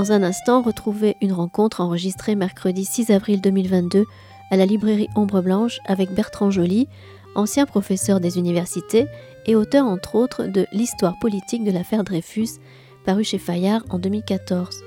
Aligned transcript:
dans 0.00 0.12
un 0.12 0.22
instant 0.22 0.62
retrouver 0.62 1.16
une 1.20 1.34
rencontre 1.34 1.82
enregistrée 1.82 2.34
mercredi 2.34 2.86
6 2.86 3.10
avril 3.10 3.42
2022 3.42 4.06
à 4.50 4.56
la 4.56 4.64
librairie 4.64 5.10
Ombre 5.14 5.42
Blanche 5.42 5.78
avec 5.84 6.14
Bertrand 6.14 6.50
Joly, 6.50 6.88
ancien 7.34 7.66
professeur 7.66 8.18
des 8.18 8.38
universités 8.38 9.04
et 9.44 9.54
auteur 9.54 9.84
entre 9.84 10.14
autres 10.14 10.46
de 10.46 10.66
L'histoire 10.72 11.18
politique 11.20 11.64
de 11.64 11.70
l'affaire 11.70 12.02
Dreyfus, 12.02 12.48
paru 13.04 13.24
chez 13.24 13.36
Fayard 13.36 13.82
en 13.90 13.98
2014. 13.98 14.82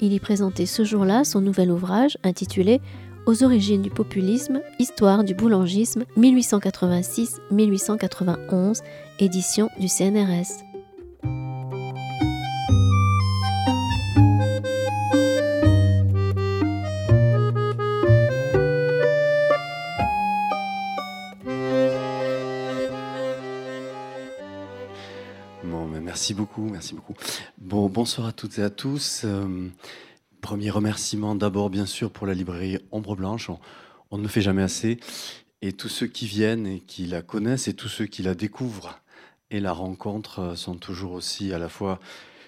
Il 0.00 0.12
y 0.12 0.20
présentait 0.20 0.66
ce 0.66 0.84
jour-là 0.84 1.24
son 1.24 1.40
nouvel 1.40 1.72
ouvrage 1.72 2.16
intitulé 2.22 2.80
Aux 3.26 3.42
origines 3.42 3.82
du 3.82 3.90
populisme, 3.90 4.60
histoire 4.78 5.24
du 5.24 5.34
boulangisme 5.34 6.04
1886-1891, 6.16 8.82
édition 9.18 9.68
du 9.80 9.88
CNRS. 9.88 10.71
Merci 26.32 26.40
beaucoup, 26.40 26.70
merci 26.70 26.94
beaucoup. 26.94 27.14
Bon, 27.58 27.90
bonsoir 27.90 28.26
à 28.26 28.32
toutes 28.32 28.58
et 28.58 28.62
à 28.62 28.70
tous. 28.70 29.20
Euh, 29.26 29.68
premier 30.40 30.70
remerciement 30.70 31.34
d'abord, 31.34 31.68
bien 31.68 31.84
sûr, 31.84 32.10
pour 32.10 32.26
la 32.26 32.32
librairie 32.32 32.78
Ombre 32.90 33.16
Blanche. 33.16 33.50
On, 34.10 34.16
ne 34.16 34.26
fait 34.28 34.40
jamais 34.40 34.62
assez. 34.62 34.98
Et 35.60 35.74
tous 35.74 35.90
ceux 35.90 36.06
qui 36.06 36.26
viennent 36.26 36.66
et 36.66 36.80
qui 36.80 37.04
la 37.04 37.20
connaissent 37.20 37.68
et 37.68 37.74
tous 37.74 37.88
ceux 37.88 38.06
qui 38.06 38.22
la 38.22 38.34
découvrent 38.34 38.98
et 39.50 39.60
la 39.60 39.72
rencontrent 39.72 40.38
euh, 40.38 40.54
sont 40.54 40.76
toujours 40.76 41.12
aussi 41.12 41.52
à 41.52 41.58
la 41.58 41.68
fois 41.68 42.00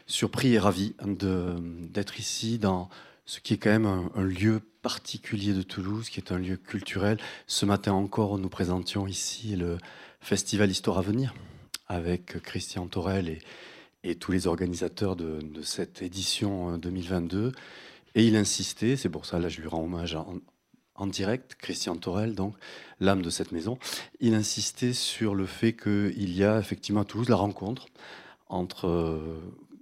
surpris 0.07 0.55
et 0.55 0.59
ravis 0.59 0.95
d'être 1.03 2.19
ici 2.19 2.59
dans 2.59 2.89
ce 3.27 3.41
qui 3.41 3.53
est 3.53 3.59
quand 3.59 3.69
même 3.69 3.85
un, 3.85 4.11
un, 4.15 4.25
lieu 4.25 4.63
particulier 4.81 5.53
de 5.53 5.61
Toulouse, 5.61 6.09
qui 6.09 6.21
est 6.21 6.33
un 6.33 6.39
lieu 6.39 6.57
culturel. 6.57 7.19
Ce 7.47 7.67
matin 7.67 7.93
encore, 7.93 8.39
nous 8.39 8.49
présentions 8.49 9.07
ici 9.07 9.57
le 9.57 9.77
Festival 10.21 10.71
Histoire 10.71 10.97
à 10.97 11.03
venir 11.03 11.35
avec 11.87 12.41
Christian 12.43 12.87
Torel 12.87 13.29
et, 13.29 13.39
et 14.05 14.15
tous 14.15 14.31
les 14.31 14.47
organisateurs 14.47 15.17
de, 15.17 15.41
cette 15.63 16.03
édition 16.03 16.77
2022. 16.77 17.39
Euh, 17.39 17.51
et 18.15 18.27
il 18.27 18.37
insistait, 18.37 18.97
c'est 18.97 19.09
pour 19.09 19.27
ça 19.27 19.41
là 19.41 19.49
je 19.49 19.61
lui 19.61 19.67
rends 19.67 19.83
hommage 19.83 20.17
en, 20.97 21.07
direct, 21.09 21.57
Christian 21.57 21.97
Torel, 21.97 22.37
donc 22.37 22.55
l'âme 23.01 23.23
de 23.23 23.31
cette 23.31 23.51
maison, 23.51 23.79
il 24.21 24.35
insistait 24.35 24.93
sur 24.93 25.35
le 25.35 25.47
fait 25.47 25.73
qu'il 25.73 26.37
y 26.37 26.45
a 26.45 26.61
effectivement 26.61 27.01
à 27.01 27.05
Toulouse 27.05 27.29
la 27.29 27.37
rencontre 27.37 27.87
entre 28.49 28.87
euh, 28.87 29.41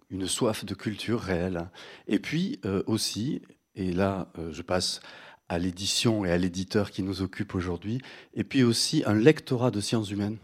une 0.08 0.26
soif 0.26 0.64
de 0.64 0.74
culture 0.74 1.20
réelle 1.20 1.58
hein, 1.58 1.70
et 2.06 2.18
puis 2.18 2.60
euh, 2.64 2.82
aussi, 2.86 3.42
et 3.74 3.92
là 3.92 4.32
je 4.50 4.62
passe 4.62 5.00
à 5.48 5.58
l'édition 5.58 6.24
et 6.24 6.30
à 6.30 6.38
l'éditeur 6.38 6.90
qui 6.90 7.02
nous 7.02 7.20
occupe 7.20 7.54
aujourd'hui, 7.54 8.00
et 8.32 8.44
puis 8.44 8.62
aussi 8.62 9.02
un 9.04 9.14
lectorat 9.14 9.70
de 9.70 9.80
sciences 9.80 10.10
humaines, 10.10 10.38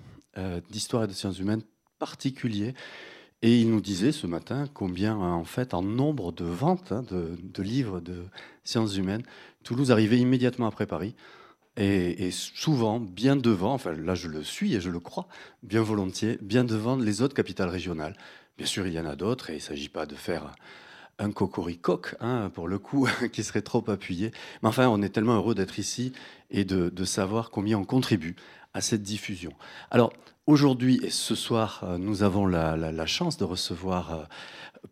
d'histoire 0.70 1.04
et 1.04 1.06
de 1.06 1.12
sciences 1.12 1.38
humaines 1.38 1.62
particulier 1.98 2.74
et 3.42 3.60
il 3.60 3.70
nous 3.70 3.80
disait 3.80 4.12
ce 4.12 4.26
matin 4.26 4.66
combien, 4.72 5.16
en 5.16 5.44
fait, 5.44 5.72
en 5.72 5.82
nombre 5.82 6.32
de 6.32 6.44
ventes 6.44 6.90
hein, 6.90 7.04
de, 7.08 7.62
livres 7.62 8.00
de 8.00 8.24
sciences 8.64 8.96
humaines, 8.96 9.22
Toulouse 9.62 9.92
arrivait 9.92 10.18
immédiatement 10.18 10.66
après 10.66 10.86
Paris. 10.86 11.14
Et, 11.76 12.32
souvent 12.32 12.98
bien 12.98 13.36
devant, 13.36 13.72
enfin 13.72 13.92
là 13.92 14.16
je 14.16 14.26
le 14.26 14.42
suis 14.42 14.74
et 14.74 14.80
je 14.80 14.90
le 14.90 14.98
crois, 14.98 15.28
bien 15.62 15.80
volontiers, 15.80 16.36
bien 16.42 16.64
devant 16.64 16.96
les 16.96 17.22
autres 17.22 17.34
capitales 17.34 17.68
régionales. 17.68 18.16
Bien 18.56 18.66
sûr, 18.66 18.88
il 18.88 18.94
y 18.94 18.98
en 18.98 19.06
a 19.06 19.14
d'autres 19.14 19.50
et 19.50 19.52
il 19.52 19.56
ne 19.58 19.62
s'agit 19.62 19.88
pas 19.88 20.04
de 20.04 20.16
faire 20.16 20.56
un 21.20 21.30
cocoricoque, 21.30 22.16
hein, 22.18 22.50
pour 22.52 22.66
le 22.66 22.80
coup, 22.80 23.08
qui 23.32 23.44
serait 23.44 23.62
trop 23.62 23.88
appuyé. 23.88 24.32
Mais 24.62 24.68
enfin, 24.68 24.88
on 24.88 25.02
est 25.02 25.10
tellement 25.10 25.36
heureux 25.36 25.54
d'être 25.54 25.78
ici 25.78 26.12
et 26.50 26.64
de, 26.64 26.88
de, 26.88 27.04
savoir 27.04 27.50
combien 27.50 27.78
on 27.78 27.84
contribue 27.84 28.34
à 28.74 28.80
cette 28.80 29.02
diffusion. 29.02 29.52
Alors, 29.92 30.12
Aujourd'hui 30.48 30.98
et 31.02 31.10
ce 31.10 31.34
soir, 31.34 31.82
euh, 31.82 31.98
nous 31.98 32.22
avons 32.22 32.46
la, 32.46 33.04
chance 33.04 33.36
de 33.36 33.44
recevoir 33.44 34.14
euh, 34.14 34.24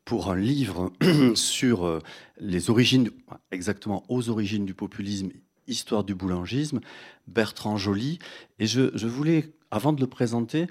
pour 0.04 0.30
un 0.30 0.36
livre 0.36 0.92
sur 1.34 1.86
euh, 1.86 2.02
les 2.38 2.68
origines, 2.68 3.08
exactement 3.50 4.04
aux 4.10 4.28
origines 4.28 4.66
du 4.66 4.74
populisme, 4.74 5.30
histoire 5.66 6.04
du 6.04 6.14
boulangisme, 6.14 6.80
Bertrand 7.26 7.78
Joly. 7.78 8.18
Et 8.58 8.66
je, 8.66 9.06
voulais, 9.06 9.54
avant 9.70 9.94
de 9.94 10.00
le 10.02 10.06
présenter, 10.06 10.66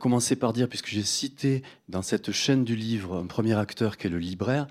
commencer 0.00 0.34
par 0.34 0.52
dire, 0.52 0.68
puisque 0.68 0.88
j'ai 0.88 1.04
cité 1.04 1.62
dans 1.88 2.02
cette 2.02 2.32
chaîne 2.32 2.64
du 2.64 2.74
livre 2.74 3.18
un 3.18 3.26
premier 3.26 3.54
acteur 3.54 3.96
qui 3.96 4.08
est 4.08 4.10
le 4.10 4.18
libraire, 4.18 4.66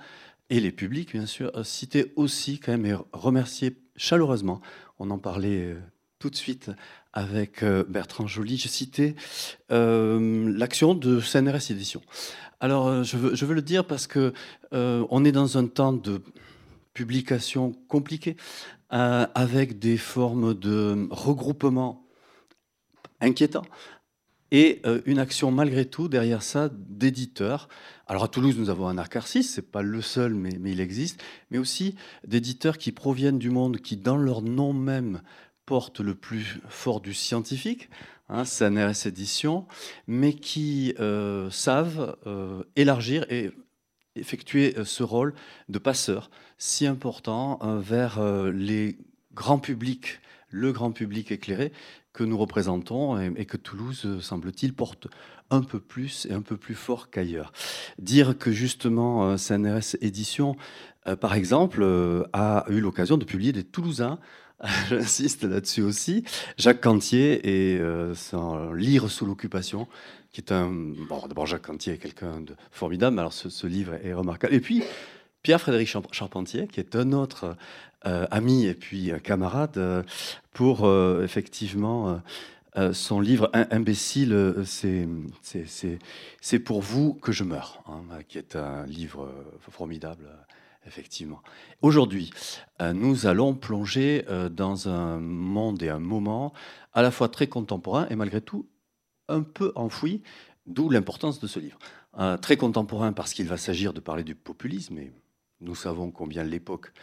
et 0.50 0.59
les 0.59 0.74
publics, 0.74 1.13
bien 1.13 1.25
sûr, 1.25 1.53
citer 1.66 2.12
aussi 2.18 2.59
quand 2.59 2.74
même 2.74 2.86
et 2.86 2.97
remercier 3.13 3.78
chaleureusement, 3.96 4.59
on 5.00 5.09
en 5.09 5.19
parlait 5.19 5.78
tout 6.20 6.30
de 6.30 6.36
suite 6.36 6.72
avec 7.14 7.64
euh, 7.64 7.84
Bertrand 7.88 8.28
Joly, 8.28 8.58
j'ai 8.58 8.70
cité 8.70 9.16
euh, 9.72 10.52
l'action 10.56 10.94
de 10.94 11.20
CNRS 11.20 11.72
Édition. 11.72 12.02
Alors, 12.60 12.88
euh, 12.88 13.04
je 13.04 13.18
veux, 13.18 13.54
le 13.54 13.62
dire 13.62 13.86
parce 13.86 14.08
que 14.08 14.34
on 14.72 15.26
est 15.26 15.32
dans 15.32 15.58
un 15.58 15.68
temps 15.68 15.94
de 15.94 16.22
publication 16.94 17.74
compliqué, 17.88 18.36
avec 18.90 19.80
des 19.80 19.98
formes 19.98 20.54
de 20.54 21.08
regroupement 21.12 22.06
inquiétants 23.22 23.66
et 24.52 24.82
une 25.06 25.20
action 25.20 25.52
malgré 25.52 25.86
tout 25.86 26.08
derrière 26.08 26.42
ça 26.42 26.70
d'éditeurs. 26.72 27.68
Alors 28.08 28.24
à 28.24 28.28
Toulouse, 28.30 28.56
nous 28.58 28.70
avons 28.70 28.88
un 28.88 28.98
Arcarcis, 28.98 29.44
c'est 29.44 29.72
pas 29.72 29.82
le 29.82 30.02
seul, 30.02 30.34
mais, 30.34 30.58
mais 30.60 30.72
il 30.72 30.80
existe, 30.80 31.22
mais 31.52 31.58
aussi 31.58 31.96
d'éditeurs 32.26 32.78
qui 32.78 32.92
proviennent 32.92 33.40
du 33.40 33.50
monde, 33.50 33.78
qui 33.78 33.98
dans 33.98 34.18
leur 34.18 34.42
nom 34.42 34.74
même 34.74 35.22
porte 35.68 36.00
le 36.00 36.16
plus 36.16 36.60
fort 36.70 37.02
du 37.02 37.14
scientifique, 37.14 37.90
hein, 38.30 38.46
CNRS 38.46 39.06
Édition, 39.06 39.68
mais 40.08 40.34
qui 40.34 40.96
euh, 41.00 41.52
savent 41.52 42.18
euh, 42.26 42.64
élargir 42.78 43.26
et 43.30 43.52
effectuer 44.16 44.76
euh, 44.78 44.86
ce 44.86 45.04
rôle 45.04 45.36
de 45.68 45.78
passeur 45.78 46.32
si 46.58 46.88
important 46.88 47.60
vers 47.80 48.20
les 48.52 48.98
grands 49.36 49.60
publics, 49.60 50.22
le 50.50 50.72
grand 50.72 50.92
public 50.92 51.32
éclairé 51.32 51.72
que 52.14 52.24
nous 52.24 52.38
représentons 52.40 53.20
et, 53.20 53.46
que 53.46 53.58
Toulouse, 53.58 54.20
semble-t-il, 54.22 54.74
porte 54.74 55.08
un 55.52 55.62
peu 55.62 55.80
plus 55.80 56.26
et 56.28 56.34
un 56.34 56.42
peu 56.42 56.58
plus 56.58 56.74
fort 56.74 57.12
qu'ailleurs. 57.12 57.54
Dire 58.00 58.40
que 58.40 58.52
justement 58.52 59.38
CNRS 59.38 59.98
Édition, 60.02 60.56
par 61.22 61.36
exemple, 61.36 61.86
a 62.34 62.66
eu 62.70 62.80
l'occasion 62.80 63.18
de 63.18 63.26
publier 63.26 63.52
des 63.52 63.64
Toulousains 63.64 64.18
j'insiste 64.90 65.44
là-dessus 65.44 65.81
aussi, 65.81 66.23
Jacques 66.57 66.81
Cantier 66.81 67.47
et 67.47 67.78
euh, 67.79 68.13
Lire 68.75 69.09
sous 69.09 69.25
l'occupation, 69.25 69.88
qui 70.31 70.41
est 70.41 70.51
un... 70.51 70.69
Bon, 70.69 71.25
d'abord, 71.28 71.45
Jacques 71.45 71.68
Cantier 71.68 71.94
est 71.94 71.97
quelqu'un 71.97 72.41
de 72.41 72.56
formidable, 72.72 73.19
alors 73.19 73.34
ce, 73.34 73.68
livre 73.68 73.94
est 74.03 74.13
remarquable. 74.13 74.53
Et 74.53 74.59
puis, 74.59 74.84
Pierre-Frédéric 75.44 75.88
Charpentier, 76.12 76.68
qui 76.68 76.79
est 76.79 76.95
un 76.95 77.12
autre 77.12 77.56
euh, 78.06 78.25
ami 78.31 78.66
et 78.66 78.73
puis 78.73 79.12
camarade, 79.23 79.78
euh, 79.78 80.03
pour 80.53 80.89
effectivement 81.22 82.22
son 82.94 83.19
livre 83.19 83.50
Imbécile, 83.53 84.63
c'est 86.41 86.59
pour 86.59 86.81
vous 86.81 87.13
que 87.13 87.31
je 87.31 87.44
meurs, 87.44 87.84
hein, 87.88 88.01
qui 88.28 88.39
est 88.39 88.56
un 88.56 88.85
livre 88.88 89.31
formidable 89.59 90.28
effectivement. 90.88 91.42
Aujourd'hui, 91.81 92.31
euh, 92.81 92.94
nous 92.94 93.28
allons 93.28 93.53
plonger 93.53 94.25
euh, 94.30 94.50
dans 94.50 94.89
un 94.89 95.19
monde 95.19 95.84
et 95.84 95.89
un 95.89 96.00
moment 96.00 96.54
à 96.94 97.01
la 97.01 97.12
fois 97.12 97.30
très 97.30 97.48
contemporain 97.48 98.07
et 98.10 98.16
malgré 98.16 98.42
tout 98.42 98.68
un 99.28 99.42
peu 99.44 99.72
enfoui, 99.75 100.24
d'où 100.66 100.89
l'importance 100.89 101.39
de 101.39 101.48
ce 101.48 101.60
livre. 101.60 101.78
Euh, 102.18 102.38
très 102.38 102.57
contemporain 102.57 103.13
parce 103.13 103.34
qu'il 103.34 103.48
va 103.48 103.57
s'agir 103.57 103.94
de 103.94 104.00
parler 104.00 104.24
du 104.24 104.36
populisme, 104.36 104.98
et 104.98 105.12
nous 105.62 105.75
savons 105.75 106.10
combien 106.10 106.44
l'époque 106.44 106.94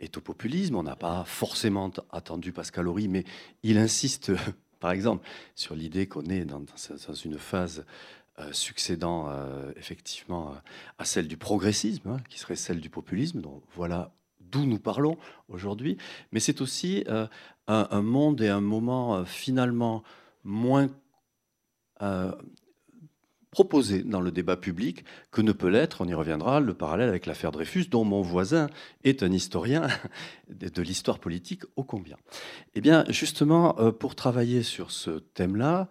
est 0.00 0.16
au 0.16 0.20
populisme. 0.20 0.74
On 0.76 0.82
n'a 0.82 0.96
pas 0.96 1.24
forcément 1.24 1.90
attendu 2.10 2.52
Pascal 2.52 2.88
Horry, 2.88 3.08
mais 3.08 3.24
il 3.62 3.78
insiste, 3.78 4.32
par 4.80 4.90
exemple, 4.90 5.26
sur 5.54 5.74
l'idée 5.74 6.06
qu'on 6.06 6.24
est 6.24 6.44
dans, 6.44 6.60
dans, 6.60 7.14
une 7.14 7.38
phase 7.38 7.84
euh, 8.38 8.52
succédant 8.52 9.30
euh, 9.30 9.72
effectivement 9.76 10.50
euh, 10.50 10.56
à 10.98 11.06
celle 11.06 11.26
du 11.26 11.38
progressisme, 11.38 12.10
hein, 12.10 12.16
qui 12.28 12.38
serait 12.38 12.54
celle 12.54 12.80
du 12.80 12.90
populisme. 12.90 13.40
Donc 13.40 13.62
voilà 13.74 14.12
d'où 14.40 14.66
nous 14.66 14.78
parlons 14.78 15.16
aujourd'hui. 15.48 15.96
Mais 16.32 16.40
c'est 16.40 16.60
aussi 16.60 17.04
un, 17.66 18.02
monde 18.02 18.42
et 18.42 18.48
un 18.48 18.60
moment 18.60 19.24
finalement 19.24 20.04
moins 20.44 20.88
proposé 23.56 24.02
dans 24.02 24.20
le 24.20 24.30
débat 24.30 24.58
public 24.58 25.02
que 25.30 25.40
ne 25.40 25.50
peut 25.50 25.68
l'être, 25.68 26.02
on 26.02 26.06
y 26.06 26.12
reviendra, 26.12 26.60
le 26.60 26.74
parallèle 26.74 27.08
avec 27.08 27.24
l'affaire 27.24 27.52
Dreyfus, 27.52 27.86
dont 27.86 28.04
mon 28.04 28.20
voisin 28.20 28.66
est 29.02 29.22
un 29.22 29.32
historien 29.32 29.86
de 30.50 30.82
l'histoire 30.82 31.18
politique 31.18 31.62
ô 31.74 31.82
combien. 31.82 32.18
Eh 32.74 32.82
bien, 32.82 33.06
justement, 33.08 33.74
euh, 33.80 33.92
pour 33.92 34.14
travailler 34.14 34.62
sur 34.62 34.90
ce 34.90 35.20
thème-là, 35.32 35.88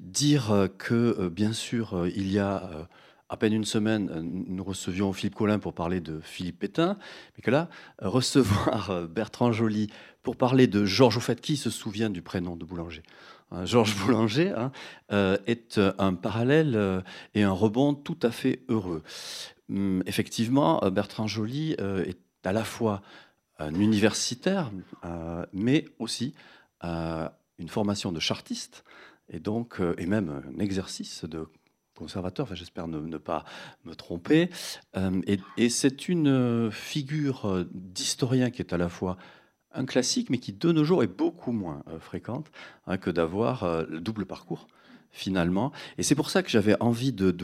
dire 0.00 0.68
que, 0.78 1.14
euh, 1.20 1.30
bien 1.30 1.52
sûr, 1.52 1.94
euh, 1.94 2.10
il 2.16 2.28
y 2.28 2.40
a 2.40 2.88
à 3.28 3.36
peine 3.36 3.52
une 3.52 3.64
semaine, 3.64 4.10
nous 4.48 4.64
recevions 4.64 5.12
Philippe 5.12 5.36
Collin 5.36 5.60
pour 5.60 5.74
parler 5.74 6.00
de 6.00 6.18
Philippe 6.20 6.58
Pétain, 6.58 6.98
mais 7.36 7.42
que 7.42 7.52
là, 7.52 7.68
recevoir 8.02 9.06
Bertrand 9.08 9.52
Joly 9.52 9.90
pour 10.24 10.34
parler 10.34 10.66
de 10.66 10.84
Georges 10.84 11.18
Auffet, 11.18 11.36
qui 11.36 11.56
se 11.56 11.70
souvient 11.70 12.10
du 12.10 12.20
prénom 12.20 12.56
de 12.56 12.64
Boulanger 12.64 13.04
Georges 13.64 13.96
Boulanger 14.04 14.52
hein, 14.56 14.72
est 15.46 15.80
un 15.98 16.14
parallèle 16.14 17.02
et 17.34 17.42
un 17.42 17.52
rebond 17.52 17.94
tout 17.94 18.18
à 18.22 18.30
fait 18.30 18.60
heureux. 18.68 19.02
Hum, 19.70 20.02
effectivement, 20.06 20.80
Bertrand 20.90 21.26
Joly 21.26 21.72
est 21.72 22.18
à 22.44 22.52
la 22.52 22.64
fois 22.64 23.02
un 23.58 23.74
universitaire, 23.74 24.70
mais 25.52 25.84
aussi 25.98 26.34
une 26.82 27.68
formation 27.68 28.12
de 28.12 28.20
chartiste, 28.20 28.84
et 29.28 29.40
donc, 29.40 29.80
et 29.98 30.06
même 30.06 30.42
un 30.56 30.58
exercice 30.60 31.24
de 31.24 31.46
conservateur, 31.96 32.44
enfin, 32.44 32.54
j'espère 32.54 32.86
ne, 32.86 33.18
pas 33.18 33.44
me 33.84 33.94
tromper. 33.94 34.50
Euh, 34.96 35.20
et, 35.56 35.68
c'est 35.68 36.08
une 36.08 36.70
figure 36.70 37.66
d'historien 37.72 38.50
qui 38.50 38.62
est 38.62 38.72
à 38.72 38.76
la 38.76 38.88
fois 38.88 39.16
un 39.76 39.84
classique, 39.84 40.30
mais 40.30 40.38
qui 40.38 40.52
de 40.52 40.72
nos 40.72 40.84
jours 40.84 41.02
est 41.02 41.06
beaucoup 41.06 41.52
moins 41.52 41.82
euh, 41.88 42.00
fréquente 42.00 42.50
hein, 42.86 42.96
que 42.96 43.10
d'avoir 43.10 43.62
euh, 43.62 43.84
le 43.88 44.00
double 44.00 44.26
parcours 44.26 44.66
finalement. 45.12 45.72
Et 45.96 46.02
c'est 46.02 46.14
pour 46.14 46.28
ça 46.28 46.42
que 46.42 46.50
j'avais 46.50 46.76
envie 46.78 47.12
de, 47.12 47.34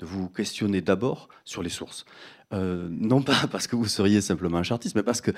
vous 0.00 0.28
questionner 0.28 0.80
d'abord 0.80 1.28
sur 1.44 1.62
les 1.62 1.68
sources. 1.68 2.04
Euh, 2.52 2.88
non 2.90 3.22
pas 3.22 3.46
parce 3.52 3.68
que 3.68 3.76
vous 3.76 3.86
seriez 3.86 4.20
simplement 4.20 4.58
un 4.58 4.64
chartiste, 4.64 4.96
mais 4.96 5.04
parce 5.04 5.20
que, 5.20 5.30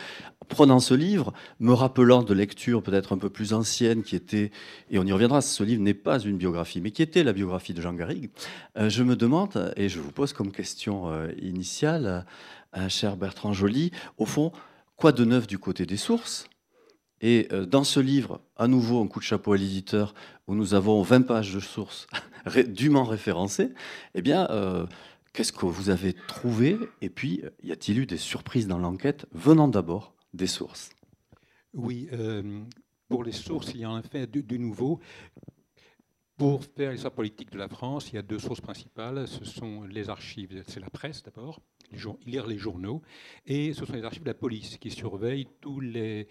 prenant 0.48 0.80
ce 0.80 0.94
livre, 0.94 1.34
me 1.58 1.74
rappelant 1.74 2.22
de 2.22 2.32
lectures 2.32 2.82
peut-être 2.82 3.12
un 3.12 3.18
peu 3.18 3.28
plus 3.28 3.52
anciennes, 3.52 4.02
qui 4.02 4.16
étaient, 4.16 4.52
et 4.90 4.98
on 4.98 5.04
y 5.04 5.12
reviendra, 5.12 5.42
ce 5.42 5.62
livre 5.62 5.82
n'est 5.82 5.92
pas 5.92 6.18
une 6.18 6.38
biographie, 6.38 6.80
mais 6.80 6.92
qui 6.92 7.02
était 7.02 7.24
la 7.24 7.34
biographie 7.34 7.74
de 7.74 7.82
Jean 7.82 7.92
Garrigue, 7.92 8.30
je 8.76 9.02
me 9.02 9.14
demande, 9.14 9.74
et 9.76 9.90
je 9.90 10.00
vous 10.00 10.12
pose 10.12 10.32
comme 10.32 10.52
question 10.52 11.10
initiale, 11.42 12.24
cher 12.88 13.16
Bertrand 13.16 13.52
Joly, 13.52 13.90
au 14.16 14.24
fond, 14.24 14.52
quoi 15.00 15.12
de 15.12 15.24
neuf 15.24 15.46
du 15.46 15.58
côté 15.58 15.86
des 15.86 15.96
sources. 15.96 16.46
Et 17.22 17.48
dans 17.68 17.84
ce 17.84 18.00
livre, 18.00 18.40
à 18.56 18.66
nouveau, 18.66 19.02
un 19.02 19.06
coup 19.06 19.18
de 19.18 19.24
chapeau 19.24 19.52
à 19.52 19.58
l'éditeur, 19.58 20.14
où 20.46 20.54
nous 20.54 20.72
avons 20.72 21.02
20 21.02 21.22
pages 21.22 21.52
de 21.52 21.60
sources 21.60 22.06
dûment 22.68 23.04
référencées, 23.04 23.72
eh 24.14 24.22
bien, 24.22 24.48
Qu'est-ce 25.32 25.52
que 25.52 25.66
vous 25.66 25.90
avez 25.90 26.12
trouvé? 26.12 26.76
Et 27.02 27.08
puis, 27.08 27.42
y 27.62 27.70
a-t-il 27.70 27.98
eu 27.98 28.06
des 28.06 28.16
surprises 28.16 28.66
dans 28.66 28.78
l'enquête? 28.78 29.26
Venant 29.32 29.68
d'abord 29.68 30.14
des 30.34 30.48
sources. 30.48 30.90
Oui, 31.72 32.08
euh, 32.12 32.62
pour 33.08 33.22
les 33.22 33.32
sources, 33.32 33.70
il 33.74 33.80
y 33.80 33.84
a 33.84 33.90
en 33.90 34.02
fait 34.02 34.28
du, 34.28 34.58
nouveau. 34.58 34.98
Pour 36.40 36.64
faire 36.64 36.90
l'histoire 36.90 37.12
politique 37.12 37.50
de 37.50 37.58
la 37.58 37.68
France, 37.68 38.10
il 38.10 38.14
y 38.14 38.18
a 38.18 38.22
deux 38.22 38.38
sources 38.38 38.62
principales. 38.62 39.28
Ce 39.28 39.44
sont 39.44 39.82
les 39.82 40.08
archives, 40.08 40.64
c'est 40.66 40.80
la 40.80 40.88
presse 40.88 41.22
d'abord, 41.22 41.60
lire 42.24 42.46
les 42.46 42.56
journaux, 42.56 43.02
et 43.44 43.74
ce 43.74 43.84
sont 43.84 43.92
les 43.92 44.04
archives 44.04 44.22
de 44.22 44.28
la 44.28 44.34
police 44.34 44.78
qui 44.78 44.90
surveillent 44.90 45.48
tous 45.60 45.80
les, 45.80 46.28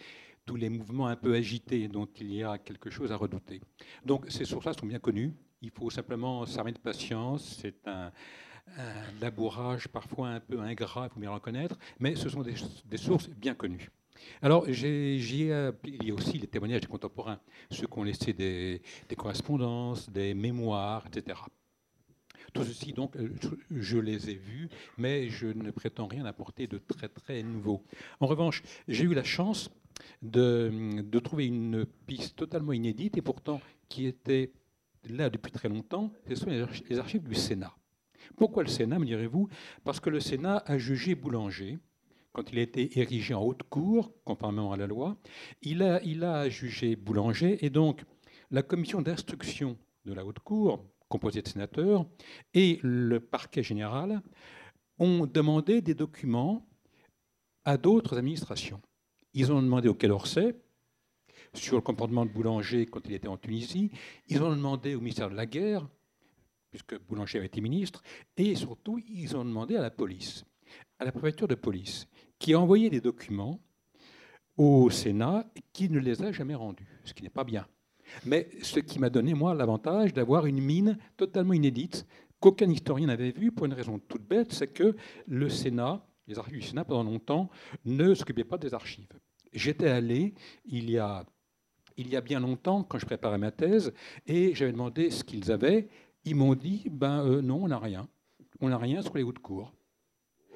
tous 0.48 0.56
les 0.56 0.70
mouvements 0.70 1.06
un 1.06 1.16
peu 1.16 1.36
agités 1.36 1.88
dont 1.88 2.08
il 2.20 2.34
y 2.34 2.44
a 2.44 2.58
quelque 2.58 2.90
chose 2.90 3.12
à 3.12 3.18
redouter. 3.18 3.62
Donc 4.04 4.26
ces 4.30 4.46
sources-là 4.46 4.74
sont 4.74 4.88
bien 4.88 4.98
connues. 4.98 5.32
Il 5.62 5.70
faut 5.70 5.92
simplement 5.92 6.44
s'armer 6.48 6.72
de 6.72 6.80
patience. 6.80 7.60
C'est 7.62 7.88
un, 7.88 8.12
un 8.78 9.22
labourage 9.22 9.88
parfois 9.90 10.30
un 10.30 10.40
peu 10.40 10.60
ingrat, 10.60 11.08
il 11.12 11.14
faut 11.14 11.20
bien 11.20 11.30
reconnaître, 11.30 11.78
mais 12.00 12.16
ce 12.16 12.30
sont 12.30 12.42
des, 12.42 12.56
sources 12.98 13.30
bien 13.30 13.54
connues. 13.54 13.92
Alors, 14.42 14.68
il 14.68 15.46
y 15.46 15.52
a 15.52 16.14
aussi 16.14 16.38
les 16.38 16.48
témoignages 16.48 16.82
des 16.82 16.88
contemporains, 16.88 17.40
ceux 17.72 17.88
qui 17.88 18.00
ont 18.00 18.04
laissé 18.04 18.34
des, 18.34 18.82
correspondances, 19.18 20.10
des 20.10 20.34
mémoires, 20.34 21.06
etc. 21.08 21.40
Tout 22.54 22.64
ceci, 22.64 22.94
donc, 22.94 23.16
euh, 23.16 23.30
je 23.70 24.00
les 24.00 24.32
ai 24.32 24.36
vus, 24.36 24.70
mais 24.98 25.30
je 25.30 25.48
ne 25.48 25.70
prétends 25.70 26.08
rien 26.08 26.26
apporter 26.26 26.66
de 26.66 26.80
très, 26.80 27.08
très 27.08 27.44
nouveau. 27.44 27.84
En 28.20 28.26
revanche, 28.26 28.64
j'ai 28.88 29.04
eu 29.04 29.14
la 29.14 29.24
chance 29.24 29.70
de, 30.24 31.02
de, 31.04 31.20
trouver 31.20 31.46
une 31.46 31.86
piste 32.08 32.36
totalement 32.38 32.74
inédite 32.74 33.18
et 33.18 33.22
pourtant 33.22 33.62
qui 33.88 34.08
était 34.08 34.52
là 35.08 35.30
depuis 35.30 35.52
très 35.52 35.70
longtemps, 35.70 36.12
ce 36.28 36.36
sont 36.36 36.50
les 36.50 36.98
archives 36.98 37.28
du 37.28 37.36
Sénat. 37.36 37.76
Pourquoi 38.36 38.64
le 38.64 38.70
Sénat, 38.70 39.00
me 39.00 39.06
direz-vous? 39.06 39.50
Parce 39.84 40.00
que 40.00 40.10
le 40.10 40.20
Sénat 40.20 40.64
a 40.66 40.78
jugé 40.78 41.16
Boulanger, 41.16 41.78
quand 42.40 42.54
il 42.54 42.60
a 42.60 42.62
été 42.62 42.98
érigé 42.98 43.34
en 43.34 43.44
haute 43.44 43.64
cour, 43.64 44.14
conformément 44.24 44.72
à 44.72 44.78
la 44.78 44.88
loi, 44.88 45.18
il 45.62 45.84
a, 45.84 46.48
jugé 46.48 46.96
Boulanger, 46.96 47.66
et 47.66 47.70
donc 47.70 48.06
la 48.50 48.64
commission 48.64 49.02
d'instruction 49.02 49.78
de 50.06 50.14
la 50.14 50.26
haute 50.26 50.40
cour, 50.40 50.86
composée 51.10 51.42
de 51.42 51.50
sénateurs, 51.50 52.06
et 52.54 52.80
le 52.82 53.20
parquet 53.20 53.62
général 53.62 54.22
ont 55.00 55.26
demandé 55.26 55.82
des 55.82 55.96
documents 55.96 56.66
à 57.66 57.76
d'autres 57.76 58.18
administrations. 58.18 58.82
Ils 59.34 59.52
ont 59.52 59.62
demandé 59.62 59.90
au 59.90 59.94
Quai 59.94 60.08
d'Orsay 60.08 60.56
sur 61.54 61.76
le 61.76 61.82
comportement 61.82 62.26
de 62.26 62.32
Boulanger 62.32 62.86
quand 62.86 63.06
il 63.06 63.16
était 63.16 63.28
en 63.28 63.36
Tunisie. 63.36 63.92
Ils 64.30 64.42
ont 64.42 64.56
demandé 64.56 64.96
au 64.96 65.02
ministère 65.02 65.30
de 65.30 65.36
la 65.36 65.46
Guerre 65.46 65.86
puisque 66.70 66.98
Boulanger 67.02 67.40
avait 67.40 67.48
été 67.48 67.60
ministre, 67.60 68.02
et 68.38 68.56
surtout, 68.56 68.98
ils 69.10 69.36
ont 69.36 69.44
demandé 69.44 69.76
à 69.76 69.82
la 69.82 69.90
police, 69.90 70.46
à 71.00 71.06
la 71.06 71.12
préfecture 71.12 71.48
de 71.48 71.56
police, 71.56 72.08
qui 72.40 72.54
a 72.54 72.60
envoyé 72.60 72.90
des 72.90 73.02
documents 73.02 73.60
au 74.58 74.90
Sénat 74.90 75.46
qui 75.74 75.90
ne 75.90 76.00
les 76.00 76.24
a 76.24 76.32
jamais 76.32 76.56
rendus, 76.56 77.00
ce 77.06 77.14
qui 77.14 77.24
n'est 77.24 77.30
pas 77.30 77.44
bien. 77.44 77.68
Mais 78.26 78.50
ce 78.62 78.80
qui 78.80 79.00
m'a 79.00 79.10
donné, 79.10 79.34
moi, 79.34 79.54
l'avantage 79.54 80.14
d'avoir 80.14 80.46
une 80.46 80.62
mine 80.62 80.98
totalement 81.16 81.54
inédite 81.54 82.08
qu'aucun 82.40 82.70
historien 82.70 83.08
n'avait 83.08 83.32
vue 83.32 83.52
pour 83.52 83.66
une 83.66 83.74
raison 83.74 84.00
toute 84.00 84.28
bête, 84.28 84.54
c'est 84.54 84.68
que 84.68 84.96
le 85.28 85.50
Sénat, 85.50 86.06
les 86.28 86.40
archives 86.40 86.60
du 86.60 86.66
Sénat, 86.66 86.86
pendant 86.86 87.10
longtemps, 87.10 87.50
ne 87.86 88.14
s'occupaient 88.14 88.44
pas 88.44 88.58
des 88.58 88.74
archives. 88.74 89.14
J'étais 89.54 89.90
allé 89.90 90.34
il 90.66 90.90
y 90.90 90.98
a 90.98 91.26
il 91.98 92.08
y 92.08 92.16
a 92.16 92.22
bien 92.22 92.40
longtemps, 92.40 92.84
quand 92.84 92.98
je 92.98 93.06
préparais 93.06 93.38
ma 93.38 93.52
thèse, 93.52 93.94
et 94.26 94.56
j'avais 94.56 94.72
demandé 94.72 95.12
ce 95.12 95.22
qu'ils 95.26 95.52
avaient. 95.52 95.90
Ils 96.24 96.36
m'ont 96.36 96.56
dit, 96.56 96.86
ben 96.90 97.26
euh, 97.26 97.42
non, 97.42 97.64
on 97.64 97.68
n'a 97.68 97.78
rien. 97.78 98.08
On 98.62 98.70
n'a 98.70 98.78
rien 98.78 99.02
sur 99.02 99.18
les 99.18 99.24
hauts 99.24 99.34
de 99.34 99.40
cours. 99.40 99.74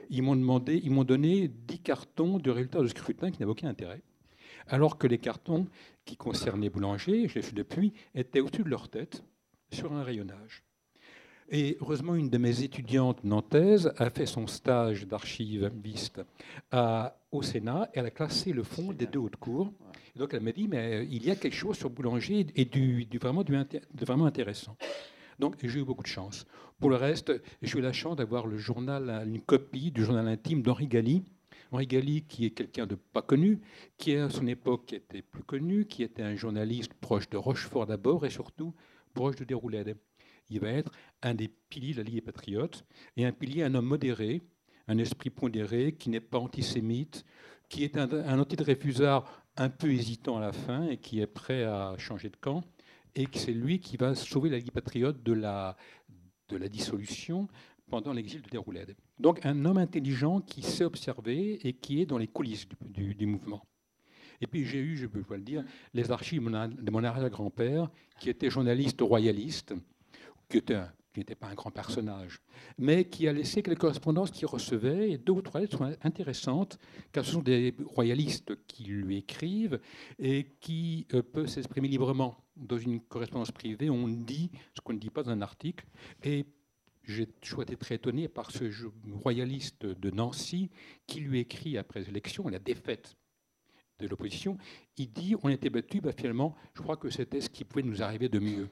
Ils 0.10 0.22
m'ont 0.22 1.04
donné 1.04 1.48
10 1.48 1.80
cartons 1.80 2.38
de 2.40 2.52
résultats 2.52 2.82
de 2.82 2.88
scrutin 2.88 3.32
qui 3.32 3.40
n'avaient 3.40 3.52
aucun 3.52 3.70
intérêt. 3.70 4.02
Alors 4.68 4.98
que 4.98 5.08
les 5.08 5.18
cartons 5.18 5.68
qui 6.06 6.16
concernaient 6.16 6.70
Boulanger, 6.70 7.28
je 7.28 7.36
l'ai 7.36 7.42
fait 7.42 7.56
depuis, 7.56 7.94
étaient 8.16 8.40
au-dessus 8.40 8.64
de 8.64 8.70
leur 8.70 8.90
tête, 8.90 9.24
sur 9.72 9.94
un 9.94 10.04
rayonnage. 10.04 10.64
Et 11.50 11.78
heureusement, 11.82 12.16
une 12.16 12.30
de 12.30 12.38
mes 12.38 12.64
étudiantes 12.64 13.24
nantaises 13.24 13.94
a 13.98 14.10
fait 14.10 14.26
son 14.26 14.48
stage 14.48 15.06
d'archiviste 15.08 16.22
au 17.32 17.42
Sénat 17.42 17.90
et 17.94 18.00
elle 18.00 18.06
a 18.06 18.12
classé 18.12 18.54
le 18.54 18.64
fond 18.64 18.94
des 18.94 19.08
deux 19.08 19.20
hautes 19.20 19.36
cours. 19.36 19.72
donc 20.16 20.34
elle 20.34 20.42
m'a 20.42 20.52
dit, 20.52 20.68
mais 20.68 21.06
il 21.12 21.26
y 21.26 21.32
a 21.32 21.36
quelque 21.36 21.56
chose 21.56 21.78
sur 21.78 21.90
Boulanger 21.90 22.48
et 22.56 22.66
du, 22.66 23.08
vraiment, 23.22 23.44
vraiment 23.94 24.26
intéressant. 24.26 24.78
Donc 25.40 25.56
j'ai 25.62 25.80
eu 25.80 25.84
beaucoup 25.84 26.04
de 26.04 26.08
chance. 26.08 26.46
Pour 26.80 26.90
le 26.90 26.96
reste, 26.96 27.32
j'ai 27.62 27.80
eu 27.80 27.82
la 27.82 27.94
chance 27.94 28.16
d'avoir 28.16 28.46
une 28.48 29.42
copie 29.42 29.92
du 29.92 30.04
journal 30.04 30.28
intime 30.28 30.62
d'Henri 30.62 30.88
Galli. 30.88 31.24
Henri 31.72 31.88
Galli, 31.88 32.24
qui 32.24 32.46
est 32.46 32.52
quelqu'un 32.52 32.86
de 32.86 32.96
pas 32.96 33.22
connu, 33.22 33.62
qui 33.98 34.16
à 34.16 34.30
son 34.30 34.46
époque 34.48 34.94
était 34.94 35.22
plus 35.22 35.44
connu, 35.44 35.86
qui 35.86 36.04
était 36.04 36.22
un 36.22 36.36
journaliste 36.36 36.94
proche 36.94 37.30
de 37.30 37.38
Rochefort 37.38 37.88
d'abord 37.88 38.26
et 38.26 38.30
surtout 38.30 38.74
proche 39.14 39.36
de 39.38 39.44
Déroulède. 39.44 39.96
Il 40.50 40.60
va 40.60 40.70
être 40.70 40.92
un 41.22 41.34
des 41.34 41.48
piliers 41.48 41.94
de 41.94 41.98
la 41.98 42.04
Ligue 42.04 42.16
des 42.16 42.22
Patriotes 42.22 42.86
et 43.18 43.26
un 43.26 43.32
pilier, 43.32 43.64
un 43.64 43.74
homme 43.76 43.86
modéré, 43.86 44.42
un 44.88 44.98
esprit 44.98 45.30
pondéré, 45.30 45.94
qui 45.94 46.10
n'est 46.10 46.20
pas 46.20 46.38
antisémite, 46.38 47.26
qui 47.70 47.84
est 47.84 47.98
un, 47.98 48.12
un 48.12 48.40
anti-Dreyfusard 48.40 49.26
un 49.56 49.70
peu 49.70 49.92
hésitant 49.92 50.38
à 50.38 50.42
la 50.42 50.52
fin 50.52 50.88
et 50.88 50.98
qui 50.98 51.22
est 51.22 51.28
prêt 51.28 51.64
à 51.64 51.96
changer 51.98 52.30
de 52.30 52.36
camp 52.36 52.64
et 53.16 53.26
que 53.26 53.38
c'est 53.38 53.54
lui 53.54 53.80
qui 53.80 53.98
va 53.98 54.16
sauver 54.16 54.50
la 54.50 54.58
Ligue 54.58 54.72
patriote 54.72 55.22
de 55.24 55.34
la, 55.34 55.76
dissolution 56.70 57.48
pendant 57.90 58.14
l'exil 58.14 58.42
de 58.42 58.50
Déroulède. 58.50 58.96
Donc 59.20 59.46
un 59.46 59.66
homme 59.66 59.78
intelligent 59.78 60.40
qui 60.42 60.62
sait 60.62 60.84
observer 60.84 61.68
et 61.68 61.74
qui 61.74 62.02
est 62.02 62.06
dans 62.06 62.18
les 62.18 62.28
coulisses 62.28 62.68
du, 62.82 63.16
du, 63.16 63.26
mouvement. 63.26 63.66
Et 64.40 64.48
puis 64.48 64.66
j'ai 64.66 64.80
eu, 64.80 64.96
je 64.96 65.08
peux 65.08 65.24
le 65.36 65.42
dire, 65.42 65.64
les 65.94 66.12
archives 66.12 66.44
de 66.44 66.92
mon 66.92 67.04
arrière-grand-père, 67.04 67.90
qui 68.20 68.30
était 68.30 68.50
journaliste 68.50 69.02
royaliste, 69.02 69.74
qui 70.50 70.58
était 70.58 70.82
qui 71.14 71.20
n'était 71.20 71.36
pas 71.36 71.48
un 71.48 71.54
grand 71.54 71.70
personnage, 71.70 72.42
mais 72.78 73.06
qui 73.06 73.28
a 73.28 73.34
laissé 73.34 73.62
quelques 73.62 73.80
correspondances 73.80 74.32
qu'il 74.32 74.48
recevait, 74.48 75.12
et 75.12 75.18
deux 75.18 75.34
ou 75.34 75.42
trois 75.42 75.62
lettres 75.62 75.78
sont 75.78 75.96
intéressantes, 76.02 76.80
car 77.12 77.24
ce 77.24 77.34
sont 77.34 77.42
des 77.42 77.76
royalistes 77.86 78.56
qui 78.66 78.86
lui 78.86 79.18
écrivent 79.18 79.80
et 80.18 80.48
qui 80.60 81.06
euh, 81.14 81.22
peuvent 81.22 81.48
s'exprimer 81.48 81.88
librement. 81.88 82.38
Dans 82.56 82.78
une 82.78 83.00
correspondance 83.00 83.52
privée, 83.52 83.90
on 83.90 84.08
dit 84.08 84.52
ce 84.76 84.82
qu'on 84.82 84.94
ne 84.94 85.00
dit 85.00 85.10
pas 85.10 85.24
dans 85.24 85.32
un 85.32 85.42
article, 85.42 85.86
et 86.24 86.46
j'ai 87.04 87.28
toujours 87.28 87.64
été 87.64 87.76
très 87.76 87.96
étonné 87.96 88.28
par 88.28 88.50
ce 88.52 88.64
royaliste 89.12 89.86
de 89.86 90.10
Nancy 90.10 90.70
qui 91.06 91.20
lui 91.20 91.40
écrit 91.40 91.78
après 91.78 92.02
l'élection, 92.02 92.48
la 92.48 92.60
défaite 92.60 93.16
de 94.00 94.08
l'opposition, 94.08 94.58
il 94.98 95.12
dit 95.12 95.36
on 95.44 95.50
était 95.50 95.70
battu, 95.70 96.02
bah, 96.02 96.12
finalement, 96.12 96.56
je 96.74 96.82
crois 96.82 96.98
que 96.98 97.10
c'était 97.10 97.42
ce 97.42 97.50
qui 97.50 97.64
pouvait 97.64 97.84
nous 97.84 98.02
arriver 98.02 98.30
de 98.30 98.40
mieux. 98.40 98.70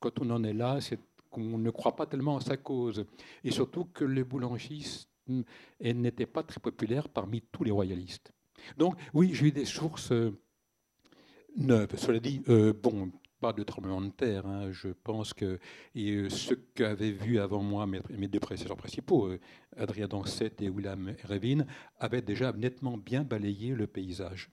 Quand 0.00 0.20
on 0.20 0.30
en 0.30 0.44
est 0.44 0.52
là, 0.52 0.80
c'est 0.80 0.98
qu'on 1.32 1.58
ne 1.58 1.70
croit 1.70 1.96
pas 1.96 2.06
tellement 2.06 2.36
à 2.36 2.40
sa 2.40 2.56
cause. 2.56 3.04
Et 3.42 3.50
surtout 3.50 3.86
que 3.86 4.04
le 4.04 4.22
boulangisme 4.22 5.08
n'était 5.80 6.26
pas 6.26 6.42
très 6.42 6.60
populaire 6.60 7.08
parmi 7.08 7.42
tous 7.42 7.64
les 7.64 7.70
royalistes. 7.70 8.32
Donc 8.76 8.96
oui, 9.14 9.30
j'ai 9.32 9.46
eu 9.46 9.52
des 9.52 9.64
sources 9.64 10.12
euh, 10.12 10.38
neuves. 11.56 11.96
Cela 11.96 12.20
dit, 12.20 12.42
euh, 12.48 12.72
bon, 12.72 13.10
pas 13.40 13.52
de 13.52 13.62
tremblement 13.62 14.00
de 14.00 14.10
terre. 14.10 14.46
Hein. 14.46 14.70
Je 14.70 14.88
pense 14.88 15.34
que 15.34 15.58
et, 15.94 16.28
ce 16.28 16.54
qu'avaient 16.54 17.10
vu 17.10 17.40
avant 17.40 17.62
moi 17.62 17.86
mes, 17.86 18.28
deux 18.28 18.38
prédécesseurs 18.38 18.76
principaux, 18.76 19.30
Adrien 19.76 20.06
Dancet 20.06 20.52
et 20.60 20.68
William 20.68 21.14
Revin, 21.24 21.66
avaient 21.98 22.22
déjà 22.22 22.52
nettement 22.52 22.96
bien 22.96 23.24
balayé 23.24 23.74
le 23.74 23.86
paysage. 23.86 24.50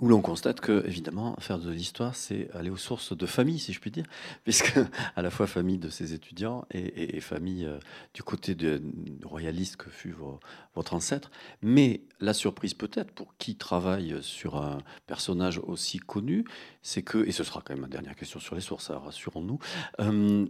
Où 0.00 0.08
l'on 0.08 0.22
constate 0.22 0.60
que, 0.60 0.86
évidemment, 0.86 1.36
faire 1.40 1.58
de 1.58 1.70
l'histoire, 1.70 2.14
c'est 2.14 2.50
aller 2.54 2.70
aux 2.70 2.76
sources 2.76 3.16
de 3.16 3.26
famille, 3.26 3.58
si 3.58 3.72
je 3.72 3.80
puis 3.80 3.90
dire, 3.90 4.06
puisque 4.44 4.78
à 5.14 5.22
la 5.22 5.30
fois 5.30 5.46
famille 5.46 5.78
de 5.78 5.90
ses 5.90 6.14
étudiants 6.14 6.64
et, 6.70 7.20
famille 7.20 7.66
euh, 7.66 7.78
du 8.14 8.22
côté 8.22 8.54
de, 8.54 8.82
royaliste 9.24 9.76
que 9.76 9.90
fut 9.90 10.14
votre 10.74 10.94
ancêtre. 10.94 11.30
Mais 11.60 12.02
la 12.18 12.32
surprise 12.32 12.72
peut-être 12.72 13.12
pour 13.12 13.36
qui 13.36 13.56
travaille 13.56 14.16
sur 14.22 14.56
un 14.56 14.78
personnage 15.06 15.58
aussi 15.58 15.98
connu, 15.98 16.44
c'est 16.82 17.02
que, 17.02 17.18
et 17.26 17.32
ce 17.32 17.44
sera 17.44 17.60
quand 17.60 17.74
même 17.74 17.82
ma 17.82 17.88
dernière 17.88 18.16
question 18.16 18.40
sur 18.40 18.54
les 18.54 18.62
sources, 18.62 18.90
rassurons-nous, 18.90 19.58
euh, 20.00 20.46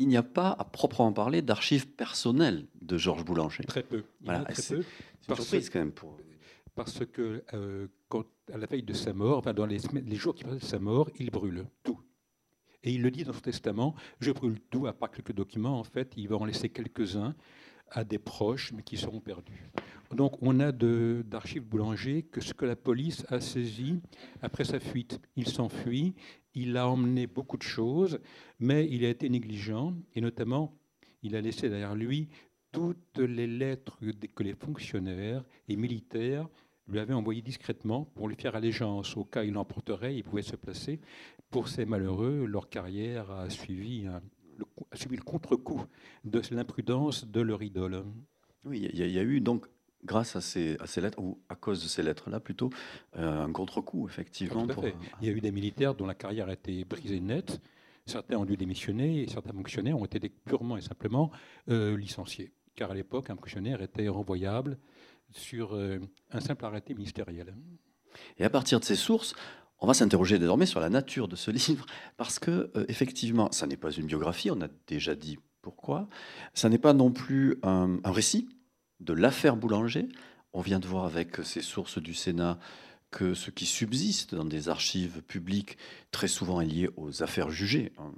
il 0.00 0.08
n'y 0.08 0.16
a 0.16 0.24
pas 0.24 0.50
à 0.58 0.64
proprement 0.64 1.12
parler 1.12 1.42
d'archives 1.42 1.86
personnelles 1.86 2.66
de 2.82 2.98
Georges 2.98 3.24
Boulanger. 3.24 3.62
Très 3.64 3.84
peu. 3.84 4.02
voilà, 4.22 4.44
très 4.44 4.54
peu. 4.54 4.82
C'est 5.20 5.28
une 5.28 5.36
surprise 5.36 5.70
quand 5.70 5.78
même 5.78 5.92
pour 5.92 6.18
parce 6.74 7.04
que 7.06 7.44
euh, 7.54 7.86
à 8.52 8.58
la 8.58 8.66
veille 8.66 8.82
de 8.82 8.92
sa 8.92 9.12
mort, 9.12 9.42
dans 9.42 9.66
les, 9.66 9.78
jours 10.16 10.34
qui 10.34 10.44
précèdent 10.44 10.68
sa 10.68 10.78
mort, 10.78 11.10
il 11.18 11.30
brûle 11.30 11.66
tout. 11.82 12.00
Et 12.82 12.92
il 12.92 13.02
le 13.02 13.10
dit 13.10 13.24
dans 13.24 13.32
son 13.32 13.40
testament, 13.40 13.94
je 14.20 14.30
brûle 14.30 14.60
tout, 14.70 14.86
à 14.86 14.92
part 14.92 15.10
quelques 15.10 15.32
documents, 15.32 15.78
en 15.78 15.84
fait, 15.84 16.12
il 16.16 16.28
va 16.28 16.36
en 16.36 16.44
laisser 16.44 16.68
quelques-uns 16.68 17.34
à 17.90 18.04
des 18.04 18.18
proches, 18.18 18.72
mais 18.72 18.82
qui 18.82 18.96
seront 18.96 19.20
perdus. 19.20 19.70
Donc 20.12 20.36
on 20.42 20.60
a 20.60 20.70
d'archives 20.72 21.64
boulanger 21.64 22.22
que 22.22 22.40
ce 22.40 22.54
que 22.54 22.64
la 22.64 22.76
police 22.76 23.24
a 23.28 23.40
saisi 23.40 24.00
après 24.42 24.64
sa 24.64 24.80
fuite. 24.80 25.20
Il 25.36 25.48
s'enfuit, 25.48 26.14
il 26.54 26.76
a 26.76 26.88
emmené 26.88 27.26
beaucoup 27.26 27.56
de 27.56 27.62
choses, 27.62 28.20
mais 28.58 28.86
il 28.90 29.04
a 29.04 29.08
été 29.08 29.28
négligent, 29.28 29.94
et 30.14 30.20
notamment, 30.20 30.76
il 31.22 31.36
a 31.36 31.40
laissé 31.40 31.68
derrière 31.68 31.94
lui 31.94 32.28
toutes 32.70 33.18
les 33.18 33.46
lettres 33.46 33.98
que 34.34 34.42
les 34.42 34.54
fonctionnaires 34.54 35.44
et 35.68 35.76
militaires 35.76 36.48
lui 36.88 36.98
avait 36.98 37.14
envoyé 37.14 37.42
discrètement 37.42 38.04
pour 38.14 38.28
lui 38.28 38.36
faire 38.36 38.56
allégeance. 38.56 39.16
Au 39.16 39.24
cas 39.24 39.42
où 39.42 39.44
il 39.44 39.52
l'emporterait, 39.52 40.16
il 40.16 40.22
pouvait 40.22 40.42
se 40.42 40.56
placer. 40.56 41.00
Pour 41.50 41.68
ces 41.68 41.84
malheureux, 41.84 42.46
leur 42.46 42.68
carrière 42.68 43.30
a 43.30 43.48
suivi, 43.48 44.02
le, 44.58 44.64
suivi 44.92 45.16
le 45.16 45.22
contre-coup 45.22 45.84
de 46.24 46.42
l'imprudence 46.50 47.26
de 47.26 47.40
leur 47.40 47.62
idole. 47.62 48.04
Oui, 48.64 48.88
il 48.92 48.98
y, 48.98 49.18
a 49.18 49.22
eu 49.22 49.40
donc, 49.40 49.66
grâce 50.04 50.36
à 50.36 50.40
ces, 50.40 50.76
à 50.80 50.86
ces 50.86 51.00
lettres, 51.00 51.18
ou 51.18 51.38
à 51.48 51.54
cause 51.54 51.82
de 51.82 51.88
ces 51.88 52.02
lettres-là 52.02 52.40
plutôt, 52.40 52.70
euh, 53.16 53.44
un 53.44 53.52
contre-coup, 53.52 54.08
effectivement. 54.08 54.66
Euh, 54.82 54.90
il 55.20 55.28
y 55.28 55.30
a 55.30 55.34
eu 55.34 55.40
des 55.40 55.52
militaires 55.52 55.94
dont 55.94 56.06
la 56.06 56.14
carrière 56.14 56.48
a 56.48 56.54
été 56.54 56.84
brisée 56.84 57.20
net. 57.20 57.60
Certains 58.06 58.36
ont 58.36 58.44
dû 58.44 58.56
démissionner 58.56 59.22
et 59.22 59.28
certains 59.28 59.52
fonctionnaires 59.52 59.98
ont 59.98 60.04
été 60.04 60.28
purement 60.28 60.76
et 60.76 60.82
simplement 60.82 61.30
euh, 61.68 61.96
licenciés. 61.96 62.52
Car 62.74 62.90
à 62.90 62.94
l'époque, 62.94 63.30
un 63.30 63.36
fonctionnaire 63.36 63.82
était 63.82 64.08
renvoyable 64.08 64.78
sur 65.30 65.74
euh, 65.74 65.98
un 66.30 66.40
simple 66.40 66.64
arrêté 66.64 66.94
ministériel. 66.94 67.54
Et 68.38 68.44
à 68.44 68.50
partir 68.50 68.80
de 68.80 68.84
ces 68.84 68.96
sources, 68.96 69.34
on 69.80 69.86
va 69.86 69.94
s'interroger 69.94 70.38
désormais 70.38 70.66
sur 70.66 70.80
la 70.80 70.90
nature 70.90 71.28
de 71.28 71.36
ce 71.36 71.50
livre, 71.68 71.86
parce 72.16 72.38
que 72.38 72.70
euh, 72.76 72.84
effectivement, 72.88 73.50
ça 73.52 73.66
n'est 73.66 73.76
pas 73.76 73.90
une 73.90 74.06
biographie, 74.06 74.50
on 74.50 74.60
a 74.60 74.68
déjà 74.86 75.14
dit 75.14 75.38
pourquoi. 75.62 76.08
Ça 76.52 76.68
n'est 76.68 76.78
pas 76.78 76.92
non 76.92 77.10
plus 77.10 77.58
un, 77.62 77.98
récit 78.04 78.48
de 79.00 79.14
l'affaire 79.14 79.56
Boulanger. 79.56 80.08
On 80.52 80.60
vient 80.60 80.78
de 80.78 80.86
voir 80.86 81.06
avec 81.06 81.36
ces 81.42 81.62
sources 81.62 81.98
du 81.98 82.14
Sénat 82.14 82.58
que 83.10 83.32
ce 83.32 83.50
qui 83.50 83.64
subsiste 83.64 84.34
dans 84.34 84.44
des 84.44 84.68
archives 84.68 85.22
publiques 85.22 85.78
très 86.10 86.28
souvent 86.28 86.60
est 86.60 86.66
lié 86.66 86.90
aux 86.96 87.22
affaires 87.22 87.48
jugées. 87.48 87.92
Hein, 87.98 88.12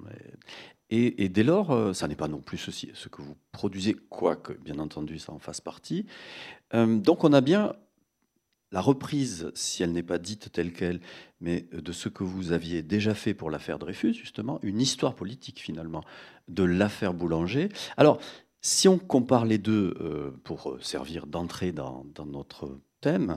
et, 0.89 1.29
dès 1.29 1.43
lors, 1.43 1.73
euh, 1.73 1.93
ça 1.93 2.07
n'est 2.07 2.15
pas 2.15 2.29
non 2.29 2.41
plus 2.41 2.59
ceci, 2.59 2.91
ce 2.95 3.09
que 3.09 3.21
vous 3.21 3.37
produisez, 3.51 3.95
quoique, 4.09 4.53
bien 4.53 4.79
entendu, 4.79 5.19
ça 5.19 5.33
en 5.33 5.41
fasse 5.41 5.61
partie. 5.61 6.07
Euh, 6.75 6.99
donc 6.99 7.25
on 7.25 7.33
a 7.33 7.41
bien 7.41 7.75
la 8.73 8.81
reprise, 8.81 9.51
si 9.55 9.83
elle 9.83 9.93
n'est 9.93 10.03
pas 10.03 10.19
dite 10.19 10.51
telle 10.53 10.73
qu'elle, 10.73 11.01
mais 11.41 11.67
de 11.73 11.93
ce 11.93 12.09
que 12.09 12.25
vous 12.25 12.53
aviez 12.53 12.83
déjà 12.83 13.15
fait 13.15 13.33
pour 13.33 13.51
l'affaire 13.51 13.79
Dreyfus, 13.79 14.15
justement, 14.15 14.59
une 14.63 14.81
histoire 14.81 15.15
politique 15.15 15.61
finalement 15.61 16.03
de 16.49 16.65
l'affaire 16.65 17.15
Boulanger. 17.15 17.69
Alors, 17.97 18.19
si 18.61 18.89
on 18.89 18.99
compare 18.99 19.45
les 19.45 19.59
deux 19.59 19.95
euh, 20.01 20.33
pour 20.43 20.77
servir 20.81 21.27
d'entrée 21.27 21.71
dans, 21.71 22.05
notre 22.27 22.81
thème, 23.01 23.37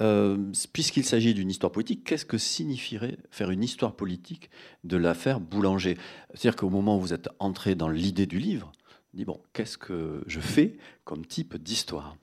euh, 0.00 0.52
puisqu'il 0.74 1.04
s'agit 1.04 1.32
d'une 1.32 1.48
histoire 1.48 1.72
politique, 1.72 2.04
qu'est-ce 2.04 2.26
que 2.26 2.38
signifierait 2.38 3.16
faire 3.30 3.50
une 3.50 3.64
histoire 3.64 3.96
politique 3.96 4.50
de 4.84 4.98
l'affaire 4.98 5.40
Boulanger? 5.40 5.96
C'est-à-dire 6.34 6.56
qu'au 6.56 6.70
moment 6.70 6.98
où 6.98 7.00
vous 7.00 7.14
êtes 7.14 7.30
entré 7.38 7.74
dans 7.74 7.88
l'idée 7.88 8.26
du 8.26 8.38
livre, 8.38 8.70
dit 9.14 9.24
bon, 9.24 9.40
qu'est-ce 9.54 9.78
que 9.78 10.22
je 10.26 10.40
fais 10.40 10.76
comme 11.04 11.24
type 11.24 11.56
d'histoire? 11.56 12.16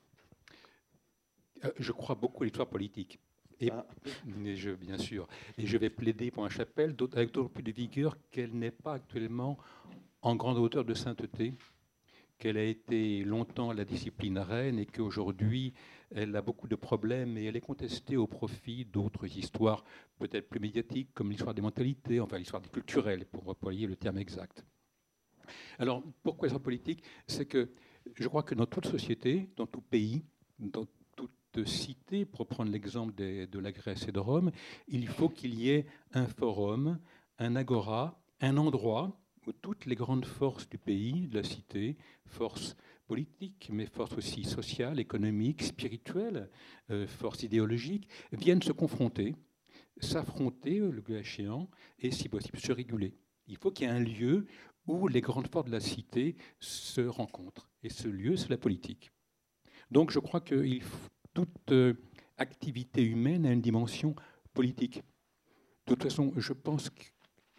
Je 1.78 1.92
crois 1.92 2.14
beaucoup 2.14 2.42
à 2.42 2.46
l'histoire 2.46 2.68
politique. 2.68 3.18
Et, 3.60 3.70
ah. 3.70 3.86
je, 4.26 4.70
bien 4.70 4.98
sûr. 4.98 5.26
Et 5.56 5.66
je 5.66 5.78
vais 5.78 5.90
plaider 5.90 6.30
pour 6.30 6.44
un 6.44 6.50
chapelle 6.50 6.94
avec 7.14 7.32
d'autant 7.32 7.48
plus 7.48 7.62
de 7.62 7.72
vigueur 7.72 8.16
qu'elle 8.30 8.52
n'est 8.52 8.70
pas 8.70 8.94
actuellement 8.94 9.58
en 10.22 10.36
grande 10.36 10.58
hauteur 10.58 10.84
de 10.84 10.92
sainteté, 10.92 11.54
qu'elle 12.38 12.58
a 12.58 12.64
été 12.64 13.24
longtemps 13.24 13.72
la 13.72 13.84
discipline 13.84 14.38
reine 14.38 14.78
et 14.78 14.86
qu'aujourd'hui 14.86 15.72
elle 16.14 16.36
a 16.36 16.42
beaucoup 16.42 16.68
de 16.68 16.76
problèmes 16.76 17.36
et 17.36 17.44
elle 17.44 17.56
est 17.56 17.60
contestée 17.60 18.16
au 18.16 18.26
profit 18.26 18.84
d'autres 18.84 19.26
histoires 19.36 19.84
peut-être 20.18 20.48
plus 20.48 20.60
médiatiques, 20.60 21.10
comme 21.14 21.30
l'histoire 21.30 21.54
des 21.54 21.62
mentalités, 21.62 22.20
enfin 22.20 22.38
l'histoire 22.38 22.62
des 22.62 22.68
culturelles, 22.68 23.24
pour 23.26 23.48
employer 23.48 23.86
le 23.86 23.96
terme 23.96 24.18
exact. 24.18 24.64
Alors, 25.78 26.02
pourquoi 26.22 26.46
l'histoire 26.46 26.62
politique? 26.62 27.02
C'est 27.26 27.46
que 27.46 27.70
je 28.14 28.28
crois 28.28 28.42
que 28.42 28.54
dans 28.54 28.66
toute 28.66 28.86
société, 28.86 29.48
dans 29.56 29.66
tout 29.66 29.80
pays, 29.80 30.24
dans 30.58 30.86
cité, 31.64 32.24
pour 32.24 32.46
prendre 32.46 32.70
l'exemple 32.70 33.14
de 33.14 33.58
la 33.58 33.72
Grèce 33.72 34.06
et 34.08 34.12
de 34.12 34.18
Rome, 34.18 34.50
il 34.88 35.08
faut 35.08 35.28
qu'il 35.28 35.54
y 35.54 35.70
ait 35.70 35.86
un 36.12 36.26
forum, 36.26 36.98
un 37.38 37.56
agora, 37.56 38.20
un 38.40 38.56
endroit 38.56 39.18
où 39.46 39.52
toutes 39.52 39.86
les 39.86 39.94
grandes 39.94 40.24
forces 40.24 40.68
du 40.68 40.78
pays, 40.78 41.28
de 41.28 41.36
la 41.36 41.44
cité, 41.44 41.96
forces 42.26 42.76
politique, 43.06 43.70
mais 43.72 43.86
force 43.86 44.12
aussi 44.16 44.44
sociale, 44.44 44.98
économique, 44.98 45.62
spirituelle, 45.62 46.50
euh, 46.90 47.06
force 47.06 47.42
idéologique, 47.42 48.08
viennent 48.32 48.62
se 48.62 48.72
confronter, 48.72 49.34
s'affronter, 50.00 50.80
le 50.80 51.00
cas 51.00 51.14
échéant, 51.14 51.70
et 51.98 52.10
si 52.10 52.28
possible 52.28 52.58
se 52.58 52.72
réguler. 52.72 53.16
Il 53.46 53.56
faut 53.56 53.70
qu'il 53.70 53.86
y 53.86 53.90
ait 53.90 53.92
un 53.92 54.00
lieu 54.00 54.46
où 54.86 55.08
les 55.08 55.20
grandes 55.20 55.48
forces 55.48 55.66
de 55.66 55.72
la 55.72 55.80
cité 55.80 56.36
se 56.60 57.00
rencontrent. 57.00 57.70
Et 57.82 57.88
ce 57.88 58.08
lieu, 58.08 58.36
c'est 58.36 58.50
la 58.50 58.58
politique. 58.58 59.10
Donc 59.90 60.10
je 60.10 60.18
crois 60.18 60.40
que 60.40 60.80
toute 61.36 61.70
euh, 61.72 61.92
activité 62.38 63.02
humaine 63.02 63.44
a 63.44 63.52
une 63.52 63.60
dimension 63.60 64.16
politique. 64.54 65.02
De 65.86 65.92
toute 65.92 66.02
façon, 66.02 66.32
je 66.34 66.54
pense 66.54 66.88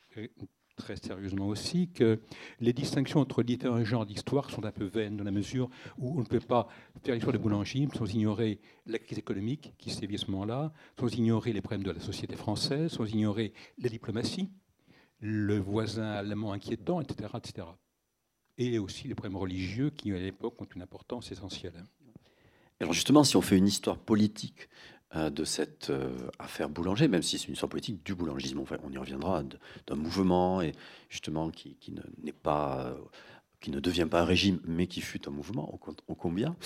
que 0.10 0.28
très 0.76 0.96
sérieusement 0.96 1.48
aussi 1.48 1.90
que 1.90 2.20
les 2.60 2.74
distinctions 2.74 3.20
entre 3.20 3.44
différents 3.44 3.84
genres 3.84 4.08
d'histoire 4.08 4.50
sont 4.50 4.66
un 4.66 4.72
peu 4.72 4.86
vaines 4.86 5.16
dans 5.18 5.24
la 5.24 5.32
mesure 5.32 5.70
où 6.00 6.18
on 6.18 6.22
ne 6.22 6.26
peut 6.26 6.40
pas 6.40 6.68
faire 7.04 7.14
l'histoire 7.14 7.34
de 7.34 7.38
boulangerie 7.38 7.88
sans 7.96 8.12
ignorer 8.12 8.60
la 8.88 8.98
crise 8.98 9.20
économique 9.20 9.74
qui 9.78 9.92
sévit 9.92 10.16
à 10.16 10.18
ce 10.18 10.32
moment-là, 10.32 10.74
sans 11.00 11.14
ignorer 11.16 11.54
les 11.54 11.62
problèmes 11.62 11.84
de 11.84 11.92
la 11.92 12.00
société 12.00 12.36
française, 12.36 12.92
sans 12.94 13.06
ignorer 13.06 13.54
la 13.78 13.90
diplomatie, 13.90 14.50
le 15.20 15.60
voisin 15.60 16.10
allemand 16.14 16.52
inquiétant, 16.52 17.00
etc., 17.00 17.30
etc. 17.38 17.68
Et 18.58 18.80
aussi 18.80 19.08
les 19.08 19.14
problèmes 19.14 19.38
religieux 19.38 19.92
qui, 19.92 20.12
à 20.14 20.18
l'époque, 20.18 20.60
ont 20.60 20.68
une 20.76 20.82
importance 20.82 21.32
essentielle. 21.32 21.84
Alors 22.80 22.94
justement, 22.94 23.24
si 23.24 23.36
on 23.38 23.42
fait 23.42 23.58
une 23.58 23.68
histoire 23.68 23.98
politique 23.98 24.70
euh, 25.16 25.30
de 25.30 25.46
cette 25.46 25.90
euh, 25.90 26.12
affaire 26.38 26.68
boulanger, 26.68 27.08
même 27.08 27.24
si 27.24 27.40
c'est 27.40 27.48
une 27.48 27.54
histoire 27.54 27.70
politique 27.70 28.06
du 28.06 28.14
boulangisme. 28.14 28.60
On 28.84 28.92
y 28.92 28.98
reviendra 28.98 29.42
d'un 29.88 29.96
mouvement 29.96 30.62
et 30.62 30.74
justement 31.08 31.48
euh, 31.48 31.52
qui 33.62 33.72
ne 33.72 33.80
devient 33.80 34.06
pas 34.06 34.22
un 34.22 34.26
régime, 34.26 34.60
mais 34.66 34.88
qui 34.88 35.00
fut 35.00 35.26
un 35.30 35.32
mouvement 35.32 35.74
au, 35.74 36.16
combien. 36.16 36.58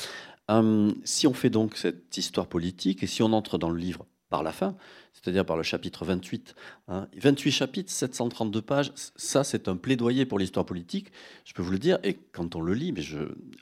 si 1.03 1.27
on 1.27 1.34
fait 1.34 1.51
donc 1.51 1.77
cette 1.77 2.18
histoire 2.18 2.48
politique 2.48 3.03
et 3.03 3.08
si 3.08 3.22
on 3.22 3.32
entre 3.32 3.60
dans 3.60 3.70
le 3.70 3.77
livre 3.80 4.08
par 4.31 4.41
la 4.41 4.51
fin, 4.51 4.75
c'est-à-dire 5.13 5.45
par 5.45 5.57
le 5.57 5.61
chapitre 5.61 6.05
28. 6.05 6.55
28 6.88 7.50
hein, 7.50 7.51
chapitres, 7.51 7.91
732 7.91 8.61
pages, 8.61 8.91
ça 8.95 9.43
c'est 9.43 9.67
un 9.67 9.75
plaidoyer 9.75 10.25
pour 10.25 10.39
l'histoire 10.39 10.65
politique, 10.65 11.11
je 11.45 11.53
peux 11.53 11.61
vous 11.61 11.71
le 11.71 11.77
dire, 11.77 12.00
et 12.03 12.17
quand 12.31 12.55
on 12.55 12.61
le 12.61 12.73
lit, 12.73 12.93
mais 12.93 13.03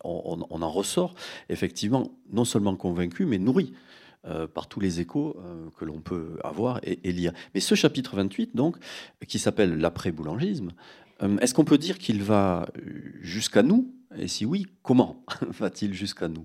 on, 0.06 0.62
en 0.62 0.70
ressort 0.70 1.16
effectivement 1.50 2.12
non 2.32 2.46
seulement 2.46 2.78
convaincu, 2.78 3.26
mais 3.26 3.38
nourri. 3.40 3.74
Euh, 4.26 4.48
par 4.48 4.68
tous 4.68 4.82
les 4.82 5.00
échos 5.00 5.38
euh, 5.40 5.70
que 5.78 5.86
l'on 5.86 6.02
peut 6.02 6.40
avoir 6.44 6.82
et, 6.84 6.98
lire. 7.14 7.32
Mais 7.54 7.62
ce 7.62 7.74
chapitre 7.74 8.18
28, 8.18 8.54
donc, 8.54 8.76
qui 9.30 9.40
s'appelle 9.40 9.78
l'après-boulangisme, 9.78 10.72
Est-ce 11.40 11.54
qu'on 11.54 11.64
peut 11.64 11.78
dire 11.78 11.98
qu'il 11.98 12.22
va 12.22 12.68
jusqu'à 13.22 13.64
nous? 13.64 13.94
Et 14.18 14.28
si 14.28 14.46
oui, 14.46 14.66
comment 14.84 15.24
va-t-il 15.60 15.94
jusqu'à 15.94 16.28
nous? 16.28 16.44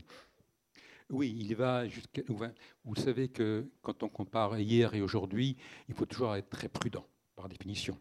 Oui, 1.10 1.36
il 1.38 1.54
va 1.54 1.86
jusqu'à. 1.88 2.22
Vous 2.84 2.94
savez 2.94 3.28
que 3.28 3.70
quand 3.82 4.02
on 4.02 4.08
compare 4.08 4.58
hier 4.58 4.94
et 4.94 5.02
aujourd'hui, 5.02 5.56
il 5.88 5.94
faut 5.94 6.06
toujours 6.06 6.34
être 6.34 6.48
très 6.48 6.68
prudent, 6.68 7.06
par 7.36 7.48
définition. 7.48 7.98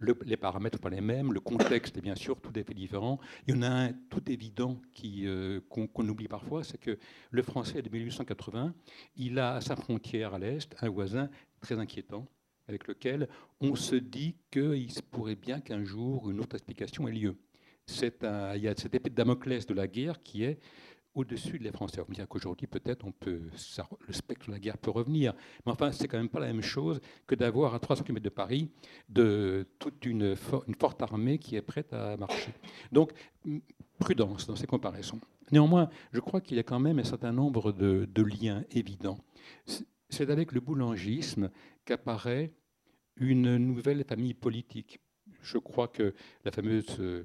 les 0.00 0.36
paramètres 0.36 0.76
ne 0.76 0.78
sont 0.78 0.82
pas 0.82 0.94
les 0.94 1.00
mêmes, 1.00 1.32
le 1.32 1.40
contexte 1.40 1.96
est 1.96 2.00
bien 2.00 2.14
sûr 2.14 2.40
tout 2.40 2.52
à 2.54 2.62
fait 2.62 2.74
différent. 2.74 3.18
Il 3.46 3.54
y 3.54 3.58
en 3.58 3.62
a 3.62 3.68
un 3.68 3.92
tout 3.92 4.30
évident 4.30 4.80
euh, 5.04 5.60
qu'on 5.68 6.08
oublie 6.08 6.28
parfois, 6.28 6.62
c'est 6.62 6.78
que 6.78 6.98
le 7.30 7.42
français 7.42 7.82
de 7.82 7.90
1880, 7.90 8.72
il 9.16 9.38
a 9.38 9.56
à 9.56 9.60
sa 9.60 9.74
frontière 9.76 10.34
à 10.34 10.38
l'est 10.38 10.74
un 10.80 10.88
voisin 10.88 11.28
très 11.60 11.78
inquiétant, 11.78 12.26
avec 12.68 12.86
lequel 12.86 13.28
on 13.60 13.74
se 13.74 13.96
dit 13.96 14.36
qu'il 14.50 14.92
se 14.92 15.02
pourrait 15.02 15.36
bien 15.36 15.60
qu'un 15.60 15.84
jour 15.84 16.30
une 16.30 16.40
autre 16.40 16.54
explication 16.54 17.08
ait 17.08 17.12
lieu. 17.12 17.36
Il 17.86 18.62
y 18.62 18.68
a 18.68 18.74
cette 18.76 18.94
épée 18.94 19.10
de 19.10 19.14
Damoclès 19.14 19.66
de 19.66 19.74
la 19.74 19.86
guerre 19.86 20.22
qui 20.22 20.44
est 20.44 20.58
au-dessus 21.14 21.58
de 21.58 21.64
les 21.64 21.72
Français. 21.72 22.02
Bien 22.08 22.26
qu'aujourd'hui, 22.26 22.66
peut-être, 22.66 23.04
on 23.06 23.12
peut, 23.12 23.42
le 24.06 24.12
spectre 24.12 24.46
de 24.46 24.52
la 24.52 24.58
guerre 24.58 24.78
peut 24.78 24.90
revenir. 24.90 25.32
Mais 25.64 25.72
enfin, 25.72 25.92
c'est 25.92 26.08
quand 26.08 26.18
même 26.18 26.28
pas 26.28 26.40
la 26.40 26.46
même 26.46 26.62
chose 26.62 27.00
que 27.26 27.34
d'avoir 27.34 27.74
à 27.74 27.78
300 27.78 28.04
km 28.04 28.22
de 28.22 28.28
Paris 28.28 28.70
de 29.08 29.66
toute 29.78 30.04
une, 30.06 30.36
une, 30.66 30.74
forte 30.74 31.02
armée 31.02 31.38
qui 31.38 31.56
est 31.56 31.62
prête 31.62 31.92
à 31.92 32.16
marcher. 32.16 32.52
Donc, 32.92 33.12
prudence 33.98 34.46
dans 34.46 34.56
ces 34.56 34.66
comparaisons. 34.66 35.20
Néanmoins, 35.52 35.88
je 36.12 36.20
crois 36.20 36.40
qu'il 36.40 36.56
y 36.56 36.60
a 36.60 36.64
quand 36.64 36.80
même 36.80 36.98
un 36.98 37.04
certain 37.04 37.32
nombre 37.32 37.72
de, 37.72 38.08
de 38.12 38.22
liens 38.22 38.64
évidents. 38.70 39.18
C'est 40.08 40.30
avec 40.30 40.52
le 40.52 40.60
boulangisme 40.60 41.50
qu'apparaît 41.84 42.52
une 43.16 43.56
nouvelle 43.56 44.04
famille 44.04 44.34
politique. 44.34 45.00
Je 45.42 45.58
crois 45.58 45.88
que 45.88 46.14
la 46.44 46.50
fameuse 46.50 47.24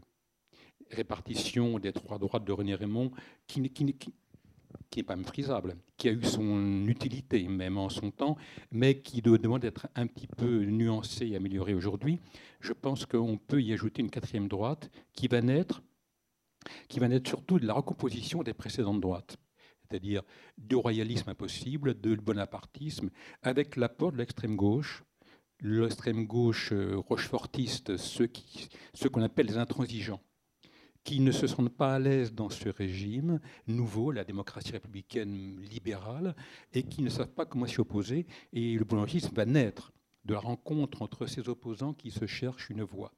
répartition 0.92 1.80
des 1.80 1.94
trois 1.94 2.18
droites 2.18 2.46
de 2.46 2.52
René 2.52 2.76
Raymond, 2.76 3.12
qui, 3.48 3.62
n'est 3.62 5.04
pas 5.04 5.16
méprisable, 5.16 5.76
qui 5.98 6.10
a 6.10 6.12
eu 6.12 6.24
son 6.24 6.88
utilité 6.88 7.48
même 7.48 7.78
en 7.78 7.90
son 7.90 8.12
temps, 8.12 8.38
mais 8.72 9.00
qui 9.00 9.22
demande 9.22 9.62
d'être 9.62 9.88
un 9.96 10.08
petit 10.08 10.28
peu 10.28 10.64
nuancée 10.66 11.28
et 11.28 11.36
améliorée 11.36 11.74
aujourd'hui. 11.74 12.20
Je 12.60 12.74
pense 12.74 13.06
qu'on 13.06 13.38
peut 13.38 13.62
y 13.62 13.74
ajouter 13.74 14.02
une 14.02 14.10
quatrième 14.10 14.48
droite 14.48 14.90
qui 15.14 15.28
va 15.28 15.42
naître, 15.42 15.82
qui 16.88 17.00
va 17.00 17.08
naître 17.08 17.30
surtout 17.30 17.60
de 17.60 17.66
la 17.66 17.74
recomposition 17.74 18.44
des 18.44 18.54
précédentes 18.54 19.02
droites 19.02 19.38
c'est-à-dire 19.90 20.22
du 20.58 20.76
royalisme 20.76 21.30
impossible, 21.30 22.00
de 22.00 22.16
bonapartisme, 22.16 23.10
avec 23.42 23.76
l'apport 23.76 24.12
de 24.12 24.18
l'extrême 24.18 24.56
gauche, 24.56 25.04
l'extrême 25.62 26.26
gauche 26.26 26.72
euh, 26.72 26.96
rochefortiste, 26.98 27.98
ceux 27.98 28.30
qu'on 29.12 29.24
appelle 29.24 29.48
les 29.48 29.58
intransigeants 29.58 30.22
qui 31.04 31.20
ne 31.20 31.32
se 31.32 31.48
sentent 31.48 31.76
pas 31.76 31.96
à 31.96 32.00
l'aise 32.00 32.34
dans 32.34 32.50
ce 32.50 32.70
régime 32.70 33.40
nouveau, 33.68 34.12
la 34.12 34.24
démocratie 34.24 34.72
républicaine 34.72 35.60
libérale, 35.62 36.36
et 36.74 36.84
qui 36.84 37.02
ne 37.02 37.10
savent 37.10 37.34
pas 37.34 37.46
comment 37.46 37.66
s'y 37.66 37.80
opposer. 37.80 38.28
Et 38.54 38.74
le 38.74 38.86
boulangisme 38.86 39.34
va 39.36 39.46
naître 39.46 39.92
de 40.26 40.34
la 40.34 40.40
rencontre 40.40 41.02
entre 41.02 41.26
ces 41.26 41.50
opposants 41.50 41.94
qui 41.94 42.12
se 42.12 42.26
cherchent 42.26 42.70
une 42.70 42.84
voie. 42.84 43.14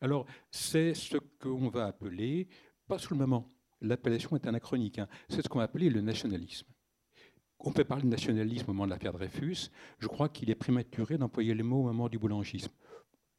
Alors, 0.00 0.26
c'est 0.50 0.94
ce 0.94 1.18
qu'on 1.38 1.68
va 1.68 1.86
appeler, 1.86 2.48
pas 2.88 2.98
sous 2.98 3.12
le 3.14 3.20
moment, 3.20 3.52
l'appellation 3.82 4.34
est 4.36 4.46
anachronique, 4.46 4.98
hein, 4.98 5.08
c'est 5.28 5.42
ce 5.42 5.48
qu'on 5.48 5.58
va 5.58 5.64
appeler 5.64 5.90
le 5.90 6.00
nationalisme. 6.00 6.66
On 7.62 7.72
peut 7.72 7.84
parler 7.84 8.04
de 8.04 8.08
nationalisme 8.08 8.70
au 8.70 8.72
moment 8.72 8.86
de 8.86 8.90
l'affaire 8.90 9.12
Dreyfus. 9.12 9.68
Je 9.98 10.06
crois 10.06 10.30
qu'il 10.30 10.48
est 10.48 10.54
prématuré 10.54 11.18
d'employer 11.18 11.52
le 11.52 11.62
mot 11.62 11.80
au 11.80 11.82
moment 11.82 12.08
du 12.08 12.18
boulangisme 12.18 12.72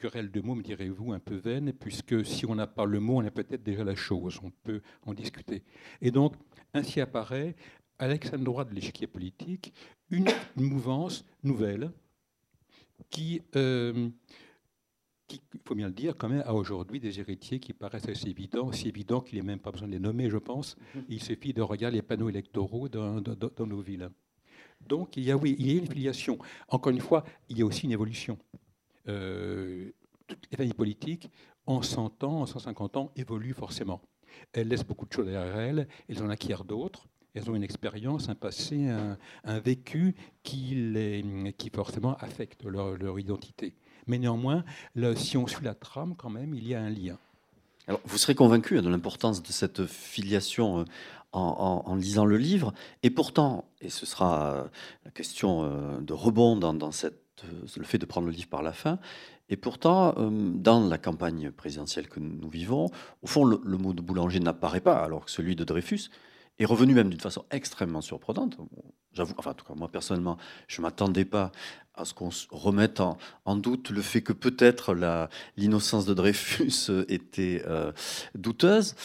querelle 0.02 0.32
de 0.32 0.42
mots, 0.42 0.56
me 0.56 0.64
direz-vous, 0.64 1.14
un 1.14 1.20
peu 1.20 1.36
vaine, 1.36 1.74
puisque 1.74 2.26
si 2.26 2.46
on 2.46 2.56
n'a 2.56 2.68
pas 2.68 2.86
le 2.86 3.00
mot, 3.00 3.18
on 3.18 3.26
a 3.26 3.32
peut-être 3.32 3.64
déjà 3.64 3.84
la 3.84 3.96
chose, 3.96 4.40
on 4.44 4.50
peut 4.64 4.82
en 5.06 5.14
discuter. 5.14 5.64
Et 6.02 6.12
donc, 6.12 6.34
ainsi 6.74 7.00
apparaît, 7.00 7.56
à 8.00 8.08
l'extrême 8.08 8.44
droite 8.44 8.70
de 8.70 8.74
l'échiquier 8.74 9.06
politique, 9.06 9.74
une, 10.10 10.28
mouvance 10.56 11.24
nouvelle 11.44 11.92
qui, 13.12 13.42
euh, 13.56 14.10
il 15.30 15.60
faut 15.64 15.76
bien 15.76 15.88
le 15.88 15.94
dire, 15.94 16.16
quand 16.18 16.30
même, 16.30 16.44
a 16.46 16.54
aujourd'hui 16.54 17.00
des 17.00 17.20
héritiers 17.20 17.60
qui 17.60 17.74
paraissent 17.74 18.10
assez 18.10 18.28
évidents, 18.28 18.68
aussi 18.68 18.88
évidents 18.88 19.22
qu'il 19.22 19.38
n'est 19.38 19.46
même 19.46 19.60
pas 19.60 19.72
besoin 19.72 19.88
de 19.88 19.94
les 19.94 20.00
nommer, 20.00 20.30
je 20.30 20.38
pense. 20.38 20.76
Il 21.10 21.22
suffit 21.22 21.54
de 21.54 21.62
regarder 21.62 21.98
les 21.98 22.02
panneaux 22.02 22.30
électoraux 22.30 22.90
dans, 22.90 23.22
dans 23.22 23.68
nos 23.68 23.82
villes. 23.82 24.10
Donc, 24.88 25.16
il 25.16 25.24
y 25.24 25.32
a, 25.32 25.38
oui, 25.38 25.56
il 25.60 25.72
y 25.72 25.76
a 25.76 25.80
une 25.80 25.88
filiation. 25.88 26.40
Encore 26.68 26.92
une 26.92 27.02
fois, 27.02 27.24
il 27.50 27.60
y 27.60 27.62
a 27.62 27.66
aussi 27.66 27.86
une 27.86 27.92
évolution. 27.92 28.40
Euh, 29.08 29.92
les 30.52 30.58
familles 30.58 30.74
politiques, 30.74 31.30
en 31.66 31.82
100 31.82 32.24
ans, 32.24 32.42
en 32.42 32.46
150 32.46 32.98
ans, 32.98 33.12
évoluent 33.16 33.54
forcément. 33.54 34.02
Elles 34.54 34.68
laissent 34.68 34.86
beaucoup 34.86 35.06
de 35.06 35.14
choses 35.14 35.28
derrière 35.28 35.58
elles, 35.58 35.88
elles 36.10 36.24
en 36.24 36.30
acquièrent 36.30 36.64
d'autres. 36.64 37.08
Elles 37.34 37.50
ont 37.50 37.56
une 37.56 37.64
expérience, 37.64 38.28
un 38.28 38.36
passé, 38.36 38.90
un, 39.46 39.60
vécu 39.60 40.16
qui, 40.44 41.54
qui 41.58 41.70
forcément 41.70 42.16
affecte 42.18 42.66
leur, 42.66 43.20
identité. 43.20 43.74
Mais 44.08 44.18
néanmoins, 44.18 44.66
si 45.16 45.38
on 45.38 45.48
suit 45.48 45.64
la 45.64 45.74
trame, 45.74 46.16
quand 46.18 46.30
même, 46.30 46.54
il 46.54 46.68
y 46.68 46.76
a 46.76 46.82
un 46.82 46.90
lien. 46.90 47.18
Vous 48.06 48.18
serez 48.18 48.36
convaincu 48.36 48.82
de 48.82 48.90
l'importance 48.90 49.42
de 49.42 49.52
cette 49.52 49.86
filiation 49.86 50.80
euh, 50.80 50.86
en, 51.32 51.96
lisant 51.96 52.26
le 52.26 52.38
livre. 52.38 52.74
Et 53.02 53.10
pourtant, 53.10 53.66
et 53.80 53.90
ce 53.90 54.06
sera 54.06 54.54
euh, 54.54 54.68
la 55.06 55.12
question 55.12 56.00
de 56.02 56.14
rebond 56.14 56.58
dans 56.58 56.92
cette 56.92 57.22
le 57.78 57.84
fait 57.84 57.98
de 57.98 58.06
prendre 58.06 58.28
le 58.28 58.34
livre 58.34 58.50
par 58.50 58.62
la 58.62 58.74
fin. 58.74 59.00
Et 59.52 59.58
pourtant, 59.58 60.16
euh, 60.18 60.30
dans 60.32 60.88
la 60.88 60.98
campagne 60.98 61.52
présidentielle 61.52 62.08
que 62.08 62.22
nous 62.22 62.50
vivons, 62.50 62.90
au 63.22 63.28
fond, 63.28 63.44
le, 63.44 63.78
mot 63.78 63.94
de 63.94 64.02
boulanger 64.02 64.40
n'apparaît 64.40 64.80
pas, 64.80 65.04
alors 65.04 65.26
que 65.26 65.32
celui 65.32 65.58
de 65.58 65.66
Dreyfus 65.66 66.10
est 66.58 66.66
revenu 66.66 66.94
même 66.94 67.10
d'une 67.10 67.20
façon 67.20 67.44
extrêmement 67.52 68.02
surprenante. 68.02 68.58
J'avoue, 69.12 69.34
enfin, 69.38 69.52
en 69.52 69.54
tout 69.54 69.66
cas, 69.66 69.74
moi 69.76 69.90
personnellement, 69.90 70.38
je 70.68 70.80
ne 70.80 70.84
m'attendais 70.84 71.26
pas 71.26 71.52
à 71.96 72.06
ce 72.06 72.14
qu'on 72.14 72.30
remette 72.50 73.02
en, 73.02 73.56
doute 73.58 73.90
le 73.90 74.02
fait 74.02 74.22
que 74.22 74.32
peut-être 74.32 74.96
l'innocence 75.58 76.06
de 76.06 76.14
Dreyfus 76.14 76.90
était 77.10 77.62
euh, 77.68 77.92
douteuse, 78.36 78.96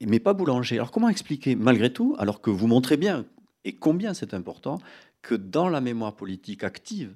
mais 0.00 0.18
pas 0.18 0.34
boulanger. 0.34 0.76
Alors 0.76 0.90
comment 0.90 1.08
expliquer, 1.08 1.54
malgré 1.54 1.92
tout, 1.92 2.16
alors 2.18 2.40
que 2.40 2.50
vous 2.50 2.66
montrez 2.66 2.96
bien, 2.96 3.24
et 3.64 3.74
combien 3.76 4.12
c'est 4.12 4.34
important, 4.34 4.78
que 5.22 5.36
dans 5.36 5.68
la 5.68 5.80
mémoire 5.80 6.16
politique 6.16 6.64
active 6.64 7.14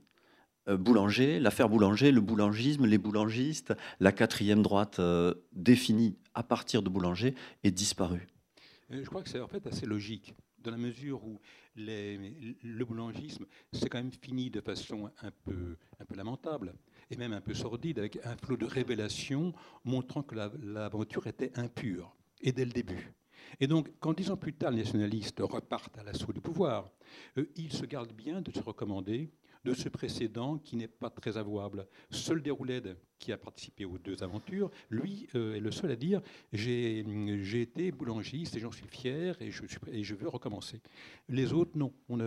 Boulanger, 0.77 1.41
l'affaire 1.41 1.69
Boulanger, 1.69 2.13
le 2.13 2.21
boulangisme, 2.21 2.87
les 2.87 2.99
boulangistes, 2.99 3.75
la 4.01 4.13
quatrième 4.13 4.63
droite 4.63 4.99
euh, 4.99 5.35
définie 5.53 6.17
à 6.35 6.43
partir 6.43 6.83
de 6.83 6.89
Boulanger 6.89 7.35
est 7.65 7.71
disparue. 7.71 8.27
Euh, 8.93 9.01
je 9.03 9.09
crois 9.09 9.23
que 9.23 9.29
c'est 9.29 9.41
en 9.41 9.49
fait 9.49 9.67
assez 9.67 9.87
logique, 9.87 10.35
dans 10.59 10.71
la 10.71 10.77
mesure 10.77 11.25
où 11.25 11.41
le 11.77 12.85
boulangisme, 12.85 13.47
c'est 13.73 13.89
quand 13.89 13.99
même 13.99 14.13
fini 14.13 14.51
de 14.51 14.61
façon 14.61 15.11
un 15.23 15.31
peu, 15.45 15.77
un 16.01 16.05
peu 16.05 16.17
lamentable 16.17 16.75
et 17.11 17.17
même 17.17 17.33
un 17.33 17.41
peu 17.41 17.55
sordide, 17.55 17.99
avec 17.99 18.19
un 18.25 18.37
flot 18.37 18.57
de 18.57 18.67
révélations 18.67 19.53
montrant 19.85 20.23
que 20.23 20.35
l'aventure 20.35 21.27
était 21.27 21.57
impure, 21.59 22.15
et 22.43 22.53
dès 22.53 22.65
le 22.65 22.73
début. 22.73 23.15
Et 23.61 23.67
donc, 23.67 23.89
quand 24.01 24.13
dix 24.13 24.31
ans 24.31 24.37
plus 24.37 24.53
tard, 24.53 24.73
les 24.73 24.83
nationalistes 24.83 25.41
repartent 25.41 25.97
à 25.99 26.03
l'assaut 26.03 26.33
du 26.33 26.41
pouvoir, 26.41 26.91
ils 27.57 27.73
se 27.73 27.87
gardent 27.87 28.13
bien 28.13 28.43
de 28.43 28.53
se 28.53 28.61
recommander 28.61 29.31
de 29.65 29.75
ce 29.75 29.89
précédent 29.89 30.59
qui 30.59 30.77
n'est 30.77 30.89
pas 30.89 31.11
très 31.11 31.37
avouable. 31.37 31.87
Seul 32.11 32.43
Déroulède, 32.43 32.97
qui 33.19 33.33
a 33.33 33.39
participé 33.39 33.85
aux 33.85 33.99
deux 33.99 34.23
aventures, 34.23 34.71
lui 34.91 35.29
euh, 35.35 35.55
est 35.55 35.61
le 35.61 35.71
seul 35.71 35.91
à 35.91 35.97
dire 35.97 36.21
j'ai, 36.53 37.01
été 37.61 37.91
boulangiste 37.91 38.57
et 38.57 38.61
j'en 38.61 38.71
suis 38.71 38.87
fier 38.87 39.37
et 39.41 39.51
je, 39.51 40.15
veux 40.15 40.29
recommencer. 40.29 40.81
Les 41.29 41.53
autres, 41.53 41.77
non. 41.77 41.93
On, 42.09 42.19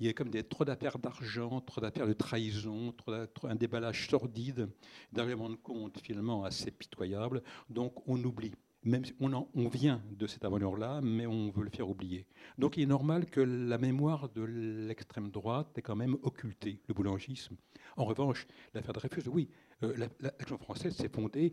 il 0.00 0.06
y 0.06 0.08
a 0.08 0.12
comme 0.12 0.30
des, 0.30 0.42
trop 0.42 0.64
d'affaires 0.64 0.98
d'argent, 0.98 1.60
trop 1.60 1.80
d'affaires 1.80 2.06
de 2.06 2.12
trahison, 2.12 2.94
un 3.44 3.54
déballage 3.54 4.08
sordide, 4.08 4.68
d'arguments 5.12 5.50
de 5.50 5.56
compte 5.56 5.98
finalement 6.00 6.44
assez 6.44 6.70
pitoyable. 6.70 7.42
Donc 7.68 8.06
on 8.08 8.22
oublie 8.24 8.52
même 8.84 9.04
on, 9.20 9.32
on 9.32 9.68
vient 9.68 10.02
de 10.10 10.26
cette 10.26 10.44
aventure-là, 10.44 11.00
mais 11.02 11.26
on 11.26 11.50
veut 11.50 11.64
le 11.64 11.70
faire 11.70 11.88
oublier. 11.88 12.26
Donc 12.58 12.76
il 12.76 12.82
est 12.82 12.86
normal 12.86 13.26
que 13.26 13.40
la 13.40 13.78
mémoire 13.78 14.28
de 14.28 14.42
l'extrême 14.42 15.30
droite 15.30 15.76
ait 15.76 15.82
quand 15.82 15.96
même 15.96 16.16
occulté 16.22 16.80
le 16.86 16.94
boulangisme. 16.94 17.56
En 17.96 18.04
revanche, 18.04 18.46
l'affaire 18.74 18.92
Dreyfus, 18.92 19.28
oui, 19.28 19.48
euh, 19.82 20.08
l'action 20.20 20.58
française 20.58 20.94
s'est 20.96 21.08
fondée 21.08 21.52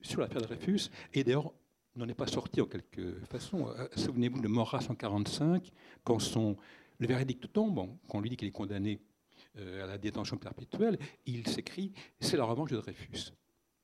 sur 0.00 0.20
l'affaire 0.20 0.42
Dreyfus, 0.42 0.90
et 1.12 1.24
d'ailleurs, 1.24 1.52
n'en 1.96 2.08
est 2.08 2.14
pas 2.14 2.26
sorti 2.26 2.60
en 2.60 2.66
quelque 2.66 3.14
façon. 3.26 3.68
Euh, 3.68 3.88
souvenez-vous 3.96 4.40
de 4.40 4.48
Maurras 4.48 4.78
en 4.88 4.94
1945, 4.94 5.70
quand 6.04 6.18
son, 6.18 6.56
le 6.98 7.06
verdict 7.06 7.52
tombe, 7.52 7.88
quand 8.08 8.18
on 8.18 8.20
lui 8.20 8.30
dit 8.30 8.36
qu'il 8.36 8.48
est 8.48 8.52
condamné 8.52 9.00
euh, 9.56 9.84
à 9.84 9.86
la 9.86 9.98
détention 9.98 10.36
perpétuelle, 10.36 10.98
il 11.26 11.46
s'écrit 11.48 11.92
C'est 12.20 12.36
la 12.36 12.44
revanche 12.44 12.70
de 12.70 12.76
Dreyfus 12.76 13.32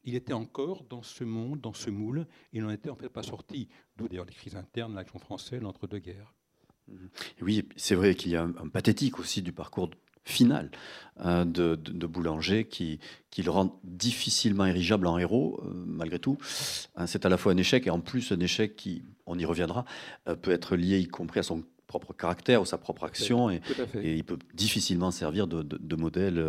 il 0.07 0.15
était 0.15 0.33
encore 0.33 0.85
dans 0.89 1.03
ce 1.03 1.25
monde, 1.25 1.61
dans 1.61 1.73
ce 1.73 1.91
moule, 1.91 2.27
il 2.53 2.63
n'en 2.63 2.71
était 2.71 2.91
en 2.91 2.97
fait 2.97 3.09
pas 3.09 3.25
sorti. 3.25 3.69
D'où 3.97 4.09
d'ailleurs 4.09 4.25
les 4.25 4.33
crises 4.33 4.57
internes, 4.57 4.95
l'action 4.95 5.19
française, 5.19 5.61
l'entre-deux-guerres. 5.61 6.33
Oui, 7.43 7.69
c'est 7.77 7.97
vrai 7.97 8.15
qu'il 8.15 8.31
y 8.31 8.37
a 8.37 8.45
un, 8.45 8.69
pathétique 8.69 9.19
aussi 9.19 9.43
du 9.43 9.53
parcours 9.53 9.91
final 10.25 10.71
de, 11.19 12.07
boulanger 12.07 12.65
qui, 12.65 13.01
qui, 13.31 13.43
le 13.43 13.51
rend 13.51 13.81
difficilement 13.83 14.67
érigeable 14.67 15.09
en 15.09 15.19
héros, 15.19 15.61
malgré 15.65 16.21
tout. 16.21 16.39
C'est 17.07 17.27
à 17.27 17.29
la 17.29 17.37
fois 17.37 17.53
un 17.53 17.57
échec 17.57 17.87
et 17.89 17.91
en 17.91 18.01
plus 18.01 18.31
un 18.31 18.41
échec 18.41 18.77
qui, 18.77 19.03
on 19.27 19.37
y 19.37 19.45
reviendra, 19.45 19.85
peut 20.43 20.53
être 20.53 20.77
lié 20.77 20.99
y 20.99 21.09
compris 21.09 21.41
à 21.41 21.43
son 21.43 21.65
propre 21.89 22.13
caractère 22.13 22.61
ou 22.63 22.65
sa 22.65 22.79
propre 22.79 23.05
action 23.05 23.51
et, 23.51 23.61
il 23.95 24.25
peut 24.25 24.39
difficilement 24.55 25.11
servir 25.11 25.49
de, 25.49 25.97
modèle 25.97 26.45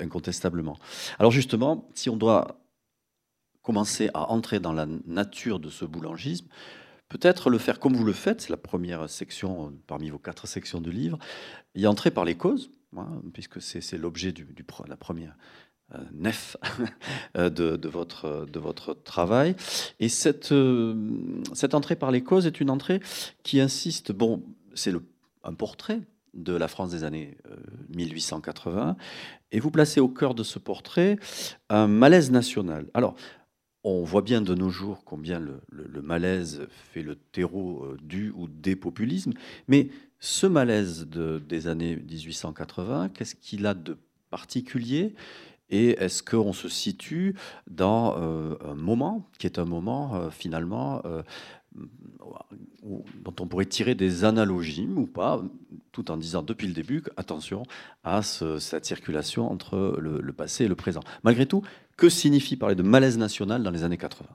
incontestablement. 0.00 0.78
Alors 1.18 1.32
justement, 1.32 1.88
si 1.94 2.10
on 2.10 2.16
doit 2.16 2.59
commencer 3.62 4.10
à 4.14 4.30
entrer 4.30 4.60
dans 4.60 4.72
la 4.72 4.86
nature 5.06 5.60
de 5.60 5.70
ce 5.70 5.84
boulangisme, 5.84 6.46
peut-être 7.08 7.50
le 7.50 7.58
faire 7.58 7.78
comme 7.78 7.94
vous 7.94 8.04
le 8.04 8.12
faites, 8.12 8.42
c'est 8.42 8.50
la 8.50 8.56
première 8.56 9.08
section 9.10 9.66
euh, 9.66 9.70
parmi 9.86 10.08
vos 10.08 10.18
quatre 10.18 10.46
sections 10.46 10.80
de 10.80 10.90
livre, 10.90 11.18
y 11.74 11.86
entrer 11.86 12.10
par 12.10 12.24
les 12.24 12.36
causes, 12.36 12.70
puisque 13.32 13.60
c'est 13.62 13.98
l'objet 13.98 14.32
du, 14.32 14.44
du, 14.44 14.64
la 14.88 14.96
première 14.96 15.36
euh, 15.94 15.98
nef 16.12 16.56
euh, 17.36 17.50
de, 17.50 17.88
votre, 17.88 18.46
de 18.50 18.58
votre 18.58 18.94
travail. 18.94 19.54
Et 20.00 20.08
cette, 20.08 20.54
cette 21.52 21.74
entrée 21.74 21.96
par 21.96 22.10
les 22.10 22.22
causes 22.22 22.46
est 22.46 22.60
une 22.60 22.70
entrée 22.70 23.00
qui 23.42 23.60
insiste, 23.60 24.12
bon, 24.12 24.42
c'est 24.74 24.94
un 25.44 25.54
portrait 25.54 26.00
de 26.34 26.52
la 26.52 26.68
France 26.68 26.90
des 26.90 27.02
années 27.02 27.36
1880, 27.96 28.96
et 29.52 29.58
vous 29.58 29.72
placez 29.72 29.98
au 29.98 30.08
cœur 30.08 30.34
de 30.34 30.44
ce 30.44 30.60
portrait 30.60 31.18
un 31.68 31.88
malaise 31.88 32.30
national. 32.30 32.86
Alors, 32.94 33.16
on 33.84 34.02
voit 34.04 34.22
bien 34.22 34.42
de 34.42 34.54
nos 34.54 34.70
jours 34.70 35.02
combien 35.04 35.40
le, 35.40 35.60
malaise 36.02 36.66
fait 36.92 37.02
le 37.02 37.16
terreau 37.16 37.84
euh, 37.84 37.96
du 38.02 38.32
ou 38.36 38.48
des 38.48 38.76
populismes, 38.76 39.32
mais 39.68 39.88
ce 40.18 40.46
malaise 40.46 41.06
des 41.06 41.66
années 41.66 41.96
1880, 41.96 43.10
qu'est-ce 43.10 43.34
qu'il 43.34 43.66
a 43.66 43.74
de 43.74 43.96
particulier? 44.30 45.14
Et 45.70 45.90
est-ce 46.02 46.22
qu'on 46.22 46.52
se 46.52 46.68
situe 46.68 47.36
dans 47.70 48.16
euh, 48.18 48.56
un 48.64 48.74
moment 48.74 49.28
qui 49.38 49.46
est 49.46 49.58
un 49.58 49.64
moment 49.64 50.16
euh, 50.16 50.30
finalement 50.30 51.02
dont 52.82 53.34
on 53.38 53.46
pourrait 53.46 53.66
tirer 53.66 53.94
des 53.94 54.24
analogies 54.24 54.88
ou 54.88 55.06
pas, 55.06 55.40
tout 55.92 56.10
en 56.10 56.16
disant 56.16 56.42
depuis 56.42 56.66
le 56.66 56.74
début 56.74 57.04
attention 57.16 57.62
à 58.02 58.22
cette 58.22 58.84
circulation 58.84 59.50
entre 59.50 59.96
le, 60.00 60.32
passé 60.32 60.64
et 60.64 60.68
le 60.68 60.74
présent? 60.74 61.02
Malgré 61.22 61.46
tout, 61.46 61.62
que 62.00 62.08
signifie 62.08 62.56
parler 62.56 62.74
de 62.74 62.82
malaise 62.82 63.18
national 63.18 63.62
dans 63.62 63.70
les 63.70 63.84
années 63.84 63.98
80 63.98 64.26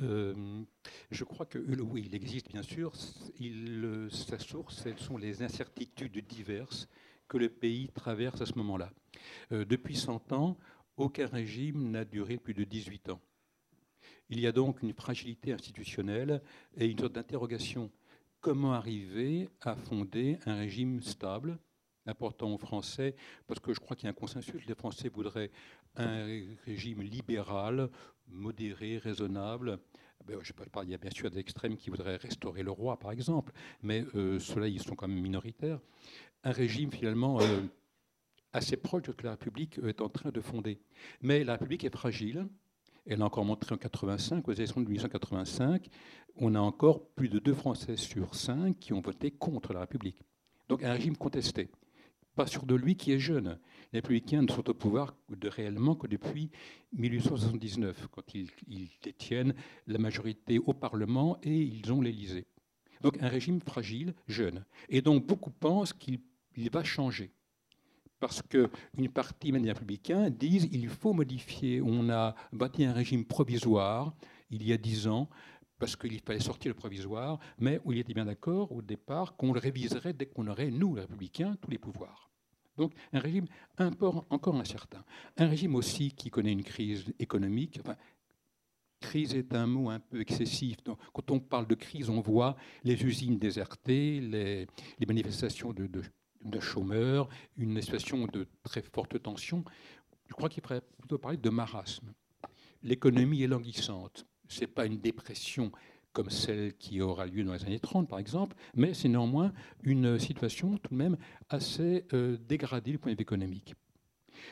euh, 0.00 0.62
je 1.10 1.24
crois 1.24 1.44
que 1.44 1.58
oui, 1.58 2.04
il 2.06 2.14
existe 2.14 2.48
bien 2.48 2.62
sûr. 2.62 2.92
Il, 3.40 4.08
sa 4.10 4.38
source, 4.38 4.84
ce 4.84 4.96
sont 4.96 5.18
les 5.18 5.42
incertitudes 5.42 6.24
diverses 6.26 6.88
que 7.26 7.36
le 7.36 7.48
pays 7.48 7.88
traverse 7.88 8.40
à 8.40 8.46
ce 8.46 8.54
moment-là. 8.58 8.90
Euh, 9.50 9.64
depuis 9.64 9.96
100 9.96 10.32
ans, 10.32 10.56
aucun 10.96 11.26
régime 11.26 11.90
n'a 11.90 12.04
duré 12.04 12.38
plus 12.38 12.54
de 12.54 12.62
18 12.62 13.10
ans. 13.10 13.20
Il 14.30 14.40
y 14.40 14.46
a 14.46 14.52
donc 14.52 14.80
une 14.80 14.94
fragilité 14.94 15.52
institutionnelle 15.52 16.40
et 16.76 16.86
une 16.86 16.98
sorte 16.98 17.14
d'interrogation. 17.14 17.90
Comment 18.40 18.72
arriver 18.72 19.48
à 19.60 19.74
fonder 19.74 20.38
un 20.46 20.54
régime 20.54 21.02
stable 21.02 21.58
important 22.08 22.52
aux 22.52 22.58
Français, 22.58 23.14
parce 23.46 23.60
que 23.60 23.72
je 23.72 23.80
crois 23.80 23.96
qu'il 23.96 24.06
y 24.06 24.08
a 24.08 24.10
un 24.10 24.14
consensus, 24.14 24.66
les 24.66 24.74
Français 24.74 25.08
voudraient 25.08 25.50
un 25.98 26.26
régime 26.64 27.02
libéral, 27.02 27.90
modéré, 28.28 28.98
raisonnable. 28.98 29.78
Ben, 30.26 30.38
il 30.82 30.90
y 30.90 30.94
a 30.94 30.98
bien 30.98 31.10
sûr 31.10 31.30
des 31.30 31.38
extrêmes 31.38 31.76
qui 31.76 31.90
voudraient 31.90 32.16
restaurer 32.16 32.62
le 32.62 32.70
roi, 32.70 32.98
par 32.98 33.12
exemple, 33.12 33.52
mais 33.82 34.04
euh, 34.14 34.38
ceux-là, 34.38 34.68
ils 34.68 34.82
sont 34.82 34.94
quand 34.94 35.08
même 35.08 35.20
minoritaires. 35.20 35.80
Un 36.44 36.52
régime 36.52 36.92
finalement 36.92 37.40
euh, 37.40 37.62
assez 38.52 38.76
proche 38.76 39.02
de 39.02 39.12
ce 39.12 39.12
que 39.12 39.24
la 39.24 39.32
République 39.32 39.78
est 39.78 40.00
en 40.00 40.08
train 40.08 40.30
de 40.30 40.40
fonder. 40.40 40.80
Mais 41.22 41.44
la 41.44 41.52
République 41.52 41.84
est 41.84 41.94
fragile, 41.94 42.46
elle 43.06 43.22
a 43.22 43.24
encore 43.24 43.44
montré 43.44 43.74
en 43.74 43.78
85, 43.78 44.46
aux 44.46 44.52
élections 44.52 44.80
de 44.82 44.86
1885, 44.86 45.88
on 46.36 46.54
a 46.54 46.60
encore 46.60 47.08
plus 47.10 47.28
de 47.28 47.38
deux 47.38 47.54
Français 47.54 47.96
sur 47.96 48.34
cinq 48.34 48.78
qui 48.78 48.92
ont 48.92 49.00
voté 49.00 49.30
contre 49.30 49.72
la 49.72 49.80
République. 49.80 50.22
Donc 50.68 50.82
un 50.84 50.92
régime 50.92 51.16
contesté. 51.16 51.70
Pas 52.38 52.46
sûr 52.46 52.66
de 52.66 52.76
lui 52.76 52.94
qui 52.94 53.10
est 53.10 53.18
jeune. 53.18 53.58
Les 53.92 53.98
républicains 53.98 54.42
ne 54.42 54.48
sont 54.48 54.70
au 54.70 54.72
pouvoir 54.72 55.12
de 55.28 55.48
réellement 55.48 55.96
que 55.96 56.06
depuis 56.06 56.52
1879, 56.92 58.06
quand 58.12 58.32
ils, 58.32 58.48
détiennent 59.02 59.54
la 59.88 59.98
majorité 59.98 60.60
au 60.60 60.72
Parlement 60.72 61.38
et 61.42 61.56
ils 61.56 61.92
ont 61.92 62.00
l'Élysée. 62.00 62.46
Donc 63.00 63.20
un 63.20 63.26
régime 63.26 63.60
fragile, 63.60 64.14
jeune. 64.28 64.64
Et 64.88 65.02
donc 65.02 65.26
beaucoup 65.26 65.50
pensent 65.50 65.92
qu'il 65.92 66.20
va 66.70 66.84
changer 66.84 67.32
parce 68.20 68.40
qu'une 68.40 69.08
partie 69.08 69.50
des 69.50 69.72
républicains 69.72 70.30
disent 70.30 70.68
qu'il 70.68 70.88
faut 70.88 71.14
modifier. 71.14 71.82
On 71.82 72.08
a 72.08 72.36
bâti 72.52 72.84
un 72.84 72.92
régime 72.92 73.24
provisoire 73.24 74.14
il 74.50 74.64
y 74.64 74.72
a 74.72 74.76
dix 74.76 75.08
ans 75.08 75.28
parce 75.80 75.96
qu'il 75.96 76.20
fallait 76.20 76.38
sortir 76.38 76.70
le 76.70 76.76
provisoire, 76.76 77.40
mais 77.58 77.80
où 77.84 77.90
il 77.90 77.98
était 77.98 78.14
bien 78.14 78.26
d'accord 78.26 78.70
au 78.70 78.80
départ 78.80 79.34
qu'on 79.34 79.52
le 79.52 79.58
réviserait 79.58 80.12
dès 80.12 80.26
qu'on 80.26 80.46
aurait, 80.46 80.70
nous, 80.70 80.94
les 80.94 81.00
républicains, 81.00 81.56
tous 81.60 81.70
les 81.70 81.78
pouvoirs. 81.78 82.27
Donc 82.78 82.92
un 83.12 83.18
régime 83.18 83.46
encore 83.78 84.56
incertain. 84.56 85.04
Un 85.36 85.48
régime 85.48 85.74
aussi 85.74 86.12
qui 86.12 86.30
connaît 86.30 86.52
une 86.52 86.62
crise 86.62 87.12
économique. 87.18 87.80
crise 89.00 89.34
est 89.34 89.54
un 89.54 89.66
mot 89.66 89.90
un 89.90 90.00
peu 90.00 90.20
excessif. 90.20 90.76
Quand 91.12 91.30
on 91.30 91.40
parle 91.40 91.66
de 91.66 91.74
crise, 91.74 92.08
on 92.08 92.20
voit 92.20 92.56
les 92.84 93.04
usines 93.04 93.38
désertées, 93.38 94.20
les, 94.20 94.66
manifestations 95.06 95.72
de, 95.72 95.86
de, 95.86 96.02
de 96.44 96.60
chômeurs, 96.60 97.28
une 97.56 97.80
situation 97.82 98.26
de 98.26 98.46
très 98.62 98.82
forte 98.82 99.20
tension. 99.20 99.64
Je 100.26 100.34
crois 100.34 100.48
qu'il 100.48 100.62
faudrait 100.62 100.82
plutôt 100.98 101.18
parler 101.18 101.38
de 101.38 101.50
marasme. 101.50 102.12
L'économie 102.82 103.42
est 103.42 103.48
languissante. 103.48 104.24
Ce 104.46 104.60
n'est 104.60 104.66
pas 104.66 104.86
une 104.86 104.98
dépression 104.98 105.72
comme 106.18 106.30
celle 106.30 106.76
qui 106.78 107.00
aura 107.00 107.26
lieu 107.26 107.44
dans 107.44 107.52
les 107.52 107.64
années 107.64 107.78
30, 107.78 108.08
par 108.08 108.18
exemple, 108.18 108.56
mais 108.74 108.92
c'est 108.92 109.08
néanmoins 109.08 109.52
une 109.84 110.18
situation 110.18 110.76
tout 110.76 110.90
de 110.90 110.96
même 110.96 111.16
assez 111.48 112.06
euh, 112.12 112.36
dégradée 112.48 112.90
du 112.90 112.98
point 112.98 113.12
de 113.12 113.16
vue 113.16 113.22
économique. 113.22 113.76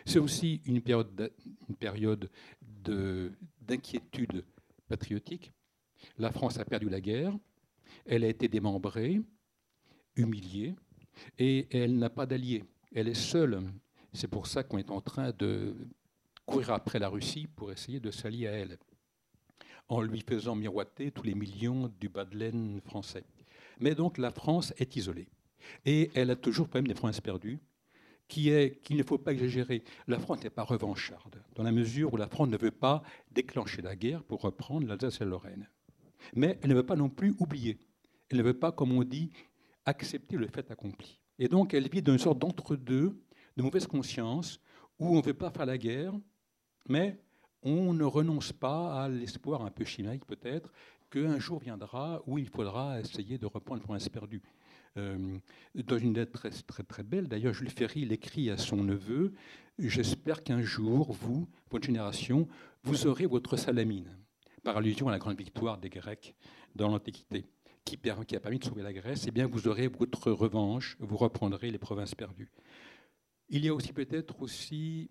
C'est 0.05 0.21
aussi 0.21 0.61
une 0.65 0.81
période, 0.81 1.33
une 1.69 1.75
période 1.75 2.31
d'inquiétude 2.63 4.45
patriotique. 4.87 5.51
La 6.19 6.31
France 6.31 6.57
a 6.61 6.65
perdu 6.65 6.89
la 6.89 7.01
guerre, 7.01 7.37
elle 8.05 8.23
a 8.23 8.29
été 8.29 8.47
démembrée, 8.47 9.21
humiliée, 10.15 10.77
et 11.37 11.67
elle 11.77 11.99
n'a 11.99 12.11
pas 12.11 12.27
d'alliés. 12.27 12.63
Elle 12.95 13.09
est 13.09 13.15
seule. 13.15 13.61
C'est 14.13 14.29
pour 14.29 14.47
ça 14.47 14.63
qu'on 14.63 14.79
est 14.79 14.93
en 14.93 15.01
train 15.01 15.33
de 15.33 15.75
courir 16.45 16.71
après 16.71 17.01
la 17.01 17.09
Russie 17.09 17.49
pour 17.57 17.73
essayer 17.73 17.99
de 17.99 18.13
s'allier 18.13 18.47
à 18.47 18.53
elle, 18.53 18.79
en 19.89 20.01
lui 20.01 20.21
faisant 20.21 20.57
miroiter 20.57 21.11
tous 21.11 21.23
les 21.23 21.35
millions 21.35 21.93
du 22.01 22.09
bas 22.09 22.25
de 22.25 22.37
laine 22.37 22.81
français. 22.85 23.25
Mais 23.81 23.95
donc 23.95 24.19
la 24.19 24.31
France 24.31 24.73
est 24.79 24.97
isolée. 24.97 25.29
Et 25.85 26.11
elle 26.15 26.31
a 26.31 26.37
toujours 26.37 26.69
quand 26.69 26.79
même 26.79 26.89
des 26.89 26.95
provinces 26.95 27.21
perdues, 27.21 27.59
qui 28.29 28.51
est 28.51 28.81
qu'il 28.83 28.97
ne 28.97 29.03
faut 29.03 29.19
pas 29.19 29.33
exagérer. 29.33 29.85
La 30.07 30.19
France 30.19 30.43
n'est 30.43 30.51
pas 30.51 30.63
revancharde, 30.63 31.43
dans 31.55 31.63
la 31.63 31.73
mesure 31.73 32.13
où 32.13 32.17
la 32.17 32.29
France 32.29 32.49
ne 32.49 32.57
veut 32.57 32.71
pas 32.71 33.03
déclencher 33.31 33.83
la 33.83 33.97
guerre 33.97 34.23
pour 34.25 34.41
reprendre 34.43 34.87
l'Alsace 34.87 35.21
et 35.21 35.25
la 35.25 35.31
Lorraine. 35.31 35.69
Mais 36.35 36.59
elle 36.63 36.71
ne 36.71 36.75
veut 36.75 36.87
pas 36.87 36.97
non 36.97 37.09
plus 37.09 37.35
oublier. 37.39 37.79
Elle 38.31 38.39
ne 38.39 38.43
veut 38.43 38.59
pas, 38.59 38.73
comme 38.73 38.93
on 38.93 39.05
dit, 39.05 39.31
accepter 39.85 40.37
le 40.37 40.49
fait 40.49 40.71
accompli. 40.71 41.21
Et 41.39 41.49
donc, 41.49 41.75
elle 41.75 41.89
vit 41.89 42.03
dans 42.03 42.13
une 42.13 42.19
sorte 42.19 42.39
d'entre-deux, 42.39 43.23
de 43.57 43.63
mauvaise 43.63 43.87
conscience, 43.87 44.61
où 44.99 45.15
on 45.15 45.19
ne 45.19 45.23
veut 45.23 45.35
pas 45.35 45.51
faire 45.51 45.67
la 45.67 45.79
guerre, 45.79 46.13
mais 46.89 47.21
on 47.67 47.93
ne 47.93 48.05
renonce 48.05 48.53
pas 48.53 49.03
à 49.03 49.09
l'espoir 49.09 49.63
un 49.63 49.71
peu 49.71 49.85
chimique 49.85 50.25
peut-être 50.25 50.73
qu'un 51.11 51.39
jour 51.39 51.59
viendra 51.59 52.23
où 52.27 52.39
il 52.39 52.49
faudra 52.49 53.01
essayer 53.01 53.39
de 53.39 53.47
reprendre 53.47 53.83
le 53.83 53.87
prince 53.87 54.09
perdu. 54.09 54.43
Euh, 54.97 55.37
dans 55.75 55.99
une 55.99 56.15
lettre 56.15 56.33
très, 56.33 56.51
très, 56.51 56.83
très 56.83 57.03
belle, 57.03 57.29
d'ailleurs, 57.29 57.53
Jules 57.53 57.71
Ferry 57.71 58.07
l'écrit 58.07 58.51
à 58.51 58.57
son 58.57 58.83
neveu 58.83 59.35
J'espère 59.79 60.43
qu'un 60.43 60.63
jour, 60.63 61.13
vous, 61.13 61.47
votre 61.71 61.85
génération, 61.85 62.49
vous 62.83 63.07
aurez 63.07 63.27
votre 63.27 63.59
salamine, 63.59 64.17
par 64.63 64.79
allusion 64.79 65.09
à 65.09 65.11
la 65.11 65.19
grande 65.19 65.37
victoire 65.37 65.77
des 65.77 65.91
Grecs 65.91 66.35
dans 66.75 66.89
l'Antiquité 66.89 67.45
qui, 67.85 67.99
a 68.11 68.41
permis 68.41 68.59
de 68.59 68.65
sauver 68.65 68.83
la 68.83 68.93
Grèce, 68.93 69.27
eh 69.29 69.31
bien 69.31 69.47
vous 69.47 69.69
aurez 69.69 69.87
votre 69.87 70.33
revanche, 70.33 70.97
vous 70.99 71.17
reprendrez 71.17 71.71
les 71.71 71.79
provinces 71.79 72.15
perdues. 72.15 72.51
Il 73.49 73.65
y 73.65 73.69
a 73.69 73.75
aussi 73.75 73.93
peut-être 73.93 74.43
aussi, 74.43 75.09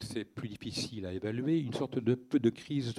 c'est 0.00 0.24
plus 0.24 0.48
difficile 0.48 1.06
à 1.06 1.12
évaluer, 1.12 1.58
une 1.58 1.74
sorte 1.74 1.98
de 1.98 2.50
crise 2.50 2.94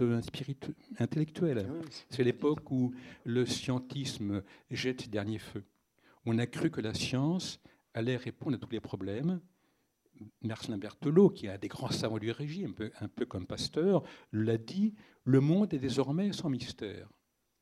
intellectuelle. 1.00 1.68
Ah 1.70 1.88
c'est 2.10 2.24
l'époque 2.24 2.70
où 2.72 2.94
le 3.24 3.46
scientisme 3.46 4.44
jette 4.70 5.02
ses 5.02 5.08
derniers 5.10 5.40
feux. 5.40 5.64
On 6.26 6.38
a 6.38 6.46
cru 6.46 6.70
que 6.70 6.82
la 6.82 6.94
science 6.94 7.60
allait 7.94 8.18
répondre 8.18 8.56
à 8.56 8.60
tous 8.60 8.72
les 8.72 8.80
problèmes. 8.80 9.40
Marcelin 10.42 10.78
Berthelot, 10.78 11.30
qui 11.30 11.46
est 11.46 11.50
un 11.50 11.58
des 11.58 11.70
grands 11.70 11.92
savants 11.92 12.18
du 12.18 12.32
régime, 12.32 12.72
un 12.72 12.74
peu, 12.74 12.92
un 13.00 13.08
peu 13.08 13.26
comme 13.26 13.48
Pasteur, 13.48 14.04
l'a 14.34 14.58
dit, 14.58 14.94
le 15.24 15.40
monde 15.40 15.74
est 15.74 15.80
désormais 15.80 16.34
sans 16.34 16.50
mystère. 16.50 17.10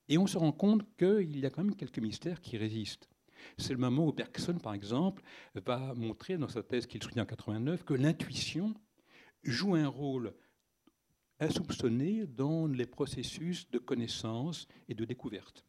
Et 0.10 0.17
on 0.17 0.26
se 0.26 0.38
rend 0.38 0.52
compte 0.52 0.84
qu'il 0.97 1.38
y 1.38 1.45
a 1.45 1.50
quand 1.50 1.63
même 1.63 1.76
quelques 1.76 2.00
mystères 2.00 2.41
qui 2.41 2.58
résistent. 2.58 3.10
C'est 3.58 3.73
le 3.73 3.80
moment 3.80 4.08
où 4.08 4.13
Bergson, 4.13 4.58
par 4.58 4.73
exemple, 4.73 5.21
va 5.54 5.93
montrer 5.93 6.38
dans 6.38 6.47
sa 6.47 6.63
thèse 6.63 6.88
qu'il 6.88 7.04
soutient 7.04 7.23
en 7.23 7.28
89 7.28 7.84
que 7.84 7.93
l'intuition 7.93 8.73
joue 9.51 9.75
un 9.75 9.88
rôle 9.88 10.33
insoupçonné 11.39 12.25
dans 12.25 12.67
les 12.67 12.86
processus 12.86 13.69
de 13.69 13.79
connaissance 13.79 14.67
et 14.88 14.95
de 14.95 15.05
découverte. 15.05 15.65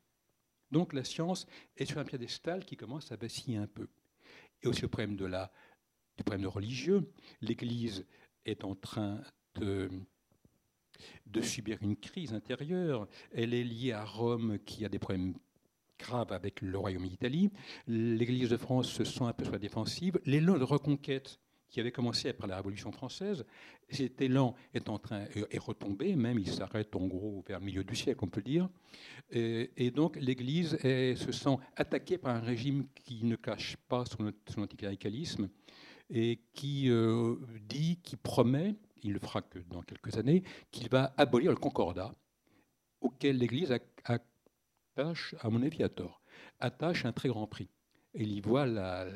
Donc 0.70 0.92
la 0.92 1.04
science 1.04 1.46
est 1.76 1.84
sur 1.84 1.98
un 1.98 2.04
piédestal 2.04 2.64
qui 2.64 2.76
commence 2.76 3.12
à 3.12 3.16
vaciller 3.16 3.56
un 3.56 3.66
peu. 3.66 3.88
Et 4.62 4.66
aussi 4.66 4.82
le 4.82 4.88
problème 4.88 5.16
de 5.16 5.26
la, 5.26 5.52
du 6.16 6.24
problème 6.24 6.46
religieux. 6.46 7.12
L'Église 7.40 8.06
est 8.44 8.64
en 8.64 8.74
train 8.74 9.22
de, 9.54 9.90
de 11.26 11.40
subir 11.40 11.78
une 11.82 11.96
crise 11.96 12.34
intérieure. 12.34 13.08
Elle 13.32 13.54
est 13.54 13.64
liée 13.64 13.92
à 13.92 14.04
Rome 14.04 14.58
qui 14.64 14.84
a 14.84 14.88
des 14.88 14.98
problèmes 14.98 15.34
graves 15.98 16.32
avec 16.32 16.60
le 16.60 16.78
Royaume 16.78 17.08
d'Italie. 17.08 17.50
L'Église 17.86 18.50
de 18.50 18.56
France 18.56 18.88
se 18.88 19.04
sent 19.04 19.24
un 19.24 19.32
peu 19.32 19.44
sur 19.44 19.52
la 19.52 19.58
défensive. 19.58 20.18
L'élan 20.24 20.58
de 20.58 20.64
reconquête 20.64 21.40
qui 21.68 21.80
avait 21.80 21.92
commencé 21.92 22.28
après 22.28 22.46
la 22.46 22.56
Révolution 22.56 22.92
française, 22.92 23.44
cet 23.90 24.20
élan 24.20 24.54
est 24.74 24.88
en 24.88 24.98
train 24.98 25.24
est 25.50 25.58
retombé, 25.58 26.14
même 26.16 26.38
il 26.38 26.50
s'arrête 26.50 26.94
en 26.96 27.06
gros 27.06 27.44
vers 27.46 27.60
le 27.60 27.66
milieu 27.66 27.84
du 27.84 27.96
siècle, 27.96 28.20
on 28.22 28.28
peut 28.28 28.42
dire. 28.42 28.68
Et, 29.30 29.90
donc 29.90 30.16
l'Église 30.16 30.78
se 30.82 31.32
sent 31.32 31.56
attaquée 31.76 32.18
par 32.18 32.34
un 32.34 32.40
régime 32.40 32.86
qui 32.94 33.24
ne 33.24 33.36
cache 33.36 33.76
pas 33.88 34.04
son, 34.04 34.32
anticléricalisme 34.60 35.48
et 36.10 36.40
qui 36.54 36.90
euh, 36.90 37.36
dit, 37.62 37.98
qui 38.02 38.16
promet, 38.16 38.74
il 39.02 39.12
le 39.12 39.18
fera 39.18 39.42
que 39.42 39.58
dans 39.58 39.82
quelques 39.82 40.16
années, 40.16 40.42
qu'il 40.70 40.88
va 40.88 41.12
abolir 41.16 41.50
le 41.50 41.56
concordat 41.56 42.14
auquel 43.00 43.38
l'Église 43.38 43.74
attache, 44.04 45.34
à 45.40 45.50
mon 45.50 45.62
avis 45.62 45.82
à 45.82 45.88
tort, 45.88 46.22
attache 46.58 47.04
un 47.04 47.12
très 47.12 47.28
grand 47.28 47.46
prix. 47.46 47.68
Il 48.14 48.32
y 48.32 48.40
voit 48.40 48.66
la, 48.66 49.06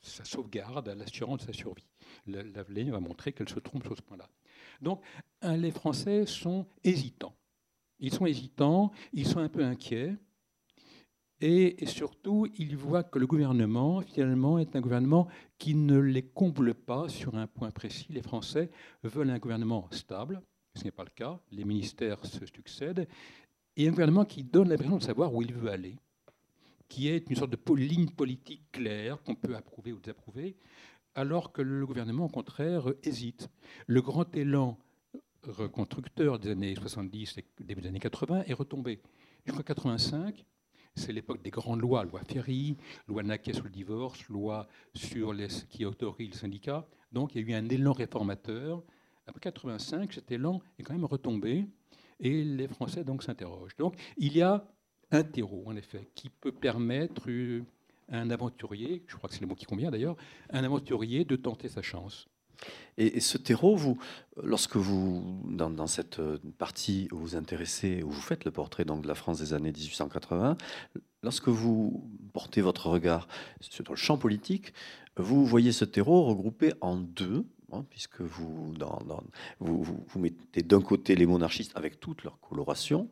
sa 0.00 0.24
sauvegarde, 0.24 0.88
l'assurance 0.88 1.40
de 1.40 1.46
sa 1.46 1.52
survie. 1.52 1.88
L'avenir 2.26 2.92
va 2.92 3.00
montrer 3.00 3.32
qu'elle 3.32 3.48
se 3.48 3.58
trompe 3.58 3.84
sur 3.84 3.96
ce 3.96 4.02
point-là. 4.02 4.28
Donc, 4.80 5.02
les 5.42 5.70
Français 5.70 6.26
sont 6.26 6.66
hésitants. 6.84 7.34
Ils 7.98 8.12
sont 8.12 8.26
hésitants, 8.26 8.92
ils 9.12 9.26
sont 9.26 9.40
un 9.40 9.48
peu 9.48 9.64
inquiets, 9.64 10.14
et, 11.40 11.86
surtout, 11.86 12.48
ils 12.58 12.76
voient 12.76 13.04
que 13.04 13.18
le 13.18 13.26
gouvernement, 13.26 14.00
finalement, 14.00 14.58
est 14.58 14.74
un 14.74 14.80
gouvernement 14.80 15.28
qui 15.56 15.74
ne 15.74 15.98
les 15.98 16.22
comble 16.22 16.74
pas 16.74 17.08
sur 17.08 17.36
un 17.36 17.46
point 17.46 17.70
précis. 17.70 18.08
Les 18.10 18.22
Français 18.22 18.70
veulent 19.04 19.30
un 19.30 19.38
gouvernement 19.38 19.88
stable, 19.92 20.42
ce 20.74 20.84
n'est 20.84 20.90
pas 20.90 21.04
le 21.04 21.10
cas, 21.10 21.38
les 21.52 21.64
ministères 21.64 22.24
se 22.26 22.44
succèdent, 22.44 23.06
et 23.76 23.86
un 23.86 23.90
gouvernement 23.90 24.24
qui 24.24 24.42
donne 24.42 24.68
l'impression 24.68 24.96
de 24.96 25.02
savoir 25.02 25.32
où 25.32 25.42
il 25.42 25.54
veut 25.54 25.70
aller 25.70 25.96
qui 26.88 27.08
est 27.08 27.28
une 27.30 27.36
sorte 27.36 27.50
de 27.50 27.74
ligne 27.74 28.10
politique 28.10 28.70
claire 28.72 29.22
qu'on 29.22 29.34
peut 29.34 29.56
approuver 29.56 29.92
ou 29.92 30.00
désapprover, 30.00 30.56
alors 31.14 31.52
que 31.52 31.62
le 31.62 31.86
gouvernement, 31.86 32.26
au 32.26 32.30
contraire, 32.30 32.92
hésite. 33.02 33.48
Le 33.86 34.02
grand 34.02 34.34
élan 34.36 34.78
reconstructeur 35.44 36.38
des 36.38 36.50
années 36.50 36.74
70 36.74 37.38
et 37.38 37.44
début 37.60 37.80
des 37.80 37.88
années 37.88 38.00
80 38.00 38.44
est 38.46 38.52
retombé. 38.52 39.00
Jusqu'en 39.44 39.62
85, 39.62 40.44
c'est 40.94 41.12
l'époque 41.12 41.42
des 41.42 41.50
grandes 41.50 41.80
lois, 41.80 42.04
loi 42.04 42.20
Ferry, 42.24 42.76
loi 43.06 43.22
Naquet 43.22 43.52
sur 43.52 43.64
le 43.64 43.70
divorce, 43.70 44.28
loi 44.28 44.66
sur 44.94 45.34
qui 45.68 45.84
autorise 45.84 46.30
le 46.30 46.36
syndicat. 46.36 46.86
Donc 47.12 47.34
il 47.34 47.40
y 47.40 47.44
a 47.44 47.56
eu 47.56 47.58
un 47.58 47.68
élan 47.68 47.92
réformateur. 47.92 48.82
Après 49.26 49.40
85, 49.40 50.12
cet 50.12 50.30
élan 50.30 50.60
est 50.78 50.82
quand 50.82 50.94
même 50.94 51.04
retombé 51.04 51.66
et 52.20 52.42
les 52.42 52.68
Français 52.68 53.04
donc 53.04 53.22
s'interrogent. 53.22 53.76
Donc 53.76 53.94
il 54.16 54.36
y 54.36 54.42
a 54.42 54.66
un 55.10 55.22
terreau, 55.22 55.62
en 55.66 55.76
effet, 55.76 56.08
qui 56.14 56.28
peut 56.28 56.52
permettre 56.52 57.28
à 58.10 58.18
un 58.18 58.30
aventurier, 58.30 59.02
je 59.06 59.16
crois 59.16 59.28
que 59.28 59.34
c'est 59.34 59.42
le 59.42 59.46
mot 59.46 59.54
qui 59.54 59.66
convient 59.66 59.90
d'ailleurs, 59.90 60.16
un 60.50 60.64
aventurier 60.64 61.24
de 61.24 61.36
tenter 61.36 61.68
sa 61.68 61.82
chance. 61.82 62.28
Et, 62.96 63.20
ce 63.20 63.38
terreau, 63.38 63.76
vous, 63.76 63.98
lorsque 64.42 64.76
vous, 64.76 65.40
dans, 65.44 65.86
cette 65.86 66.20
partie 66.58 67.08
où 67.12 67.18
vous 67.18 67.36
intéressez, 67.36 68.02
où 68.02 68.10
vous 68.10 68.20
faites 68.20 68.44
le 68.44 68.50
portrait 68.50 68.84
donc, 68.84 69.02
de 69.02 69.08
la 69.08 69.14
France 69.14 69.38
des 69.38 69.54
années 69.54 69.70
1880, 69.70 70.56
lorsque 71.22 71.48
vous 71.48 72.10
portez 72.32 72.60
votre 72.60 72.88
regard 72.88 73.28
sur 73.60 73.84
le 73.88 73.96
champ 73.96 74.18
politique, 74.18 74.72
vous 75.16 75.46
voyez 75.46 75.70
ce 75.70 75.84
terreau 75.84 76.24
regroupé 76.24 76.72
en 76.80 76.96
deux, 76.96 77.46
hein, 77.72 77.84
puisque 77.90 78.20
vous, 78.20 78.74
mettez 80.16 80.62
d'un 80.62 80.80
côté 80.80 81.14
les 81.14 81.26
monarchistes 81.26 81.76
avec 81.76 82.00
toute 82.00 82.24
leur 82.24 82.40
coloration, 82.40 83.08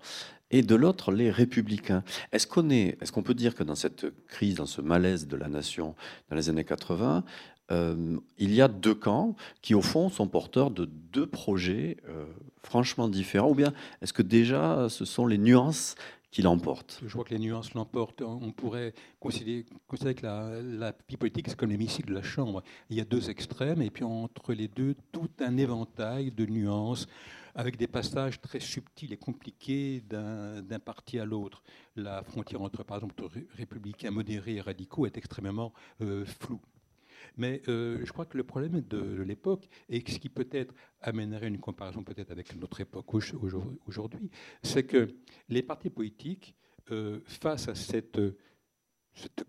et 0.51 0.63
de 0.63 0.75
l'autre 0.75 1.11
les 1.13 1.31
républicains. 1.31 2.05
Est-ce 2.33 2.47
qu'on 2.47 2.71
est, 2.71 2.99
qu'on 3.11 3.23
peut 3.23 3.35
dire 3.35 3.55
que 3.55 3.65
dans 3.65 3.75
cette 3.75 4.07
crise, 4.29 4.57
dans 4.57 4.67
ce 4.67 4.81
malaise 4.81 5.27
de 5.27 5.37
la 5.37 5.49
nation 5.49 5.95
dans 6.31 6.37
les 6.37 6.49
années 6.49 6.65
80, 6.65 7.25
euh, 7.73 8.17
il 8.39 8.55
y 8.55 8.63
a 8.63 8.69
deux 8.69 8.95
camps 8.95 9.35
qui, 9.61 9.75
au 9.75 9.83
fond, 9.83 10.09
sont 10.09 10.29
porteurs 10.29 10.71
de 10.71 10.85
deux 10.85 11.27
projets 11.27 11.97
euh, 12.09 12.27
franchement 12.63 13.09
différents? 13.09 13.51
Ou 13.51 13.55
bien 13.55 13.73
est-ce 14.03 14.13
que 14.13 14.23
déjà 14.23 14.89
ce 14.89 15.05
sont 15.05 15.27
les 15.27 15.39
nuances 15.39 15.97
qui 16.37 16.43
l'emportent 16.43 17.01
Je 17.07 17.15
vois 17.15 17.25
que 17.25 17.31
les 17.31 17.39
nuances 17.39 17.73
l'emportent. 17.73 18.21
On 18.21 18.53
pourrait 18.53 18.93
considérer, 19.19 19.65
que 19.65 20.23
la, 20.23 20.61
la, 20.61 20.95
vie 21.09 21.17
politique, 21.17 21.49
c'est 21.49 21.57
comme 21.57 21.71
l'hémicycle 21.71 22.11
de 22.11 22.15
la 22.15 22.23
Chambre. 22.23 22.63
Il 22.91 22.97
y 22.99 23.01
a 23.01 23.07
deux 23.07 23.31
extrêmes, 23.31 23.81
et 23.81 23.89
puis 23.89 24.05
entre 24.05 24.53
les 24.53 24.69
deux, 24.69 24.95
tout 25.13 25.31
un 25.41 25.57
éventail 25.57 26.31
de 26.31 26.45
nuances 26.45 27.07
avec 27.55 27.79
des 27.79 27.87
passages 27.87 28.39
très 28.43 28.61
subtils 28.61 29.15
et 29.15 29.17
compliqués 29.17 30.03
d'un 30.03 30.79
parti 30.79 31.19
à 31.19 31.25
l'autre. 31.25 31.63
La 31.97 32.23
frontière 32.23 32.61
entre, 32.61 32.83
par 32.83 32.99
exemple, 32.99 33.15
républicains 33.57 34.11
modérés 34.11 34.57
et 34.57 34.61
radicaux 34.61 35.07
est 35.07 35.17
extrêmement 35.17 35.73
euh, 36.03 36.27
floue. 36.27 36.61
Mais 37.37 37.63
euh, 37.69 38.01
je 38.05 38.13
crois 38.13 38.27
que 38.27 38.37
le 38.37 38.45
problème 38.45 38.81
de, 38.81 39.23
l'époque, 39.23 39.69
et 39.89 40.03
ce 40.07 40.19
qui 40.19 40.29
peut-être 40.29 40.75
amènerait 41.01 41.49
une 41.49 41.59
comparaison 41.59 42.03
peut-être 42.03 42.31
avec 42.31 42.55
notre 42.57 42.81
époque 42.81 43.13
aujourd'hui, 43.87 44.31
c'est 44.63 44.85
que 44.85 45.09
les 45.49 45.63
partis 45.63 45.91
politiques, 45.91 46.55
euh, 46.91 47.21
face 47.25 47.69
à 47.69 47.75
cette, 47.75 48.21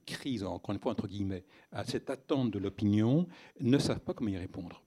crise, 0.05 0.43
encore 0.43 0.73
une 0.73 0.81
fois 0.81 0.93
entre 0.93 1.07
guillemets, 1.07 1.45
à 1.71 1.83
cette 1.83 2.09
attente 2.09 2.51
de 2.51 2.59
l'opinion, 2.59 3.27
ne 3.59 3.77
savent 3.77 3.99
pas 3.99 4.13
comment 4.13 4.29
y 4.29 4.37
répondre 4.37 4.83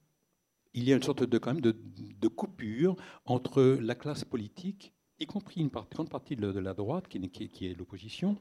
il 0.73 0.85
y 0.85 0.93
a 0.93 0.95
une 0.95 1.03
sorte 1.03 1.23
de, 1.23 1.37
quand 1.37 1.53
même 1.53 1.61
de, 1.61 2.27
coupure 2.27 2.95
entre 3.25 3.61
la 3.81 3.95
classe 3.95 4.23
politique, 4.23 4.93
y 5.19 5.25
compris 5.25 5.61
une 5.61 5.67
grande 5.67 6.09
partie 6.09 6.35
de 6.35 6.47
la 6.47 6.73
droite, 6.73 7.07
qui, 7.07 7.17
est 7.65 7.77
l'opposition, 7.77 8.37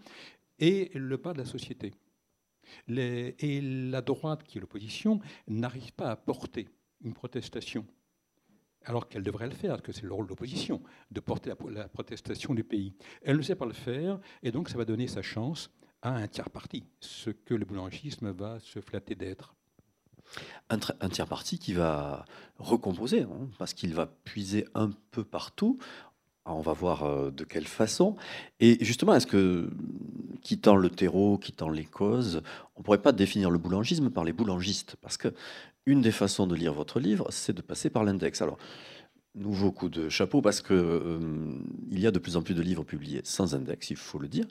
et 0.59 0.91
le 0.95 1.17
bas 1.17 1.33
de 1.33 1.39
la 1.39 1.45
société. 1.45 1.93
Et 2.89 3.61
la 3.63 4.03
droite, 4.03 4.43
qui 4.45 4.59
est 4.59 4.61
l'opposition, 4.61 5.21
n'arrive 5.49 5.93
pas 5.93 6.11
à 6.11 6.17
porter 6.17 6.69
une 7.03 7.15
protestation, 7.15 7.87
alors 8.85 9.09
qu'elle 9.09 9.23
devrait 9.23 9.49
le 9.49 9.55
faire, 9.55 9.83
que 9.83 9.93
c'est 9.93 10.05
le 10.05 10.13
rôle 10.13 10.27
de 10.27 10.31
l'opposition, 10.31 10.83
de 11.11 11.21
porter 11.21 11.53
la, 11.71 11.89
protestation 11.89 12.55
du 12.55 12.65
pays. 12.65 12.95
Elle 13.23 13.37
ne 13.37 13.43
sait 13.43 13.57
pas 13.57 13.67
le 13.67 13.73
faire, 13.73 14.19
et 14.43 14.53
donc 14.53 14.69
ça 14.69 14.79
va 14.79 14.85
donner 14.85 15.07
sa 15.07 15.23
chance 15.23 15.71
à 16.03 16.15
un 16.15 16.29
tiers 16.29 16.51
parti, 16.51 16.85
ce 17.01 17.31
que 17.31 17.55
le 17.55 17.65
boulangisme 17.65 18.31
va 18.31 18.59
se 18.61 18.81
flatter 18.81 19.15
d'être 19.15 19.55
un, 20.69 21.09
tiers 21.09 21.27
parti 21.27 21.59
qui 21.59 21.73
va 21.73 22.25
recomposer, 22.59 23.23
hein, 23.23 23.49
parce 23.59 23.75
qu'il 23.75 23.95
va 23.95 24.07
puiser 24.07 24.67
un 24.75 24.91
peu 25.11 25.25
partout. 25.25 25.79
On 26.47 26.61
va 26.61 26.73
voir 26.73 27.05
euh, 27.05 27.31
de 27.31 27.45
quelle 27.45 27.67
façon. 27.67 28.17
Et 28.61 28.83
justement, 28.85 29.15
est-ce 29.15 29.27
que, 29.27 29.71
quittant 30.43 30.77
le 30.77 30.91
terreau, 30.91 31.39
quittant 31.39 31.69
les 31.69 31.85
causes, 31.85 32.43
on 32.77 32.81
ne 32.81 32.85
pourrait 32.85 33.03
pas 33.03 33.13
définir 33.13 33.51
le 33.51 33.59
boulangisme 33.59 34.11
par 34.11 34.25
les 34.25 34.33
boulangistes? 34.33 34.97
Parce 35.01 35.17
que 35.17 35.35
une 35.87 36.01
des 36.01 36.13
façons 36.13 36.47
de 36.47 36.55
lire 36.55 36.73
votre 36.73 37.01
livre, 37.01 37.27
c'est 37.31 37.53
de 37.53 37.63
passer 37.63 37.91
par 37.91 38.05
l'index. 38.05 38.43
Alors, 38.43 38.59
nouveau 39.35 39.71
coup 39.71 39.89
de 39.89 40.09
chapeau 40.09 40.43
parce 40.43 40.61
que 40.61 40.75
euh, 40.75 41.21
il 41.91 42.01
y 42.01 42.07
a 42.07 42.11
de 42.11 42.19
plus 42.19 42.37
en 42.37 42.43
plus 42.43 42.55
de 42.55 42.63
livres 42.63 42.85
publiés 42.85 43.21
sans 43.25 43.55
index, 43.55 43.91
il 43.91 43.97
faut 43.97 44.19
le 44.19 44.29
dire. 44.29 44.47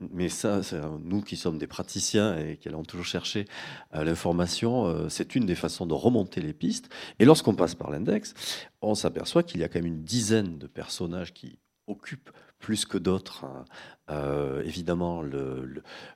Mais 0.00 0.28
ça, 0.28 0.60
nous 1.02 1.22
qui 1.22 1.36
sommes 1.36 1.58
des 1.58 1.66
praticiens 1.66 2.36
et 2.38 2.56
qui 2.56 2.68
allons 2.68 2.82
toujours 2.82 3.06
chercher 3.06 3.46
euh, 3.94 4.04
l'information, 4.04 4.86
euh, 4.86 5.08
c'est 5.08 5.34
une 5.34 5.46
des 5.46 5.54
façons 5.54 5.86
de 5.86 5.94
remonter 5.94 6.40
les 6.40 6.52
pistes. 6.52 6.88
Et 7.18 7.24
lorsqu'on 7.24 7.54
passe 7.54 7.74
par 7.74 7.90
l'index, 7.90 8.34
on 8.82 8.94
s'aperçoit 8.94 9.42
qu'il 9.42 9.60
y 9.60 9.64
a 9.64 9.68
quand 9.68 9.78
même 9.78 9.86
une 9.86 10.02
dizaine 10.02 10.58
de 10.58 10.66
personnages 10.66 11.32
qui 11.32 11.58
occupent 11.86 12.30
plus 12.64 12.86
que 12.86 12.96
d'autres, 12.96 13.44
hein, 13.44 13.66
euh, 14.10 14.62
évidemment, 14.64 15.22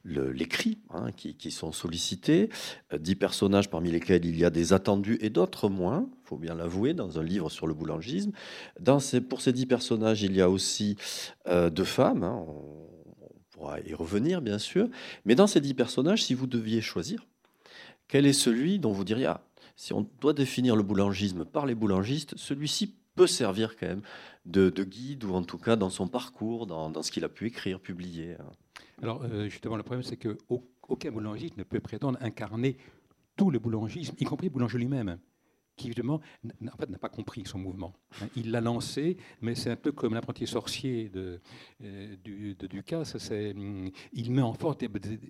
l'écrit 0.06 0.78
le, 0.90 0.96
hein, 0.96 1.12
qui, 1.12 1.50
sont 1.50 1.72
sollicités. 1.72 2.48
Euh, 2.94 2.96
dix 2.96 3.16
personnages 3.16 3.68
parmi 3.68 3.90
lesquels 3.90 4.24
il 4.24 4.38
y 4.38 4.46
a 4.46 4.50
des 4.50 4.72
attendus 4.72 5.18
et 5.20 5.28
d'autres 5.28 5.68
moins, 5.68 6.08
il 6.10 6.26
faut 6.26 6.38
bien 6.38 6.54
l'avouer, 6.54 6.94
dans 6.94 7.18
un 7.18 7.22
livre 7.22 7.50
sur 7.50 7.66
le 7.66 7.74
boulangisme. 7.74 8.32
Pour 9.28 9.42
ces 9.42 9.52
dix 9.52 9.66
personnages, 9.66 10.22
il 10.22 10.34
y 10.34 10.40
a 10.40 10.48
aussi 10.48 10.96
euh, 11.48 11.68
deux 11.68 11.84
femmes. 11.84 12.22
Hein, 12.22 12.42
on, 12.48 12.88
pourra 13.50 13.80
y 13.80 13.92
revenir, 13.92 14.40
bien 14.40 14.58
sûr. 14.58 14.88
Mais 15.26 15.34
dans 15.34 15.46
ces 15.46 15.60
dix 15.60 15.74
personnages, 15.74 16.24
si 16.24 16.32
vous 16.32 16.46
deviez 16.46 16.80
choisir, 16.80 17.26
quel 18.06 18.24
est 18.24 18.32
celui 18.32 18.78
dont 18.78 18.92
vous 18.92 19.04
diriez, 19.04 19.26
ah, 19.26 19.42
si 19.76 19.92
on 19.92 20.08
doit 20.22 20.32
définir 20.32 20.76
le 20.76 20.82
boulangisme 20.82 21.44
par 21.44 21.66
les 21.66 21.74
boulangistes, 21.74 22.32
celui-ci 22.38 22.94
peut 23.18 23.26
servir 23.26 23.76
quand 23.76 23.88
même 23.88 24.02
de, 24.48 24.84
guide, 24.84 25.24
ou 25.24 25.34
en 25.34 25.42
tout 25.42 25.58
cas 25.58 25.76
dans 25.76 25.90
son 25.90 26.08
parcours, 26.08 26.66
dans, 26.66 27.02
ce 27.02 27.12
qu'il 27.12 27.24
a 27.24 27.28
pu 27.28 27.46
écrire, 27.46 27.80
publier. 27.80 28.36
Alors, 29.02 29.22
euh, 29.22 29.48
justement, 29.48 29.76
le 29.76 29.82
problème, 29.82 30.02
c'est 30.02 30.16
qu'aucun 30.16 31.10
boulangiste 31.10 31.56
ne 31.56 31.62
peut 31.62 31.80
prétendre 31.80 32.18
incarner 32.20 32.76
tout 33.36 33.50
le 33.50 33.58
boulangisme, 33.58 34.14
y 34.18 34.24
compris 34.24 34.48
le 34.48 34.52
boulanger 34.52 34.78
lui-même 34.78 35.18
qui 35.78 35.86
évidemment 35.86 36.20
en 36.44 36.76
fait, 36.76 36.90
n'a 36.90 36.98
pas 36.98 37.08
compris 37.08 37.44
son 37.46 37.58
mouvement. 37.58 37.94
Hein. 38.20 38.26
Il 38.36 38.50
l'a 38.50 38.60
lancé, 38.60 39.16
mais 39.40 39.54
c'est 39.54 39.70
un 39.70 39.76
peu 39.76 39.92
comme 39.92 40.12
l'apprenti 40.12 40.46
sorcier 40.46 41.08
de, 41.08 41.40
euh, 41.84 42.16
Ducasse. 42.68 43.30
Hum, 43.30 43.88
il, 44.12 44.32
met 44.32 44.42
en 44.42 44.52
force 44.52 44.76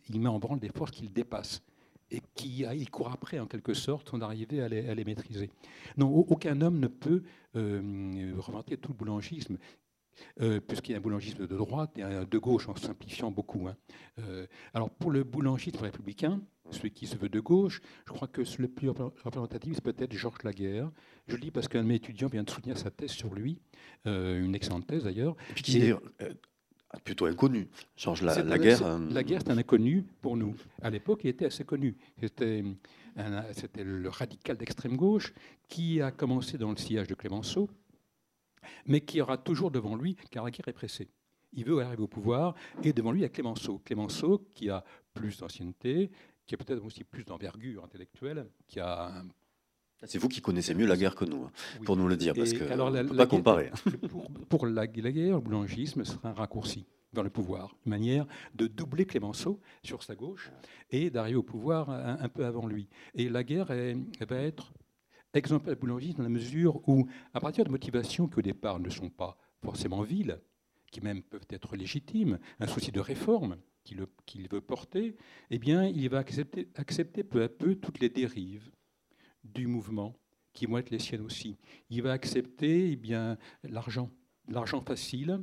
il 0.08 0.20
met 0.20 0.28
en 0.28 0.38
branle 0.38 0.58
des 0.58 0.70
forces 0.70 0.90
qu'il 0.90 1.12
dépasse 1.12 1.62
et 2.10 2.20
qui 2.34 2.64
il 2.64 2.90
court 2.90 3.10
après 3.12 3.38
en 3.38 3.46
quelque 3.46 3.74
sorte 3.74 4.12
on 4.14 4.20
arriver 4.20 4.62
à 4.62 4.68
les, 4.68 4.88
à 4.88 4.94
les 4.94 5.04
maîtriser. 5.04 5.50
Non, 5.96 6.08
aucun 6.10 6.60
homme 6.60 6.78
ne 6.80 6.88
peut 6.88 7.22
euh, 7.56 8.34
remonter 8.38 8.76
tout 8.76 8.90
le 8.90 8.96
boulangisme. 8.96 9.58
Euh, 10.40 10.60
puisqu'il 10.60 10.92
y 10.92 10.94
a 10.96 10.98
un 10.98 11.00
boulangisme 11.00 11.46
de 11.46 11.56
droite 11.56 11.96
et 11.96 12.02
un 12.02 12.24
de 12.24 12.38
gauche 12.38 12.68
en 12.68 12.74
simplifiant 12.74 13.30
beaucoup. 13.30 13.68
Hein. 13.68 13.76
Euh, 14.18 14.46
alors 14.74 14.90
pour 14.90 15.12
le 15.12 15.22
boulangisme 15.22 15.78
républicain, 15.78 16.40
celui 16.70 16.90
qui 16.90 17.06
se 17.06 17.16
veut 17.16 17.28
de 17.28 17.40
gauche. 17.40 17.80
Je 18.06 18.12
crois 18.12 18.28
que 18.28 18.42
le 18.58 18.68
plus 18.68 18.90
représentatif, 18.90 19.74
c'est 19.76 19.84
peut-être 19.84 20.12
Georges 20.12 20.42
Laguerre. 20.44 20.90
Je 21.26 21.34
le 21.34 21.40
dis 21.40 21.50
parce 21.50 21.68
qu'un 21.68 21.82
de 21.82 21.88
mes 21.88 21.96
étudiants 21.96 22.28
vient 22.28 22.42
de 22.42 22.50
soutenir 22.50 22.76
sa 22.76 22.90
thèse 22.90 23.10
sur 23.10 23.34
lui, 23.34 23.60
euh, 24.06 24.42
une 24.42 24.54
excellente 24.54 24.86
thèse 24.86 25.04
d'ailleurs. 25.04 25.36
Plutôt 27.04 27.26
inconnu. 27.26 27.68
Georges 27.96 28.22
Laguerre. 28.22 28.82
Euh, 28.82 28.98
Laguerre, 29.10 29.42
c'est 29.44 29.50
un 29.50 29.58
inconnu 29.58 30.06
pour 30.22 30.36
nous. 30.36 30.54
À 30.80 30.88
l'époque, 30.88 31.20
il 31.24 31.28
était 31.28 31.44
assez 31.44 31.64
connu. 31.64 31.96
C'était, 32.20 32.64
le 33.84 34.08
radical 34.08 34.56
d'extrême 34.56 34.96
gauche 34.96 35.34
qui 35.68 36.00
a 36.00 36.10
commencé 36.10 36.56
dans 36.56 36.70
le 36.70 36.76
sillage 36.76 37.06
de 37.06 37.14
Clémenceau, 37.14 37.68
mais 38.86 39.02
qui 39.02 39.20
aura 39.20 39.36
toujours 39.36 39.70
devant 39.70 39.96
lui, 39.96 40.16
car 40.30 40.44
la 40.44 40.50
guerre 40.50 40.68
est 40.68 40.72
pressée. 40.72 41.08
Il 41.52 41.64
veut 41.64 41.80
arriver 41.82 42.02
au 42.02 42.08
pouvoir, 42.08 42.54
et 42.82 42.92
devant 42.94 43.12
lui, 43.12 43.20
il 43.20 43.22
y 43.22 43.26
a 43.26 43.30
Clémenceau. 43.30 43.80
Clémenceau, 43.84 44.46
qui 44.54 44.70
a 44.70 44.82
plus 45.12 45.38
d'ancienneté, 45.38 46.10
qui 46.46 46.54
a 46.54 46.58
peut-être 46.58 46.82
aussi 46.82 47.04
plus 47.04 47.24
d'envergure 47.24 47.84
intellectuelle, 47.84 48.46
qui 48.66 48.80
a 48.80 49.22
c'est 50.04 50.18
vous 50.18 50.28
qui 50.28 50.40
connaissez 50.40 50.74
mieux 50.74 50.86
la 50.86 50.96
guerre 50.96 51.14
que 51.14 51.24
nous, 51.24 51.44
hein, 51.44 51.52
pour 51.84 51.96
nous 51.96 52.06
le 52.08 52.16
dire, 52.16 52.34
parce 52.34 52.52
que 52.52 52.64
alors, 52.70 52.92
peut 52.92 53.16
pas 53.16 53.26
comparer. 53.26 53.70
Pour, 54.48 54.66
la, 54.66 54.86
guerre, 54.86 55.34
le 55.34 55.40
boulangisme 55.40 56.04
sera 56.04 56.30
un 56.30 56.32
raccourci 56.32 56.86
dans 57.12 57.22
le 57.22 57.30
pouvoir, 57.30 57.74
une 57.84 57.90
manière 57.90 58.26
de 58.54 58.66
doubler 58.66 59.06
Clémenceau 59.06 59.60
sur 59.82 60.02
sa 60.02 60.14
gauche 60.14 60.50
et 60.90 61.10
d'arriver 61.10 61.36
au 61.36 61.42
pouvoir 61.42 61.90
un, 61.90 62.28
peu 62.28 62.44
avant 62.44 62.66
lui. 62.66 62.88
Et 63.14 63.28
la 63.28 63.42
guerre 63.42 63.66
va 63.66 64.36
être 64.36 64.72
exemplaire 65.34 65.74
du 65.74 65.80
boulangisme 65.80 66.18
dans 66.18 66.22
la 66.24 66.28
mesure 66.28 66.80
où, 66.88 67.06
à 67.34 67.40
partir 67.40 67.64
de 67.64 67.70
motivations 67.70 68.28
qui 68.28 68.38
au 68.38 68.42
départ 68.42 68.78
ne 68.78 68.90
sont 68.90 69.10
pas 69.10 69.36
forcément 69.62 70.02
viles, 70.02 70.40
qui 70.90 71.00
même 71.00 71.22
peuvent 71.22 71.46
être 71.50 71.76
légitimes, 71.76 72.38
un 72.60 72.66
souci 72.66 72.92
de 72.92 73.00
réforme, 73.00 73.56
qu'il 73.84 74.48
veut 74.48 74.60
porter, 74.60 75.16
eh 75.50 75.58
bien, 75.58 75.86
il 75.86 76.08
va 76.08 76.18
accepter, 76.18 76.68
accepter 76.76 77.24
peu 77.24 77.42
à 77.42 77.48
peu 77.48 77.74
toutes 77.74 78.00
les 78.00 78.10
dérives 78.10 78.70
du 79.54 79.66
mouvement 79.66 80.14
qui 80.52 80.66
vont 80.66 80.78
être 80.78 80.90
les 80.90 80.98
siennes 80.98 81.22
aussi. 81.22 81.56
Il 81.90 82.02
va 82.02 82.12
accepter 82.12 82.92
eh 82.92 82.96
bien 82.96 83.38
l'argent, 83.62 84.10
l'argent 84.48 84.80
facile, 84.80 85.40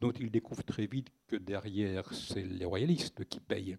dont 0.00 0.12
il 0.12 0.30
découvre 0.30 0.62
très 0.62 0.86
vite 0.86 1.08
que 1.26 1.36
derrière, 1.36 2.12
c'est 2.12 2.44
les 2.44 2.64
royalistes 2.64 3.24
qui 3.24 3.40
payent. 3.40 3.76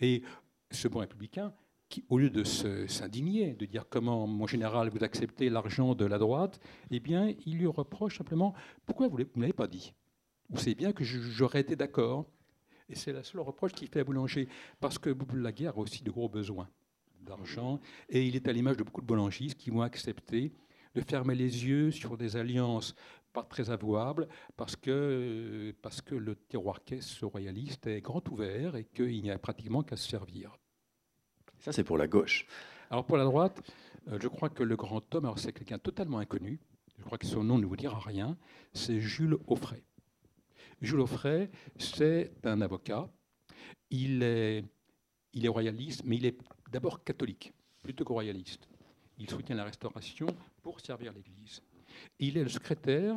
Et 0.00 0.22
ce 0.70 0.88
bon 0.88 1.00
républicain, 1.00 1.52
qui, 1.88 2.04
au 2.08 2.18
lieu 2.18 2.30
de 2.30 2.44
s'indigner, 2.44 3.54
de 3.54 3.66
dire 3.66 3.86
comment, 3.88 4.26
mon 4.26 4.46
général, 4.46 4.88
vous 4.88 5.04
acceptez 5.04 5.50
l'argent 5.50 5.94
de 5.94 6.04
la 6.04 6.18
droite, 6.18 6.60
eh 6.90 7.00
bien, 7.00 7.34
il 7.46 7.58
lui 7.58 7.66
reproche 7.66 8.18
simplement 8.18 8.54
pourquoi 8.86 9.08
vous 9.08 9.18
ne 9.18 9.40
l'avez 9.40 9.52
pas 9.52 9.66
dit? 9.66 9.92
Vous 10.50 10.58
savez 10.58 10.74
bien 10.74 10.92
que 10.92 11.04
j'aurais 11.04 11.60
été 11.60 11.76
d'accord 11.76 12.26
et 12.88 12.94
c'est 12.94 13.12
la 13.12 13.22
seule 13.22 13.40
reproche 13.40 13.72
qu'il 13.72 13.88
fait 13.88 14.00
à 14.00 14.04
Boulanger, 14.04 14.48
parce 14.78 14.98
que 14.98 15.16
la 15.34 15.52
guerre 15.52 15.76
a 15.76 15.78
aussi 15.78 16.02
de 16.02 16.10
gros 16.10 16.28
besoins 16.28 16.68
d'argent, 17.24 17.80
et 18.08 18.26
il 18.26 18.36
est 18.36 18.48
à 18.48 18.52
l'image 18.52 18.76
de 18.76 18.82
beaucoup 18.82 19.00
de 19.00 19.06
boulangistes 19.06 19.58
qui 19.58 19.70
vont 19.70 19.82
accepter 19.82 20.52
de 20.94 21.00
fermer 21.00 21.34
les 21.34 21.66
yeux 21.66 21.90
sur 21.90 22.16
des 22.16 22.36
alliances 22.36 22.94
pas 23.32 23.42
très 23.42 23.70
avouables, 23.70 24.28
parce 24.56 24.76
que, 24.76 25.74
parce 25.82 26.00
que 26.00 26.14
le 26.14 26.36
terroir 26.36 26.84
caisse 26.84 27.24
royaliste 27.24 27.88
est 27.88 28.00
grand 28.00 28.26
ouvert 28.28 28.76
et 28.76 28.84
qu'il 28.84 29.20
n'y 29.22 29.30
a 29.30 29.38
pratiquement 29.38 29.82
qu'à 29.82 29.96
se 29.96 30.08
servir. 30.08 30.56
Ça, 31.58 31.72
c'est 31.72 31.82
pour 31.82 31.98
la 31.98 32.06
gauche. 32.06 32.46
Alors 32.90 33.04
pour 33.04 33.16
la 33.16 33.24
droite, 33.24 33.60
euh, 34.08 34.18
je 34.20 34.28
crois 34.28 34.50
que 34.50 34.62
le 34.62 34.76
grand 34.76 35.14
homme, 35.14 35.24
alors 35.24 35.38
c'est 35.38 35.52
quelqu'un 35.52 35.78
totalement 35.78 36.18
inconnu, 36.18 36.60
je 36.98 37.04
crois 37.04 37.18
que 37.18 37.26
son 37.26 37.42
nom 37.42 37.58
ne 37.58 37.66
vous 37.66 37.76
dira 37.76 37.98
rien, 37.98 38.36
c'est 38.72 39.00
Jules 39.00 39.38
Offray. 39.48 39.82
Jules 40.80 41.00
Offray, 41.00 41.50
c'est 41.76 42.32
un 42.44 42.60
avocat. 42.60 43.08
Il 43.90 44.22
est, 44.22 44.64
il 45.32 45.44
est 45.44 45.48
royaliste, 45.48 46.02
mais 46.04 46.16
il 46.16 46.26
est 46.26 46.38
d'abord 46.74 47.04
catholique, 47.04 47.52
plutôt 47.84 48.04
que 48.04 48.12
royaliste. 48.12 48.68
Il 49.16 49.30
soutient 49.30 49.54
la 49.54 49.62
restauration 49.62 50.26
pour 50.60 50.80
servir 50.80 51.12
l'Église. 51.12 51.62
Il 52.18 52.36
est 52.36 52.42
le 52.42 52.48
secrétaire 52.48 53.14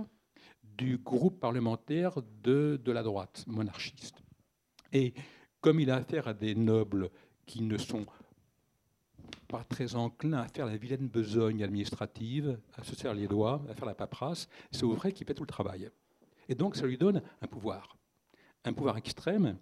du 0.64 1.00
groupe 1.00 1.40
parlementaire 1.40 2.22
de, 2.44 2.80
de 2.86 2.92
la 2.92 3.02
droite 3.02 3.44
monarchiste. 3.48 4.22
Et 4.94 5.16
comme 5.60 5.80
il 5.80 5.90
a 5.90 5.96
affaire 5.96 6.28
à 6.28 6.36
des 6.36 6.54
nobles 6.54 7.10
qui 7.48 7.64
ne 7.64 7.80
sont 7.80 8.06
pas 9.48 9.64
très 9.64 9.96
enclins 9.96 10.38
à 10.38 10.48
faire 10.50 10.68
la 10.68 10.78
vilaine 10.78 11.08
besogne 11.08 11.64
administrative, 11.64 12.60
à 12.76 12.84
se 12.84 12.96
serrer 12.96 13.16
les 13.16 13.28
doigts, 13.28 13.66
à 13.68 13.74
faire 13.74 13.88
la 13.88 13.96
paperasse, 13.96 14.48
c'est 14.70 14.84
Offray 14.84 15.14
qui 15.14 15.26
fait 15.26 15.34
tout 15.34 15.44
le 15.44 15.48
travail. 15.48 15.90
Et 16.48 16.54
donc, 16.54 16.76
ça 16.76 16.86
lui 16.86 17.00
donne 17.00 17.24
un 17.42 17.48
pouvoir, 17.48 17.98
un 18.66 18.74
pouvoir 18.74 18.98
extrême. 18.98 19.58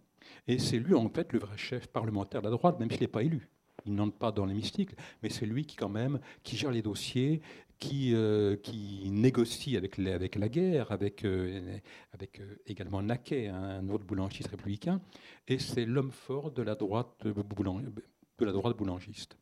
Et 0.48 0.60
c'est 0.60 0.80
lui, 0.80 0.96
en 0.96 1.08
fait, 1.08 1.32
le 1.32 1.40
vrai 1.40 1.58
chef 1.58 1.88
parlementaire 1.88 2.42
de 2.42 2.48
la 2.48 2.58
droite, 2.58 2.78
même 2.78 2.92
s'il 2.92 3.00
n'est 3.00 3.08
pas 3.08 3.24
élu. 3.24 3.50
Il 3.86 3.95
n'entre 3.95 4.17
pas 4.17 4.32
dans 4.32 4.45
l'hémicycle, 4.45 4.95
mais 5.21 5.30
c'est 5.30 5.45
lui 5.45 5.65
qui, 5.65 5.76
quand 5.76 5.89
même, 5.89 6.19
qui 6.43 6.58
gère 6.58 6.71
les 6.71 6.82
dossiers, 6.82 7.41
qui, 7.80 8.13
euh, 8.13 8.56
qui 8.56 9.10
négocie 9.12 9.78
avec, 9.78 10.00
avec 10.00 10.36
la 10.36 10.50
guerre, 10.50 10.91
avec, 10.91 11.26
euh, 11.26 11.78
avec 12.13 12.39
euh, 12.39 12.56
également 12.67 13.02
Naquet, 13.02 13.48
un 13.48 13.88
autre 13.89 14.06
boulangiste 14.06 14.50
républicain. 14.50 15.02
Et 15.48 15.60
c'est 15.60 15.86
l'homme 15.86 16.12
fort 16.12 16.52
de 16.52 16.62
la 16.62 16.76
droite, 16.76 17.26
de 17.26 18.45
la 18.45 18.52
droite 18.52 18.78
boulangiste. 18.78 19.38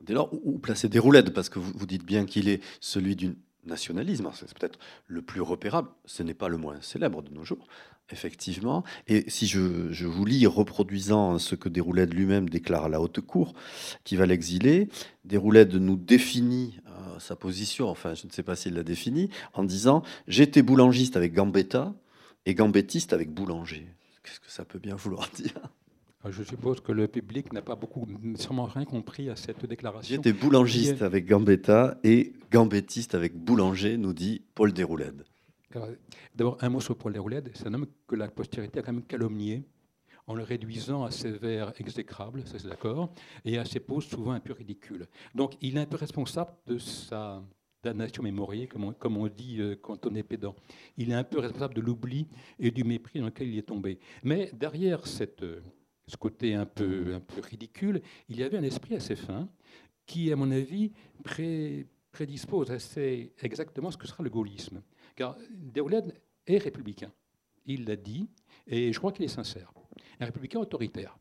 Dès 0.00 0.14
lors, 0.14 0.32
où 0.32 0.58
placer 0.58 0.88
des 0.88 0.98
roulettes 0.98 1.32
Parce 1.32 1.48
que 1.48 1.58
vous, 1.58 1.72
vous 1.74 1.86
dites 1.86 2.04
bien 2.04 2.26
qu'il 2.26 2.48
est 2.48 2.62
celui 2.80 3.16
d'une 3.16 3.36
nationalisme, 3.64 4.30
c'est 4.34 4.52
peut-être 4.52 4.78
le 5.06 5.22
plus 5.22 5.40
repérable, 5.40 5.88
ce 6.04 6.22
n'est 6.22 6.34
pas 6.34 6.48
le 6.48 6.58
moins 6.58 6.80
célèbre 6.82 7.22
de 7.22 7.32
nos 7.32 7.44
jours, 7.44 7.66
effectivement. 8.10 8.84
Et 9.06 9.24
si 9.28 9.46
je, 9.46 10.04
vous 10.04 10.24
lis, 10.24 10.46
reproduisant 10.46 11.38
ce 11.38 11.54
que 11.54 11.68
Déroulède 11.68 12.12
lui-même 12.12 12.48
déclare 12.48 12.84
à 12.84 12.88
la 12.88 13.00
haute 13.00 13.20
cour, 13.20 13.54
qui 14.04 14.16
va 14.16 14.26
l'exiler, 14.26 14.88
Déroulède 15.24 15.74
nous 15.74 15.96
définit 15.96 16.80
euh, 16.86 17.18
sa 17.18 17.36
position, 17.36 17.88
enfin 17.88 18.14
je 18.14 18.26
ne 18.26 18.32
sais 18.32 18.42
pas 18.42 18.56
s'il 18.56 18.74
l'a 18.74 18.82
définit, 18.82 19.30
en 19.52 19.64
disant 19.64 20.02
«j'étais 20.28 20.62
boulangiste 20.62 21.16
avec 21.16 21.32
Gambetta 21.32 21.94
et 22.46 22.54
gambettiste 22.54 23.12
avec 23.12 23.30
boulanger». 23.30 23.88
Qu'est-ce 24.22 24.40
que 24.40 24.50
ça 24.50 24.64
peut 24.64 24.78
bien 24.78 24.96
vouloir 24.96 25.28
dire? 25.34 25.60
Je 26.30 26.42
suppose 26.42 26.80
que 26.80 26.92
le 26.92 27.06
public 27.06 27.52
n'a 27.52 27.60
pas 27.60 27.74
beaucoup, 27.74 28.08
sûrement 28.36 28.64
rien 28.64 28.86
compris 28.86 29.28
à 29.28 29.36
cette 29.36 29.66
déclaration. 29.66 30.16
J'étais 30.16 30.32
boulangiste 30.32 31.02
avec 31.02 31.26
Gambetta 31.26 31.98
et 32.02 32.32
gambettiste 32.50 33.14
avec 33.14 33.36
Boulanger, 33.36 33.98
nous 33.98 34.14
dit 34.14 34.40
Paul 34.54 34.72
Déroulède. 34.72 35.24
D'abord, 36.34 36.58
un 36.60 36.68
mot 36.68 36.80
sur 36.80 36.96
Paul 36.96 37.12
Déroulède. 37.12 37.50
C'est 37.54 37.66
un 37.66 37.74
homme 37.74 37.86
que 38.06 38.16
la 38.16 38.28
postérité 38.28 38.80
a 38.80 38.82
quand 38.82 38.92
même 38.92 39.04
calomnié 39.04 39.64
en 40.26 40.34
le 40.34 40.42
réduisant 40.42 41.04
à 41.04 41.10
ses 41.10 41.32
vers 41.32 41.72
exécrables, 41.78 42.46
ça 42.46 42.58
c'est 42.58 42.68
d'accord, 42.68 43.12
et 43.44 43.58
à 43.58 43.64
ses 43.64 43.80
poses 43.80 44.06
souvent 44.06 44.32
un 44.32 44.40
peu 44.40 44.52
ridicules. 44.54 45.06
Donc 45.34 45.54
il 45.60 45.76
est 45.76 45.80
un 45.80 45.86
peu 45.86 45.96
responsable 45.96 46.52
de 46.66 46.78
sa 46.78 47.42
damnation 47.82 48.22
mémorielle, 48.22 48.68
comme 48.68 48.84
on, 48.84 48.92
comme 48.92 49.16
on 49.18 49.28
dit 49.28 49.60
euh, 49.60 49.76
quand 49.76 50.06
on 50.06 50.14
est 50.14 50.22
pédant. 50.22 50.56
Il 50.96 51.10
est 51.10 51.14
un 51.14 51.24
peu 51.24 51.38
responsable 51.38 51.74
de 51.74 51.82
l'oubli 51.82 52.26
et 52.58 52.70
du 52.70 52.82
mépris 52.82 53.20
dans 53.20 53.26
lequel 53.26 53.48
il 53.48 53.58
est 53.58 53.68
tombé. 53.68 53.98
Mais 54.22 54.50
derrière 54.54 55.02
euh, 55.42 55.60
ce 56.06 56.16
côté 56.16 56.54
un 56.54 56.66
peu, 56.66 57.20
ridicule, 57.42 58.00
il 58.28 58.38
y 58.38 58.42
avait 58.42 58.56
un 58.56 58.62
esprit 58.62 58.96
assez 58.96 59.16
fin 59.16 59.48
qui, 60.06 60.32
à 60.32 60.36
mon 60.36 60.50
avis, 60.50 60.92
prédispose 62.10 62.70
assez 62.70 63.32
exactement 63.42 63.90
ce 63.90 63.98
que 63.98 64.06
sera 64.06 64.22
le 64.22 64.30
gaullisme. 64.30 64.82
Car 65.14 65.36
Déroulède 65.50 66.14
est 66.46 66.58
républicain. 66.58 67.12
Il 67.66 67.86
l'a 67.86 67.96
dit, 67.96 68.28
et 68.66 68.92
je 68.92 68.98
crois 68.98 69.12
qu'il 69.12 69.24
est 69.24 69.28
sincère. 69.28 69.72
Un 70.20 70.26
républicain 70.26 70.60
autoritaire. 70.60 71.18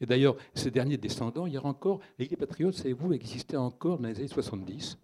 Et 0.00 0.06
d'ailleurs, 0.06 0.36
ces 0.54 0.70
derniers 0.70 0.96
descendants, 0.96 1.44
a 1.44 1.66
encore, 1.66 2.00
les 2.18 2.26
patriotes, 2.28 2.74
savez-vous, 2.74 3.12
existaient 3.12 3.56
encore 3.56 3.98
dans 3.98 4.08
les 4.08 4.18
années 4.18 4.28
70 4.28 4.98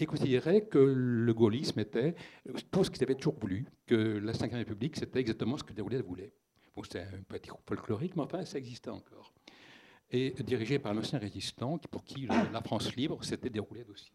et 0.00 0.06
considéraient 0.06 0.62
que 0.62 0.78
le 0.78 1.34
gaullisme 1.34 1.80
était 1.80 2.14
tout 2.70 2.84
ce 2.84 2.90
qu'ils 2.90 3.02
avaient 3.02 3.14
toujours 3.14 3.38
voulu, 3.38 3.66
que 3.86 3.94
la 3.94 4.32
Ve 4.32 4.52
République, 4.52 4.96
c'était 4.96 5.20
exactement 5.20 5.58
ce 5.58 5.64
que 5.64 5.72
Déroulède 5.72 6.04
voulait 6.04 6.32
c'est 6.84 7.02
un 7.02 7.22
petit 7.26 7.48
groupe 7.48 7.66
folklorique, 7.66 8.16
mais 8.16 8.22
enfin, 8.22 8.44
ça 8.44 8.58
existait 8.58 8.90
encore. 8.90 9.32
Et 10.10 10.30
dirigé 10.42 10.78
par 10.78 10.92
un 10.92 10.98
ancien 10.98 11.18
résistant, 11.18 11.78
pour 11.78 12.04
qui 12.04 12.26
la 12.26 12.62
France 12.62 12.94
libre 12.96 13.22
s'était 13.24 13.50
déroulée 13.50 13.84
aussi. 13.90 14.12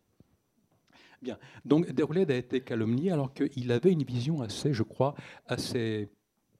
Donc, 1.65 1.91
Déroulède 1.91 2.31
a 2.31 2.35
été 2.35 2.61
calomnié 2.61 3.11
alors 3.11 3.33
qu'il 3.33 3.71
avait 3.71 3.91
une 3.91 4.03
vision 4.03 4.41
assez, 4.41 4.73
je 4.73 4.83
crois, 4.83 5.15
assez 5.47 6.09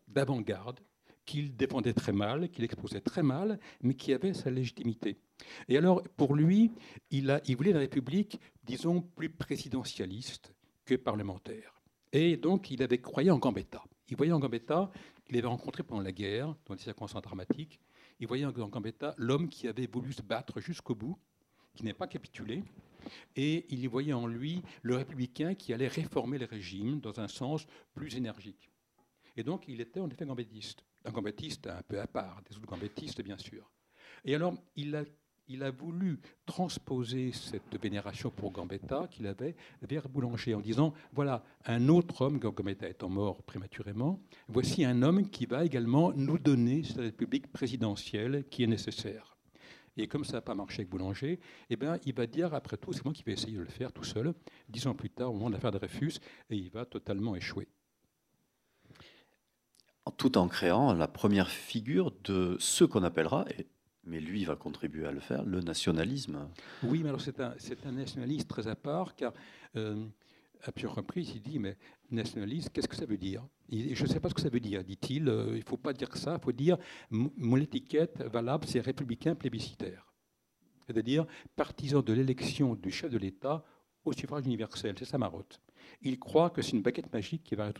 d'avant-garde, 0.08 0.80
qu'il 1.26 1.56
défendait 1.56 1.94
très 1.94 2.12
mal, 2.12 2.50
qu'il 2.50 2.64
exposait 2.64 3.02
très 3.02 3.24
mal, 3.24 3.60
mais 3.82 3.94
qui 3.94 4.14
avait 4.14 4.34
sa 4.34 4.50
légitimité. 4.50 5.20
Et 5.68 5.78
alors, 5.78 6.04
pour 6.18 6.36
lui, 6.36 6.72
il, 7.12 7.32
a, 7.32 7.42
il 7.46 7.56
voulait 7.56 7.72
une 7.72 7.78
république, 7.78 8.40
disons, 8.64 9.02
plus 9.02 9.30
présidentialiste 9.30 10.54
que 10.86 10.96
parlementaire. 10.96 11.82
Et 12.12 12.38
donc, 12.38 12.72
il 12.72 12.84
avait 12.84 13.00
croyé 13.00 13.32
en 13.32 13.40
Gambetta. 13.40 13.84
Il 14.10 14.18
voyait 14.18 14.34
en 14.34 14.40
Gambetta, 14.40 14.92
qu'il 15.26 15.38
avait 15.38 15.48
rencontré 15.48 15.84
pendant 15.84 16.02
la 16.02 16.12
guerre, 16.12 16.54
dans 16.66 16.76
des 16.76 16.82
circonstances 16.82 17.24
dramatiques, 17.24 17.80
il 18.20 18.28
voyait 18.28 18.46
en 18.46 18.52
Gambetta 18.52 19.16
l'homme 19.18 19.50
qui 19.50 19.68
avait 19.68 19.88
voulu 19.88 20.14
se 20.14 20.22
battre 20.22 20.60
jusqu'au 20.60 20.96
bout, 20.96 21.18
qui 21.74 21.84
n'est 21.84 21.94
pas 21.94 22.08
capitulé, 22.08 22.64
et 23.36 23.66
il 23.70 23.80
y 23.80 23.88
voyait 23.88 24.14
en 24.14 24.28
lui 24.28 24.62
le 24.82 24.96
républicain 24.96 25.56
qui 25.56 25.74
allait 25.74 25.88
réformer 25.88 26.38
le 26.38 26.46
régime 26.46 27.00
dans 27.00 27.20
un 27.20 27.28
sens 27.28 27.66
plus 27.94 28.16
énergique. 28.16 28.70
Et 29.36 29.44
donc, 29.44 29.66
il 29.68 29.82
était 29.82 30.00
en 30.00 30.10
effet 30.10 30.26
gambettiste. 30.26 30.84
Un 31.06 31.12
gambettiste 31.12 31.68
un 31.68 31.82
peu 31.82 32.00
à 32.00 32.08
part, 32.08 32.42
des 32.50 32.56
autres 32.56 32.68
gambettistes, 32.68 33.22
bien 33.22 33.38
sûr. 33.38 33.70
Et 34.24 34.36
alors, 34.36 34.54
il 34.76 34.96
a, 34.96 35.04
il 35.48 35.64
a 35.64 35.72
voulu 35.72 36.20
transposer 36.46 37.32
cette 37.34 37.76
vénération 37.82 38.30
pour 38.30 38.52
Gambetta 38.52 39.08
qu'il 39.10 39.28
avait 39.28 39.56
vers 39.82 40.08
Boulanger 40.08 40.54
en 40.54 40.62
disant 40.62 40.94
voilà, 41.12 41.44
un 41.66 41.90
autre 41.90 42.22
homme, 42.22 42.40
Gambetta 42.40 42.88
étant 42.88 43.10
mort 43.10 43.44
prématurément, 43.44 44.22
voici 44.48 44.86
un 44.86 45.02
homme 45.02 45.30
qui 45.30 45.46
va 45.46 45.66
également 45.66 46.14
nous 46.14 46.38
donner 46.38 46.84
cette 46.84 46.98
république 46.98 47.52
présidentielle 47.52 48.46
qui 48.50 48.64
est 48.64 48.68
nécessaire. 48.68 49.33
Et 49.98 50.08
comme 50.08 50.26
ça 50.26 50.34
n'a 50.34 50.42
pas 50.42 50.56
marché 50.56 50.82
avec 50.82 50.90
Boulanger, 50.90 51.40
eh 51.70 51.76
bien, 51.76 52.00
il 52.06 52.14
va 52.14 52.26
dire, 52.26 52.54
après 52.54 52.78
tout, 52.78 52.94
c'est 52.94 53.06
moi 53.06 53.14
qui 53.14 53.24
vais 53.24 53.34
essayer 53.34 53.58
de 53.58 53.62
le 53.62 53.70
faire 53.70 53.92
tout 53.92 54.04
seul, 54.04 54.34
dix 54.70 54.88
ans 54.88 54.96
plus 54.96 55.10
tard, 55.10 55.30
au 55.30 55.34
moment 55.34 55.50
de 55.50 55.56
l'affaire 55.56 55.72
Dreyfus, 55.72 56.14
et 56.50 56.56
il 56.56 56.70
va 56.70 56.86
totalement 56.86 57.36
échouer. 57.36 57.68
Tout 60.18 60.38
en 60.38 60.48
créant 60.48 60.94
la 60.94 61.08
première 61.08 61.50
figure 61.50 62.12
de 62.24 62.58
ce 62.60 62.84
qu'on 62.84 63.04
appellera, 63.04 63.46
mais 64.04 64.20
lui 64.20 64.44
va 64.46 64.56
contribuer 64.56 65.06
à 65.06 65.12
le 65.12 65.20
faire, 65.20 65.44
le 65.46 65.62
nationalisme. 65.62 66.50
Oui, 66.84 67.04
mais 67.04 67.10
alors 67.10 67.22
c'est 67.22 67.40
un, 67.40 67.56
un, 67.86 67.92
nationaliste 67.92 68.50
très 68.50 68.68
à 68.68 68.76
part, 68.76 69.16
car 69.16 69.34
euh, 69.76 70.06
à 70.64 70.72
plusieurs 70.72 70.96
reprises, 70.96 71.32
il 71.36 71.42
dit, 71.42 71.60
mais 71.60 71.78
nationaliste, 72.12 72.70
qu'est-ce 72.74 72.88
que 72.88 72.96
ça 72.96 73.06
veut 73.06 73.18
dire? 73.18 73.46
Je 73.74 74.04
ne 74.04 74.08
sais 74.08 74.20
pas 74.20 74.30
ce 74.30 74.34
que 74.34 74.42
ça 74.42 74.50
veut 74.50 74.60
dire, 74.60 74.84
dit-il, 74.84 75.28
euh, 75.28 75.52
il 75.54 75.60
ne 75.60 75.66
faut 75.66 75.78
pas 75.78 75.94
dire 75.94 76.16
ça, 76.16 76.38
il 76.40 76.44
faut 76.44 76.52
dire, 76.52 76.78
mon 77.10 77.58
étiquette 77.58 78.22
valable, 78.22 78.66
c'est 78.68 78.80
républicain 78.80 79.36
plébiscitaire. 79.36 80.14
C'est-à-dire 80.88 81.26
partisan 81.56 82.02
de 82.02 82.14
l'élection 82.14 82.76
du 82.76 82.92
chef 82.92 83.10
de 83.10 83.18
l'État 83.18 83.64
au 84.06 84.12
suffrage 84.14 84.46
universel, 84.46 84.96
c'est 85.00 85.06
sa 85.06 85.18
marotte. 85.18 85.62
Il 86.02 86.20
croit 86.20 86.50
que 86.50 86.62
c'est 86.62 86.72
une 86.72 86.82
baguette 86.82 87.12
magique 87.14 87.44
qui 87.44 87.56
va 87.56 87.72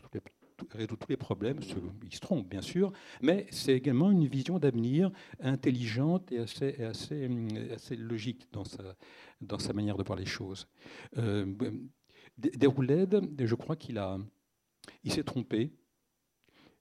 résoudre 0.72 0.98
tous 0.98 1.10
les 1.10 1.18
problèmes. 1.18 1.60
Il 2.04 2.14
se 2.14 2.20
trompe, 2.20 2.48
bien 2.48 2.62
sûr, 2.62 2.92
mais 3.22 3.48
c'est 3.50 3.74
également 3.74 4.12
une 4.12 4.28
vision 4.28 4.60
d'avenir 4.60 5.12
intelligente 5.40 6.32
et 6.32 6.40
assez, 6.40 6.82
assez, 6.84 7.96
logique 7.98 8.48
dans 8.52 8.64
sa, 8.64 8.96
dans 9.42 9.60
sa 9.60 9.74
manière 9.74 9.98
de 9.98 10.04
voir 10.04 10.18
les 10.18 10.26
choses. 10.26 10.68
Euh, 11.18 11.54
Déroulède, 12.38 13.22
je 13.40 13.56
crois 13.56 13.76
qu'il 13.76 13.98
a, 13.98 14.18
il 15.04 15.12
s'est 15.12 15.24
trompé. 15.24 15.72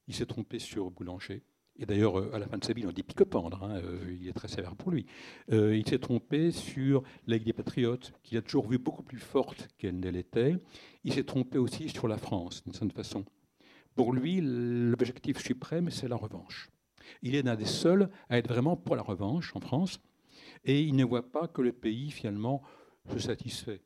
Il 0.09 0.14
s'est 0.14 0.26
trompé 0.26 0.59
sur 0.59 0.90
Boulanger. 0.90 1.42
Et 1.78 1.86
d'ailleurs, 1.86 2.18
euh, 2.18 2.34
à 2.34 2.38
la 2.38 2.46
fin 2.46 2.59
de 2.59 2.64
sa 2.64 2.72
vie, 2.72 2.86
on 2.86 2.92
dit 2.92 3.03
pique-pendre, 3.03 3.62
hein, 3.64 3.76
euh, 3.76 4.16
il 4.20 4.28
est 4.28 4.32
très 4.32 4.48
sévère 4.48 4.76
pour 4.76 4.90
lui. 4.90 5.07
Euh, 5.53 5.76
il 5.76 5.88
s'est 5.88 5.98
trompé 5.98 6.50
sur 6.50 7.03
la 7.26 7.36
Ligue 7.36 7.46
des 7.46 7.53
Patriotes, 7.53 8.12
qu'il 8.22 8.36
a 8.36 8.42
toujours 8.42 8.68
vu 8.68 8.78
beaucoup 8.78 9.03
plus 9.03 9.18
forte 9.18 9.68
qu'elle 9.78 9.98
ne 9.98 10.11
l'était. 10.11 10.57
Il 11.05 11.14
s'est 11.14 11.24
trompé 11.24 11.59
aussi 11.59 11.88
sur 11.88 12.09
la 12.09 12.18
France, 12.18 12.62
d'une 12.64 12.72
certaine 12.72 12.90
façon. 12.90 13.24
Pour 13.94 14.12
lui, 14.12 14.40
l'objectif 14.42 15.38
suprême, 15.38 15.90
c'est 15.90 16.09
la 16.09 16.16
revanche. 16.16 16.70
Il 17.22 17.34
est 17.34 17.42
l'un 17.42 17.57
des 17.57 17.64
seuls 17.64 18.11
à 18.28 18.38
être 18.38 18.48
vraiment 18.48 18.76
pour 18.76 18.96
la 18.96 19.03
revanche 19.03 19.55
en 19.57 19.61
France, 19.61 20.00
et 20.64 20.82
il 20.82 20.94
ne 20.94 21.05
voit 21.05 21.30
pas 21.30 21.48
que 21.48 21.62
le 21.62 21.72
pays, 21.72 22.11
finalement, 22.11 22.62
se 23.11 23.18
satisfait 23.18 23.82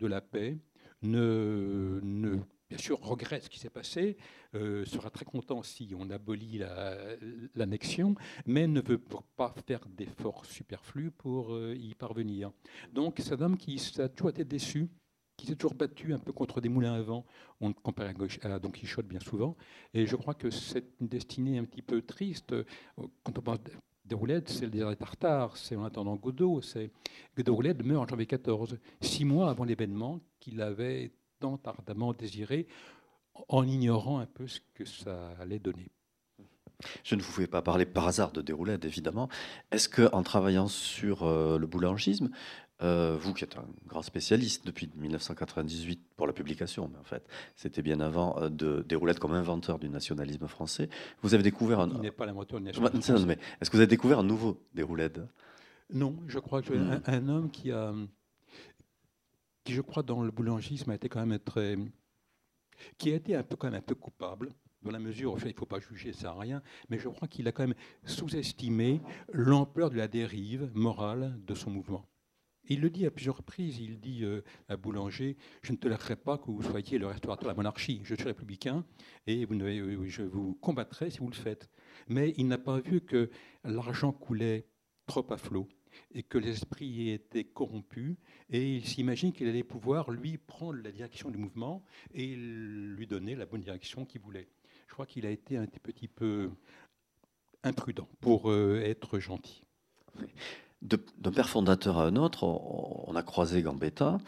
de 0.00 0.06
la 0.06 0.20
paix, 0.20 0.58
ne, 1.02 2.38
bien 2.68 2.78
sûr 2.78 3.00
regrette 3.00 3.44
ce 3.44 3.50
qui 3.50 3.58
s'est 3.58 3.70
passé, 3.70 4.16
euh, 4.54 4.84
sera 4.84 5.10
très 5.10 5.24
content 5.24 5.62
si 5.62 5.92
on 5.98 6.10
abolit 6.10 6.60
l'annexion, 7.54 8.14
mais 8.46 8.66
ne 8.66 8.80
veut 8.80 9.02
pas 9.36 9.54
faire 9.66 9.80
d'efforts 9.88 10.44
superflus 10.46 11.10
pour 11.10 11.54
euh, 11.54 11.74
y 11.76 11.94
parvenir. 11.94 12.50
Donc 12.92 13.20
homme 13.40 13.56
qui 13.56 13.80
a 13.98 14.08
toujours 14.08 14.30
été 14.30 14.44
déçu 14.44 14.88
qui 15.36 15.46
s'est 15.46 15.54
toujours 15.54 15.74
battu 15.74 16.12
un 16.12 16.18
peu 16.18 16.32
contre 16.32 16.60
des 16.60 16.68
moulins 16.68 16.94
à 16.94 17.00
vent. 17.00 17.24
On 17.60 17.68
le 17.68 17.74
compare 17.74 18.08
à 18.08 18.58
Don 18.58 18.70
Quichotte 18.70 19.06
bien 19.06 19.20
souvent. 19.20 19.56
Et 19.94 20.04
je 20.04 20.16
crois 20.16 20.34
que 20.34 20.50
c'est 20.50 20.84
une 21.00 21.06
destinée 21.06 21.58
un 21.58 21.64
petit 21.64 21.80
peu 21.80 22.02
triste. 22.02 22.56
Quand 23.22 23.38
on 23.38 23.42
parle 23.42 23.60
de 24.04 24.14
Roulette, 24.14 24.48
c'est 24.48 24.64
le 24.64 24.70
désert 24.70 24.90
des 24.90 24.96
Tartares, 24.96 25.56
c'est 25.56 25.76
en 25.76 25.84
attendant 25.84 26.16
Godot. 26.16 26.60
C'est 26.60 26.90
Roulette 27.46 27.84
meurt 27.84 28.04
en 28.04 28.08
janvier 28.08 28.26
14, 28.26 28.78
six 29.00 29.24
mois 29.24 29.50
avant 29.50 29.64
l'événement 29.64 30.20
qu'il 30.40 30.60
avait 30.60 31.12
tant 31.40 31.60
ardemment 31.64 32.12
désiré, 32.12 32.66
en 33.48 33.66
ignorant 33.66 34.18
un 34.18 34.26
peu 34.26 34.46
ce 34.46 34.60
que 34.74 34.84
ça 34.84 35.30
allait 35.40 35.58
donner. 35.58 35.90
Je 37.02 37.16
ne 37.16 37.22
vous 37.22 37.32
pouvais 37.32 37.48
pas 37.48 37.62
parler 37.62 37.86
par 37.86 38.06
hasard 38.06 38.30
de 38.30 38.40
Déroulède, 38.40 38.84
évidemment. 38.84 39.28
Est-ce 39.72 39.88
que, 39.88 40.08
en 40.12 40.22
travaillant 40.22 40.68
sur 40.68 41.24
euh, 41.24 41.58
le 41.58 41.66
boulangisme, 41.66 42.30
euh, 42.80 43.16
vous 43.20 43.34
qui 43.34 43.42
êtes 43.42 43.56
un 43.56 43.66
grand 43.88 44.02
spécialiste 44.02 44.64
depuis 44.64 44.88
1998 44.94 46.00
pour 46.16 46.28
la 46.28 46.32
publication, 46.32 46.88
mais 46.92 46.98
en 46.98 47.04
fait, 47.04 47.26
c'était 47.56 47.82
bien 47.82 47.98
avant 47.98 48.40
euh, 48.40 48.48
de 48.48 48.84
Déroulette 48.88 49.18
comme 49.18 49.32
inventeur 49.32 49.80
du 49.80 49.88
nationalisme 49.88 50.46
français. 50.46 50.88
Vous 51.22 51.34
avez 51.34 51.42
découvert 51.42 51.80
un. 51.80 51.88
Il 51.88 52.00
n'est 52.00 52.12
pas 52.12 52.26
l'inventeur 52.26 52.60
du 52.60 52.66
nationalisme 52.66 53.00
français. 53.00 53.26
Mais 53.26 53.38
est-ce 53.60 53.70
que 53.70 53.76
vous 53.76 53.80
avez 53.80 53.88
découvert 53.88 54.20
un 54.20 54.24
nouveau 54.24 54.62
Déroulette 54.74 55.20
Non, 55.92 56.14
je 56.28 56.38
crois 56.38 56.62
que 56.62 56.74
hmm. 56.74 57.00
un, 57.04 57.28
homme 57.28 57.50
qui 57.50 57.72
a, 57.72 57.92
qui 59.68 59.74
je 59.74 59.82
crois 59.82 60.02
dans 60.02 60.22
le 60.22 60.30
boulangisme 60.30 60.90
a 60.92 60.94
été 60.94 61.10
quand 61.10 61.26
même 61.26 61.38
très, 61.38 61.76
qui 62.96 63.12
a 63.12 63.16
été 63.16 63.36
un 63.36 63.42
peu 63.42 63.54
quand 63.54 63.70
même 63.70 63.80
un 63.80 63.82
peu 63.82 63.94
coupable 63.94 64.54
dans 64.80 64.90
la 64.90 64.98
mesure, 64.98 65.36
il 65.42 65.48
ne 65.48 65.52
faut 65.52 65.66
pas 65.66 65.78
juger, 65.78 66.14
ça 66.14 66.28
n'a 66.28 66.40
rien, 66.40 66.62
mais 66.88 66.98
je 66.98 67.06
crois 67.10 67.28
qu'il 67.28 67.46
a 67.48 67.52
quand 67.52 67.64
même 67.64 67.76
sous-estimé 68.06 69.02
l'ampleur 69.30 69.90
de 69.90 69.96
la 69.96 70.08
dérive 70.08 70.70
morale 70.72 71.38
de 71.44 71.54
son 71.54 71.70
mouvement. 71.70 72.08
Il 72.70 72.80
le 72.80 72.88
dit 72.88 73.04
à 73.04 73.10
plusieurs 73.10 73.36
reprises. 73.38 73.78
Il 73.78 74.00
dit 74.00 74.24
euh, 74.24 74.42
à 74.68 74.76
Boulanger 74.76 75.36
Je 75.62 75.72
ne 75.72 75.78
tolérerai 75.78 76.16
pas 76.16 76.36
que 76.36 76.50
vous 76.50 76.62
soyez 76.62 76.98
le 76.98 77.06
restaurateur 77.06 77.44
de 77.44 77.48
la 77.48 77.54
monarchie. 77.54 78.02
Je 78.04 78.14
suis 78.14 78.24
républicain 78.24 78.84
et 79.26 79.46
euh, 79.50 80.04
je 80.06 80.22
vous 80.22 80.54
combattrai 80.56 81.10
si 81.10 81.18
vous 81.18 81.28
le 81.28 81.34
faites. 81.34 81.70
Mais 82.08 82.34
il 82.36 82.46
n'a 82.46 82.58
pas 82.58 82.78
vu 82.80 83.00
que 83.00 83.30
l'argent 83.64 84.12
coulait 84.12 84.66
trop 85.06 85.26
à 85.30 85.38
flot 85.38 85.66
et 86.14 86.22
que 86.22 86.38
l'esprit 86.38 87.10
était 87.10 87.44
corrompu. 87.44 88.16
Et 88.50 88.76
il 88.76 88.86
s'imagine 88.86 89.32
qu'il 89.32 89.48
allait 89.48 89.62
pouvoir, 89.62 90.10
lui, 90.10 90.38
prendre 90.38 90.80
la 90.82 90.92
direction 90.92 91.30
du 91.30 91.38
mouvement 91.38 91.82
et 92.14 92.34
lui 92.36 93.06
donner 93.06 93.34
la 93.34 93.46
bonne 93.46 93.60
direction 93.60 94.04
qu'il 94.04 94.20
voulait. 94.20 94.48
Je 94.86 94.92
crois 94.92 95.06
qu'il 95.06 95.26
a 95.26 95.30
été 95.30 95.56
un 95.56 95.66
petit 95.66 96.08
peu 96.08 96.50
imprudent 97.62 98.08
pour 98.20 98.50
euh, 98.50 98.80
être 98.84 99.18
gentil 99.18 99.62
d'un 100.82 101.32
père 101.32 101.48
fondateur 101.48 101.98
à 101.98 102.06
un 102.06 102.16
autre, 102.16 102.44
on, 102.44 103.14
a 103.16 103.22
croisé 103.22 103.62
Gambetta, 103.62 104.18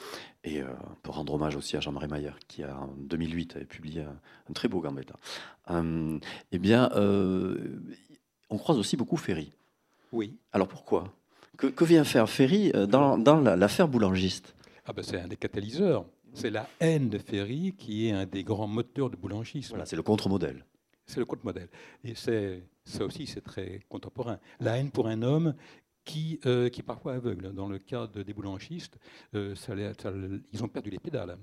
et 0.43 0.61
euh, 0.61 0.67
on 0.91 0.95
peut 0.97 1.11
rendre 1.11 1.35
hommage 1.35 1.55
aussi 1.55 1.77
à 1.77 1.81
Jean-Marie 1.81 2.09
Maillard, 2.09 2.39
qui 2.49 2.65
en 2.65 2.89
2008 2.99 3.57
avait 3.57 3.65
publié 3.65 4.03
un, 4.03 4.53
très 4.53 4.69
beau 4.69 4.81
Gambetta. 4.81 5.15
Euh, 5.71 6.19
eh 6.51 6.59
bien, 6.59 6.91
euh, 6.95 7.81
on 8.49 8.59
croise 8.59 8.79
aussi 8.79 8.97
beaucoup 8.97 9.17
Ferry. 9.17 9.53
Oui. 10.13 10.39
Alors 10.53 10.67
pourquoi? 10.67 11.15
Que, 11.69 11.85
vient 11.85 12.05
faire 12.05 12.29
Ferry 12.29 12.73
dans, 12.89 13.41
l'affaire 13.57 13.89
boulangiste 13.89 14.55
ah 14.87 14.93
ben 14.93 15.03
C'est 15.03 15.21
un 15.21 15.29
des 15.29 15.37
catalyseurs. 15.37 16.07
C'est 16.33 16.51
la 16.51 16.69
haine 16.79 17.09
de 17.09 17.19
Ferry 17.19 17.75
qui 17.77 18.09
est 18.09 18.13
un 18.13 18.27
des 18.27 18.45
grands 18.45 18.69
moteurs 18.69 19.11
de 19.11 19.17
boulangisme. 19.17 19.71
Voilà, 19.71 19.87
c'est 19.87 19.97
le 19.97 20.03
contre-modèle. 20.03 20.65
C'est 21.07 21.19
le 21.19 21.27
contre-modèle. 21.27 21.69
Et 22.05 22.15
c'est, 22.15 22.63
ça 22.85 23.05
aussi, 23.05 23.27
c'est 23.27 23.41
très 23.41 23.81
contemporain. 23.89 24.39
La 24.61 24.79
haine 24.79 24.91
pour 24.91 25.09
un 25.09 25.23
homme 25.23 25.55
qui, 26.05 26.41
euh, 26.47 26.69
qui 26.69 26.81
est 26.81 26.85
parfois 26.85 27.15
aveugle. 27.15 27.53
Dans 27.53 27.69
le 27.69 27.79
cas 27.79 28.07
des 28.07 28.33
boulangistes, 28.33 28.99
euh, 29.35 29.55
ça, 29.55 29.75
ils 30.53 30.65
ont 30.65 30.69
perdu 30.69 30.91
les 30.91 30.99
pédales. 30.99 31.37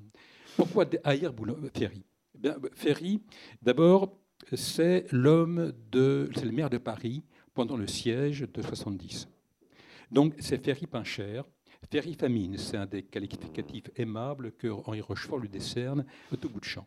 Pourquoi 0.56 0.86
haïr 1.04 1.34
Ferry? 1.74 2.04
Eh 2.44 2.50
Ferry, 2.74 3.22
d'abord, 3.62 4.18
c'est 4.54 5.06
l'homme 5.12 5.74
de, 5.92 6.30
c'est 6.36 6.46
le 6.46 6.52
maire 6.52 6.70
de 6.70 6.78
Paris 6.78 7.24
pendant 7.54 7.76
le 7.78 7.88
siège 7.88 8.48
de 8.54 8.62
70. 8.62 9.28
Donc 10.12 10.34
c'est 10.40 10.64
Ferry 10.64 10.88
Pincher. 10.88 11.42
Ferry 11.92 12.16
famine, 12.16 12.58
c'est 12.58 12.78
un 12.78 12.86
des 12.86 13.04
qualificatifs 13.04 13.90
aimables 13.96 14.52
que 14.54 14.68
Henri 14.68 15.02
Rochefort 15.02 15.38
lui 15.38 15.50
décerne 15.50 16.06
au 16.32 16.36
tout 16.36 16.50
bout 16.50 16.60
de 16.60 16.66
champ. 16.66 16.86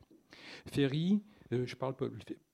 Ferry, 0.66 1.22
euh, 1.52 1.64
je 1.66 1.76
parle 1.76 1.94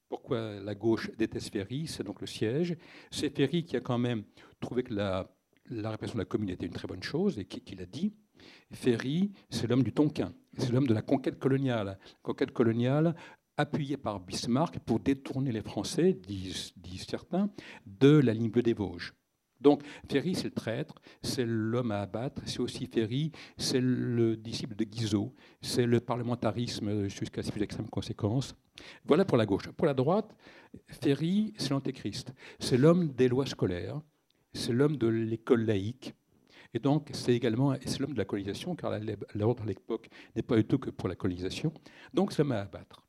pourquoi 0.09 0.61
la 0.61 0.75
gauche 0.75 1.11
déteste 1.17 1.53
Ferry? 1.53 1.87
C'est 1.87 2.05
donc 2.05 2.21
le 2.21 2.27
siège. 2.27 2.77
C'est 3.11 3.35
Ferry 3.35 3.65
qui 3.65 3.77
a 3.77 3.81
quand 3.81 3.99
même 3.99 4.25
trouvé 4.61 4.83
que 4.83 4.95
la, 4.95 5.29
répression 5.71 6.15
de 6.15 6.21
la 6.21 6.25
commune 6.27 6.51
était 6.51 6.67
une 6.67 6.73
très 6.73 6.87
bonne 6.87 7.03
chose 7.03 7.39
et 7.39 7.45
qui, 7.45 7.75
l'a 7.75 7.87
dit. 7.87 8.15
Ferry, 8.71 9.33
c'est 9.51 9.67
l'homme 9.67 9.83
du 9.83 9.93
Tonkin, 9.93 10.33
c'est 10.59 10.71
l'homme 10.71 10.87
de 10.87 10.95
la 10.95 11.03
conquête 11.03 11.39
coloniale. 11.39 11.87
La 11.87 11.99
conquête 12.23 12.53
coloniale 12.53 13.17
appuyé 13.57 13.97
par 13.97 14.21
Bismarck 14.21 14.79
pour 14.81 15.01
détourner 15.01 15.51
les 15.51 15.63
Français, 15.63 16.13
disent, 16.13 16.75
certains, 17.09 17.51
de 17.87 18.19
la 18.19 18.35
ligne 18.35 18.51
bleue 18.51 18.63
des 18.63 18.75
Vosges. 18.75 19.15
Donc 19.61 19.83
Ferry, 20.11 20.35
c'est 20.35 20.45
le 20.45 20.51
traître, 20.51 20.95
c'est 21.23 21.45
l'homme 21.47 21.91
à 21.91 22.01
abattre, 22.01 22.43
c'est 22.47 22.61
aussi 22.61 22.87
Ferry, 22.87 23.33
c'est 23.57 23.81
le 23.81 24.37
disciple 24.37 24.75
de 24.75 24.85
Guizot, 24.85 25.35
c'est 25.61 25.87
le 25.87 26.01
parlementarisme 26.01 27.09
jusqu'à 27.09 27.43
ses 27.43 27.53
plus 27.53 27.63
extrêmes 27.63 27.89
conséquences. 27.89 28.55
Voilà 29.05 29.25
pour 29.25 29.39
la 29.39 29.47
gauche. 29.47 29.71
Pour 29.71 29.87
la 29.87 29.95
droite, 29.95 30.35
Ferry, 30.89 31.55
c'est 31.57 31.71
l'antéchrist, 31.71 32.33
c'est 32.59 32.77
l'homme 32.77 33.09
des 33.09 33.29
lois 33.29 33.47
scolaires, 33.47 34.01
c'est 34.53 34.73
l'homme 34.73 34.97
de 34.97 35.07
l'école 35.07 35.65
laïque, 35.65 36.15
et 36.75 36.79
donc, 36.79 37.09
c'est 37.15 37.33
également 37.33 37.75
c'est 37.87 38.01
l'homme 38.01 38.13
de 38.13 38.19
la 38.19 38.27
colonisation, 38.27 38.75
car 38.77 38.93
l'ordre 39.35 39.63
à 39.63 39.67
l'époque 39.67 40.11
n'est 40.35 40.43
pas 40.43 40.57
du 40.57 40.65
tout 40.65 40.79
que 40.79 40.91
pour 40.91 41.09
la 41.09 41.15
colonisation. 41.15 41.73
Donc, 42.13 42.33
ça 42.33 42.45
m'a 42.45 42.59
à 42.59 42.63
abattre. 42.63 43.03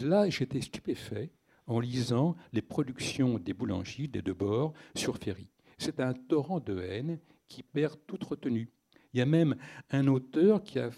Là, 0.00 0.30
j'étais 0.30 0.60
stupéfait 0.60 1.32
en 1.66 1.80
lisant 1.80 2.36
les 2.52 2.62
productions 2.62 3.38
des 3.38 3.52
boulangers, 3.52 4.08
des 4.08 4.22
deux 4.22 4.34
bords, 4.34 4.72
sur 4.94 5.16
Ferry. 5.16 5.48
C'est 5.78 6.00
un 6.00 6.12
torrent 6.12 6.60
de 6.60 6.80
haine 6.80 7.18
qui 7.48 7.62
perd 7.62 7.98
toute 8.06 8.24
retenue. 8.24 8.68
Il 9.12 9.18
y 9.18 9.22
a 9.22 9.26
même 9.26 9.56
un 9.90 10.06
auteur 10.06 10.62
qui 10.62 10.78
a 10.78 10.90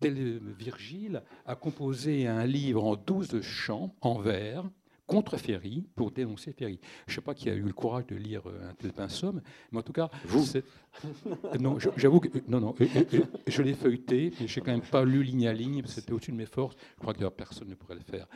tel 0.00 0.38
Virgile, 0.58 1.22
a 1.46 1.54
composé 1.54 2.26
un 2.26 2.44
livre 2.44 2.84
en 2.84 2.96
douze 2.96 3.40
chants, 3.40 3.94
en 4.00 4.18
vers, 4.18 4.68
contre 5.06 5.36
Ferry 5.36 5.86
pour 5.94 6.10
dénoncer 6.10 6.52
Ferry. 6.52 6.80
Je 7.06 7.12
ne 7.12 7.14
sais 7.16 7.20
pas 7.20 7.34
qui 7.34 7.48
a 7.48 7.54
eu 7.54 7.62
le 7.62 7.72
courage 7.72 8.06
de 8.06 8.16
lire 8.16 8.42
euh, 8.48 8.70
un 8.70 8.74
tel 8.74 8.92
pinsomme, 8.92 9.40
mais 9.72 9.78
en 9.78 9.82
tout 9.82 9.92
cas, 9.92 10.10
vous. 10.24 10.44
Non, 11.60 11.78
j'avoue 11.96 12.20
que 12.20 12.28
non, 12.48 12.60
non, 12.60 12.74
euh, 12.80 12.86
euh, 13.14 13.20
je 13.46 13.62
l'ai 13.62 13.74
feuilleté, 13.74 14.32
mais 14.40 14.46
j'ai 14.46 14.60
quand 14.60 14.72
même 14.72 14.80
pas 14.80 15.04
lu 15.04 15.22
ligne 15.22 15.46
à 15.46 15.52
ligne, 15.52 15.82
c'était 15.86 16.12
au-dessus 16.12 16.32
de 16.32 16.36
mes 16.36 16.46
forces. 16.46 16.76
Je 16.96 17.00
crois 17.00 17.14
que 17.14 17.26
personne 17.28 17.68
ne 17.68 17.74
pourrait 17.74 17.94
le 17.94 18.00
faire. 18.00 18.26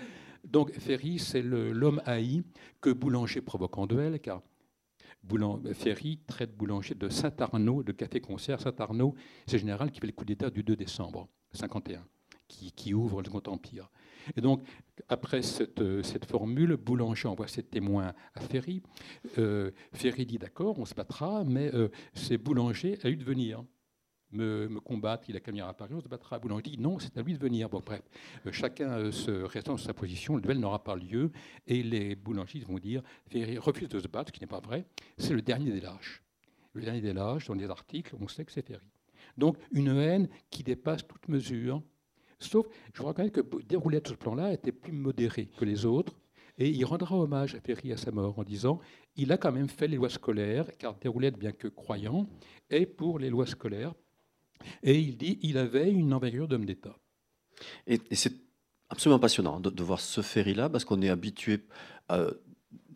Donc 0.44 0.72
Ferry, 0.72 1.18
c'est 1.18 1.42
l'homme 1.42 2.00
haï 2.06 2.42
que 2.80 2.90
Boulanger 2.90 3.40
provoque 3.40 3.76
en 3.78 3.86
duel, 3.86 4.20
car 4.20 4.42
Ferry 5.74 6.18
traite 6.26 6.56
Boulanger 6.56 6.94
de 6.94 7.08
Saint-Arnaud, 7.08 7.82
de 7.82 7.92
café-concert. 7.92 8.60
Saint-Arnaud, 8.60 9.14
c'est 9.46 9.54
le 9.56 9.60
général 9.60 9.90
qui 9.90 10.00
fait 10.00 10.06
le 10.06 10.12
coup 10.12 10.24
d'État 10.24 10.50
du 10.50 10.62
2 10.62 10.76
décembre 10.76 11.28
51, 11.52 12.04
qui, 12.48 12.72
qui 12.72 12.94
ouvre 12.94 13.22
le 13.22 13.28
Grand 13.28 13.46
Empire. 13.48 13.90
Et 14.36 14.40
donc, 14.40 14.62
après 15.08 15.42
cette, 15.42 16.02
cette, 16.02 16.26
formule, 16.26 16.76
Boulanger 16.76 17.28
envoie 17.28 17.48
ses 17.48 17.62
témoins 17.62 18.12
à 18.34 18.40
Ferry. 18.40 18.82
Euh, 19.38 19.70
Ferry 19.92 20.26
dit 20.26 20.38
d'accord, 20.38 20.78
on 20.78 20.84
se 20.84 20.94
battra, 20.94 21.44
mais 21.44 21.74
euh, 21.74 21.88
c'est 22.14 22.38
Boulanger 22.38 22.98
à 23.02 23.08
lui 23.08 23.16
de 23.16 23.24
venir. 23.24 23.64
Me, 24.32 24.68
combattre, 24.84 25.24
il 25.28 25.36
a 25.36 25.40
qu'à 25.40 25.50
venir 25.50 25.66
à 25.66 25.74
Paris, 25.74 25.92
on 25.94 26.00
se 26.00 26.06
battra. 26.06 26.38
Boulanger 26.38 26.62
dit 26.62 26.78
non, 26.78 26.98
c'est 27.00 27.16
à 27.16 27.22
lui 27.22 27.34
de 27.34 27.38
venir. 27.38 27.68
Bon, 27.68 27.82
bref, 27.84 28.02
euh, 28.46 28.52
chacun 28.52 29.10
se 29.10 29.30
restant 29.30 29.72
dans 29.72 29.78
sa 29.78 29.94
position, 29.94 30.36
le 30.36 30.42
duel 30.42 30.60
n'aura 30.60 30.84
pas 30.84 30.94
lieu, 30.94 31.32
et 31.66 31.82
les 31.82 32.14
boulangistes 32.14 32.66
vont 32.66 32.78
dire 32.78 33.02
Ferry 33.26 33.58
refuse 33.58 33.88
de 33.88 33.98
se 33.98 34.06
battre, 34.06 34.28
ce 34.28 34.32
qui 34.32 34.40
n'est 34.40 34.46
pas 34.46 34.60
vrai, 34.60 34.84
c'est 35.18 35.34
le 35.34 35.42
dernier 35.42 35.72
des 35.72 35.80
lâches. 35.80 36.22
Le 36.74 36.82
dernier 36.82 37.00
des 37.00 37.12
lâches, 37.12 37.48
dans 37.48 37.54
les 37.54 37.68
articles, 37.68 38.14
on 38.20 38.28
sait 38.28 38.44
que 38.44 38.52
c'est 38.52 38.64
Ferry. 38.64 38.86
Donc, 39.36 39.56
une 39.72 39.88
haine 39.88 40.28
qui 40.50 40.62
dépasse 40.62 41.06
toute 41.06 41.28
mesure, 41.28 41.82
Sauf, 42.40 42.66
je 42.94 43.02
reconnais 43.02 43.30
que 43.30 43.42
dérouler 43.68 44.00
tout 44.00 44.12
ce 44.12 44.16
plan-là 44.16 44.52
était 44.52 44.72
plus 44.72 44.92
modéré 44.92 45.46
que 45.58 45.64
les 45.64 45.84
autres. 45.84 46.14
Et 46.58 46.68
il 46.68 46.84
rendra 46.84 47.16
hommage 47.16 47.54
à 47.54 47.60
Ferry 47.60 47.92
à 47.92 47.96
sa 47.96 48.10
mort 48.10 48.38
en 48.38 48.44
disant 48.44 48.80
il 49.16 49.32
a 49.32 49.38
quand 49.38 49.52
même 49.52 49.68
fait 49.68 49.88
les 49.88 49.96
lois 49.96 50.10
scolaires, 50.10 50.66
car 50.78 50.94
Déroulette, 50.94 51.38
bien 51.38 51.52
que 51.52 51.68
croyant, 51.68 52.28
est 52.68 52.86
pour 52.86 53.18
les 53.18 53.30
lois 53.30 53.46
scolaires. 53.46 53.94
Et 54.82 54.98
il 54.98 55.16
dit 55.16 55.38
il 55.42 55.58
avait 55.58 55.90
une 55.90 56.12
envergure 56.12 56.48
d'homme 56.48 56.66
d'État. 56.66 56.96
Et, 57.86 58.00
c'est 58.12 58.34
absolument 58.88 59.18
passionnant 59.18 59.60
de, 59.60 59.82
voir 59.82 60.00
ce 60.00 60.22
Ferry-là, 60.22 60.68
parce 60.68 60.84
qu'on 60.84 61.02
est 61.02 61.08
habitué 61.08 61.60
à, 62.08 62.26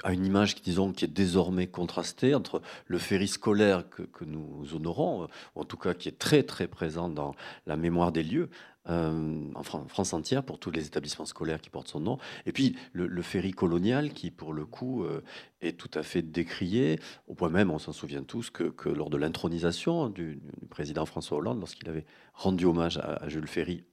à, 0.03 0.12
une 0.12 0.26
image, 0.26 0.61
disons, 0.62 0.92
qui 0.92 1.05
est 1.05 1.09
désormais 1.09 1.66
contrastée 1.66 2.34
entre 2.34 2.61
le 2.86 2.99
Ferry 2.99 3.28
scolaire 3.28 3.88
que, 3.88 4.03
que, 4.03 4.24
nous 4.24 4.74
honorons, 4.74 5.28
ou 5.55 5.61
en 5.61 5.64
tout 5.64 5.76
cas 5.76 5.95
qui 5.95 6.09
est 6.09 6.18
très 6.18 6.42
très 6.42 6.68
présent 6.68 7.09
dans 7.09 7.34
la 7.66 7.76
mémoire 7.76 8.12
des 8.12 8.22
lieux, 8.22 8.51
euh, 8.91 9.51
en 9.55 9.62
France 9.62 10.12
entière 10.12 10.43
pour 10.43 10.59
tous 10.59 10.70
les 10.70 10.87
établissements 10.87 11.24
scolaires 11.24 11.61
qui 11.61 11.70
portent 11.70 11.89
son 11.89 12.01
nom. 12.01 12.18
Et 12.45 12.53
puis 12.53 12.76
le, 12.93 13.22
ferry 13.22 13.53
colonial 13.53 14.12
qui, 14.12 14.30
pour 14.30 14.53
le 14.53 14.66
coup, 14.66 15.05
euh, 15.05 15.22
est 15.62 15.78
tout 15.78 15.91
à 15.95 16.03
fait 16.03 16.20
décrié, 16.20 17.01
au 17.26 17.35
point 17.35 17.49
même, 17.49 17.70
on 17.70 17.78
s'en 17.78 17.93
souvient 17.93 18.22
tous, 18.22 18.51
que, 18.51 18.89
lors 18.89 19.09
de 19.09 19.16
l'intronisation 19.16 20.11
du, 20.11 20.39
président 20.68 21.07
François 21.07 21.39
Hollande, 21.39 21.61
lorsqu'il 21.61 21.89
avait 21.89 22.05
rendu 22.35 22.66
hommage 22.66 22.99
à, 22.99 23.28
Jules 23.28 23.49
Ferry 23.49 23.85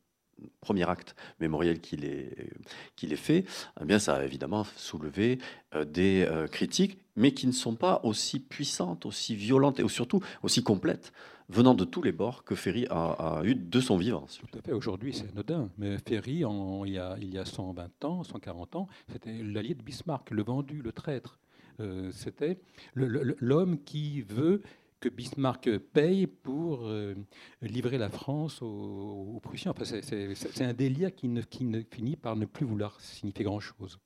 premier 0.59 0.89
acte 0.89 1.15
mémoriel 1.39 1.79
qu'il 1.79 2.03
ait, 2.03 3.15
fait, 3.15 3.45
eh 3.79 3.85
bien, 3.85 3.99
ça 3.99 4.15
a 4.15 4.23
évidemment 4.23 4.65
soulevé 4.75 5.37
euh, 5.75 5.85
des 5.85 6.27
critiques, 6.51 6.97
mais 7.15 7.31
qui 7.33 7.45
ne 7.45 7.51
sont 7.51 7.75
pas 7.75 8.01
aussi 8.03 8.39
puissantes, 8.39 9.05
aussi 9.05 9.35
violentes 9.35 9.79
et 9.79 9.87
surtout 9.87 10.21
aussi 10.41 10.63
complètes 10.63 11.13
venant 11.51 11.73
de 11.73 11.85
tous 11.85 12.01
les 12.01 12.11
bords 12.11 12.43
que 12.43 12.55
Ferry 12.55 12.87
a, 12.89 13.41
eu 13.43 13.55
de 13.55 13.79
son 13.79 13.97
vivant. 13.97 14.25
Tout 14.39 14.57
à 14.57 14.61
fait. 14.61 14.71
Aujourd'hui, 14.71 15.13
c'est 15.13 15.29
anodin. 15.29 15.69
Mais 15.77 15.97
Ferry, 15.97 16.45
en, 16.45 16.85
il, 16.85 16.93
y 16.93 16.97
a, 16.97 17.15
il 17.19 17.33
y 17.33 17.37
a 17.37 17.45
120 17.45 18.05
ans, 18.05 18.23
140 18.23 18.75
ans, 18.75 18.87
c'était 19.11 19.43
l'allié 19.43 19.75
de 19.75 19.83
Bismarck, 19.83 20.31
le 20.31 20.43
vendu, 20.43 20.81
le 20.81 20.91
traître. 20.91 21.39
Euh, 21.79 22.11
c'était 22.11 22.59
l'homme 22.95 23.79
qui 23.83 24.21
veut 24.21 24.61
que 24.99 25.09
Bismarck 25.09 25.77
paye 25.77 26.27
pour 26.27 26.85
euh, 26.85 27.15
livrer 27.61 27.97
la 27.97 28.09
France 28.09 28.61
aux, 28.61 29.39
Prussiens. 29.41 29.71
Enfin, 29.71 29.83
c'est 29.83 30.63
un 30.63 30.73
délire 30.73 31.13
qui 31.13 31.27
ne, 31.27 31.41
qui 31.41 31.65
ne 31.65 31.81
finit 31.81 32.15
par 32.15 32.35
ne 32.35 32.45
plus 32.45 32.65
vouloir 32.65 32.99
signifier 33.01 33.43
grand-chose. 33.43 33.99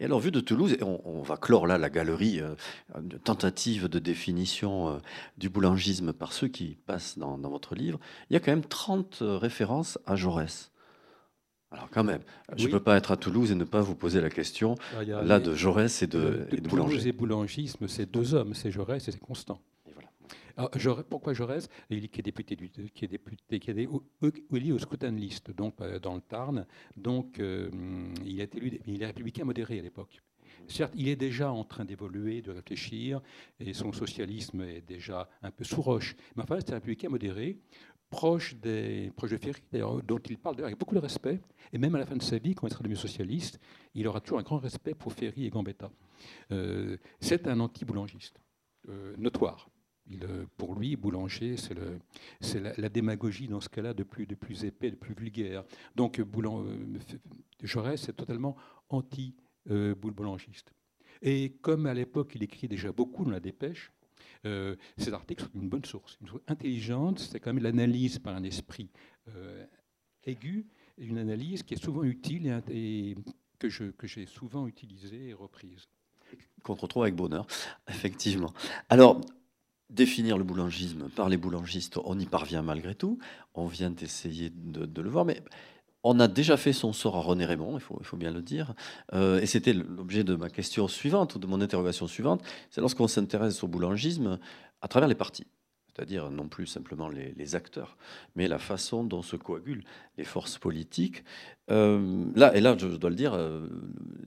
Et 0.00 0.04
alors, 0.04 0.20
vu 0.20 0.30
de 0.30 0.40
Toulouse, 0.40 0.72
et 0.72 0.82
on, 0.82 1.22
va 1.22 1.36
clore 1.36 1.66
là 1.66 1.78
la 1.78 1.90
galerie, 1.90 2.40
euh, 2.40 2.54
tentative 3.24 3.88
de 3.88 3.98
définition 3.98 4.88
euh, 4.88 4.98
du 5.38 5.48
boulangisme 5.48 6.12
par 6.12 6.32
ceux 6.32 6.48
qui 6.48 6.76
passent 6.86 7.18
dans, 7.18 7.36
votre 7.36 7.74
livre, 7.74 7.98
il 8.30 8.34
y 8.34 8.36
a 8.36 8.40
quand 8.40 8.52
même 8.52 8.64
30 8.64 9.18
euh, 9.22 9.38
références 9.38 9.98
à 10.06 10.16
Jaurès. 10.16 10.70
Alors 11.72 11.88
quand 11.90 12.04
même, 12.04 12.20
je 12.56 12.66
ne 12.66 12.72
peux 12.72 12.80
pas 12.80 12.96
être 12.96 13.10
à 13.10 13.16
Toulouse 13.16 13.50
et 13.50 13.54
ne 13.54 13.64
pas 13.64 13.80
vous 13.80 13.96
poser 13.96 14.20
la 14.20 14.30
question 14.30 14.76
ah, 14.96 15.02
là 15.04 15.40
de 15.40 15.54
Jaurès 15.54 16.02
et 16.02 16.06
de, 16.06 16.46
et 16.52 16.60
de 16.60 16.68
Toulouse 16.68 17.06
et 17.06 17.12
boulangisme, 17.12 17.88
c'est 17.88 18.10
deux 18.10 18.34
hommes, 18.34 18.54
c'est 18.54 18.70
Jaurès 18.70 19.06
et 19.08 19.10
c'est 19.10 19.18
Constant. 19.18 19.60
Alors, 20.56 20.70
pourquoi 21.04 21.34
Jaurès 21.34 21.68
Il 21.90 22.08
qui 22.08 22.20
est 22.20 22.22
député, 22.22 22.56
du, 22.56 22.70
qui 22.70 23.04
est 23.04 23.08
député, 23.08 23.60
qui 23.60 23.70
est 23.70 23.88
élu 24.52 24.72
au 24.72 24.78
scrutin 24.78 25.12
de 25.12 25.18
liste, 25.18 25.50
donc 25.50 25.74
euh, 25.80 25.98
dans 25.98 26.14
le 26.14 26.22
Tarn. 26.22 26.66
Donc, 26.96 27.38
euh, 27.38 27.70
il 28.24 28.40
est 28.40 28.54
élu, 28.54 28.80
il 28.86 29.02
est 29.02 29.06
républicain 29.06 29.44
modéré 29.44 29.78
à 29.78 29.82
l'époque. 29.82 30.22
Certes, 30.66 30.94
il 30.96 31.08
est 31.08 31.16
déjà 31.16 31.52
en 31.52 31.62
train 31.62 31.84
d'évoluer, 31.84 32.40
de 32.40 32.52
réfléchir, 32.52 33.20
et 33.60 33.74
son 33.74 33.92
socialisme 33.92 34.62
est 34.62 34.80
déjà 34.80 35.28
un 35.42 35.50
peu 35.50 35.62
sous 35.62 35.82
roche. 35.82 36.16
Mais 36.34 36.42
enfin, 36.42 36.56
c'est 36.58 36.70
un 36.70 36.76
républicain 36.76 37.10
modéré, 37.10 37.58
proche 38.08 38.56
des 38.56 39.12
projets 39.14 39.38
Ferry, 39.38 39.62
dont 40.04 40.18
il 40.18 40.38
parle 40.38 40.64
avec 40.64 40.78
beaucoup 40.78 40.94
de 40.94 41.00
respect. 41.00 41.38
Et 41.72 41.78
même 41.78 41.94
à 41.94 41.98
la 41.98 42.06
fin 42.06 42.16
de 42.16 42.22
sa 42.22 42.38
vie, 42.38 42.54
quand 42.54 42.66
il 42.66 42.70
sera 42.70 42.82
devenu 42.82 42.96
socialiste, 42.96 43.60
il 43.94 44.08
aura 44.08 44.20
toujours 44.20 44.38
un 44.38 44.42
grand 44.42 44.58
respect 44.58 44.94
pour 44.94 45.12
Ferry 45.12 45.44
et 45.44 45.50
Gambetta. 45.50 45.90
Euh, 46.50 46.96
c'est 47.20 47.46
un 47.46 47.60
anti-boulangiste, 47.60 48.40
notoire. 49.18 49.68
Euh, 50.22 50.44
pour 50.56 50.78
lui, 50.78 50.96
Boulanger, 50.96 51.56
c'est 51.56 52.60
la, 52.60 52.88
démagogie 52.88 53.48
dans 53.48 53.60
ce 53.60 53.68
cas-là 53.68 53.92
de 53.94 54.04
plus, 54.04 54.26
épais, 54.64 54.90
de 54.90 54.96
plus 54.96 55.14
vulgaire. 55.14 55.64
Donc 55.94 56.20
Boulan, 56.20 56.64
euh, 56.64 56.98
Jaurès 57.62 58.08
est 58.08 58.12
totalement 58.12 58.56
anti-boulangiste. 58.88 60.72
Et 61.22 61.54
comme 61.60 61.86
à 61.86 61.94
l'époque, 61.94 62.32
il 62.34 62.42
écrit 62.42 62.68
déjà 62.68 62.92
beaucoup 62.92 63.24
dans 63.24 63.30
la 63.32 63.40
dépêche, 63.40 63.90
euh, 64.44 64.76
ces 64.96 65.12
articles 65.12 65.42
sont 65.42 65.50
une 65.60 65.68
bonne 65.68 65.84
source, 65.84 66.18
une 66.20 66.28
source 66.28 66.42
intelligente, 66.46 67.18
c'est 67.18 67.40
quand 67.40 67.52
même 67.52 67.62
l'analyse 67.62 68.18
par 68.18 68.36
un 68.36 68.44
esprit 68.44 68.90
aigu, 70.24 70.66
une 70.98 71.18
analyse 71.18 71.62
qui 71.62 71.74
est 71.74 71.82
souvent 71.82 72.04
utile 72.04 72.62
et, 72.70 73.10
et 73.10 73.16
que 73.58 73.68
j'ai 74.06 74.26
souvent 74.26 74.66
utilisée 74.68 75.28
et 75.28 75.34
reprise. 75.34 75.88
Qu'on 76.62 76.74
retrouve 76.74 77.04
avec 77.04 77.14
bonheur, 77.14 77.46
effectivement. 77.88 78.52
Alors, 78.88 79.20
définir 79.90 80.38
le 80.38 80.44
boulangisme 80.44 81.08
par 81.14 81.28
les 81.28 81.36
boulangistes, 81.36 81.98
on 82.04 82.18
y 82.18 82.26
parvient 82.26 82.62
malgré 82.62 82.94
tout. 82.94 83.18
On 83.54 83.66
vient 83.66 83.90
d'essayer 83.90 84.50
de, 84.50 85.00
le 85.00 85.10
voir, 85.10 85.24
mais 85.24 85.42
on 86.02 86.20
a 86.20 86.28
déjà 86.28 86.56
fait 86.56 86.72
son 86.72 86.92
sort 86.92 87.16
à 87.16 87.20
René 87.20 87.44
Raymond, 87.44 87.78
il 87.78 87.80
faut, 87.80 88.16
bien 88.16 88.30
le 88.30 88.42
dire. 88.42 88.74
Euh, 89.12 89.40
et 89.40 89.46
c'était 89.46 89.72
l'objet 89.72 90.24
de 90.24 90.34
ma 90.34 90.50
question 90.50 90.88
suivante, 90.88 91.38
de 91.38 91.46
mon 91.46 91.60
interrogation 91.60 92.06
suivante. 92.06 92.42
C'est 92.70 92.80
lorsqu'on 92.80 93.08
s'intéresse 93.08 93.62
au 93.62 93.68
boulangisme 93.68 94.38
à 94.82 94.88
travers 94.88 95.08
les 95.08 95.14
partis 95.14 95.46
c'est-à-dire 95.96 96.30
non 96.30 96.46
plus 96.46 96.66
simplement 96.66 97.08
les, 97.08 97.54
acteurs, 97.54 97.96
mais 98.34 98.48
la 98.48 98.58
façon 98.58 99.02
dont 99.02 99.22
se 99.22 99.36
coagulent 99.36 99.84
les 100.18 100.24
forces 100.24 100.58
politiques. 100.58 101.24
Euh, 101.70 102.26
là, 102.34 102.54
et 102.54 102.60
là, 102.60 102.76
je 102.78 102.86
dois 102.88 103.08
le 103.08 103.16
dire, 103.16 103.32
euh, 103.32 103.66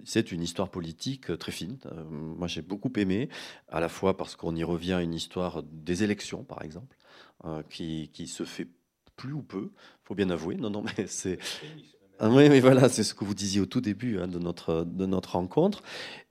c'est 0.04 0.32
une 0.32 0.42
histoire 0.42 0.70
politique 0.70 1.38
très 1.38 1.52
fine. 1.52 1.78
Euh, 1.86 2.04
moi, 2.10 2.48
j'ai 2.48 2.64
beaucoup 2.64 2.92
aimé, 2.96 3.30
à 3.68 3.80
la 3.80 3.90
fois 3.90 4.18
parce 4.18 4.36
qu'on 4.36 4.56
y 4.56 4.64
revient 4.64 4.94
à 4.94 5.02
une 5.02 5.14
histoire 5.14 5.62
des 5.64 6.04
élections, 6.04 6.44
par 6.44 6.64
exemple, 6.64 6.98
qui, 7.70 8.10
qui, 8.14 8.28
se 8.28 8.44
fait 8.44 8.68
plus 9.16 9.34
ou 9.34 9.44
peu, 9.44 9.72
faut 10.04 10.16
bien 10.16 10.30
avouer. 10.32 10.56
Non, 10.56 10.72
non, 10.72 10.84
mais 10.98 11.06
c'est 11.08 11.38
Ah 12.20 12.30
oui, 12.30 12.50
mais 12.50 12.60
voilà, 12.60 12.90
c'est 12.90 13.04
ce 13.04 13.14
que 13.14 13.24
vous 13.24 13.36
disiez 13.36 13.62
au 13.62 13.66
tout 13.66 13.80
début 13.80 14.20
hein, 14.20 14.28
de, 14.28 14.40
notre, 14.40 14.84
de 14.84 15.06
notre 15.06 15.34
rencontre. 15.34 15.84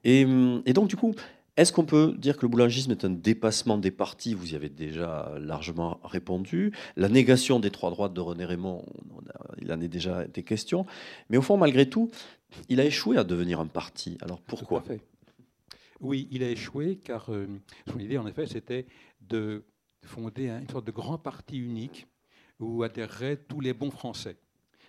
Et, 0.05 0.27
et 0.67 0.73
donc, 0.73 0.89
du 0.89 0.97
coup, 0.97 1.15
est-ce 1.59 1.73
qu'on 1.73 1.85
peut 1.85 2.15
dire 2.17 2.37
que 2.37 2.43
le 2.43 2.49
boulangisme 2.49 2.93
est 2.93 3.05
un 3.05 3.11
dépassement 3.11 3.79
des 3.79 3.91
partis 3.91 4.33
Vous 4.33 4.53
y 4.53 4.55
avez 4.55 4.69
déjà 4.69 5.35
largement 5.41 5.99
répondu. 6.05 6.73
La 6.97 7.09
négation 7.09 7.59
des 7.59 7.71
trois 7.71 7.91
droites 7.91 8.15
de 8.15 8.21
René 8.21 8.45
Raymond, 8.45 8.87
il 9.61 9.73
en 9.73 9.81
est 9.81 9.89
déjà 9.89 10.25
des 10.29 10.45
questions. 10.45 10.87
Mais 11.31 11.37
au 11.37 11.43
fond, 11.43 11.57
malgré 11.57 11.91
tout, 11.91 12.13
il 12.69 12.79
a 12.79 12.85
échoué 12.85 13.17
à 13.19 13.25
devenir 13.25 13.59
un 13.59 13.67
parti. 13.67 14.17
Alors 14.21 14.41
pourquoi? 14.41 14.85
Oui, 16.01 16.29
il 16.31 16.45
a 16.45 16.49
échoué 16.49 17.01
car 17.05 17.33
euh, 17.33 17.49
son 17.91 17.99
idée, 17.99 18.19
en 18.19 18.27
effet, 18.29 18.47
c'était 18.47 18.87
de 19.21 19.65
fonder 20.05 20.49
une 20.49 20.69
sorte 20.69 20.87
de 20.87 20.93
grand 20.93 21.19
parti 21.19 21.59
unique 21.59 22.07
où 22.61 22.85
adhéreraient 22.85 23.37
tous 23.37 23.59
les 23.59 23.73
bons 23.73 23.91
Français. 23.91 24.37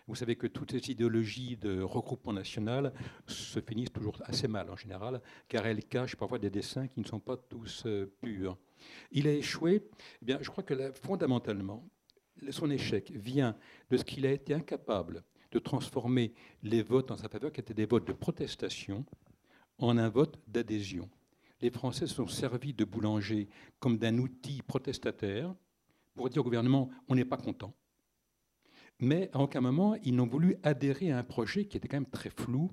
Vous 0.09 0.15
savez 0.15 0.35
que 0.35 0.47
toutes 0.47 0.71
ces 0.71 0.89
idéologies 0.89 1.55
de 1.55 1.83
regroupement 1.83 2.33
national 2.33 2.91
se 3.27 3.59
finissent 3.59 3.93
toujours 3.93 4.19
assez 4.25 4.47
mal 4.47 4.67
en 4.71 4.75
général, 4.75 5.21
car 5.47 5.67
elles 5.67 5.85
cachent 5.85 6.15
parfois 6.15 6.39
des 6.39 6.49
dessins 6.49 6.87
qui 6.87 6.99
ne 6.99 7.05
sont 7.05 7.19
pas 7.19 7.37
tous 7.37 7.83
euh, 7.85 8.11
purs. 8.19 8.57
Il 9.11 9.27
a 9.27 9.33
échoué. 9.33 9.87
Eh 10.23 10.25
bien, 10.25 10.39
je 10.41 10.49
crois 10.49 10.63
que 10.63 10.91
fondamentalement, 10.93 11.87
son 12.49 12.71
échec 12.71 13.11
vient 13.11 13.55
de 13.91 13.97
ce 13.97 14.03
qu'il 14.03 14.25
a 14.25 14.31
été 14.31 14.55
incapable 14.55 15.23
de 15.51 15.59
transformer 15.59 16.33
les 16.63 16.81
votes 16.81 17.11
en 17.11 17.17
sa 17.17 17.29
faveur, 17.29 17.51
qui 17.51 17.59
étaient 17.59 17.75
des 17.75 17.85
votes 17.85 18.07
de 18.07 18.13
protestation, 18.13 19.05
en 19.77 19.95
un 19.99 20.09
vote 20.09 20.39
d'adhésion. 20.47 21.07
Les 21.61 21.69
Français 21.69 22.07
se 22.07 22.15
sont 22.15 22.27
servis 22.27 22.73
de 22.73 22.83
Boulanger 22.83 23.47
comme 23.79 23.99
d'un 23.99 24.17
outil 24.17 24.63
protestataire 24.63 25.53
pour 26.15 26.31
dire 26.31 26.41
au 26.41 26.45
gouvernement 26.45 26.89
on 27.07 27.13
n'est 27.13 27.25
pas 27.25 27.37
content 27.37 27.75
mais 28.99 29.29
à 29.33 29.39
aucun 29.39 29.61
moment, 29.61 29.95
ils 30.03 30.15
n'ont 30.15 30.27
voulu 30.27 30.57
adhérer 30.63 31.11
à 31.11 31.17
un 31.17 31.23
projet 31.23 31.65
qui 31.65 31.77
était 31.77 31.87
quand 31.87 31.97
même 31.97 32.05
très 32.05 32.29
flou, 32.29 32.71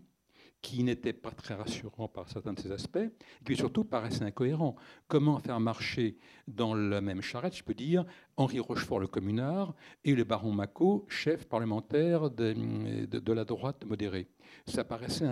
qui 0.63 0.83
n'était 0.83 1.13
pas 1.13 1.31
très 1.31 1.55
rassurant 1.55 2.09
par 2.09 2.29
certains 2.29 2.53
de 2.53 2.61
ses 2.61 2.73
aspects, 2.73 2.97
et 2.97 3.45
qui 3.45 3.55
surtout 3.55 3.85
paraissait 3.85 4.25
incohérent. 4.25 4.75
Comment 5.07 5.39
faire 5.39 5.61
marcher 5.61 6.19
dans 6.49 6.75
la 6.75 7.01
même 7.01 7.23
charrette, 7.23 7.57
je 7.57 7.63
peux 7.63 7.75
dire, 7.75 8.05
Henri 8.37 8.59
Rochefort 8.59 8.99
le 8.99 9.07
communard 9.07 9.75
et 10.05 10.15
le 10.15 10.25
baron 10.25 10.53
Macot, 10.53 11.07
chef 11.09 11.47
parlementaire 11.47 12.31
de, 12.31 13.33
la 13.33 13.45
droite 13.45 13.85
modérée 13.85 14.29
Ça 14.67 14.83
paraissait 14.83 15.29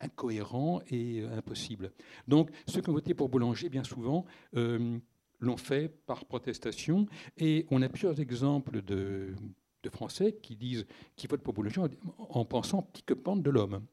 incohérent 0.00 0.80
et 0.88 1.24
impossible. 1.24 1.92
Donc, 2.26 2.50
ceux 2.66 2.80
qui 2.80 2.88
ont 2.88 2.94
voté 2.94 3.12
pour 3.12 3.28
Boulanger, 3.28 3.68
bien 3.68 3.84
souvent, 3.84 4.24
euh, 4.56 4.98
l'ont 5.40 5.56
fait 5.56 5.88
par 6.06 6.24
protestation, 6.24 7.06
et 7.36 7.66
on 7.70 7.82
a 7.82 7.88
plusieurs 7.88 8.20
exemples 8.20 8.82
de 8.82 9.34
de 9.82 9.90
Français 9.90 10.38
qui 10.42 10.56
disent, 10.56 10.86
qui 11.16 11.26
votent 11.26 11.42
pour 11.42 11.54
Boulanger 11.54 11.82
en 12.18 12.44
pensant 12.44 12.82
petit 12.82 13.14
pente 13.14 13.42
de 13.42 13.50
l'homme. 13.50 13.84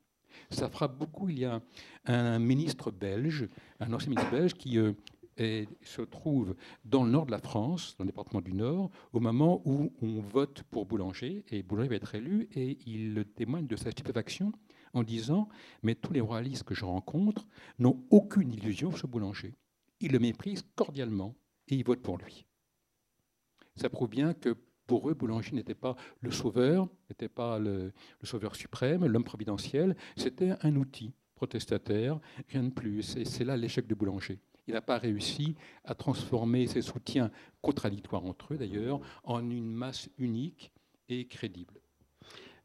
Ça 0.49 0.69
frappe 0.69 0.97
beaucoup. 0.97 1.29
Il 1.29 1.39
y 1.39 1.45
a 1.45 1.61
un 2.05 2.39
ministre 2.39 2.91
belge, 2.91 3.47
un 3.79 3.93
ancien 3.93 4.09
ministre 4.09 4.31
belge, 4.31 4.53
qui 4.53 4.77
euh, 4.77 4.93
se 5.81 6.01
trouve 6.01 6.55
dans 6.83 7.03
le 7.03 7.11
nord 7.11 7.25
de 7.25 7.31
la 7.31 7.39
France, 7.39 7.95
dans 7.97 8.03
le 8.03 8.09
département 8.09 8.41
du 8.41 8.53
Nord, 8.53 8.89
au 9.13 9.19
moment 9.19 9.61
où 9.65 9.91
on 10.01 10.21
vote 10.21 10.63
pour 10.71 10.85
Boulanger, 10.85 11.43
et 11.49 11.63
Boulanger 11.63 11.89
va 11.89 11.95
être 11.95 12.15
élu, 12.15 12.47
et 12.55 12.77
il 12.85 13.25
témoigne 13.35 13.67
de 13.67 13.75
sa 13.75 13.91
stupéfaction 13.91 14.51
en 14.93 15.03
disant 15.03 15.49
Mais 15.83 15.95
tous 15.95 16.13
les 16.13 16.21
royalistes 16.21 16.63
que 16.63 16.75
je 16.75 16.85
rencontre 16.85 17.47
n'ont 17.79 18.03
aucune 18.09 18.53
illusion 18.53 18.91
sur 18.91 19.07
Boulanger. 19.07 19.55
Ils 19.99 20.11
le 20.11 20.19
méprisent 20.19 20.65
cordialement 20.75 21.35
et 21.67 21.75
ils 21.75 21.85
votent 21.85 22.01
pour 22.01 22.17
lui. 22.17 22.45
Ça 23.75 23.89
prouve 23.89 24.09
bien 24.09 24.33
que 24.33 24.55
pour 24.87 25.09
eux, 25.09 25.13
Boulanger 25.13 25.53
n'était 25.53 25.75
pas 25.75 25.95
le 26.21 26.31
sauveur, 26.31 26.87
n'était 27.09 27.29
pas 27.29 27.59
le, 27.59 27.91
sauveur 28.23 28.55
suprême, 28.55 29.05
l'homme 29.05 29.23
providentiel, 29.23 29.95
c'était 30.15 30.53
un 30.61 30.75
outil 30.75 31.13
protestataire, 31.35 32.19
rien 32.49 32.63
de 32.63 32.69
plus. 32.69 33.17
Et 33.17 33.25
c'est 33.25 33.43
là 33.43 33.57
l'échec 33.57 33.87
de 33.87 33.95
Boulanger. 33.95 34.39
Il 34.67 34.73
n'a 34.73 34.81
pas 34.81 34.97
réussi 34.97 35.55
à 35.83 35.93
transformer 35.93 36.65
ses 36.67 36.81
soutiens 36.81 37.29
contradictoires 37.61 38.25
entre 38.25 38.53
eux 38.53 38.57
d'ailleurs 38.57 38.99
en 39.23 39.47
une 39.49 39.71
masse 39.71 40.09
unique 40.17 40.71
et 41.07 41.27
crédible. 41.27 41.81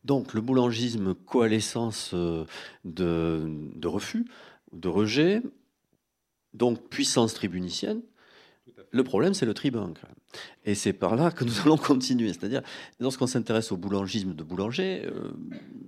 Donc 0.03 0.33
le 0.33 0.41
boulangisme 0.41 1.15
coalescence 1.15 2.13
euh, 2.15 2.47
de, 2.85 3.43
de 3.75 3.89
refus, 3.89 4.25
de 4.73 4.89
rejet, 4.89 5.43
donc 6.55 6.89
puissance 6.89 7.35
tribunicienne, 7.35 8.01
le 8.93 9.05
problème, 9.05 9.35
c'est 9.35 9.47
le 9.47 9.55
tribun. 9.55 9.93
Et 10.65 10.75
c'est 10.75 10.93
par 10.93 11.17
là 11.17 11.31
que 11.31 11.45
nous 11.45 11.61
allons 11.65 11.77
continuer. 11.77 12.29
C'est-à-dire, 12.29 12.63
lorsqu'on 12.99 13.27
s'intéresse 13.27 13.73
au 13.73 13.77
boulangisme 13.77 14.35
de 14.35 14.43
boulanger, 14.43 15.07
euh, 15.07 15.31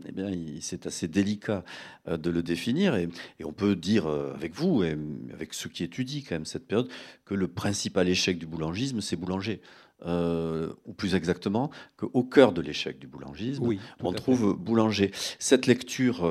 eh 0.09 0.13
bien, 0.13 0.31
c'est 0.61 0.87
assez 0.87 1.09
délicat 1.09 1.65
euh, 2.09 2.17
de 2.17 2.31
le 2.31 2.43
définir. 2.43 2.95
Et, 2.95 3.09
on 3.45 3.53
peut 3.53 3.75
dire 3.75 4.07
euh, 4.07 4.33
avec 4.35 4.55
vous, 4.55 4.85
et 4.85 4.97
avec 5.33 5.55
ceux 5.55 5.69
qui 5.69 5.85
étudient 5.85 6.23
quand 6.27 6.37
même 6.37 6.45
cette 6.45 6.67
période, 6.67 6.89
que 7.25 7.35
le 7.35 7.49
principal 7.49 8.09
échec 8.09 8.39
du 8.39 8.47
boulangisme, 8.47 9.01
c'est 9.01 9.17
boulanger. 9.17 9.61
Ou 10.05 10.93
plus 10.95 11.15
exactement, 11.15 11.71
qu'au 11.97 12.25
cœur 12.25 12.53
de 12.53 12.61
l'échec 12.61 12.99
du 12.99 13.07
boulangisme, 13.07 13.69
on 14.01 14.13
trouve 14.13 14.55
boulanger. 14.55 15.11
Cette 15.39 15.67
lecture, 15.67 16.27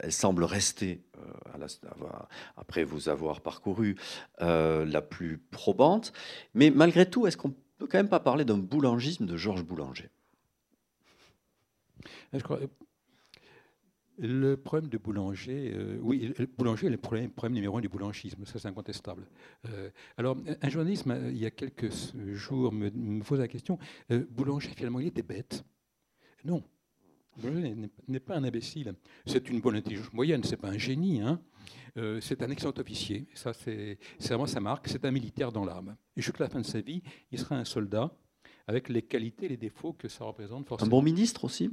elle 0.00 0.12
semble 0.12 0.44
rester 0.44 1.02
après 2.56 2.84
vous 2.84 3.08
avoir 3.08 3.40
parcouru, 3.40 3.96
euh, 4.40 4.84
la 4.84 5.02
plus 5.02 5.38
probante. 5.38 6.12
Mais 6.54 6.70
malgré 6.70 7.08
tout, 7.08 7.26
est-ce 7.26 7.36
qu'on 7.36 7.54
peut 7.78 7.86
quand 7.86 7.98
même 7.98 8.08
pas 8.08 8.20
parler 8.20 8.44
d'un 8.44 8.58
boulangisme 8.58 9.26
de 9.26 9.36
Georges 9.36 9.64
Boulanger? 9.64 10.10
Je 12.32 12.38
crois, 12.38 12.60
le 14.18 14.56
problème 14.56 14.88
de 14.88 14.98
Boulanger, 14.98 15.72
euh, 15.74 15.98
oui, 16.00 16.32
Boulanger 16.56 16.86
est 16.86 16.90
le 16.90 16.96
problème, 16.96 17.30
numéro 17.50 17.78
un 17.78 17.80
du 17.80 17.88
boulangisme, 17.88 18.44
ça 18.44 18.58
c'est 18.58 18.68
incontestable. 18.68 19.26
Euh, 19.68 19.90
alors, 20.16 20.36
un 20.62 20.68
journaliste, 20.68 21.06
il 21.06 21.38
y 21.38 21.46
a 21.46 21.50
quelques 21.50 21.90
jours, 22.32 22.72
me, 22.72 23.20
pose 23.22 23.38
la 23.38 23.48
question 23.48 23.78
Boulanger, 24.08 24.70
finalement, 24.74 25.00
il 25.00 25.08
était 25.08 25.22
bête 25.22 25.64
Non, 26.44 26.62
n'est 28.08 28.20
pas 28.20 28.36
un 28.36 28.44
imbécile. 28.44 28.94
C'est 29.26 29.48
une 29.48 29.60
bonne 29.60 29.76
intelligence 29.76 30.12
moyenne, 30.12 30.42
c'est 30.44 30.56
pas 30.56 30.68
un 30.68 30.78
génie. 30.78 31.20
Hein. 31.20 31.40
Euh, 31.96 32.20
c'est 32.20 32.42
un 32.42 32.50
excellent 32.50 32.74
officier. 32.78 33.26
Ça, 33.34 33.52
c'est 33.52 33.98
vraiment 34.20 34.46
sa 34.46 34.60
marque. 34.60 34.88
C'est 34.88 35.04
un 35.04 35.10
militaire 35.10 35.52
dans 35.52 35.64
l'âme. 35.64 35.96
Et 36.16 36.22
jusqu'à 36.22 36.44
la 36.44 36.50
fin 36.50 36.60
de 36.60 36.66
sa 36.66 36.80
vie, 36.80 37.02
il 37.30 37.38
sera 37.38 37.56
un 37.56 37.64
soldat 37.64 38.10
avec 38.66 38.88
les 38.88 39.02
qualités 39.02 39.48
les 39.48 39.56
défauts 39.56 39.92
que 39.92 40.08
ça 40.08 40.24
représente 40.24 40.66
forcément. 40.66 40.88
Un 40.88 40.90
bon 40.90 41.02
ministre 41.02 41.44
aussi? 41.44 41.70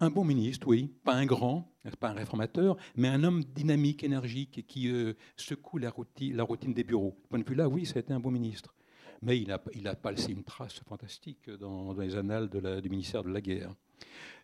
Un 0.00 0.10
bon 0.10 0.24
ministre, 0.24 0.66
oui. 0.68 0.92
Pas 1.04 1.14
un 1.14 1.26
grand, 1.26 1.72
pas 2.00 2.10
un 2.10 2.14
réformateur, 2.14 2.76
mais 2.96 3.08
un 3.08 3.22
homme 3.24 3.44
dynamique, 3.44 4.04
énergique 4.04 4.66
qui 4.66 4.88
euh, 4.88 5.14
secoue 5.36 5.78
la 5.78 5.90
routine, 5.90 6.74
des 6.74 6.84
bureaux. 6.84 7.16
De 7.22 7.28
point 7.28 7.38
de 7.38 7.48
vue-là, 7.48 7.68
oui, 7.68 7.86
ça 7.86 7.96
a 7.96 8.00
été 8.00 8.12
un 8.12 8.20
bon 8.20 8.30
ministre. 8.30 8.74
Mais 9.22 9.38
il 9.38 9.50
a 9.50 9.94
pas 9.94 10.10
laissé 10.10 10.32
une 10.32 10.44
trace 10.44 10.80
fantastique 10.86 11.48
dans, 11.48 11.94
les 11.94 12.16
annales 12.16 12.50
du 12.50 12.90
ministère 12.90 13.22
de 13.22 13.30
la 13.30 13.40
Guerre. 13.40 13.74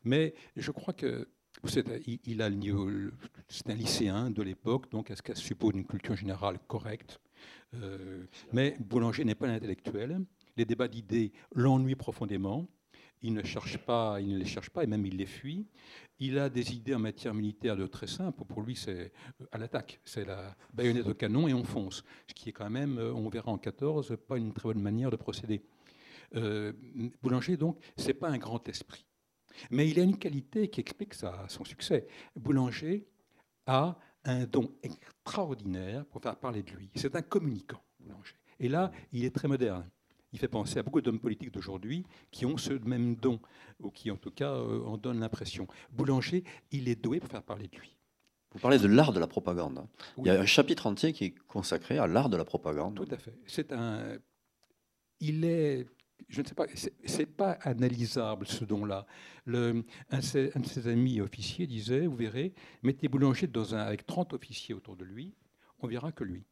Mais 0.05 0.35
je 0.57 0.71
crois 0.71 0.95
que 0.95 1.29
a 2.41 2.49
c'est 3.49 3.71
un 3.71 3.75
lycéen 3.75 4.31
de 4.31 4.43
l'époque, 4.43 4.91
donc 4.91 5.11
est-ce 5.11 5.23
qu'elle 5.23 5.37
suppose 5.37 5.75
une 5.75 5.85
culture 5.85 6.17
générale 6.17 6.59
correcte? 6.67 7.21
Euh, 7.75 8.25
Mais 8.53 8.77
Boulanger 8.81 9.25
n'est 9.25 9.35
pas 9.35 9.49
un 9.49 9.55
intellectuel. 9.55 10.21
Les 10.57 10.65
débats 10.65 10.89
d'idées 10.89 11.33
l'ennuient 11.55 11.97
profondément. 11.97 12.67
Il 13.23 13.35
ne 13.35 13.43
cherche 13.43 13.79
pas, 13.79 14.21
il 14.21 14.29
ne 14.29 14.39
les 14.39 14.47
cherche 14.47 14.71
pas, 14.71 14.83
et 14.83 14.87
même 14.87 15.05
il 15.05 15.17
les 15.17 15.27
fuit. 15.27 15.67
Il 16.19 16.39
a 16.39 16.49
des 16.49 16.75
idées 16.75 16.95
en 16.95 16.99
matière 16.99 17.35
militaire 17.35 17.77
de 17.77 17.87
très 17.87 18.07
simples. 18.07 18.45
Pour 18.45 18.63
lui, 18.63 18.77
c'est 18.77 19.13
euh, 19.41 19.47
à 19.53 19.59
l'attaque, 19.59 20.01
c'est 20.05 20.25
la 20.25 20.57
baïonnette 20.73 21.07
au 21.07 21.15
canon 21.15 21.49
et 21.49 21.55
on 21.55 21.65
fonce. 21.65 22.05
Ce 22.29 22.35
qui 22.35 22.49
est 22.49 22.53
quand 22.53 22.71
même, 22.71 22.99
euh, 22.99 23.13
on 23.13 23.29
verra 23.29 23.53
en 23.53 23.59
14, 23.59 24.17
pas 24.27 24.37
une 24.37 24.53
très 24.53 24.69
bonne 24.69 24.83
manière 24.83 25.11
de 25.11 25.17
procéder. 25.17 25.63
Boulanger, 27.23 27.57
donc, 27.57 27.79
c'est 27.97 28.15
pas 28.15 28.29
un 28.29 28.39
grand 28.39 28.69
esprit. 28.69 29.05
Mais 29.71 29.89
il 29.89 29.99
a 29.99 30.05
une 30.05 30.17
qualité 30.17 30.69
qui 30.69 30.81
explique 30.81 31.15
son 31.15 31.65
succès. 31.65 32.07
Boulanger 32.37 33.07
a 33.67 33.99
un 34.25 34.45
don 34.45 34.73
extraordinaire 34.83 36.05
pour 36.07 36.23
faire 36.23 36.37
parler 36.37 36.63
de 36.63 36.71
lui. 36.73 36.91
C'est 36.95 37.17
un 37.17 37.23
communicant, 37.23 37.83
Boulanger. 37.99 38.37
Et 38.59 38.69
là, 38.69 38.93
il 39.13 39.25
est 39.25 39.35
très 39.35 39.49
moderne. 39.49 39.89
Il 40.33 40.39
fait 40.39 40.49
penser 40.49 40.79
à 40.79 40.83
beaucoup 40.83 41.01
d'hommes 41.01 41.19
politiques 41.19 41.53
d'aujourd'hui 41.53 42.05
qui 42.31 42.47
ont 42.47 42.57
ce 42.57 42.73
même 42.73 43.17
don, 43.17 43.41
ou 43.81 43.91
qui 43.91 44.11
en 44.11 44.17
tout 44.17 44.31
cas 44.31 44.53
euh, 44.53 44.85
en 44.85 44.97
donnent 44.97 45.21
l'impression. 45.21 45.67
Boulanger, 45.93 46.45
il 46.71 46.89
est 46.89 47.03
doué 47.03 47.21
pour 47.21 47.29
faire 47.29 47.43
parler 47.43 47.69
de 47.69 47.77
lui. 47.77 47.97
Vous 48.53 48.59
parlez 48.59 48.79
de 48.79 48.89
l'art 48.89 49.13
de 49.13 49.21
la 49.21 49.29
propagande. 49.29 49.87
Il 50.19 50.27
y 50.27 50.31
a 50.31 50.41
un 50.41 50.47
chapitre 50.47 50.87
entier 50.87 51.13
qui 51.13 51.27
est 51.27 51.35
consacré 51.47 51.99
à 51.99 52.07
l'art 52.07 52.29
de 52.29 52.37
la 52.37 52.45
propagande. 52.45 52.97
Tout 52.97 53.15
à 53.15 53.19
fait. 53.19 53.35
C'est 53.47 53.73
un. 53.73 54.19
Il 55.21 55.45
est 55.45 55.87
je 56.29 56.43
ne 56.43 56.47
sais 56.47 56.55
pas, 56.55 56.67
c'est 57.05 57.27
pas 57.27 57.53
analysable 57.63 58.47
ce 58.47 58.65
don-là. 58.65 59.07
Un, 59.47 59.83
un, 60.11 60.19
de 60.19 60.67
ses 60.67 60.87
amis 60.87 61.21
officiers 61.21 61.67
disait, 61.67 62.07
vous 62.07 62.17
verrez, 62.17 62.53
mettez 62.83 63.09
Boulanger 63.09 63.47
dans 63.47 63.75
un, 63.75 63.79
avec 63.79 64.07
30 64.07 64.35
officiers 64.35 64.75
autour 64.75 64.97
de 64.97 65.05
lui, 65.05 65.35
on 65.81 65.89
verra 65.89 66.13
que 66.13 66.25
lui. 66.25 66.45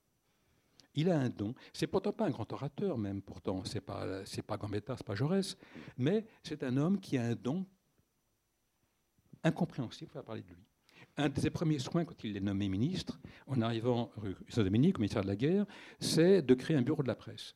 Il 0.99 1.11
a 1.11 1.20
un 1.20 1.28
don. 1.28 1.55
C'est 1.72 1.86
pourtant 1.86 2.12
pas 2.12 2.26
un 2.26 2.30
grand 2.30 2.53
orateur 2.53 2.99
même, 2.99 3.22
pourtant. 3.22 3.62
C'est 3.64 3.80
pas 3.80 4.05
pas 4.49 4.57
Gambetta, 4.57 4.96
c'est 4.96 5.07
pas 5.07 5.14
Jaurès, 5.14 5.57
mais 5.96 6.26
c'est 6.42 6.64
un 6.64 6.76
homme 6.76 6.99
qui 6.99 7.16
a 7.16 7.22
un 7.24 7.36
don 7.36 7.64
incompréhensible 9.44 10.11
à 10.18 10.24
parler 10.24 10.42
de 10.42 10.49
lui. 10.49 10.66
Un 11.16 11.28
de 11.28 11.38
ses 11.38 11.51
premiers 11.51 11.78
soins, 11.78 12.05
quand 12.05 12.24
il 12.24 12.36
est 12.36 12.40
nommé 12.40 12.68
ministre, 12.68 13.20
en 13.46 13.62
arrivant 13.62 14.11
rue 14.16 14.34
Saint-Dominique, 14.49 14.99
au 14.99 15.01
ministère 15.01 15.22
de 15.22 15.28
la 15.28 15.36
Guerre, 15.36 15.66
c'est 16.01 16.42
de 16.42 16.55
créer 16.55 16.76
un 16.76 16.82
bureau 16.82 17.05
de 17.05 17.09
la 17.09 17.14
presse 17.14 17.55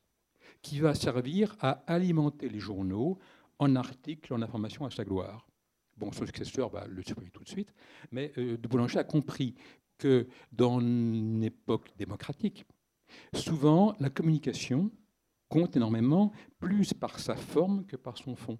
qui 0.61 0.79
va 0.79 0.95
servir 0.95 1.57
à 1.59 1.83
alimenter 1.87 2.47
les 2.47 2.59
journaux 2.59 3.19
en 3.59 3.75
articles, 3.75 4.33
en 4.33 4.41
informations 4.41 4.85
à 4.85 4.89
sa 4.89 5.03
gloire. 5.03 5.45
Bon, 5.97 6.13
son 6.13 6.25
successeur 6.25 6.69
va 6.69 6.87
le 6.87 7.03
supprimer 7.03 7.29
tout 7.31 7.43
de 7.43 7.49
suite, 7.49 7.73
mais 8.09 8.31
euh, 8.37 8.55
de 8.57 8.67
Boulanger 8.69 8.99
a 8.99 9.03
compris 9.03 9.53
que 9.97 10.29
dans 10.53 10.79
une 10.79 11.43
époque 11.43 11.91
démocratique, 11.97 12.65
souvent 13.33 13.95
la 13.99 14.09
communication 14.09 14.91
compte 15.49 15.75
énormément 15.75 16.31
plus 16.59 16.93
par 16.93 17.19
sa 17.19 17.35
forme 17.35 17.85
que 17.85 17.95
par 17.95 18.17
son 18.17 18.35
fond. 18.35 18.57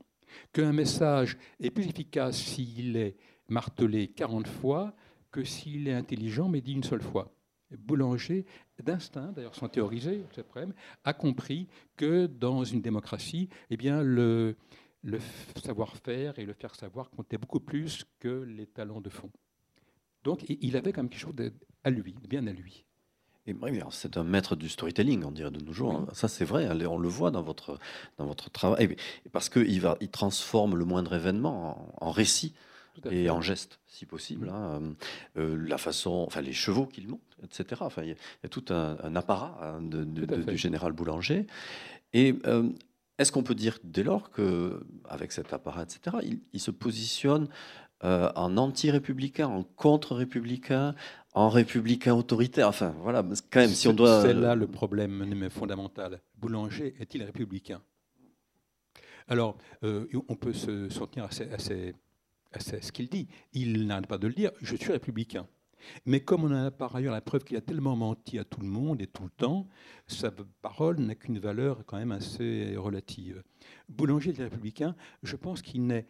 Qu'un 0.51 0.73
message 0.73 1.37
est 1.59 1.71
plus 1.71 1.87
efficace 1.87 2.37
s'il 2.37 2.97
est 2.97 3.17
martelé 3.49 4.09
40 4.09 4.47
fois 4.47 4.95
que 5.31 5.43
s'il 5.43 5.87
est 5.87 5.93
intelligent 5.93 6.49
mais 6.49 6.61
dit 6.61 6.73
une 6.73 6.83
seule 6.83 7.01
fois. 7.01 7.33
Boulanger, 7.71 8.45
d'instinct, 8.83 9.31
d'ailleurs 9.31 9.55
sans 9.55 9.67
théoriser, 9.67 10.23
a 11.03 11.13
compris 11.13 11.67
que 11.97 12.27
dans 12.27 12.63
une 12.63 12.81
démocratie, 12.81 13.49
eh 13.71 13.77
bien, 13.77 14.03
le, 14.03 14.55
savoir-faire 15.63 16.37
et 16.37 16.45
le 16.45 16.53
faire 16.53 16.75
savoir 16.75 17.09
comptaient 17.09 17.39
beaucoup 17.39 17.59
plus 17.59 18.05
que 18.19 18.43
les 18.43 18.67
talents 18.67 19.01
de 19.01 19.09
fond. 19.09 19.31
Donc 20.23 20.45
il 20.47 20.77
avait 20.77 20.93
quand 20.93 21.01
même 21.01 21.09
quelque 21.09 21.19
chose 21.19 21.51
à 21.83 21.89
lui, 21.89 22.15
bien 22.29 22.45
à 22.45 22.53
lui. 22.53 22.85
Et 23.45 23.55
c'est 23.91 24.15
un 24.15 24.23
maître 24.23 24.55
du 24.55 24.69
storytelling, 24.69 25.23
on 25.25 25.31
dirait 25.31 25.51
de 25.51 25.61
nos 25.61 25.73
jours. 25.73 25.95
Hein. 25.95 26.07
Ça, 26.13 26.29
c'est 26.29 26.45
vrai, 26.45 26.65
hein, 26.65 26.77
on 26.89 26.97
le 26.97 27.09
voit 27.09 27.29
dans 27.29 27.41
votre, 27.41 27.77
dans 28.17 28.25
votre 28.25 28.49
travail. 28.49 28.95
Parce 29.33 29.49
qu'il 29.49 29.83
il 29.99 30.09
transforme 30.09 30.77
le 30.77 30.85
moindre 30.85 31.13
événement 31.13 31.93
en, 31.99 32.11
récit 32.11 32.53
et 33.09 33.29
en 33.29 33.41
geste, 33.41 33.79
si 33.85 34.05
possible. 34.05 34.49
Hein. 34.49 34.95
Euh, 35.37 35.57
la 35.67 35.77
façon, 35.77 36.23
enfin, 36.25 36.39
les 36.39 36.53
chevaux 36.53 36.85
qu'il 36.85 37.09
monte, 37.09 37.37
etc. 37.43 37.81
Enfin, 37.83 38.03
il 38.03 38.09
y, 38.09 38.45
a 38.45 38.49
tout 38.49 38.65
un, 38.69 39.15
apparat 39.15 39.77
de, 39.81 40.03
du 40.05 40.57
général 40.57 40.93
Boulanger. 40.93 41.45
Et 42.13 42.35
euh, 42.45 42.69
est-ce 43.17 43.33
qu'on 43.33 43.43
peut 43.43 43.55
dire 43.55 43.77
dès 43.83 44.03
lors 44.03 44.31
que, 44.31 44.85
avec 45.09 45.33
cet 45.33 45.51
apparat, 45.51 45.83
etc., 45.83 46.17
il 46.53 46.59
se 46.61 46.71
positionne 46.71 47.49
euh, 48.03 48.31
en 48.35 48.57
anti-républicain, 48.57 49.47
en 49.47 49.63
contre-républicain, 49.63 50.95
en 51.33 51.49
républicain 51.49 52.13
autoritaire. 52.13 52.67
Enfin, 52.67 52.93
voilà, 53.01 53.23
quand 53.49 53.61
même, 53.61 53.69
si 53.69 53.87
on 53.87 53.93
doit. 53.93 54.21
C'est 54.21 54.33
là 54.33 54.55
le 54.55 54.67
problème 54.67 55.49
fondamental. 55.49 56.19
Boulanger 56.37 56.95
est-il 56.99 57.23
républicain? 57.23 57.81
Alors, 59.27 59.57
euh, 59.83 60.07
on 60.27 60.35
peut 60.35 60.53
se, 60.53 60.87
tenir 61.05 61.25
à, 61.25 61.31
ce 61.31 62.91
qu'il 62.91 63.09
dit. 63.09 63.27
Il 63.53 63.87
n'arrête 63.87 64.07
pas 64.07 64.17
de 64.17 64.27
le 64.27 64.33
dire 64.33 64.51
je 64.61 64.75
suis 64.75 64.91
républicain. 64.91 65.47
Mais 66.05 66.21
comme 66.21 66.43
on 66.45 66.51
a 66.51 66.71
par 66.71 66.95
ailleurs 66.95 67.13
la 67.13 67.21
preuve 67.21 67.43
qu'il 67.43 67.57
a 67.57 67.61
tellement 67.61 67.95
menti 67.95 68.39
à 68.39 68.45
tout 68.45 68.61
le 68.61 68.67
monde 68.67 69.01
et 69.01 69.07
tout 69.07 69.23
le 69.23 69.29
temps, 69.29 69.67
sa 70.07 70.31
parole 70.61 70.99
n'a 70.99 71.15
qu'une 71.15 71.39
valeur 71.39 71.85
quand 71.85 71.97
même 71.97 72.11
assez 72.11 72.75
relative. 72.77 73.43
Boulanger 73.89 74.31
est 74.31 74.43
républicain, 74.43 74.95
je 75.23 75.35
pense 75.35 75.61
qu'il 75.61 75.85
n'est 75.85 76.05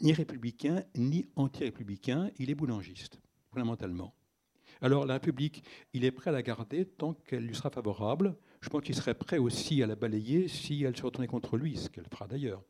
ni 0.00 0.12
républicain, 0.12 0.82
ni 0.96 1.26
anti-républicain, 1.36 2.30
il 2.38 2.50
est 2.50 2.54
boulangiste, 2.54 3.20
fondamentalement. 3.50 4.14
Alors 4.82 5.06
la 5.06 5.14
République, 5.14 5.64
il 5.94 6.04
est 6.04 6.10
prêt 6.10 6.30
à 6.30 6.32
la 6.32 6.42
garder 6.42 6.84
tant 6.84 7.14
qu'elle 7.14 7.46
lui 7.46 7.54
sera 7.54 7.70
favorable. 7.70 8.36
Je 8.60 8.68
pense 8.68 8.82
qu'il 8.82 8.94
serait 8.94 9.14
prêt 9.14 9.38
aussi 9.38 9.82
à 9.82 9.86
la 9.86 9.96
balayer 9.96 10.48
si 10.48 10.82
elle 10.82 10.96
se 10.96 11.02
retournait 11.02 11.26
contre 11.26 11.56
lui, 11.56 11.76
ce 11.76 11.88
qu'elle 11.88 12.06
fera 12.10 12.26
d'ailleurs. 12.26 12.62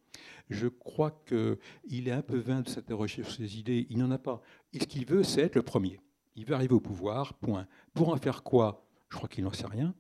Je 0.49 0.69
crois 0.69 1.23
qu'il 1.27 2.09
est 2.09 2.13
un 2.13 2.23
peu 2.23 2.39
vain 2.39 2.61
de 2.61 2.69
s'interroger 2.69 3.23
sur 3.23 3.33
ses 3.33 3.59
idées. 3.59 3.87
Il 3.91 3.99
n'en 3.99 4.11
a 4.11 4.19
pas. 4.19 4.41
Et 4.73 4.79
ce 4.79 4.87
qu'il 4.87 5.07
veut, 5.07 5.25
c'est 5.25 5.43
être 5.43 5.57
le 5.57 5.63
premier. 5.63 6.01
Il 6.37 6.45
veut 6.45 6.55
arriver 6.55 6.75
au 6.75 6.81
pouvoir, 6.81 7.35
point. 7.35 7.67
Pour 7.95 8.11
en 8.11 8.17
faire 8.17 8.43
quoi? 8.43 8.87
Je 9.09 9.17
crois 9.17 9.29
qu'il 9.29 9.45
n'en 9.45 9.53
sait 9.53 9.67
rien. 9.67 9.95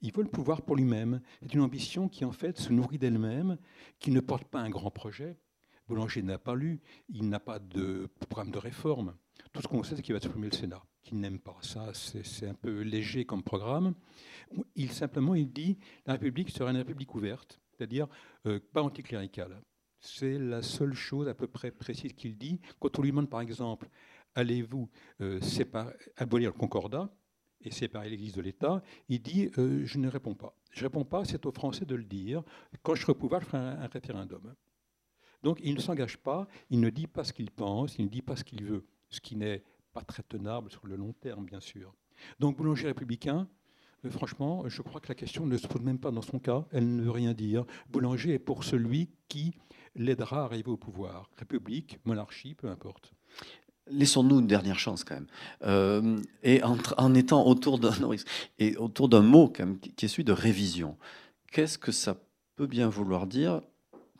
Il 0.00 0.12
veut 0.12 0.22
le 0.22 0.28
pouvoir 0.28 0.62
pour 0.62 0.76
lui-même. 0.76 1.20
C'est 1.42 1.54
une 1.54 1.60
ambition 1.60 2.08
qui, 2.08 2.24
en 2.24 2.32
fait, 2.32 2.58
se 2.58 2.72
nourrit 2.72 2.98
d'elle-même, 2.98 3.58
qui 3.98 4.10
ne 4.10 4.20
porte 4.20 4.44
pas 4.44 4.60
un 4.60 4.70
grand 4.70 4.90
projet, 4.90 5.36
Boulanger 5.86 6.22
n'a 6.22 6.38
pas 6.38 6.54
lu, 6.54 6.80
il 7.08 7.28
n'a 7.28 7.40
pas 7.40 7.58
de 7.58 8.08
programme 8.28 8.50
de 8.50 8.58
réforme. 8.58 9.14
Tout 9.52 9.62
ce 9.62 9.68
qu'on 9.68 9.82
sait, 9.82 9.96
c'est 9.96 10.02
qu'il 10.02 10.14
va 10.14 10.20
supprimer 10.20 10.48
le 10.48 10.56
Sénat, 10.56 10.82
qu'il 11.02 11.18
n'aime 11.18 11.38
pas. 11.38 11.56
Ça, 11.60 11.92
c'est 11.94 12.48
un 12.48 12.54
peu 12.54 12.80
léger 12.82 13.24
comme 13.24 13.42
programme. 13.42 13.94
Il 14.76 14.92
simplement, 14.92 15.34
il 15.34 15.52
dit 15.52 15.78
la 16.06 16.14
République 16.14 16.50
serait 16.50 16.70
une 16.70 16.76
République 16.76 17.14
ouverte, 17.14 17.60
c'est-à-dire 17.70 18.06
euh, 18.46 18.60
pas 18.72 18.82
anticléricale. 18.82 19.62
C'est 20.00 20.38
la 20.38 20.62
seule 20.62 20.94
chose 20.94 21.28
à 21.28 21.34
peu 21.34 21.46
près 21.46 21.70
précise 21.70 22.12
qu'il 22.12 22.36
dit. 22.36 22.60
Quand 22.80 22.98
on 22.98 23.02
lui 23.02 23.10
demande, 23.10 23.30
par 23.30 23.40
exemple, 23.40 23.88
allez-vous 24.34 24.88
euh, 25.20 25.40
abolir 26.16 26.50
le 26.50 26.58
Concordat 26.58 27.14
et 27.60 27.70
séparer 27.70 28.10
l'Église 28.10 28.34
de 28.34 28.40
l'État, 28.42 28.82
il 29.08 29.22
dit 29.22 29.50
euh, 29.58 29.84
je 29.84 29.98
ne 29.98 30.08
réponds 30.08 30.34
pas. 30.34 30.56
Je 30.72 30.80
ne 30.80 30.88
réponds 30.88 31.04
pas, 31.04 31.24
c'est 31.24 31.46
aux 31.46 31.52
Français 31.52 31.84
de 31.84 31.94
le 31.94 32.04
dire. 32.04 32.42
Quand 32.82 32.94
je 32.94 33.02
serai 33.02 33.12
au 33.12 33.40
je 33.40 33.44
ferai 33.44 33.58
un 33.58 33.86
référendum. 33.86 34.54
Donc 35.42 35.58
il 35.62 35.74
ne 35.74 35.80
s'engage 35.80 36.16
pas, 36.18 36.46
il 36.70 36.80
ne 36.80 36.90
dit 36.90 37.06
pas 37.06 37.24
ce 37.24 37.32
qu'il 37.32 37.50
pense, 37.50 37.96
il 37.98 38.04
ne 38.04 38.10
dit 38.10 38.22
pas 38.22 38.36
ce 38.36 38.44
qu'il 38.44 38.64
veut, 38.64 38.84
ce 39.10 39.20
qui 39.20 39.36
n'est 39.36 39.62
pas 39.92 40.02
très 40.02 40.22
tenable 40.22 40.70
sur 40.70 40.86
le 40.86 40.96
long 40.96 41.12
terme, 41.12 41.44
bien 41.44 41.60
sûr. 41.60 41.94
Donc 42.38 42.56
Boulanger 42.56 42.86
républicain, 42.86 43.48
euh, 44.04 44.10
franchement, 44.10 44.68
je 44.68 44.82
crois 44.82 45.00
que 45.00 45.08
la 45.08 45.14
question 45.14 45.46
ne 45.46 45.56
se 45.56 45.66
pose 45.66 45.82
même 45.82 45.98
pas 45.98 46.10
dans 46.10 46.22
son 46.22 46.38
cas, 46.38 46.64
elle 46.72 46.96
ne 46.96 47.02
veut 47.02 47.10
rien 47.10 47.34
dire. 47.34 47.64
Boulanger 47.90 48.34
est 48.34 48.38
pour 48.38 48.64
celui 48.64 49.10
qui 49.28 49.52
l'aidera 49.94 50.42
à 50.42 50.44
arriver 50.44 50.70
au 50.70 50.76
pouvoir. 50.76 51.30
République, 51.36 51.98
monarchie, 52.04 52.54
peu 52.54 52.68
importe. 52.68 53.12
Laissons-nous 53.88 54.38
une 54.38 54.46
dernière 54.46 54.78
chance 54.78 55.02
quand 55.02 55.14
même. 55.14 55.26
Euh, 55.62 56.20
et 56.42 56.62
en, 56.62 57.14
étant 57.14 57.46
autour 57.46 57.78
d'un 57.78 57.92
et 58.58 58.76
autour 58.76 59.08
d'un 59.08 59.22
mot 59.22 59.48
qui 59.48 60.04
est 60.04 60.08
celui 60.08 60.24
de 60.24 60.32
révision. 60.32 60.96
Qu'est-ce 61.50 61.78
que 61.78 61.92
ça 61.92 62.16
peut 62.54 62.68
bien 62.68 62.88
vouloir 62.88 63.26
dire 63.26 63.60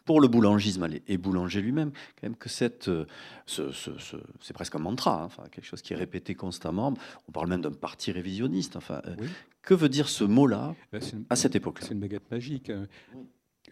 pour 0.05 0.21
le 0.21 0.29
boulangisme 0.29 0.89
et 1.07 1.17
Boulanger 1.17 1.61
lui-même, 1.61 1.93
quand 1.93 2.25
même 2.25 2.37
que 2.37 2.49
cette, 2.49 2.89
euh, 2.89 3.07
c'est 3.47 4.53
presque 4.53 4.75
un 4.75 4.81
mantra, 4.81 5.23
hein, 5.23 5.27
enfin, 5.27 5.45
quelque 5.51 5.65
chose 5.65 5.83
qui 5.83 5.93
est 5.93 5.97
répété 5.97 6.35
constamment. 6.35 6.95
On 7.29 7.33
parle 7.33 7.49
même 7.49 7.63
d'un 7.63 7.73
parti 7.73 8.13
révisionniste. 8.13 8.77
Enfin, 8.77 9.03
euh, 9.07 9.17
que 9.63 9.75
veut 9.75 9.89
dire 9.89 10.09
ce 10.09 10.25
mot-là 10.25 10.75
à 11.31 11.37
cette 11.37 11.55
époque 11.55 11.79
C'est 11.83 11.93
une 11.93 12.01
baguette 12.01 12.31
magique. 12.31 12.71
Hein. 12.71 12.89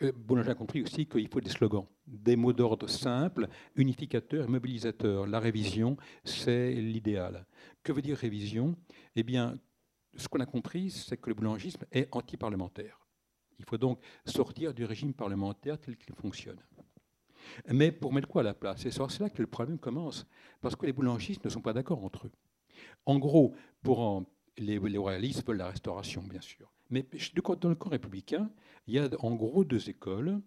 Euh, 0.02 0.12
Boulanger 0.12 0.50
a 0.50 0.54
compris 0.54 0.82
aussi 0.82 1.06
qu'il 1.06 1.28
faut 1.28 1.40
des 1.40 1.50
slogans, 1.50 1.86
des 2.06 2.36
mots 2.36 2.52
d'ordre 2.52 2.88
simples, 2.88 3.48
unificateurs 3.76 4.44
et 4.44 4.48
mobilisateurs. 4.48 5.26
La 5.26 5.40
révision, 5.40 5.96
c'est 6.24 6.72
l'idéal. 6.72 7.44
Que 7.82 7.92
veut 7.92 8.02
dire 8.02 8.16
révision? 8.16 8.76
Eh 9.16 9.22
bien, 9.22 9.58
ce 10.16 10.28
qu'on 10.28 10.40
a 10.40 10.46
compris, 10.46 10.90
c'est 10.90 11.16
que 11.16 11.28
le 11.28 11.34
boulangisme 11.34 11.84
est 11.92 12.08
anti-parlementaire. 12.12 12.99
Il 13.61 13.66
faut 13.66 13.78
donc 13.78 14.00
sortir 14.24 14.74
du 14.74 14.84
régime 14.84 15.14
parlementaire 15.14 15.78
tel 15.78 15.96
qu'il 15.96 16.14
fonctionne. 16.14 16.61
Mais 17.68 17.92
pour 17.92 18.12
mettre 18.12 18.28
quoi 18.28 18.40
à 18.40 18.44
la 18.44 18.54
place? 18.54 18.88
C'est 18.88 19.20
là 19.20 19.30
que 19.30 19.42
le 19.42 19.46
problème 19.46 19.78
commence, 19.78 20.26
parce 20.61 20.76
que 20.76 20.86
les 20.86 20.92
boulangistes 20.92 21.44
ne 21.44 21.50
sont 21.50 21.61
pas 21.61 21.72
d'accord 21.72 22.04
entre 22.04 22.26
eux. 22.26 22.32
En 23.06 23.18
gros, 23.18 23.54
pour 23.82 24.24
les, 24.58 24.78
royalistes 24.78 25.46
veulent 25.46 25.58
la 25.58 25.68
restauration, 25.68 26.22
bien 26.22 26.40
sûr. 26.40 26.72
Mais 26.90 27.06
dans 27.61 27.68
le 27.68 27.74
camp 27.74 27.90
républicain, 27.90 28.50
il 28.86 28.94
y 28.94 28.98
a 28.98 29.08
en 29.20 29.34
gros 29.34 29.64
deux 29.64 29.88
écoles. 29.88 30.40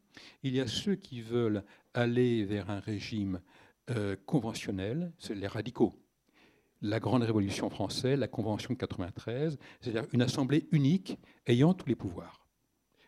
Il 0.43 0.53
y 0.53 0.59
a 0.59 0.67
ceux 0.67 0.95
qui 0.95 1.21
veulent 1.21 1.63
aller 1.93 2.43
vers 2.43 2.69
un 2.69 2.79
régime 2.79 3.39
euh, 3.89 4.15
conventionnel, 4.25 5.13
c'est 5.19 5.35
les 5.35 5.47
radicaux. 5.47 5.93
La 6.81 6.99
Grande 6.99 7.23
Révolution 7.23 7.69
française, 7.69 8.19
la 8.19 8.27
Convention 8.27 8.73
de 8.73 8.79
93, 8.79 9.57
c'est-à-dire 9.79 10.05
une 10.11 10.21
assemblée 10.21 10.67
unique 10.71 11.17
ayant 11.47 11.73
tous 11.73 11.87
les 11.87 11.95
pouvoirs. 11.95 12.42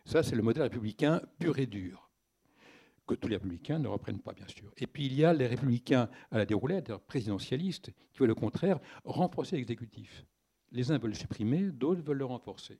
Ça, 0.06 0.22
c'est 0.22 0.36
le 0.36 0.42
modèle 0.42 0.62
républicain 0.62 1.20
pur 1.40 1.58
et 1.58 1.66
dur, 1.66 2.08
que 3.08 3.16
tous 3.16 3.26
les 3.26 3.34
républicains 3.34 3.80
ne 3.80 3.88
reprennent 3.88 4.20
pas, 4.20 4.32
bien 4.32 4.46
sûr. 4.46 4.72
Et 4.76 4.86
puis 4.86 5.06
il 5.06 5.14
y 5.14 5.24
a 5.24 5.32
les 5.32 5.48
républicains 5.48 6.08
à 6.30 6.38
la 6.38 6.46
déroulette, 6.46 6.96
présidentialistes, 7.08 7.90
qui 8.12 8.20
veulent 8.20 8.30
au 8.30 8.36
contraire 8.36 8.78
renforcer 9.04 9.56
l'exécutif. 9.56 10.24
Les 10.70 10.92
uns 10.92 10.98
veulent 10.98 11.10
le 11.10 11.16
supprimer, 11.16 11.72
d'autres 11.72 12.02
veulent 12.02 12.18
le 12.18 12.24
renforcer. 12.24 12.78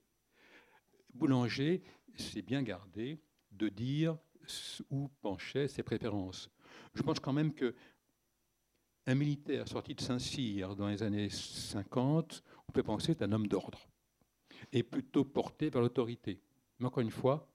Boulanger 1.15 1.83
s'est 2.15 2.43
bien 2.43 2.63
gardé 2.63 3.19
de 3.51 3.69
dire 3.71 4.17
où 4.91 5.09
penchaient 5.21 5.67
ses 5.67 5.83
préférences. 5.83 6.49
Je 6.95 7.03
pense 7.03 7.19
quand 7.19 7.33
même 7.33 7.55
que 7.55 7.75
un 9.07 9.17
militaire 9.17 9.67
sorti 9.67 9.97
de 9.97 10.01
Saint-Cyr 10.01 10.77
dans 10.77 10.87
les 10.87 11.03
années 11.03 11.31
50, 11.31 12.45
on 12.69 12.73
peut 12.73 12.85
penser 12.85 13.13
est 13.13 13.23
un 13.23 13.33
homme 13.33 13.49
d'ordre, 13.49 13.89
et 14.73 14.85
plutôt 14.85 15.25
porté 15.25 15.71
vers 15.71 15.83
l'autorité. 15.83 16.41
Mais 16.79 16.87
encore 16.87 17.03
une 17.03 17.11
fois, 17.11 17.49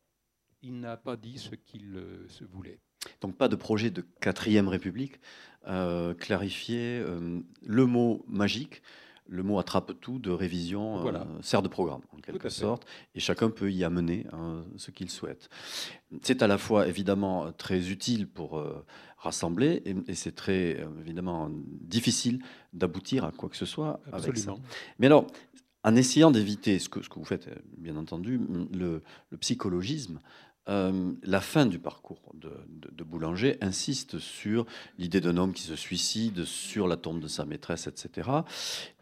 il 0.62 0.80
n'a 0.80 0.98
pas 0.98 1.16
dit 1.18 1.38
ce 1.38 1.56
qu'il 1.56 1.96
euh, 1.96 2.28
se 2.28 2.44
voulait. 2.44 2.80
Donc 3.22 3.36
pas 3.36 3.48
de 3.48 3.56
projet 3.56 3.90
de 3.90 4.02
quatrième 4.20 4.68
république. 4.68 5.20
Euh, 5.68 6.14
clarifier 6.16 7.00
euh, 7.00 7.40
le 7.64 7.86
mot 7.86 8.24
magique, 8.28 8.82
le 9.28 9.44
mot 9.44 9.60
attrape 9.60 9.94
tout 10.02 10.18
de 10.18 10.32
révision 10.32 11.02
Voilà. 11.02 11.22
euh, 11.22 11.42
sert 11.42 11.62
de 11.62 11.68
programme, 11.68 12.02
en 12.12 12.18
quelque 12.20 12.50
fait. 12.50 12.62
sorte, 12.62 12.86
et 13.16 13.20
chacun 13.20 13.50
peut 13.52 13.72
y 13.72 13.84
amener 13.84 14.26
hein, 14.34 14.66
ce 14.78 14.90
qu'il 14.92 15.10
souhaite. 15.10 15.50
C'est 16.24 16.42
à 16.42 16.48
la 16.48 16.58
fois 16.58 16.88
évidemment 16.88 17.52
très 17.54 17.90
utile 17.92 18.28
pour 18.28 18.64
rassembler, 19.18 19.84
et, 19.86 19.96
et 20.08 20.16
c'est 20.16 20.34
très 20.34 20.84
évidemment 21.00 21.50
difficile 21.52 22.44
d'aboutir 22.74 23.24
à 23.24 23.32
quoi 23.32 23.48
que 23.48 23.58
ce 23.58 23.66
soit 23.68 24.02
avec 24.12 24.38
ça. 24.38 24.52
Absolument. 24.52 24.60
Mais 24.98 25.06
alors, 25.08 25.28
en 25.84 25.96
essayant 25.96 26.32
d'éviter 26.32 26.80
ce 26.80 26.90
que, 26.90 27.00
vous 27.16 27.26
faites, 27.26 27.48
euh, 27.48 27.56
bien 27.78 27.98
entendu, 27.98 28.40
le, 28.74 29.02
le 29.30 29.38
psychologisme, 29.38 30.20
euh, 30.70 31.12
la 31.24 31.42
fin 31.42 31.66
du 31.66 31.80
parcours 31.80 32.22
de, 32.36 32.52
Boulanger 33.04 33.58
insiste 33.62 34.20
sur 34.20 34.66
l'idée 34.98 35.20
d'un 35.20 35.36
homme 35.36 35.54
qui 35.54 35.64
se 35.64 35.76
suicide, 35.76 36.46
sur 36.46 36.88
la 36.88 36.96
tombe 36.96 37.20
de 37.20 37.28
sa 37.28 37.46
maîtresse, 37.46 37.88
etc. 37.88 38.30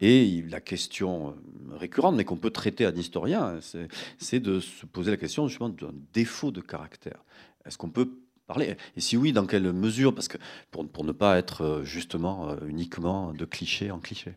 Et 0.02 0.42
la 0.50 0.62
question 0.62 1.30
euh, 1.30 1.76
récurrente, 1.76 2.16
mais 2.16 2.24
qu'on 2.24 2.38
peut 2.38 2.50
traiter 2.50 2.86
à 2.86 2.90
un 2.90 2.96
historien, 2.96 3.60
c'est- 3.62 4.40
de 4.40 4.60
se 4.62 4.86
poser 4.86 5.12
la 5.12 5.18
question 5.18 5.48
justement 5.48 5.70
d'un 5.70 5.92
défaut 6.14 6.50
de 6.50 6.62
caractère. 6.62 7.24
Est-ce 7.66 7.78
qu'on 7.78 7.90
peut 7.90 8.10
parler 8.48 8.78
Et 8.96 9.02
si 9.02 9.18
oui, 9.18 9.34
dans 9.34 9.46
quelle 9.46 9.72
mesure? 9.74 10.16
Parce 10.16 10.30
que 10.30 10.38
pour, 10.72 10.88
pour 10.88 11.04
ne 11.04 11.12
pas 11.12 11.38
être 11.38 11.82
justement 11.84 12.58
uniquement 12.66 13.34
de 13.34 13.46
cliché 13.46 13.92
en 13.92 14.00
cliché. 14.00 14.34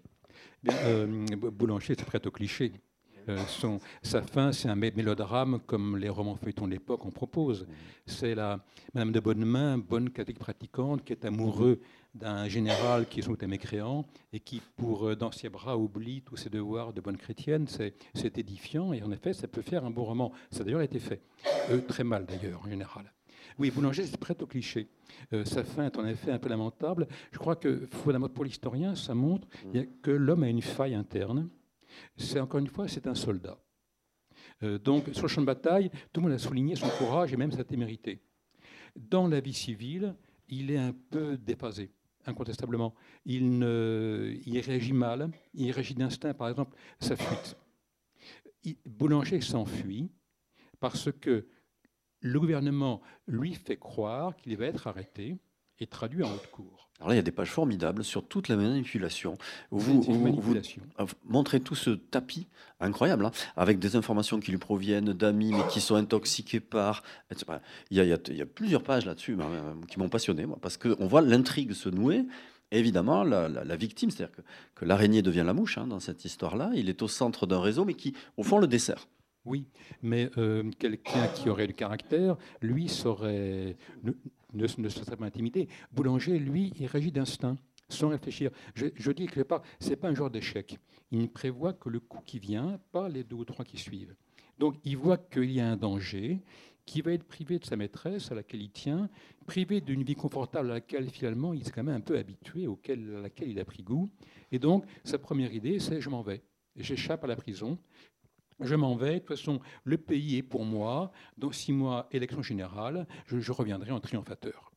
Bien, 0.62 0.76
euh, 0.84 1.06
Boulanger, 1.50 1.94
c'est 1.98 2.04
prêt 2.04 2.24
au 2.26 2.30
cliché. 2.30 2.72
Euh, 3.28 3.38
son- 3.46 3.78
sa 4.02 4.20
fin, 4.22 4.50
c'est 4.50 4.68
un 4.68 4.74
mé- 4.74 4.92
mélodrame 4.96 5.60
comme 5.66 5.96
les 5.96 6.08
romans 6.08 6.34
feuilletons 6.34 6.66
de 6.66 6.72
l'époque 6.72 7.04
en 7.06 7.10
proposent. 7.12 7.66
C'est 8.04 8.34
la 8.34 8.58
Madame 8.94 9.12
de 9.12 9.20
Bonnemain, 9.20 9.78
bonne 9.78 10.10
catholique 10.10 10.40
pratiquante, 10.40 11.04
qui 11.04 11.12
est 11.12 11.24
amoureux 11.24 11.80
d'un 12.14 12.48
général 12.48 13.06
qui 13.08 13.20
est 13.20 13.22
sans 13.22 13.30
doute 13.30 13.44
un 13.44 13.46
mécréant 13.46 14.04
et 14.32 14.40
qui, 14.40 14.60
pour 14.76 15.06
euh, 15.08 15.14
dans 15.14 15.30
ses 15.30 15.48
bras, 15.48 15.78
oublie 15.78 16.22
tous 16.22 16.36
ses 16.36 16.50
devoirs 16.50 16.92
de 16.92 17.00
bonne 17.00 17.16
chrétienne. 17.16 17.66
C'est 17.68 18.38
édifiant 18.38 18.92
et 18.92 19.02
en 19.04 19.12
effet, 19.12 19.32
ça 19.32 19.46
peut 19.46 19.62
faire 19.62 19.84
un 19.84 19.90
bon 19.90 20.02
roman. 20.04 20.32
Ça 20.50 20.64
d'ailleurs 20.64 20.80
a 20.80 20.84
été 20.84 20.98
fait. 20.98 21.22
Très 21.86 22.02
mal 22.04 22.26
d'ailleurs, 22.26 22.60
en 22.64 22.68
général. 22.68 23.12
Oui, 23.58 23.70
Boulanger, 23.70 24.04
c'est 24.04 24.16
prêt 24.18 24.36
au 24.42 24.46
cliché. 24.46 24.88
Euh, 25.32 25.44
sa 25.44 25.62
fin 25.64 25.86
est 25.86 25.96
en 25.98 26.06
effet 26.06 26.30
un 26.30 26.38
peu 26.38 26.48
lamentable. 26.48 27.06
Je 27.30 27.38
crois 27.38 27.56
que, 27.56 27.86
pour 28.28 28.44
l'historien, 28.44 28.94
ça 28.94 29.14
montre 29.14 29.48
a 29.74 29.84
que 30.02 30.10
l'homme 30.10 30.42
a 30.42 30.48
une 30.48 30.62
faille 30.62 30.94
interne. 30.94 31.48
C'est 32.16 32.40
encore 32.40 32.60
une 32.60 32.68
fois, 32.68 32.88
c'est 32.88 33.06
un 33.06 33.14
soldat. 33.14 33.58
Euh, 34.62 34.78
donc, 34.78 35.08
sur 35.12 35.22
le 35.22 35.28
champ 35.28 35.40
de 35.42 35.46
bataille, 35.46 35.90
tout 36.12 36.20
le 36.20 36.28
monde 36.28 36.34
a 36.34 36.38
souligné 36.38 36.76
son 36.76 36.88
courage 36.88 37.32
et 37.32 37.36
même 37.36 37.52
sa 37.52 37.64
témérité. 37.64 38.22
Dans 38.96 39.26
la 39.28 39.40
vie 39.40 39.52
civile, 39.52 40.14
il 40.48 40.70
est 40.70 40.78
un 40.78 40.92
peu 41.10 41.36
déphasé, 41.36 41.90
incontestablement. 42.26 42.94
Il, 43.24 43.58
ne, 43.58 44.34
il 44.46 44.58
réagit 44.60 44.92
mal, 44.92 45.30
il 45.54 45.70
réagit 45.70 45.94
d'instinct, 45.94 46.34
par 46.34 46.48
exemple, 46.48 46.76
sa 47.00 47.16
fuite. 47.16 47.56
Il- 48.64 48.76
Boulanger 48.86 49.40
s'enfuit 49.40 50.10
parce 50.80 51.10
que 51.12 51.46
le 52.22 52.40
gouvernement 52.40 53.02
lui 53.26 53.52
fait 53.54 53.76
croire 53.76 54.34
qu'il 54.36 54.56
va 54.56 54.64
être 54.66 54.86
arrêté 54.86 55.36
et 55.78 55.86
traduit 55.86 56.22
en 56.24 56.32
haute 56.32 56.50
cour. 56.50 56.88
Alors 57.00 57.08
là, 57.08 57.14
il 57.14 57.18
y 57.18 57.20
a 57.20 57.22
des 57.24 57.32
pages 57.32 57.50
formidables 57.50 58.04
sur 58.04 58.24
toute 58.24 58.48
la 58.48 58.54
manipulation. 58.56 59.36
Vous, 59.72 60.04
manipulation. 60.12 60.82
vous 60.98 61.06
montrez 61.24 61.58
tout 61.60 61.74
ce 61.74 61.90
tapis 61.90 62.46
incroyable, 62.78 63.24
hein, 63.26 63.32
avec 63.56 63.80
des 63.80 63.96
informations 63.96 64.38
qui 64.38 64.52
lui 64.52 64.58
proviennent 64.58 65.12
d'amis, 65.12 65.50
mais 65.52 65.66
qui 65.68 65.80
sont 65.80 65.96
intoxiqués 65.96 66.60
par. 66.60 67.02
etc. 67.30 67.58
Il 67.90 67.96
y 67.96 68.00
a, 68.00 68.04
il 68.28 68.36
y 68.36 68.44
plusieurs 68.44 68.84
pages 68.84 69.04
là-dessus 69.04 69.36
euh, 69.40 69.72
qui 69.88 69.98
m'ont 69.98 70.08
passionné, 70.08 70.46
moi, 70.46 70.58
parce 70.62 70.76
qu'on 70.76 71.06
voit 71.08 71.22
l'intrigue 71.22 71.72
se 71.72 71.88
nouer. 71.88 72.24
Et 72.70 72.78
évidemment, 72.78 73.24
la, 73.24 73.48
la- 73.48 73.64
la 73.64 73.76
victime, 73.76 74.10
c'est-à-dire 74.10 74.36
que, 74.36 74.42
que 74.76 74.84
l'araignée 74.84 75.22
devient 75.22 75.42
la 75.44 75.52
mouche 75.54 75.78
hein, 75.78 75.88
dans 75.88 75.98
cette 76.00 76.24
histoire-là. 76.24 76.70
Il 76.74 76.88
est 76.88 77.02
au 77.02 77.08
centre 77.08 77.46
d'un 77.46 77.60
réseau, 77.60 77.84
mais 77.84 77.94
qui, 77.94 78.14
au 78.36 78.44
fond, 78.44 78.58
le 78.58 78.68
dessert. 78.68 79.08
Oui, 79.44 79.66
mais 80.02 80.30
euh, 80.38 80.70
quelqu'un 80.78 81.26
qui 81.28 81.48
aurait 81.48 81.66
du 81.66 81.74
caractère, 81.74 82.36
lui, 82.60 82.88
saurait, 82.88 83.76
ne, 84.04 84.12
ne, 84.54 84.66
ne 84.78 84.88
se 84.88 85.04
serait 85.04 85.16
pas 85.16 85.26
intimidé. 85.26 85.68
Boulanger, 85.92 86.38
lui, 86.38 86.72
il 86.78 86.86
réagit 86.86 87.10
d'instinct, 87.10 87.56
sans 87.88 88.08
réfléchir. 88.08 88.50
Je, 88.74 89.10
dis 89.10 89.26
part, 89.48 89.62
ce 89.80 89.90
n'est 89.90 89.96
pas 89.96 90.08
un 90.08 90.14
genre 90.14 90.30
d'échec. 90.30 90.78
Il 91.10 91.22
ne 91.22 91.26
prévoit 91.26 91.72
que 91.72 91.88
le 91.88 91.98
coup 91.98 92.20
qui 92.24 92.38
vient, 92.38 92.78
pas 92.92 93.08
les 93.08 93.24
deux 93.24 93.36
ou 93.36 93.44
trois 93.44 93.64
qui 93.64 93.78
suivent. 93.78 94.14
Donc, 94.58 94.76
il 94.84 94.96
voit 94.96 95.18
qu'il 95.18 95.50
y 95.50 95.60
a 95.60 95.68
un 95.68 95.76
danger, 95.76 96.40
qu'il 96.86 97.02
va 97.02 97.12
être 97.12 97.24
privé 97.24 97.58
de 97.58 97.64
sa 97.64 97.76
maîtresse 97.76 98.30
à 98.30 98.36
laquelle 98.36 98.62
il 98.62 98.70
tient, 98.70 99.08
privé 99.46 99.80
d'une 99.80 100.04
vie 100.04 100.14
confortable 100.14 100.70
à 100.70 100.74
laquelle, 100.74 101.10
finalement, 101.10 101.52
il 101.52 101.64
s'est 101.64 101.72
quand 101.72 101.82
même 101.82 101.96
un 101.96 102.00
peu 102.00 102.16
habitué, 102.16 102.68
auquel, 102.68 103.16
à 103.16 103.20
laquelle 103.22 103.48
il 103.48 103.58
a 103.58 103.64
pris 103.64 103.82
goût. 103.82 104.08
Et 104.52 104.60
donc, 104.60 104.84
sa 105.02 105.18
première 105.18 105.52
idée, 105.52 105.80
c'est 105.80 106.00
je 106.00 106.10
m'en 106.10 106.22
vais. 106.22 106.42
J'échappe 106.76 107.24
à 107.24 107.26
la 107.26 107.36
prison, 107.36 107.78
je 108.62 108.74
m'en 108.74 108.96
vais. 108.96 109.14
De 109.14 109.18
toute 109.20 109.36
façon, 109.36 109.60
le 109.84 109.98
pays 109.98 110.36
est 110.36 110.42
pour 110.42 110.64
moi. 110.64 111.12
Dans 111.36 111.52
six 111.52 111.72
mois, 111.72 112.08
élection 112.10 112.42
générale, 112.42 113.06
je, 113.26 113.52
reviendrai 113.52 113.90
en 113.92 114.00
triomphateur. 114.00 114.72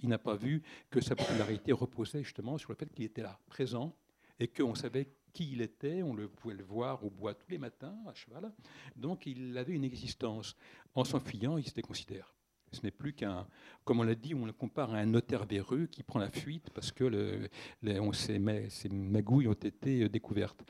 Il 0.00 0.08
n'a 0.08 0.18
pas 0.18 0.36
vu 0.36 0.62
que 0.90 1.00
sa 1.00 1.16
popularité 1.16 1.72
reposait 1.72 2.22
justement 2.22 2.58
sur 2.58 2.70
le 2.70 2.76
fait 2.76 2.92
qu'il 2.92 3.04
était 3.04 3.22
là, 3.22 3.38
présent, 3.46 3.96
et 4.38 4.46
qu'on 4.46 4.74
savait 4.74 5.10
qui 5.32 5.52
il 5.52 5.60
était. 5.60 6.02
On 6.02 6.14
le 6.14 6.28
pouvait 6.28 6.54
le 6.54 6.64
voir 6.64 7.04
au 7.04 7.10
bois 7.10 7.34
tous 7.34 7.50
les 7.50 7.58
matins, 7.58 7.96
à 8.06 8.14
cheval. 8.14 8.52
Donc, 8.94 9.26
il 9.26 9.56
avait 9.58 9.74
une 9.74 9.84
existence. 9.84 10.56
En 10.94 11.04
s'enfuyant, 11.04 11.58
il 11.58 11.66
se 11.66 11.74
déconsidère. 11.74 12.32
Ce 12.72 12.80
n'est 12.82 12.90
plus 12.90 13.14
qu'un, 13.14 13.46
comme 13.84 14.00
on 14.00 14.02
l'a 14.02 14.14
dit, 14.14 14.34
on 14.34 14.44
le 14.44 14.52
compare 14.52 14.92
à 14.92 14.98
un 14.98 15.06
notaire 15.06 15.46
véreux 15.46 15.86
qui 15.86 16.02
prend 16.02 16.18
la 16.18 16.30
fuite 16.30 16.68
parce 16.70 16.92
que 16.92 17.48
on, 17.82 18.12
ses, 18.12 18.38
ma- 18.38 18.68
ses 18.68 18.88
magouilles 18.90 19.48
ont 19.48 19.54
été 19.54 20.08
découvertes. 20.08 20.62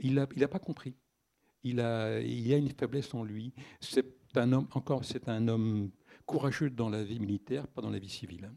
Il 0.00 0.14
n'a 0.14 0.26
il 0.36 0.46
pas 0.46 0.58
compris 0.58 0.94
il 1.62 1.80
a, 1.80 2.20
il 2.20 2.52
a 2.52 2.56
une 2.56 2.70
faiblesse 2.70 3.12
en 3.14 3.24
lui. 3.24 3.52
C'est 3.80 4.06
un 4.36 4.52
homme, 4.52 4.68
encore, 4.72 5.04
c'est 5.04 5.28
un 5.28 5.48
homme 5.48 5.90
courageux 6.26 6.70
dans 6.70 6.90
la 6.90 7.02
vie 7.02 7.18
militaire, 7.18 7.66
pas 7.66 7.82
dans 7.82 7.90
la 7.90 7.98
vie 7.98 8.08
civile. 8.08 8.50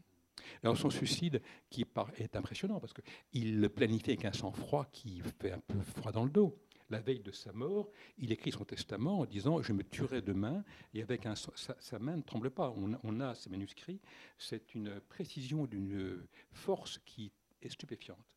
Alors 0.62 0.76
son 0.76 0.90
suicide, 0.90 1.42
qui 1.70 1.84
est 2.16 2.36
impressionnant, 2.36 2.78
parce 2.78 2.92
qu'il 2.92 3.60
le 3.60 3.68
planifie 3.68 4.10
avec 4.10 4.24
un 4.24 4.32
sang-froid 4.32 4.86
qui 4.92 5.20
fait 5.40 5.52
un 5.52 5.60
peu 5.60 5.80
froid 5.80 6.12
dans 6.12 6.24
le 6.24 6.30
dos. 6.30 6.56
La 6.90 7.00
veille 7.00 7.20
de 7.20 7.32
sa 7.32 7.52
mort, 7.52 7.90
il 8.18 8.32
écrit 8.32 8.52
son 8.52 8.64
testament 8.64 9.20
en 9.20 9.24
disant 9.24 9.62
Je 9.62 9.72
me 9.72 9.82
tuerai 9.82 10.20
demain, 10.20 10.62
et 10.92 11.02
avec 11.02 11.26
sa, 11.56 11.98
main 11.98 12.16
ne 12.16 12.22
tremble 12.22 12.50
pas. 12.50 12.74
On 13.02 13.20
a 13.20 13.34
ces 13.34 13.48
manuscrits, 13.48 14.00
c'est 14.38 14.74
une 14.74 15.00
précision 15.00 15.64
d'une 15.66 16.26
force 16.52 16.98
qui 17.06 17.32
est 17.62 17.70
stupéfiante. 17.70 18.36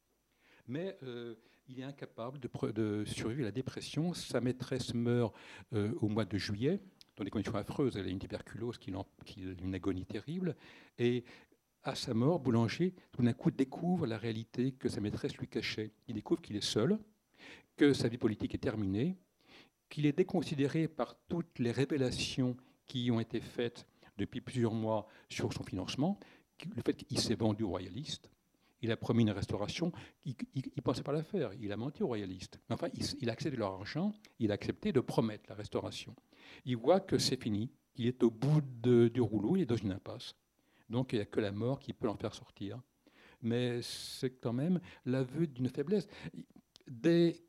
Mais 0.68 0.98
euh, 1.04 1.36
il 1.68 1.80
est 1.80 1.84
incapable 1.84 2.40
de, 2.40 3.04
survivre 3.06 3.42
à 3.42 3.46
la 3.46 3.52
dépression. 3.52 4.14
Sa 4.14 4.42
maîtresse 4.42 4.94
meurt 4.94 5.34
euh, 5.74 5.94
au 6.02 6.08
mois 6.08 6.26
de 6.26 6.38
juillet, 6.38 6.80
dans 7.16 7.24
des 7.24 7.30
conditions 7.30 7.56
affreuses. 7.56 7.98
Elle 7.98 8.08
a 8.08 8.10
une 8.10 8.20
tuberculose 8.20 8.78
qui, 8.78 8.94
qui 9.26 9.42
une 9.42 9.76
agonie 9.76 10.06
terrible. 10.06 10.56
Et 10.98 11.24
à 11.84 11.96
sa 11.96 12.14
mort, 12.14 12.40
Boulanger, 12.40 12.94
tout 13.12 13.22
d'un 13.22 13.34
coup, 13.34 13.52
découvre 13.52 14.08
la 14.08 14.18
réalité 14.18 14.72
que 14.74 14.90
sa 14.90 15.02
maîtresse 15.02 15.38
lui 15.38 15.48
cachait. 15.48 15.92
Il 16.08 16.16
découvre 16.16 16.42
qu'il 16.42 16.56
est 16.56 16.64
seul, 16.64 17.00
que 17.78 17.94
sa 17.94 18.08
vie 18.08 18.18
politique 18.18 18.56
est 18.56 18.60
terminée, 18.60 19.18
qu'il 19.90 20.06
est 20.06 20.18
déconsidéré 20.18 20.88
par 20.88 21.16
toutes 21.28 21.60
les 21.60 21.72
révélations 21.72 22.56
qui 22.86 23.10
ont 23.12 23.20
été 23.20 23.40
faites 23.40 23.86
depuis 24.18 24.42
plusieurs 24.42 24.74
mois 24.74 25.08
sur 25.30 25.52
son 25.54 25.64
financement, 25.64 26.20
le 26.76 26.82
fait 26.82 26.94
qu'il 26.94 27.20
s'est 27.20 27.36
vendu 27.36 27.64
aux 27.64 27.70
royalistes. 27.70 28.30
Il 28.86 28.92
a 28.92 28.98
promis 28.98 29.24
une 29.24 29.32
restauration, 29.32 29.92
il 30.26 30.36
ne 30.56 30.82
pensait 30.82 31.02
pas 31.02 31.12
la 31.12 31.24
faire, 31.24 31.52
il 31.60 31.72
a 31.72 31.78
menti 31.78 32.04
aux 32.04 32.08
royalistes. 32.08 32.60
Mais 32.70 32.76
enfin, 32.76 32.88
il, 32.94 33.04
il 33.20 33.30
a 33.32 33.34
accepté 33.34 33.58
leur 33.58 33.74
argent, 33.74 34.14
il 34.38 34.52
a 34.52 34.54
accepté 34.54 34.94
de 34.94 35.00
promettre 35.00 35.50
la 35.50 35.56
restauration. 35.56 36.16
Il 36.66 36.78
voit 36.78 37.00
que 37.00 37.18
c'est 37.18 37.42
fini, 37.42 37.72
il 37.96 38.06
est 38.06 38.22
au 38.22 38.30
bout 38.30 38.62
du 38.62 39.22
rouleau, 39.22 39.56
il 39.56 39.64
est 39.64 39.66
dans 39.66 39.76
une 39.76 39.92
impasse. 39.92 40.36
Donc 40.88 41.14
il 41.14 41.16
n'y 41.16 41.24
a 41.24 41.26
que 41.26 41.40
la 41.40 41.52
mort 41.52 41.80
qui 41.80 41.94
peut 41.94 42.06
l'en 42.06 42.16
faire 42.16 42.36
sortir. 42.36 42.80
Mais 43.42 43.82
c'est 43.82 44.40
quand 44.40 44.54
même 44.54 44.80
l'aveu 45.06 45.48
d'une 45.48 45.70
faiblesse. 45.70 46.08
Des 46.88 47.44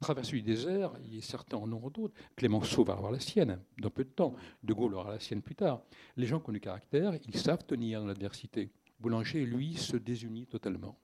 traversées 0.00 0.36
du 0.36 0.42
désert, 0.42 0.92
a 0.92 1.20
certains 1.20 1.56
en 1.58 1.70
auront 1.72 1.90
d'autres. 1.90 2.14
Clémenceau 2.36 2.84
va 2.84 2.94
avoir 2.94 3.12
la 3.12 3.20
sienne 3.20 3.60
dans 3.78 3.90
peu 3.90 4.04
de 4.04 4.10
temps. 4.10 4.34
De 4.62 4.72
Gaulle 4.72 4.94
aura 4.94 5.10
la 5.10 5.20
sienne 5.20 5.42
plus 5.42 5.54
tard. 5.56 5.82
Les 6.16 6.26
gens 6.26 6.40
qui 6.40 6.50
ont 6.50 6.52
du 6.52 6.60
caractère, 6.60 7.14
ils 7.26 7.36
savent 7.36 7.64
tenir 7.66 8.00
dans 8.00 8.06
l'adversité. 8.06 8.70
Boulanger, 9.00 9.44
lui, 9.44 9.74
se 9.76 9.96
désunit 9.96 10.46
totalement. 10.46 10.96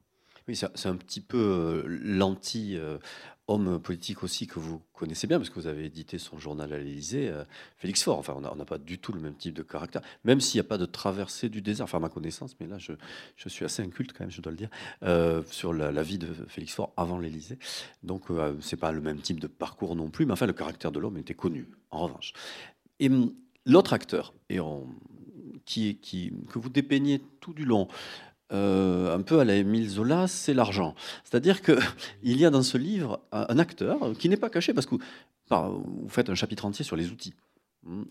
Oui, 0.48 0.54
c'est 0.54 0.86
un 0.86 0.94
petit 0.94 1.20
peu 1.20 1.38
euh, 1.38 1.82
l'anti-homme 1.88 3.80
politique 3.80 4.22
aussi 4.22 4.46
que 4.46 4.60
vous 4.60 4.80
connaissez 4.92 5.26
bien, 5.26 5.38
parce 5.38 5.50
que 5.50 5.56
vous 5.56 5.66
avez 5.66 5.86
édité 5.86 6.18
son 6.18 6.38
journal 6.38 6.72
à 6.72 6.78
l'Élysée, 6.78 7.28
euh, 7.28 7.42
Félix 7.78 8.04
Faure. 8.04 8.18
Enfin, 8.18 8.36
on 8.36 8.54
n'a 8.54 8.64
pas 8.64 8.78
du 8.78 9.00
tout 9.00 9.12
le 9.12 9.18
même 9.18 9.34
type 9.34 9.54
de 9.54 9.64
caractère, 9.64 10.02
même 10.22 10.40
s'il 10.40 10.60
n'y 10.60 10.64
a 10.64 10.68
pas 10.68 10.78
de 10.78 10.86
traversée 10.86 11.48
du 11.48 11.62
désert, 11.62 11.82
enfin, 11.84 11.98
ma 11.98 12.08
connaissance, 12.08 12.54
mais 12.60 12.68
là, 12.68 12.78
je, 12.78 12.92
suis 13.48 13.64
assez 13.64 13.82
inculte 13.82 14.12
quand 14.12 14.20
même, 14.20 14.30
je 14.30 14.40
dois 14.40 14.52
le 14.52 14.58
dire, 14.58 14.70
euh, 15.02 15.42
sur 15.50 15.72
la, 15.72 15.90
la 15.90 16.02
vie 16.04 16.18
de 16.18 16.32
Félix 16.46 16.74
Faure 16.74 16.92
avant 16.96 17.18
l'Élysée. 17.18 17.58
Donc, 18.04 18.30
euh, 18.30 18.54
c'est 18.60 18.76
pas 18.76 18.92
le 18.92 19.00
même 19.00 19.20
type 19.20 19.40
de 19.40 19.48
parcours 19.48 19.96
non 19.96 20.10
plus, 20.10 20.26
mais 20.26 20.32
enfin, 20.32 20.46
le 20.46 20.52
caractère 20.52 20.92
de 20.92 21.00
l'homme 21.00 21.16
était 21.16 21.34
connu, 21.34 21.68
en 21.90 22.02
revanche. 22.04 22.34
Et 23.00 23.08
hum, 23.08 23.34
l'autre 23.64 23.92
acteur, 23.94 24.32
et 24.48 24.60
on- 24.60 24.86
qui, 25.66 26.32
que 26.50 26.58
vous 26.58 26.70
dépeignez 26.70 27.20
tout 27.40 27.52
du 27.52 27.66
long, 27.66 27.88
un 28.50 29.20
peu 29.22 29.40
à 29.40 29.44
la 29.44 29.56
Émile 29.56 29.88
Zola, 29.88 30.26
c'est 30.28 30.54
l'argent. 30.54 30.94
C'est-à-dire 31.24 31.60
qu'il 31.60 31.76
y 32.22 32.44
a 32.46 32.50
dans 32.50 32.62
ce 32.62 32.78
livre 32.78 33.20
un 33.32 33.58
acteur 33.58 33.98
qui 34.18 34.28
n'est 34.28 34.36
pas 34.36 34.50
caché 34.50 34.72
parce 34.72 34.86
que 34.86 34.94
vous 35.50 36.08
faites 36.08 36.30
un 36.30 36.34
chapitre 36.34 36.64
entier 36.64 36.84
sur 36.84 36.96
les 36.96 37.10
outils. 37.10 37.34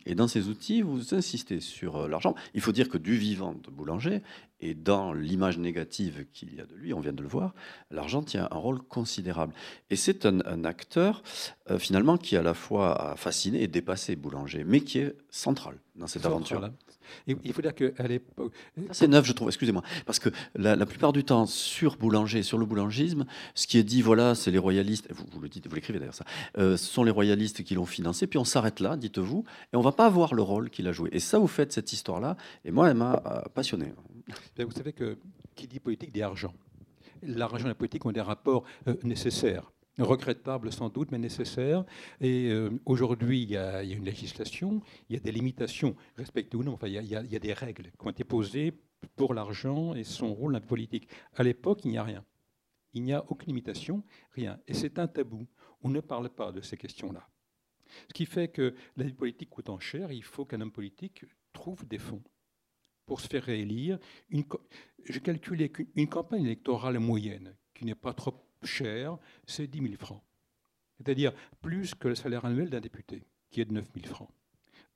Et 0.05 0.15
dans 0.15 0.27
ces 0.27 0.47
outils, 0.47 0.81
vous 0.81 1.13
insistez 1.13 1.59
sur 1.59 1.97
euh, 1.97 2.07
l'argent. 2.07 2.35
Il 2.53 2.61
faut 2.61 2.71
dire 2.71 2.89
que 2.89 2.97
du 2.97 3.17
vivant 3.17 3.53
de 3.53 3.69
Boulanger, 3.69 4.21
et 4.65 4.73
dans 4.73 5.13
l'image 5.13 5.59
négative 5.59 6.25
qu'il 6.33 6.55
y 6.55 6.59
a 6.59 6.65
de 6.65 6.73
lui, 6.73 6.91
on 6.91 6.99
vient 6.99 7.13
de 7.13 7.21
le 7.21 7.27
voir, 7.27 7.53
l'argent 7.91 8.23
tient 8.23 8.47
un 8.49 8.57
rôle 8.57 8.81
considérable. 8.81 9.53
Et 9.91 9.95
c'est 9.95 10.25
un, 10.25 10.63
acteur, 10.63 11.21
euh, 11.69 11.77
finalement, 11.77 12.17
qui 12.17 12.35
à 12.35 12.41
la 12.41 12.55
fois 12.55 13.11
a 13.11 13.15
fasciné 13.15 13.61
et 13.61 13.67
dépassé 13.67 14.15
Boulanger, 14.15 14.63
mais 14.65 14.81
qui 14.81 14.97
est 14.99 15.15
central 15.29 15.77
dans 15.95 16.07
cette 16.07 16.25
aventure 16.25 16.71
il 17.27 17.53
faut 17.53 17.61
dire 17.61 17.73
qu'à 17.73 18.07
l'époque. 18.07 18.53
C'est 18.91 19.07
neuf, 19.07 19.25
je 19.25 19.33
trouve, 19.33 19.47
excusez-moi. 19.47 19.83
Parce 20.05 20.19
que 20.19 20.29
la, 20.55 20.85
plupart 20.85 21.13
du 21.13 21.23
temps, 21.23 21.45
sur 21.45 21.97
Boulanger, 21.97 22.43
sur 22.43 22.57
le 22.57 22.65
boulangisme, 22.65 23.25
ce 23.53 23.67
qui 23.67 23.77
est 23.77 23.83
dit, 23.83 24.01
voilà, 24.01 24.35
c'est 24.35 24.51
les 24.51 24.57
royalistes, 24.57 25.07
vous, 25.11 25.25
vous 25.31 25.39
le 25.39 25.49
dites, 25.49 25.67
vous 25.67 25.75
l'écrivez 25.75 25.99
d'ailleurs 25.99 26.15
ça, 26.15 26.25
euh, 26.57 26.77
ce 26.77 26.85
sont 26.85 27.03
les 27.03 27.11
royalistes 27.11 27.63
qui 27.63 27.75
l'ont 27.75 27.85
financé, 27.85 28.27
puis 28.27 28.39
on 28.39 28.45
s'arrête 28.45 28.79
là, 28.79 28.97
dites-vous, 28.97 29.43
et 29.73 29.75
on 29.75 29.81
va 29.81 29.91
pas 29.91 30.09
voir 30.09 30.33
le 30.33 30.41
rôle 30.41 30.69
qu'il 30.69 30.87
a 30.87 30.91
joué. 30.91 31.09
Et 31.13 31.19
ça, 31.19 31.39
vous 31.39 31.47
faites 31.47 31.71
cette 31.71 31.91
histoire-là, 31.93 32.37
et 32.63 32.71
moi, 32.71 32.89
elle 32.89 32.97
m'a 32.97 33.21
euh, 33.25 33.41
passionné. 33.53 33.93
Vous 34.57 34.71
savez 34.71 34.93
que 34.93 35.17
qui 35.55 35.67
dit 35.67 35.79
politique 35.79 36.11
dit 36.11 36.21
argent. 36.21 36.53
L'argent 37.21 37.65
et 37.65 37.69
la 37.69 37.75
politique 37.75 38.05
ont 38.05 38.11
des 38.11 38.21
rapports 38.21 38.63
euh, 38.87 38.95
nécessaires 39.03 39.71
regrettable 39.97 40.71
sans 40.71 40.89
doute, 40.89 41.11
mais 41.11 41.17
nécessaire. 41.17 41.85
Et 42.19 42.49
euh, 42.49 42.69
aujourd'hui, 42.85 43.43
il, 43.43 43.51
y, 43.51 43.57
a 43.57 43.83
une 43.83 44.03
législation, 44.03 44.81
il 45.09 45.15
y 45.15 45.17
a 45.17 45.21
des 45.21 45.31
limitations 45.31 45.95
respectées 46.17 46.57
ou 46.57 46.63
non. 46.63 46.73
Enfin, 46.73 46.87
il 46.87 46.93
y, 46.93 47.15
a, 47.15 47.39
des 47.39 47.53
règles 47.53 47.91
qui 47.91 48.05
ont 48.05 48.09
été 48.09 48.23
posées 48.23 48.73
pour 49.15 49.33
l'argent 49.33 49.93
et 49.93 50.03
son 50.03 50.33
rôle 50.33 50.53
dans 50.53 50.59
la 50.59 50.65
politique. 50.65 51.07
À 51.35 51.43
l'époque, 51.43 51.85
il 51.85 51.91
n'y 51.91 51.97
a 51.97 52.03
rien. 52.03 52.25
Il 52.93 53.03
n'y 53.03 53.13
a 53.13 53.23
aucune 53.29 53.47
limitation, 53.47 54.03
rien. 54.31 54.59
Et 54.67 54.73
c'est 54.73 54.99
un 54.99 55.07
tabou. 55.07 55.47
On 55.81 55.89
ne 55.89 55.99
parle 55.99 56.29
pas 56.29 56.51
de 56.51 56.61
ces 56.61 56.77
questions-là. 56.77 57.27
Ce 58.09 58.13
qui 58.13 58.25
fait 58.25 58.47
que 58.47 58.73
la 58.97 59.05
vie 59.05 59.13
politique 59.13 59.49
coûtant 59.49 59.79
cher, 59.79 60.11
il 60.11 60.23
faut 60.23 60.45
qu'un 60.45 60.59
homme 60.59 60.71
politique 60.71 61.25
trouve 61.53 61.85
des 61.87 61.99
fonds 61.99 62.23
pour 63.05 63.21
se 63.21 63.27
faire 63.27 63.43
réélire. 63.43 63.99
Je 65.03 65.19
calculais 65.19 65.69
qu'une 65.69 66.07
campagne 66.07 66.43
électorale 66.43 66.99
moyenne, 66.99 67.55
qui 67.73 67.85
n'est 67.85 67.95
pas 67.95 68.13
trop 68.13 68.33
cher, 68.63 69.17
c'est 69.45 69.67
10 69.67 69.81
000 69.81 69.93
francs. 69.95 70.21
C'est-à-dire 70.97 71.33
plus 71.61 71.93
que 71.93 72.07
le 72.07 72.15
salaire 72.15 72.45
annuel 72.45 72.69
d'un 72.69 72.81
député, 72.81 73.23
qui 73.51 73.61
est 73.61 73.65
de 73.65 73.73
9 73.73 73.85
000 73.95 74.07
francs. 74.07 74.29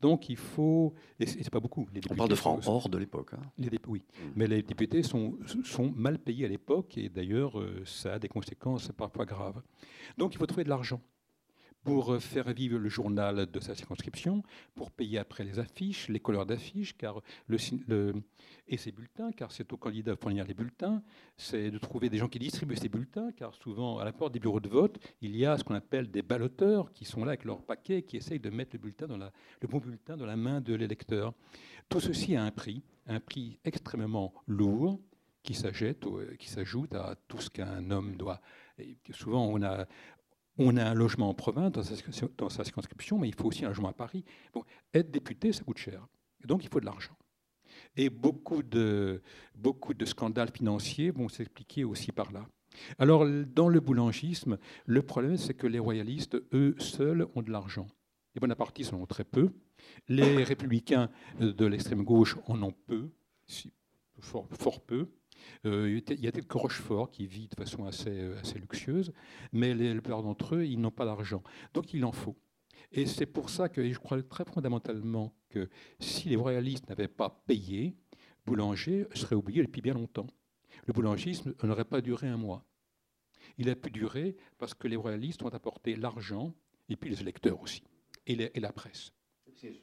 Donc 0.01 0.30
il 0.30 0.38
faut, 0.38 0.93
et 1.20 1.26
c'est 1.26 1.49
pas 1.49 1.60
beaucoup. 1.60 1.86
On 2.10 2.16
parle 2.16 2.30
de 2.30 2.36
francs 2.36 2.64
hors 2.68 2.88
de 2.88 2.97
l'époque. 2.97 3.34
Hein. 3.34 3.68
Oui, 3.88 3.99
mmh. 3.99 4.24
mais 4.36 4.47
les 4.47 4.64
députés 4.64 5.03
sont, 5.03 5.38
sont 5.66 5.91
mal 5.91 6.20
payés 6.20 6.45
à 6.45 6.47
l'époque 6.47 6.97
et 6.97 7.10
d'ailleurs 7.10 7.60
euh, 7.60 7.84
ça 7.86 8.14
a 8.14 8.20
des 8.20 8.30
conséquences 8.30 8.91
parfois 8.95 9.26
graves. 9.26 9.62
Donc 10.18 10.34
il 10.34 10.38
faut 10.38 10.45
trouver 10.45 10.64
de 10.64 10.70
l'argent 10.70 11.01
pour 11.84 12.13
euh, 12.13 12.19
faire 12.19 12.51
vivre 12.53 12.77
le 12.77 12.89
journal 12.89 13.45
de 13.45 13.59
sa 13.59 13.75
circonscription, 13.75 14.43
pour 14.75 14.91
payer 14.91 15.17
après 15.17 15.43
les 15.43 15.59
affiches, 15.59 16.09
les 16.09 16.19
couleurs 16.19 16.45
d'affiches, 16.45 16.95
car 16.97 17.21
le, 17.47 18.13
et 18.67 18.77
ses 18.77 18.91
bulletins, 18.91 19.32
car 19.32 19.51
c'est 19.51 19.71
au 19.73 19.77
candidat 19.77 20.15
de 20.15 20.19
fournir 20.19 20.45
les 20.45 20.53
bulletins, 20.53 21.01
c'est 21.38 21.71
de 21.71 21.77
trouver 21.77 22.09
des 22.09 22.17
gens 22.17 22.27
qui 22.27 22.39
distribuent 22.39 22.75
ces 22.75 22.89
bulletins, 22.89 23.32
car 23.32 23.53
souvent 23.53 23.97
à 23.99 24.05
la 24.05 24.11
porte 24.11 24.34
des 24.34 24.39
bureaux 24.39 24.59
de 24.59 24.69
vote, 24.69 24.99
il 25.21 25.36
y 25.36 25.45
a 25.45 25.57
ce 25.57 25.63
qu'on 25.63 25.75
appelle 25.75 26.11
des 26.11 26.21
balloteurs 26.21 26.91
qui 26.91 27.05
sont 27.05 27.23
là 27.23 27.32
avec 27.32 27.45
leur 27.45 27.61
paquet, 27.61 28.03
qui 28.03 28.17
essayent 28.17 28.39
de 28.39 28.49
mettre 28.49 28.71
le, 28.73 28.80
bulletin 28.80 29.07
dans 29.07 29.17
le 29.17 29.67
bon 29.67 29.80
bulletin 29.80 30.17
dans 30.17 30.25
la 30.25 30.36
main 30.36 30.61
de 30.61 30.73
l'électeur. 30.73 31.34
Tout 31.88 31.99
ceci 31.99 32.36
a 32.36 32.43
un 32.43 32.51
prix, 32.51 32.84
un 33.07 33.19
prix 33.19 33.59
extrêmement 33.63 34.34
lourd, 34.47 34.99
qui 35.41 35.55
s'ajoute 35.55 36.93
à 36.93 37.15
tout 37.27 37.39
ce 37.39 37.49
qu'un 37.49 37.89
homme 37.91 38.15
doit. 38.17 38.41
Et 38.77 38.97
souvent, 39.11 39.45
on 39.47 39.61
a, 39.63 39.86
on 40.60 40.78
a 40.78 40.84
un 40.84 40.93
logement 40.93 41.30
en 41.30 41.34
province 41.34 41.72
dans 41.72 42.49
sa, 42.49 42.64
circonscription, 42.64 43.18
mais 43.18 43.30
il 43.30 43.34
faut 43.34 43.45
aussi 43.45 43.66
un 43.66 43.70
logement 43.70 43.89
à 43.89 43.93
Paris. 43.93 44.24
Bon, 44.53 44.64
être 44.93 45.10
député, 45.10 45.53
ça 45.53 45.64
coûte 45.64 45.78
cher. 45.78 46.05
donc 46.45 46.64
il 46.64 46.70
faut 46.70 46.82
de 46.82 46.86
l'argent. 46.86 47.16
Et 47.95 48.10
beaucoup 48.10 48.62
de, 48.62 49.22
beaucoup 49.55 49.93
de 49.93 50.05
scandales 50.05 50.51
financiers 50.51 51.12
vont 51.12 51.30
s'expliquer 51.30 51.86
aussi 51.86 52.12
par 52.12 52.32
là. 52.32 52.45
Alors, 52.97 53.26
dans 53.28 53.70
le 53.70 53.80
boulangisme, 53.80 54.57
le 54.86 55.01
problème, 55.01 55.38
c'est 55.38 55.53
que 55.53 55.66
les 55.66 55.80
royalistes, 55.80 56.38
eux 56.53 56.76
seuls, 56.78 57.26
ont 57.36 57.41
de 57.41 57.51
l'argent. 57.51 57.88
Les 58.36 58.39
bonapartistes 58.39 58.93
en 58.93 58.97
ont 58.97 59.05
très 59.05 59.24
peu. 59.24 59.51
Les 60.07 60.43
républicains 60.43 61.10
de 61.39 61.66
l'extrême 61.66 62.03
gauche 62.03 62.38
en 62.47 62.62
ont 62.62 62.74
peu, 62.86 63.10
fort 64.20 64.82
peu. 64.86 65.10
Euh, 65.65 66.01
il 66.09 66.19
y 66.19 66.27
a 66.27 66.31
quelques 66.31 66.51
Rochefort 66.51 67.11
qui 67.11 67.27
vivent 67.27 67.49
de 67.49 67.55
façon 67.55 67.85
assez, 67.85 68.09
euh, 68.09 68.41
luxueuse, 68.55 69.13
mais 69.51 69.73
les, 69.73 69.93
la 69.93 70.01
plupart 70.01 70.23
d'entre 70.23 70.55
eux, 70.55 70.65
ils 70.65 70.79
n'ont 70.79 70.91
pas 70.91 71.05
d'argent. 71.05 71.43
Donc 71.73 71.93
il 71.93 72.05
en 72.05 72.11
faut. 72.11 72.37
Et 72.91 73.05
c'est 73.05 73.25
pour 73.25 73.49
ça 73.49 73.69
que 73.69 73.87
je 73.91 73.99
crois 73.99 74.21
très 74.23 74.45
fondamentalement 74.45 75.35
que 75.49 75.69
si 75.99 76.29
les 76.29 76.35
royalistes 76.35 76.89
n'avaient 76.89 77.07
pas 77.07 77.43
payé, 77.45 77.95
Boulanger 78.45 79.07
serait 79.13 79.35
oublié 79.35 79.61
depuis 79.61 79.81
bien 79.81 79.93
longtemps. 79.93 80.27
Le 80.85 80.93
boulangisme 80.93 81.53
n'aurait 81.63 81.85
pas 81.85 82.01
duré 82.01 82.27
un 82.27 82.37
mois. 82.37 82.65
Il 83.57 83.69
a 83.69 83.75
pu 83.75 83.91
durer 83.91 84.37
parce 84.57 84.73
que 84.73 84.87
les 84.87 84.95
royalistes 84.95 85.43
ont 85.43 85.49
apporté 85.49 85.95
l'argent, 85.95 86.55
et 86.87 86.95
puis 86.95 87.09
les 87.09 87.21
électeurs 87.21 87.61
aussi, 87.61 87.83
et, 88.25 88.59
la 88.59 88.71
presse. 88.71 89.11
C'est 89.55 89.81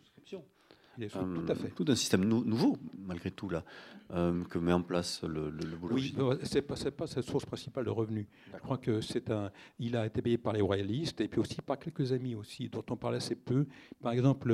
souscription 0.96 1.34
tout 1.34 1.52
à 1.52 1.54
fait. 1.54 1.68
Tout 1.70 1.84
un 1.88 1.94
système 1.94 2.24
nouveau, 2.24 2.76
malgré 2.98 3.30
tout, 3.30 3.48
là, 3.48 3.64
euh, 4.12 4.44
que 4.44 4.58
met 4.58 4.72
en 4.72 4.82
place 4.82 5.22
le, 5.22 5.50
le, 5.50 5.64
Oui, 5.90 6.14
ce 6.42 6.54
n'est 6.54 6.62
pas, 6.62 6.76
pas, 6.90 7.06
sa 7.06 7.22
source 7.22 7.44
principale 7.44 7.84
de 7.84 7.90
revenus. 7.90 8.26
Je 8.52 8.58
crois 8.58 8.78
que 8.78 9.00
c'est 9.00 9.30
un. 9.30 9.50
Il 9.78 9.96
a 9.96 10.06
été 10.06 10.22
payé 10.22 10.38
par 10.38 10.52
les 10.52 10.60
royalistes 10.60 11.20
et 11.20 11.28
puis 11.28 11.40
aussi 11.40 11.60
par 11.62 11.78
quelques 11.78 12.12
amis 12.12 12.34
aussi, 12.34 12.68
dont 12.68 12.84
on 12.90 12.96
parle 12.96 13.16
assez 13.16 13.34
peu. 13.34 13.66
Par 14.00 14.12
exemple, 14.12 14.48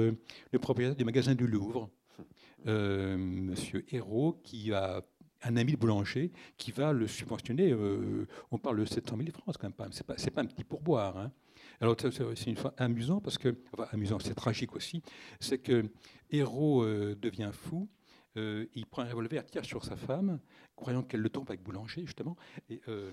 le, 0.52 0.58
propriétaire 0.58 0.96
du 0.96 1.04
magasin 1.04 1.34
du 1.34 1.46
Louvre, 1.46 1.90
euh, 2.66 3.16
Monsieur 3.16 3.84
Hérault, 3.90 4.40
qui 4.42 4.72
a 4.72 5.02
un 5.44 5.56
ami 5.56 5.72
de 5.72 5.76
boulanger 5.76 6.32
qui 6.56 6.70
va 6.70 6.92
le 6.92 7.06
subventionner. 7.06 7.72
Euh, 7.72 8.26
on 8.50 8.58
parle 8.58 8.80
de 8.80 8.84
700 8.84 9.16
000 9.16 9.30
francs, 9.32 9.56
quand 9.58 9.78
même. 9.78 9.92
C'est 9.92 10.06
pas, 10.06 10.14
pas 10.14 10.40
un 10.40 10.46
petit 10.46 10.64
pourboire. 10.64 11.16
Hein. 11.18 11.32
Alors 11.82 11.96
c'est 11.98 12.46
une 12.46 12.56
fois 12.56 12.72
amusant 12.76 13.20
parce 13.20 13.38
que, 13.38 13.56
enfin 13.72 13.88
amusant, 13.90 14.20
c'est 14.20 14.36
tragique 14.36 14.76
aussi, 14.76 15.02
c'est 15.40 15.58
que 15.58 15.82
Héros 16.30 16.84
euh, 16.84 17.16
devient 17.20 17.50
fou. 17.52 17.88
Euh, 18.36 18.66
il 18.76 18.86
prend 18.86 19.02
un 19.02 19.08
revolver, 19.08 19.44
tire 19.44 19.64
sur 19.64 19.84
sa 19.84 19.96
femme, 19.96 20.38
croyant 20.76 21.02
qu'elle 21.02 21.20
le 21.20 21.28
trompe 21.28 21.50
avec 21.50 21.62
Boulanger, 21.62 22.06
justement, 22.06 22.36
et, 22.70 22.80
euh, 22.88 23.10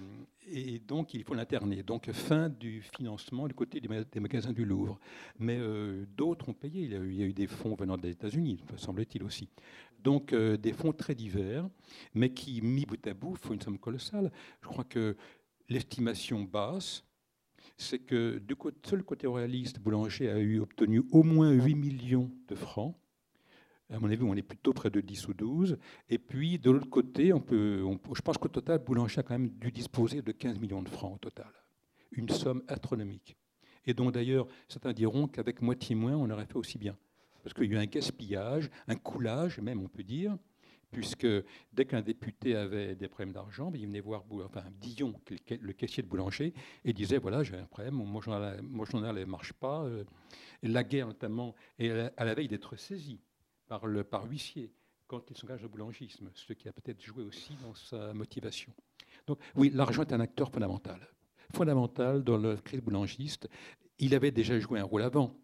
donc 0.88 1.16
il 1.16 1.24
faut 1.24 1.34
l'interner. 1.34 1.82
Donc 1.82 2.12
fin 2.12 2.48
du 2.48 2.84
financement 2.84 3.48
du 3.48 3.56
côté 3.56 3.82
des, 3.82 4.20
magasins 4.20 4.54
du 4.54 4.66
Louvre. 4.66 5.00
Mais 5.40 5.60
d'autres 6.16 6.48
ont 6.48 6.54
payé. 6.54 6.84
Il 6.84 6.92
y, 6.92 6.96
a 6.96 7.00
eu, 7.00 7.12
il 7.12 7.20
y, 7.20 7.24
a 7.24 7.26
eu, 7.26 7.34
des 7.34 7.48
fonds 7.48 7.76
venant 7.76 7.98
des 7.98 8.12
États-Unis, 8.12 8.64
semble-t-il 8.78 9.24
aussi. 9.24 9.50
Donc 10.00 10.34
des 10.34 10.74
fonds 10.74 10.94
très 10.94 11.16
divers, 11.16 11.68
mais 12.14 12.32
qui, 12.32 12.62
mis 12.62 12.86
bout 12.86 13.06
à 13.08 13.16
bout, 13.16 13.36
font 13.36 13.56
une 13.56 13.62
somme 13.62 13.80
colossale. 13.80 14.32
Je 14.62 14.68
crois 14.68 14.86
que 14.86 15.18
l'estimation 15.68 16.44
basse, 16.44 17.04
c'est 17.80 18.00
que 18.00 18.40
du 18.40 18.56
seul 18.86 19.04
côté 19.04 19.26
royaliste, 19.26 19.80
Boulanger 19.80 20.30
a 20.30 20.38
eu 20.38 20.60
obtenu 20.60 21.02
au 21.12 21.24
moins 21.24 21.52
8 21.52 21.76
millions 21.76 22.30
de 22.48 22.56
francs. 22.56 22.96
À 23.90 24.00
mon 24.00 24.12
avis, 24.12 24.22
on 24.22 24.36
est 24.36 24.44
plutôt 24.44 24.74
près 24.74 24.90
de 24.90 25.02
10 25.02 25.30
ou 25.30 25.34
12. 25.34 25.78
Et 26.10 26.20
puis, 26.20 26.60
de 26.60 26.70
l'autre 26.70 26.90
côté, 26.90 27.34
on 27.34 27.40
peut, 27.40 27.84
je 28.14 28.22
pense 28.22 28.38
qu'au 28.38 28.50
total, 28.50 28.80
Boulanger 28.80 29.20
a 29.20 29.24
quand 29.24 29.34
même 29.34 29.50
dû 29.50 29.72
disposer 29.72 30.22
de 30.22 30.32
15 30.32 30.60
millions 30.60 30.84
de 30.84 30.90
francs 30.90 31.16
au 31.16 31.18
total. 31.18 31.52
Une 32.12 32.30
somme 32.30 32.62
astronomique. 32.68 33.38
Et 33.86 33.94
donc, 33.94 34.14
d'ailleurs, 34.14 34.48
certains 34.68 34.94
diront 34.94 35.28
qu'avec 35.28 35.62
moitié 35.62 35.96
moins, 35.96 36.16
on 36.16 36.30
aurait 36.30 36.46
fait 36.46 36.58
aussi 36.58 36.78
bien. 36.78 36.98
Parce 37.44 37.54
qu'il 37.54 37.66
y 37.66 37.70
a 37.70 37.80
eu 37.80 37.82
un 37.82 37.86
gaspillage, 37.86 38.70
un 38.88 38.96
coulage, 38.96 39.60
même, 39.60 39.82
on 39.82 39.88
peut 39.88 40.04
dire, 40.04 40.38
puisque 40.92 41.28
dès 41.74 41.86
qu'un 41.86 42.02
député 42.02 42.56
avait 42.56 42.96
des 42.96 43.08
problèmes 43.08 43.34
d'argent, 43.34 43.72
ben, 43.72 43.80
il 43.80 43.88
venait 43.88 44.00
voir 44.00 44.24
enfin, 44.44 44.64
Dillon, 44.80 45.14
le 45.50 45.74
caissier 45.74 46.04
de 46.04 46.08
boulanger, 46.08 46.54
et 46.84 46.94
disait 46.94 47.18
voilà, 47.18 47.44
j'ai 47.44 47.58
un 47.58 47.66
problème, 47.66 47.96
mon 47.96 48.22
journal, 48.22 48.60
ne 48.62 49.26
marche 49.26 49.54
pas. 49.54 49.84
Euh, 49.84 50.04
la 50.64 50.84
guerre, 50.84 51.08
notamment, 51.08 51.56
et 51.78 51.92
à 51.92 52.26
la 52.26 52.34
veille 52.34 52.48
d'être 52.48 52.76
saisi 52.76 53.20
par, 53.68 53.86
le, 53.88 54.04
par 54.04 54.26
huissier 54.26 54.72
quand 55.08 55.30
il 55.32 55.38
s'engage 55.38 55.64
au 55.64 55.70
boulangisme, 55.70 56.30
ce 56.36 56.54
qui 56.54 56.70
a 56.70 56.72
peut-être 56.72 57.02
joué 57.02 57.24
aussi 57.24 57.54
dans 57.64 57.74
sa 57.74 58.14
motivation. 58.14 58.72
Donc, 59.26 59.40
oui, 59.56 59.72
l'argent 59.74 60.04
est 60.04 60.14
un 60.14 60.20
acteur 60.20 60.52
fondamental. 60.52 61.00
Fondamental 61.52 62.24
dans 62.24 62.38
le 62.38 62.58
crise 62.58 62.82
boulangiste. 62.82 63.50
Il 63.98 64.14
avait 64.14 64.32
déjà 64.32 64.60
joué 64.60 64.80
un 64.80 64.84
rôle 64.84 65.02
avant, 65.02 65.36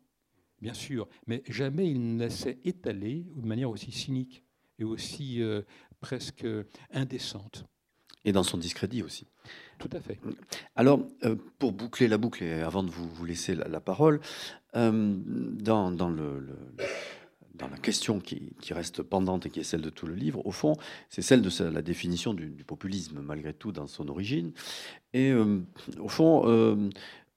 bien 0.62 0.76
sûr, 0.76 1.08
mais 1.26 1.42
jamais 1.48 1.90
il 1.90 2.16
ne 2.16 2.30
s'est 2.30 2.60
étalé 2.64 3.26
de 3.36 3.46
manière 3.46 3.72
aussi 3.72 3.92
cynique 3.92 4.45
et 4.80 4.84
aussi 4.84 5.42
euh, 5.42 5.62
presque 6.00 6.46
indécente. 6.92 7.66
Et 8.24 8.32
dans 8.32 8.44
son 8.44 8.58
discrédit 8.58 9.04
aussi. 9.04 9.28
Tout 9.78 9.90
à 9.94 10.00
fait. 10.00 10.20
Alors, 10.76 11.06
euh, 11.24 11.36
pour 11.60 11.74
boucler 11.74 12.08
la 12.08 12.18
boucle, 12.18 12.44
et 12.44 12.62
avant 12.62 12.82
de 12.82 12.90
vous, 12.90 13.08
vous 13.08 13.26
laisser 13.26 13.54
la, 13.54 13.80
parole, 13.80 14.20
euh, 14.76 15.16
dans, 15.62 15.92
dans 15.92 16.10
le, 16.10 16.58
dans 17.54 17.68
la 17.68 17.78
question 17.78 18.20
qui, 18.20 18.56
reste 18.72 19.04
pendante 19.04 19.46
et 19.46 19.50
qui 19.52 19.60
est 19.60 19.64
celle 19.64 19.82
de 19.82 19.92
tout 19.92 20.08
le 20.08 20.16
livre, 20.16 20.44
au 20.46 20.52
fond, 20.52 20.76
c'est 21.10 21.22
celle 21.22 21.44
de 21.44 21.64
la 21.66 21.84
définition 21.84 22.34
du, 22.34 22.64
populisme, 22.66 23.20
malgré 23.22 23.54
tout, 23.54 23.72
dans 23.72 23.86
son 23.86 24.08
origine. 24.08 24.54
Et 25.14 25.32
au 25.34 26.10
fond, 26.10 26.90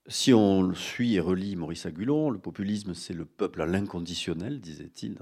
si 0.07 0.33
on 0.33 0.73
suit 0.73 1.17
et 1.17 1.21
relit 1.21 1.55
Maurice 1.55 1.85
Agulon, 1.85 2.31
le 2.31 2.39
populisme, 2.39 2.95
c'est 2.95 3.13
le 3.13 3.27
peuple 3.27 3.61
à 3.61 3.67
l'inconditionnel, 3.67 4.59
disait-il. 4.59 5.19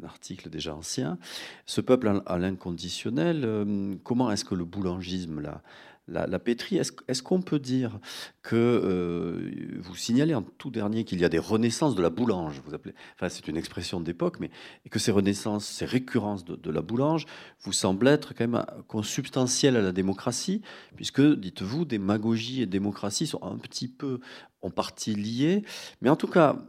Un 0.00 0.04
article 0.04 0.50
déjà 0.50 0.74
ancien. 0.74 1.18
Ce 1.66 1.80
peuple 1.80 2.22
à 2.26 2.38
l'inconditionnel, 2.38 3.98
comment 4.02 4.30
est-ce 4.30 4.44
que 4.44 4.54
le 4.54 4.64
boulangisme 4.64 5.40
l'a 5.40 5.62
la, 6.08 6.38
pétrie. 6.38 6.76
Est-ce 6.76 7.22
qu'on 7.22 7.40
peut 7.40 7.58
dire 7.58 7.98
que 8.42 8.56
euh, 8.56 9.80
vous 9.80 9.96
signalez 9.96 10.34
en 10.34 10.42
tout 10.42 10.70
dernier 10.70 11.04
qu'il 11.04 11.20
y 11.20 11.24
a 11.24 11.28
des 11.28 11.38
renaissances 11.38 11.94
de 11.94 12.02
la 12.02 12.10
boulange 12.10 12.60
vous 12.64 12.74
appelez, 12.74 12.94
enfin, 13.14 13.28
C'est 13.28 13.48
une 13.48 13.56
expression 13.56 14.00
d'époque, 14.00 14.38
mais 14.40 14.50
que 14.90 14.98
ces 14.98 15.10
renaissances, 15.10 15.64
ces 15.66 15.86
récurrences 15.86 16.44
de, 16.44 16.70
la 16.70 16.82
boulange 16.82 17.26
vous 17.62 17.72
semblent 17.72 18.08
être 18.08 18.34
quand 18.34 18.46
même 18.46 18.64
consubstantielles 18.88 19.76
à 19.76 19.82
la 19.82 19.92
démocratie, 19.92 20.60
puisque, 20.96 21.22
dites-vous, 21.22 21.84
démagogie 21.84 22.62
et 22.62 22.66
démocratie 22.66 23.26
sont 23.26 23.42
un 23.42 23.56
petit 23.56 23.88
peu 23.88 24.20
en 24.62 24.70
partie 24.70 25.14
liées. 25.14 25.62
Mais 26.00 26.10
en 26.10 26.16
tout 26.16 26.28
cas, 26.28 26.64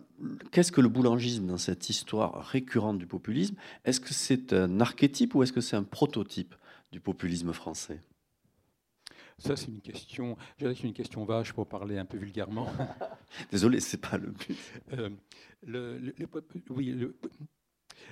qu'est-ce 0.52 0.72
que 0.72 0.82
le 0.82 0.90
boulangisme 0.90 1.48
dans 1.48 1.58
cette 1.58 1.90
histoire 1.90 2.46
récurrente 2.46 2.98
du 2.98 3.08
populisme? 3.08 3.56
Est-ce 3.84 4.00
que 4.00 4.14
c'est 4.14 4.54
un 4.54 4.80
archétype 4.80 5.36
ou 5.36 5.44
est-ce 5.44 5.54
que 5.54 5.62
c'est 5.62 5.76
un 5.76 5.84
prototype 5.84 6.56
du 6.92 7.00
populisme 7.00 7.54
français? 7.54 8.02
Ça, 9.38 9.58
c'est 9.58 9.68
une 9.68 9.82
question, 9.82 10.38
c'est 10.58 10.84
une 10.84 10.94
question 10.94 11.26
vache 11.26 11.52
pour 11.52 11.68
parler 11.68 11.98
un 11.98 12.06
peu 12.06 12.18
vulgairement. 12.18 12.72
Désolé, 13.52 13.82
c'est 13.82 14.00
pas 14.00 14.18
le 14.18 14.32
but. 14.32 14.58
Euh, 14.94 15.10
le, 15.64 16.14
oui, 16.70 16.96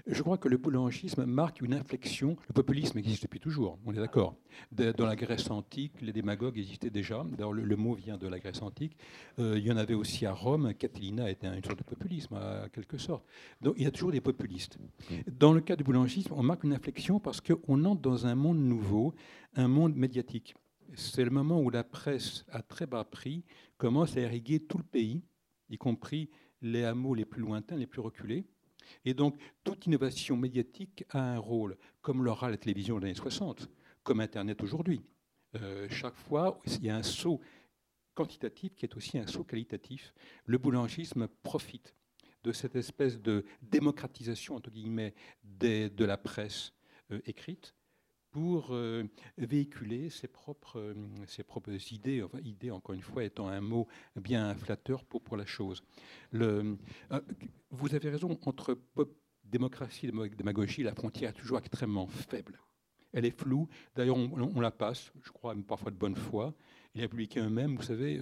je 0.07 0.21
crois 0.21 0.37
que 0.37 0.47
le 0.47 0.57
boulangisme 0.57 1.25
marque 1.25 1.61
une 1.61 1.73
inflexion. 1.73 2.37
Le 2.47 2.53
populisme 2.53 2.97
existe 2.97 3.23
depuis 3.23 3.39
toujours, 3.39 3.79
on 3.85 3.93
est 3.93 3.99
d'accord. 3.99 4.35
Dans 4.71 5.05
la 5.05 5.15
Grèce 5.15 5.49
antique, 5.49 5.93
les 6.01 6.13
démagogues 6.13 6.57
existaient 6.57 6.89
déjà. 6.89 7.25
D'ailleurs, 7.31 7.53
le, 7.53 7.75
mot 7.75 7.93
vient 7.93 8.17
de 8.17 8.27
la 8.27 8.39
Grèce 8.39 8.61
antique. 8.61 8.97
Euh, 9.39 9.57
il 9.57 9.65
y 9.65 9.71
en 9.71 9.77
avait 9.77 9.93
aussi 9.93 10.25
à 10.25 10.33
Rome. 10.33 10.73
Catilina 10.73 11.29
était 11.29 11.47
une 11.47 11.63
sorte 11.63 11.79
de 11.79 11.83
populisme, 11.83 12.35
à 12.35 12.69
quelque 12.69 12.97
sorte. 12.97 13.25
Donc, 13.61 13.75
il 13.77 13.83
y 13.83 13.87
a 13.87 13.91
toujours 13.91 14.11
des 14.11 14.21
populistes. 14.21 14.77
Dans 15.27 15.53
le 15.53 15.61
cas 15.61 15.75
du 15.75 15.83
boulangisme, 15.83 16.33
on 16.35 16.43
marque 16.43 16.63
une 16.63 16.73
inflexion 16.73 17.19
parce 17.19 17.41
qu'on 17.41 17.85
entre 17.85 18.01
dans 18.01 18.27
un 18.27 18.35
monde 18.35 18.59
nouveau, 18.59 19.13
un 19.55 19.67
monde 19.67 19.95
médiatique 19.95 20.55
c'est 20.95 21.23
le 21.23 21.31
moment 21.31 21.59
où 21.61 21.69
la 21.69 21.83
presse, 21.83 22.45
à 22.51 22.61
très 22.61 22.85
bas 22.85 23.03
prix, 23.03 23.43
commence 23.77 24.15
à 24.17 24.21
irriguer 24.21 24.59
tout 24.59 24.77
le 24.77 24.83
pays, 24.83 25.23
y 25.69 25.77
compris 25.77 26.29
les 26.61 26.83
hameaux 26.83 27.15
les 27.15 27.25
plus 27.25 27.41
lointains, 27.41 27.75
les 27.75 27.87
plus 27.87 28.01
reculés. 28.01 28.45
Et 29.05 29.13
donc, 29.13 29.37
toute 29.63 29.85
innovation 29.85 30.37
médiatique 30.37 31.05
a 31.09 31.19
un 31.19 31.39
rôle, 31.39 31.77
comme 32.01 32.23
l'aura 32.23 32.49
la 32.49 32.57
télévision 32.57 32.99
des 32.99 33.05
années 33.05 33.15
60, 33.15 33.69
comme 34.03 34.19
Internet 34.19 34.61
aujourd'hui. 34.63 35.01
Euh, 35.55 35.87
chaque 35.89 36.15
fois, 36.15 36.59
il 36.65 36.85
y 36.85 36.89
a 36.89 36.95
un 36.95 37.03
saut 37.03 37.39
quantitatif 38.13 38.75
qui 38.75 38.85
est 38.85 38.95
aussi 38.95 39.17
un 39.17 39.27
saut 39.27 39.43
qualitatif. 39.43 40.13
Le 40.45 40.57
boulangisme 40.57 41.27
profite 41.43 41.95
de 42.43 42.51
cette 42.51 42.75
espèce 42.75 43.21
de 43.21 43.45
démocratisation, 43.61 44.55
entre 44.55 44.69
guillemets, 44.69 45.13
de 45.43 46.05
la 46.05 46.17
presse 46.17 46.73
euh, 47.11 47.19
écrite 47.25 47.73
pour 48.33 48.69
euh, 48.71 49.03
véhiculer 49.37 50.09
ses 50.09 50.27
propres, 50.27 50.79
euh, 50.79 50.95
ses 51.27 51.43
propres 51.43 51.71
idées, 51.93 52.23
enfin, 52.23 52.39
idées 52.43 52.71
encore 52.71 52.95
une 52.95 53.03
fois 53.03 53.23
étant 53.23 53.47
un 53.47 53.61
mot 53.61 53.87
bien 54.15 54.55
flatteur 54.55 55.05
pour, 55.05 55.37
la 55.37 55.45
chose. 55.45 55.83
Euh, 56.33 56.75
vous 57.69 57.93
avez 57.93 58.09
raison, 58.09 58.37
entre 58.45 58.79
démocratie 59.43 60.07
et 60.07 60.29
démagogie, 60.35 60.81
la 60.81 60.95
frontière 60.95 61.29
est 61.29 61.33
toujours 61.39 61.59
extrêmement 61.59 62.07
faible. 62.07 62.59
Elle 63.13 63.25
est 63.25 63.39
floue, 63.39 63.69
d'ailleurs 63.95 64.17
on, 64.17 64.59
la 64.59 64.71
passe, 64.71 65.11
je 65.21 65.31
crois 65.31 65.55
parfois 65.67 65.91
de 65.91 65.97
bonne 65.97 66.15
foi. 66.15 66.55
Les 66.95 67.01
républicains 67.01 67.45
eux-mêmes, 67.45 67.75
vous 67.75 67.83
savez, 67.83 68.19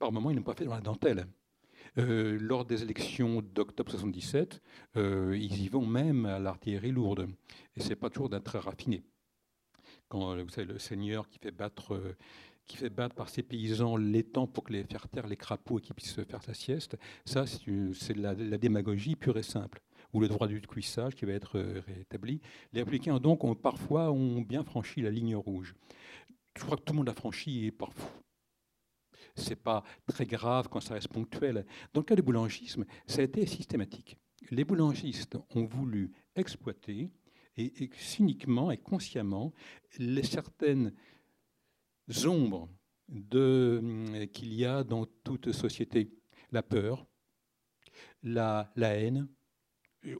par 0.00 0.10
moments 0.10 0.30
ils 0.30 0.36
n'ont 0.36 0.42
pas 0.42 0.54
fait 0.54 0.64
dans 0.64 0.74
la 0.74 0.80
dentelle. 0.80 1.28
Euh, 1.96 2.38
lors 2.40 2.64
des 2.64 2.82
élections 2.82 3.40
d'octobre 3.40 3.90
77, 3.90 4.60
euh, 4.96 5.36
ils 5.38 5.62
y 5.62 5.68
vont 5.68 5.86
même 5.86 6.26
à 6.26 6.38
l'artillerie 6.38 6.90
lourde. 6.90 7.28
Et 7.76 7.80
c'est 7.80 7.94
pas 7.94 8.10
toujours 8.10 8.28
d'un 8.28 8.40
très 8.40 8.58
raffiné. 8.58 9.04
Quand 10.08 10.32
euh, 10.32 10.42
vous 10.42 10.48
savez, 10.48 10.66
le 10.66 10.78
seigneur 10.78 11.28
qui 11.28 11.38
fait 11.38 11.52
battre 11.52 12.16
qui 12.66 12.78
fait 12.78 12.88
battre 12.88 13.14
par 13.14 13.28
ses 13.28 13.42
paysans 13.42 13.98
l'étang 13.98 14.46
pour 14.46 14.64
que 14.64 14.72
les 14.72 14.84
faire 14.84 15.06
taire 15.08 15.26
les 15.26 15.36
crapauds 15.36 15.78
et 15.78 15.82
qu'ils 15.82 15.94
puissent 15.94 16.24
faire 16.24 16.42
sa 16.42 16.54
sieste, 16.54 16.96
ça 17.26 17.44
c'est 17.46 18.16
la, 18.16 18.32
la, 18.32 18.56
démagogie 18.56 19.16
pure 19.16 19.36
et 19.36 19.42
simple, 19.42 19.82
ou 20.14 20.20
le 20.20 20.28
droit 20.28 20.48
du 20.48 20.62
cuissage 20.62 21.14
qui 21.14 21.26
va 21.26 21.32
être 21.32 21.60
rétabli. 21.86 22.40
Les 22.72 22.80
républicains 22.80 23.18
donc 23.18 23.44
ont 23.44 23.54
parfois 23.54 24.10
ont 24.10 24.40
bien 24.40 24.64
franchi 24.64 25.02
la 25.02 25.10
ligne 25.10 25.36
rouge. 25.36 25.74
Je 26.56 26.64
crois 26.64 26.78
que 26.78 26.82
tout 26.84 26.94
le 26.94 26.98
monde 27.00 27.08
a 27.10 27.14
franchi 27.14 27.66
et 27.66 27.70
parfois 27.70 28.23
c'est 29.34 29.56
pas 29.56 29.82
très 30.06 30.26
grave 30.26 30.68
quand 30.68 30.80
ça 30.80 30.94
reste 30.94 31.08
ponctuel. 31.08 31.66
Dans 31.92 32.00
le 32.00 32.04
cas 32.04 32.16
du 32.16 32.22
boulangisme, 32.22 32.84
ça 33.06 33.20
a 33.20 33.24
été 33.24 33.46
systématique. 33.46 34.16
Les 34.50 34.64
boulangistes 34.64 35.36
ont 35.54 35.64
voulu 35.64 36.12
exploiter 36.36 37.10
et, 37.56 37.90
cyniquement 37.96 38.70
et 38.70 38.80
les 39.98 40.22
certaines 40.22 40.92
ombres 42.26 42.68
qu'il 43.08 44.54
y 44.54 44.64
a 44.64 44.84
dans 44.84 45.06
toute 45.24 45.52
société. 45.52 46.10
La 46.52 46.62
peur, 46.62 47.06
la, 48.22 48.70
haine, 48.76 49.28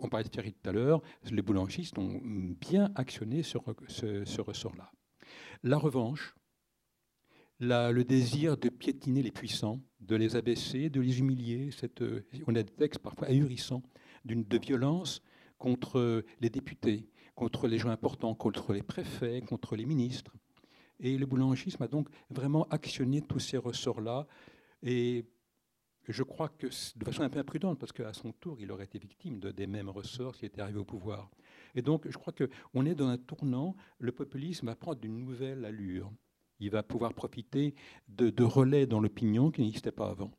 on 0.01 0.09
parlait 0.09 0.25
de 0.25 0.31
Thierry 0.31 0.53
tout 0.53 0.69
à 0.69 0.73
l'heure, 0.73 1.03
les 1.31 1.43
boulangistes 1.43 1.99
ont 1.99 2.21
bien 2.61 2.91
actionné 2.95 3.43
ce 3.43 4.41
ressort-là. 4.41 4.91
La 5.63 5.79
revanche, 5.79 6.35
le 7.61 8.03
désir 8.03 8.57
de 8.57 8.69
piétiner 8.69 9.23
les 9.23 9.31
puissants, 9.31 9.81
de 10.01 10.17
les 10.17 10.37
abaisser, 10.37 10.91
de 10.91 11.01
les 11.01 11.19
humilier. 11.19 11.71
Cette, 11.71 12.03
euh, 12.03 12.25
on 12.47 12.55
a 12.55 12.63
des 12.63 12.73
textes 12.73 13.01
parfois 13.01 13.29
ahurissants 13.29 13.83
de 14.25 14.59
violence 14.59 15.23
contre 15.59 16.25
les 16.41 16.51
députés, 16.51 17.09
contre 17.35 17.69
les 17.69 17.79
gens 17.79 17.91
importants, 17.91 18.35
contre 18.35 18.73
les 18.73 18.83
préfets, 18.83 19.43
contre 19.43 19.77
les 19.77 19.85
ministres. 19.85 20.35
Et 21.01 21.19
le 21.19 21.27
boulangisme 21.27 21.83
a 21.83 21.89
donc 21.89 22.09
vraiment 22.31 22.67
actionné 22.71 23.21
tous 23.21 23.41
ces 23.41 23.59
ressorts-là. 23.59 24.27
Et 24.83 25.27
je 26.09 26.23
crois 26.23 26.49
que 26.49 26.67
de 26.67 27.05
façon 27.05 27.23
un 27.23 27.29
peu 27.29 27.39
imprudente, 27.39 27.79
parce 27.79 27.93
qu'à 27.93 28.13
son 28.13 28.33
tour, 28.33 28.61
il 28.61 28.71
aurait 28.71 28.85
été 28.85 28.99
victime 28.99 29.41
de, 29.41 29.51
des 29.51 29.67
mêmes 29.67 29.89
ressorts 29.89 30.35
s'il 30.37 30.47
était 30.47 30.61
arrivé 30.61 30.79
au 30.79 30.85
pouvoir. 30.85 31.31
Et 31.75 31.83
donc, 31.83 32.09
je 32.09 32.17
crois 32.17 32.33
qu'on 32.33 32.87
est 32.87 32.95
dans 32.95 33.09
un 33.09 33.19
tournant. 33.19 33.75
Le 33.99 34.13
populisme 34.13 34.67
va 34.67 34.77
prendre 34.77 35.01
une 35.05 35.19
nouvelle 35.19 35.65
allure 35.65 36.13
il 36.61 36.71
va 36.71 36.83
pouvoir 36.83 37.15
profiter 37.15 37.75
de, 38.09 38.43
relais 38.43 38.87
dans 38.87 39.01
l'opinion 39.01 39.51
qui 39.51 39.63
n'existaient 39.63 39.93
pas 39.93 40.11
avant. 40.11 40.31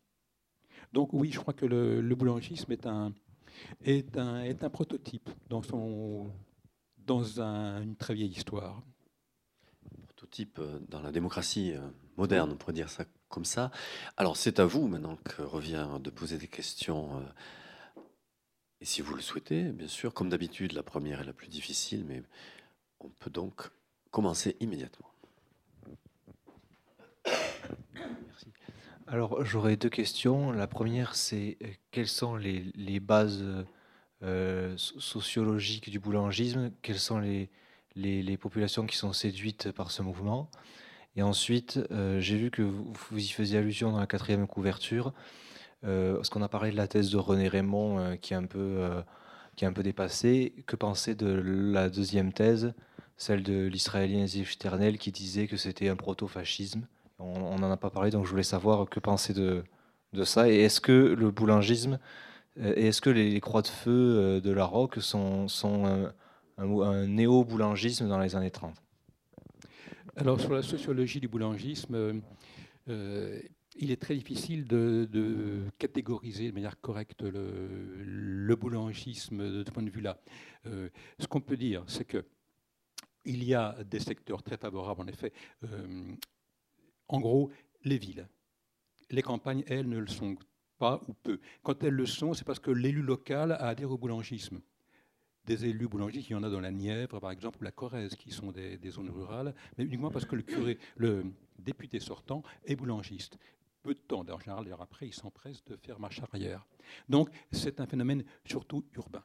Donc 0.94 1.14
oui, 1.14 1.32
je 1.32 1.40
crois 1.40 1.54
que 1.54 1.66
le, 1.66 2.16
boulangisme 2.16 2.72
est 2.72 2.88
un, 2.88 3.14
prototype 4.70 5.30
dans, 5.50 5.62
son, 5.62 6.32
dans 7.06 7.40
une 7.40 7.96
très 7.96 8.14
vieille 8.14 8.32
histoire. 8.32 8.82
Prototype 10.08 10.60
euh, 10.60 10.80
dans 10.88 11.02
la 11.02 11.12
démocratie 11.12 11.74
euh, 11.74 11.82
moderne, 12.18 12.52
on 12.54 12.56
pourrait 12.56 12.74
dire 12.74 12.90
ça 12.90 13.06
comme 13.28 13.46
ça. 13.46 13.72
Alors 14.18 14.38
c'est 14.38 14.60
à 14.60 14.66
vous 14.66 14.88
maintenant 14.88 15.18
que 15.18 15.42
revient 15.42 15.88
de 16.00 16.10
poser 16.10 16.38
des 16.38 16.48
questions. 16.48 17.18
Euh, 17.20 17.24
et 18.82 18.86
si 18.86 19.02
vous 19.02 19.14
le 19.14 19.22
souhaitez, 19.22 19.64
bien 19.64 19.88
sûr, 19.88 20.14
comme 20.14 20.30
d'habitude, 20.30 20.74
la 20.74 20.84
première 20.84 21.22
est 21.22 21.26
la 21.26 21.34
plus 21.34 21.48
difficile, 21.48 22.06
mais 22.06 22.24
on 23.00 23.10
peut 23.10 23.30
donc 23.30 23.70
commencer 24.12 24.56
immédiatement. 24.60 25.15
Alors, 29.08 29.46
j'aurais 29.46 29.78
deux 29.78 29.90
questions. 29.90 30.52
La 30.52 30.66
première, 30.68 31.16
c'est 31.16 31.58
euh, 31.64 31.68
quelles 31.92 32.08
sont 32.08 32.36
les, 32.36 33.00
bases 33.00 33.46
euh, 34.24 34.74
sociologiques 34.78 35.92
du 35.92 36.00
boulangisme? 36.00 36.72
Quelles 36.82 37.00
sont 37.00 37.20
les, 37.20 37.50
populations 38.38 38.86
qui 38.88 38.98
sont 38.98 39.14
séduites 39.14 39.72
par 39.72 39.92
ce 39.92 40.02
mouvement? 40.02 40.50
Et 41.16 41.22
ensuite, 41.22 41.80
euh, 41.92 42.20
j'ai 42.20 42.36
vu 42.36 42.50
que 42.52 42.64
vous, 42.64 43.18
y 43.18 43.28
faisiez 43.28 43.60
allusion 43.60 43.92
dans 43.92 44.00
la 44.00 44.08
quatrième 44.08 44.48
couverture, 44.48 45.14
parce 45.82 46.30
qu'on 46.30 46.42
a 46.42 46.50
parlé 46.50 46.72
de 46.72 46.76
la 46.78 46.88
thèse 46.88 47.12
de 47.12 47.18
René 47.18 47.48
Raymond 47.48 48.18
qui, 48.18 48.34
est 48.34 48.38
un 48.38 48.46
peu, 48.46 48.90
qui 49.56 49.66
est 49.66 49.68
un 49.68 49.74
peu 49.74 49.84
dépassée. 49.84 50.56
Que 50.66 50.76
penser 50.76 51.14
de 51.14 51.28
la 51.28 51.92
deuxième 51.92 52.34
thèse, 52.34 52.74
celle 53.18 53.44
de 53.44 53.68
l'israélien 53.68 54.26
Zif 54.26 54.58
qui 54.98 55.12
disait 55.12 55.48
que 55.48 55.58
c'était 55.58 55.90
un 55.90 55.96
proto-fascisme? 55.96 56.88
On 57.20 57.58
n'en 57.60 57.72
a 57.72 57.78
pas 57.78 57.90
parlé, 57.90 58.12
donc 58.12 58.26
je 58.26 58.30
voulais 58.30 58.44
savoir 58.44 58.90
que 58.90 59.00
penser 59.00 59.34
de, 59.34 59.64
ça. 60.24 60.50
Et 60.50 60.62
est-ce 60.62 60.82
que 60.82 60.92
le 60.92 61.32
boulangisme 61.32 62.00
euh, 62.60 62.74
et 62.76 62.88
est-ce 62.88 63.02
que 63.02 63.10
les, 63.10 63.40
croix 63.42 63.62
de 63.62 63.68
feu 63.68 63.92
euh, 63.92 64.42
de 64.42 64.52
la 64.52 64.66
Roque 64.66 65.02
sont, 65.02 65.48
sont 65.48 66.10
un, 66.58 67.08
néo-boulangisme 67.08 68.08
dans 68.08 68.20
les 68.20 68.36
années 68.36 68.52
30 68.52 68.76
Alors 70.16 70.40
sur 70.40 70.54
la 70.54 70.62
sociologie 70.62 71.20
du 71.20 71.28
boulangisme, 71.28 72.22
euh, 72.88 73.42
il 73.76 73.92
est 73.92 74.02
très 74.02 74.16
difficile 74.16 74.66
de, 74.66 75.64
catégoriser 75.78 76.50
de 76.50 76.54
manière 76.54 76.80
correcte 76.80 77.24
le, 77.24 78.56
boulangisme 78.56 79.38
de 79.38 79.64
ce 79.66 79.72
point 79.72 79.84
de 79.84 79.90
vue-là. 79.90 80.18
Ce 80.64 81.28
qu'on 81.28 81.42
peut 81.42 81.58
dire, 81.58 81.84
c'est 81.88 82.06
que 82.06 82.26
il 83.28 83.44
y 83.44 83.56
a 83.56 83.76
des 83.84 84.00
secteurs 84.00 84.44
très 84.44 84.56
favorables, 84.56 85.02
en 85.02 85.08
effet. 85.08 85.34
En 87.08 87.20
gros, 87.20 87.52
les 87.84 87.98
villes. 87.98 88.28
Les 89.10 89.22
campagnes, 89.22 89.64
elles, 89.68 89.88
ne 89.88 90.00
le 90.00 90.08
sont 90.08 90.36
pas 90.78 91.02
ou 91.08 91.14
peu. 91.14 91.40
Quand 91.64 91.84
elles 91.84 91.94
le 91.94 92.06
sont, 92.06 92.34
c'est 92.34 92.44
parce 92.44 92.60
que 92.60 92.72
l'élu 92.72 93.02
local 93.02 93.52
a 93.52 93.68
adhéré 93.68 93.92
au 93.92 93.98
boulangisme. 93.98 94.62
Des 95.46 95.66
élus 95.66 95.88
boulangistes, 95.88 96.30
il 96.30 96.34
y 96.34 96.36
en 96.36 96.44
a 96.44 96.50
dans 96.50 96.60
la 96.60 96.72
Nièvre, 96.72 97.20
par 97.20 97.32
exemple, 97.32 97.60
ou 97.62 97.64
la 97.64 97.72
Corrèze, 97.72 98.16
qui 98.16 98.32
sont 98.32 98.52
des, 98.52 98.80
zones 98.90 99.12
rurales, 99.12 99.54
mais 99.78 99.86
uniquement 99.86 100.10
parce 100.10 100.26
que 100.26 100.36
le 100.36 100.42
curé, 100.42 100.80
le 100.98 101.24
député 101.60 102.00
sortant, 102.00 102.42
est 102.66 102.76
boulangiste 102.76 103.38
peu 103.86 103.94
de 103.94 104.00
temps, 104.00 104.26
en 104.28 104.40
général, 104.40 104.66
après, 104.80 105.06
il 105.06 105.14
s'empresse 105.14 105.64
de 105.66 105.76
faire 105.76 106.00
marche 106.00 106.20
arrière. 106.24 106.66
Donc, 107.08 107.30
c'est 107.52 107.80
un 107.80 107.86
phénomène 107.86 108.24
surtout 108.44 108.84
urbain. 108.96 109.24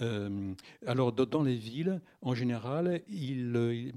Euh, 0.00 0.54
alors, 0.86 1.12
dans 1.12 1.42
les 1.42 1.56
villes, 1.56 2.00
en 2.22 2.34
général, 2.34 3.02
il, 3.08 3.92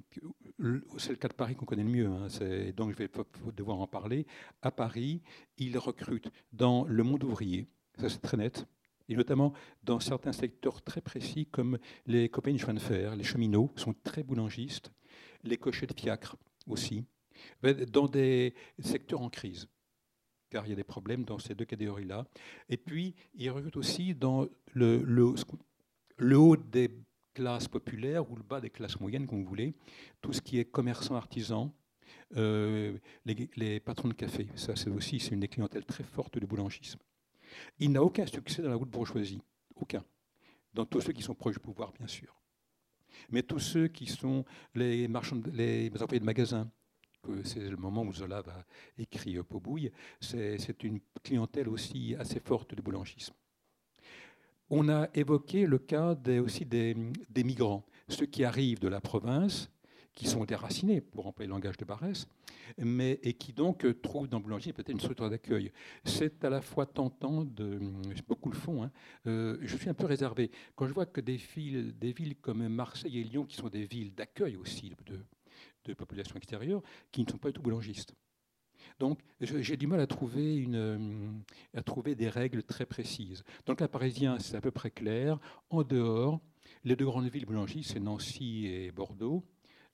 c'est 0.98 1.10
le 1.12 1.16
cas 1.16 1.28
de 1.28 1.34
Paris 1.34 1.56
qu'on 1.56 1.66
connaît 1.66 1.84
le 1.84 1.90
mieux, 1.90 2.08
hein, 2.08 2.28
donc 2.76 2.92
je 2.92 2.98
vais 2.98 3.10
devoir 3.56 3.80
en 3.80 3.88
parler. 3.88 4.26
À 4.62 4.72
Paris, 4.72 5.22
ils 5.58 5.78
recrutent 5.78 6.32
dans 6.54 6.86
le 6.86 7.04
monde 7.04 7.24
ouvrier, 7.24 7.68
ça 8.00 8.10
c'est 8.10 8.22
très 8.22 8.38
net, 8.38 8.66
et 9.10 9.16
notamment 9.16 9.54
dans 9.84 10.00
certains 10.00 10.34
secteurs 10.34 10.82
très 10.82 11.02
précis 11.02 11.46
comme 11.46 11.78
les 12.06 12.30
compagnies 12.30 12.58
de 12.58 12.62
chemin 12.62 12.74
de 12.74 12.80
fer, 12.80 13.16
les 13.16 13.24
cheminots 13.24 13.72
sont 13.76 13.96
très 14.04 14.24
boulangistes, 14.24 14.92
les 15.44 15.58
cochers 15.58 15.88
de 15.88 15.94
fiacre 16.00 16.38
aussi, 16.68 17.06
dans 17.92 18.08
des 18.08 18.54
secteurs 18.80 19.22
en 19.22 19.30
crise, 19.30 19.68
car 20.52 20.68
il 20.68 20.70
y 20.70 20.74
a 20.74 20.76
des 20.76 20.84
problèmes 20.84 21.24
dans 21.24 21.40
ces 21.40 21.56
deux 21.56 21.66
catégories-là. 21.66 22.26
Et 22.70 22.78
puis, 22.78 23.16
il 23.34 23.50
recrute 23.50 23.78
aussi 23.78 24.14
dans 24.14 24.48
le, 24.74 25.34
haut 26.36 26.58
des 26.58 26.92
classes 27.34 27.68
populaires 27.68 28.30
ou 28.30 28.36
le 28.36 28.44
bas 28.44 28.62
des 28.62 28.70
classes 28.70 29.00
moyennes, 29.00 29.26
comme 29.26 29.42
vous 29.42 29.50
voulez, 29.50 29.74
tout 30.22 30.34
ce 30.34 30.42
qui 30.42 30.60
est 30.60 30.66
commerçant, 30.66 31.16
artisan, 31.16 31.74
euh, 32.36 32.98
les, 33.26 33.80
patrons 33.80 34.10
de 34.10 34.14
café. 34.14 34.48
Ça, 34.56 34.76
c'est 34.76 34.90
aussi 34.90 35.18
une 35.32 35.40
des 35.40 35.48
clientèles 35.48 35.86
très 35.86 36.04
fortes 36.04 36.38
du 36.38 36.46
boulangisme. 36.46 37.00
Il 37.80 37.94
n'a 37.94 38.04
aucun 38.04 38.26
succès 38.26 38.62
dans 38.62 38.70
la 38.70 38.78
haute 38.78 38.90
bourgeoisie, 38.90 39.42
aucun. 39.76 40.04
Dans 40.74 40.86
tous 40.86 41.02
ceux 41.02 41.14
qui 41.14 41.22
sont 41.22 41.36
proches 41.36 41.56
du 41.56 41.60
pouvoir, 41.60 41.92
bien 41.94 42.08
sûr. 42.08 42.36
Mais 43.30 43.44
tous 43.44 43.60
ceux 43.60 43.88
qui 43.88 44.06
sont 44.06 44.46
les, 44.76 45.08
marchands, 45.08 45.42
les 45.54 45.90
employés 46.00 46.20
de 46.20 46.26
magasins, 46.26 46.70
c'est 47.44 47.70
le 47.70 47.78
moment 47.78 48.04
où 48.04 48.14
Zola 48.14 48.42
va 48.42 48.66
écrire 48.98 49.46
Pobouille, 49.46 49.92
c'est 50.20 50.84
une 50.84 51.00
clientèle 51.24 51.70
aussi 51.70 52.16
assez 52.18 52.40
forte 52.40 52.76
du 52.76 52.82
boulangisme. 52.82 53.34
On 54.70 54.88
a 54.88 55.10
évoqué 55.14 55.66
le 55.66 55.80
cas 55.80 56.16
aussi 56.42 56.66
des, 56.66 56.96
migrants, 57.44 57.86
ceux 58.08 58.26
qui 58.26 58.46
arrivent 58.46 58.80
de 58.80 58.88
la 58.88 59.02
province, 59.02 59.70
qui 60.14 60.28
sont 60.28 60.46
déracinés, 60.46 61.02
pour 61.02 61.28
employer 61.28 61.48
le 61.48 61.54
langage 61.54 61.78
de 61.78 61.86
Barès, 61.86 62.28
mais, 62.78 63.20
et 63.24 63.34
qui 63.34 63.54
donc 63.54 63.86
trouvent 64.02 64.28
dans 64.28 64.40
boulanger 64.40 64.72
peut-être 64.74 64.90
une 64.90 65.00
structure 65.00 65.30
d'accueil. 65.30 65.72
C'est 66.06 66.44
à 66.44 66.50
la 66.50 66.62
fois 66.62 66.86
tentant, 66.86 67.44
de, 67.44 67.80
beaucoup 68.28 68.50
le 68.50 68.56
font, 68.56 68.84
hein. 68.84 68.92
euh, 69.28 69.58
je 69.62 69.76
suis 69.76 69.90
un 69.90 69.94
peu 69.94 70.06
réservé. 70.06 70.52
Quand 70.76 70.88
je 70.88 70.94
vois 70.94 71.06
que 71.06 71.22
des 71.22 71.38
villes, 71.38 71.98
des 71.98 72.14
villes 72.14 72.36
comme 72.36 72.68
Marseille 72.68 73.20
et 73.20 73.24
Lyon, 73.24 73.46
qui 73.46 73.58
sont 73.58 73.70
des 73.70 73.86
villes 73.86 74.14
d'accueil 74.14 74.56
aussi 74.56 74.94
de, 75.06 75.20
de 75.86 75.94
populations 75.94 76.36
extérieures 76.36 76.82
qui 77.12 77.24
ne 77.24 77.30
sont 77.30 77.38
pas 77.38 77.50
du 77.50 77.54
tout 77.54 77.62
boulangistes. 77.62 78.14
Donc, 79.00 79.20
j'ai 79.40 79.78
du 79.78 79.88
mal 79.88 80.00
à 80.00 80.08
trouver, 80.08 80.56
une, 80.58 80.76
euh, 80.76 81.32
à 81.76 81.84
trouver 81.84 82.16
des 82.16 82.30
règles 82.30 82.64
très 82.64 82.86
précises. 82.86 83.44
Dans 83.66 83.74
le 83.74 83.78
cas 83.78 83.88
parisien, 83.88 84.40
c'est 84.40 84.56
à 84.56 84.62
peu 84.62 84.72
près 84.72 84.92
clair. 84.92 85.40
En 85.70 85.84
dehors, 85.84 86.40
les 86.84 86.96
deux 86.96 87.06
grandes 87.06 87.30
villes 87.30 87.46
boulangistes, 87.46 87.92
c'est 87.94 88.00
Nancy 88.00 88.68
et 88.68 88.92
Bordeaux. 88.92 89.44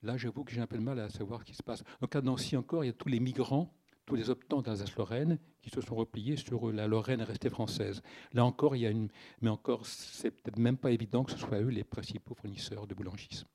Là, 0.03 0.15
j'avoue 0.18 0.43
que 0.43 0.51
j'ai 0.51 0.61
un 0.61 0.68
peu 0.68 0.77
de 0.77 0.84
mal 0.84 0.99
à 0.99 1.09
savoir 1.09 1.41
ce 1.41 1.45
qui 1.45 1.55
se 1.55 1.64
passe. 1.64 1.84
Dans 1.84 2.03
le 2.03 2.07
cas 2.07 2.22
de 2.22 2.26
Nancy, 2.26 2.55
encore, 2.55 2.84
il 2.84 2.88
y 2.88 2.89
a 2.89 2.93
tous 2.93 3.09
les 3.09 3.19
migrants, 3.19 3.73
tous 4.05 4.15
les 4.15 4.30
optants 4.30 4.61
d'Alsace-Lorraine 4.61 5.39
qui 5.61 5.69
se 5.69 5.81
sont 5.81 5.95
repliés 5.95 6.38
sur 6.38 6.72
la 6.72 6.88
Lorraine 6.88 7.22
restée 7.22 7.49
française. 7.49 8.01
Là 8.34 8.45
encore, 8.45 8.76
il 8.76 8.84
y 8.84 8.85
a 8.85 8.91
une. 8.91 9.09
Mais 9.41 9.49
encore, 9.49 9.85
c'est 9.85 10.31
peut-être 10.31 10.59
même 10.59 10.77
pas 10.77 10.91
évident 10.91 11.23
que 11.23 11.31
ce 11.31 11.38
soit 11.38 11.59
eux 11.59 11.69
les 11.69 11.84
principaux 11.84 12.35
fournisseurs 12.35 12.88
de 12.88 12.93
boulangisme. 12.93 13.47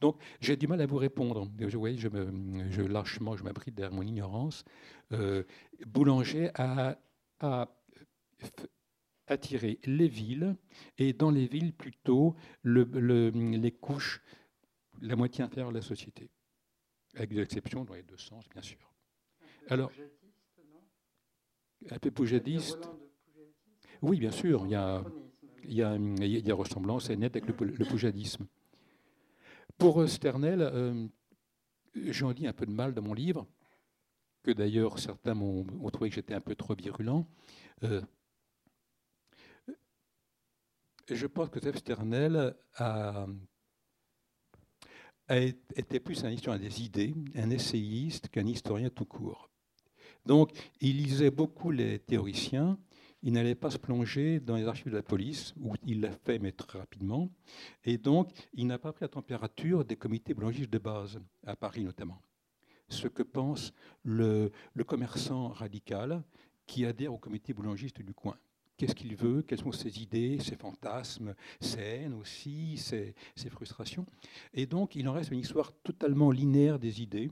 Donc 0.00 0.20
j'ai 0.40 0.56
du 0.56 0.66
mal 0.66 0.80
à 0.80 0.86
vous 0.86 0.96
répondre. 0.96 1.48
Vous 1.58 1.78
voyez, 1.78 1.98
je, 1.98 2.08
me, 2.08 2.70
je 2.70 2.82
lâchement, 2.82 3.36
je 3.36 3.44
m'abrite 3.44 3.74
derrière 3.74 3.94
mon 3.94 4.02
ignorance. 4.02 4.64
Euh, 5.12 5.44
Boulanger 5.86 6.50
a, 6.54 6.96
attiré 9.26 9.78
les 9.84 10.08
villes, 10.08 10.56
et 10.98 11.12
dans 11.12 11.30
les 11.30 11.46
villes 11.46 11.72
plutôt 11.72 12.34
le, 12.62 12.84
les 13.30 13.72
couches, 13.72 14.22
la 15.00 15.16
moitié 15.16 15.44
inférieure 15.44 15.70
de 15.70 15.76
la 15.76 15.82
société, 15.82 16.30
avec 17.14 17.30
des 17.30 17.40
exceptions 17.40 17.84
dans 17.84 17.94
les 17.94 18.02
deux 18.02 18.18
sens, 18.18 18.48
bien 18.50 18.62
sûr. 18.62 18.78
Alors, 19.68 19.90
un 21.90 21.98
peu 21.98 22.10
poujadiste. 22.10 22.88
Oui, 24.02 24.18
bien 24.18 24.30
sûr, 24.30 24.66
il 24.66 24.72
y 24.72 24.74
a, 24.74 25.02
il 25.64 25.74
y 25.74 25.82
a, 25.82 25.96
il 25.96 26.26
y 26.26 26.36
a 26.36 26.40
des 26.40 26.52
ressemblances 26.52 27.10
nettes 27.10 27.36
avec 27.36 27.48
le, 27.48 27.66
le 27.66 27.84
poujadisme. 27.84 28.46
Pour 29.78 30.08
Sternel, 30.08 30.60
euh, 30.62 31.08
j'en 31.94 32.32
dis 32.32 32.46
un 32.46 32.52
peu 32.52 32.66
de 32.66 32.70
mal 32.70 32.94
dans 32.94 33.02
mon 33.02 33.14
livre, 33.14 33.46
que 34.42 34.52
d'ailleurs 34.52 34.98
certains 34.98 35.34
m'ont 35.34 35.90
trouvé 35.90 36.10
que 36.10 36.16
j'étais 36.16 36.34
un 36.34 36.40
peu 36.40 36.54
trop 36.54 36.74
virulent. 36.74 37.26
Euh, 37.82 38.00
je 41.10 41.26
pense 41.26 41.48
que 41.50 41.60
Joseph 41.60 41.78
Sternel 41.78 42.56
a, 42.74 43.26
été 45.74 46.00
plus 46.00 46.24
un 46.24 46.30
historien 46.30 46.60
des 46.60 46.82
idées, 46.82 47.14
un 47.34 47.50
essayiste 47.50 48.28
qu'un 48.28 48.46
historien 48.46 48.90
tout 48.90 49.04
court. 49.04 49.50
Donc, 50.24 50.52
il 50.80 50.96
lisait 50.96 51.30
beaucoup 51.30 51.70
les 51.70 51.98
théoriciens, 51.98 52.78
il 53.24 53.32
n'allait 53.32 53.54
pas 53.54 53.70
se 53.70 53.78
plonger 53.78 54.38
dans 54.38 54.54
les 54.54 54.66
archives 54.66 54.92
de 54.92 54.96
la 54.98 55.02
police, 55.02 55.54
où 55.58 55.74
il 55.86 56.02
l'a 56.02 56.10
fait, 56.10 56.38
mais 56.38 56.52
très 56.52 56.78
rapidement. 56.78 57.30
Et 57.82 57.96
donc, 57.96 58.30
il 58.52 58.66
n'a 58.66 58.78
pas 58.78 58.92
pris 58.92 59.04
la 59.04 59.08
température 59.08 59.82
des 59.82 59.96
comités 59.96 60.34
boulangistes 60.34 60.70
de 60.70 60.78
base, 60.78 61.18
à 61.46 61.56
Paris 61.56 61.84
notamment. 61.84 62.20
Ce 62.90 63.08
que 63.08 63.22
pense 63.22 63.72
le, 64.02 64.52
commerçant 64.86 65.48
radical 65.48 66.22
qui 66.66 66.84
adhère 66.84 67.14
au 67.14 67.18
comité 67.18 67.54
boulangiste 67.54 68.02
du 68.02 68.12
coin. 68.12 68.36
Qu'est-ce 68.76 68.94
qu'il 68.94 69.16
veut? 69.16 69.40
Quelles 69.40 69.60
sont 69.60 69.72
ses 69.72 70.02
idées, 70.02 70.38
ses 70.40 70.56
fantasmes, 70.56 71.34
ses 71.60 71.80
haines 71.80 72.14
aussi, 72.14 72.76
ses, 72.76 73.14
frustrations? 73.48 74.04
Et 74.52 74.66
donc, 74.66 74.96
il 74.96 75.08
en 75.08 75.14
reste 75.14 75.30
une 75.30 75.38
histoire 75.38 75.72
totalement 75.82 76.30
linéaire 76.30 76.78
des 76.78 77.00
idées 77.00 77.30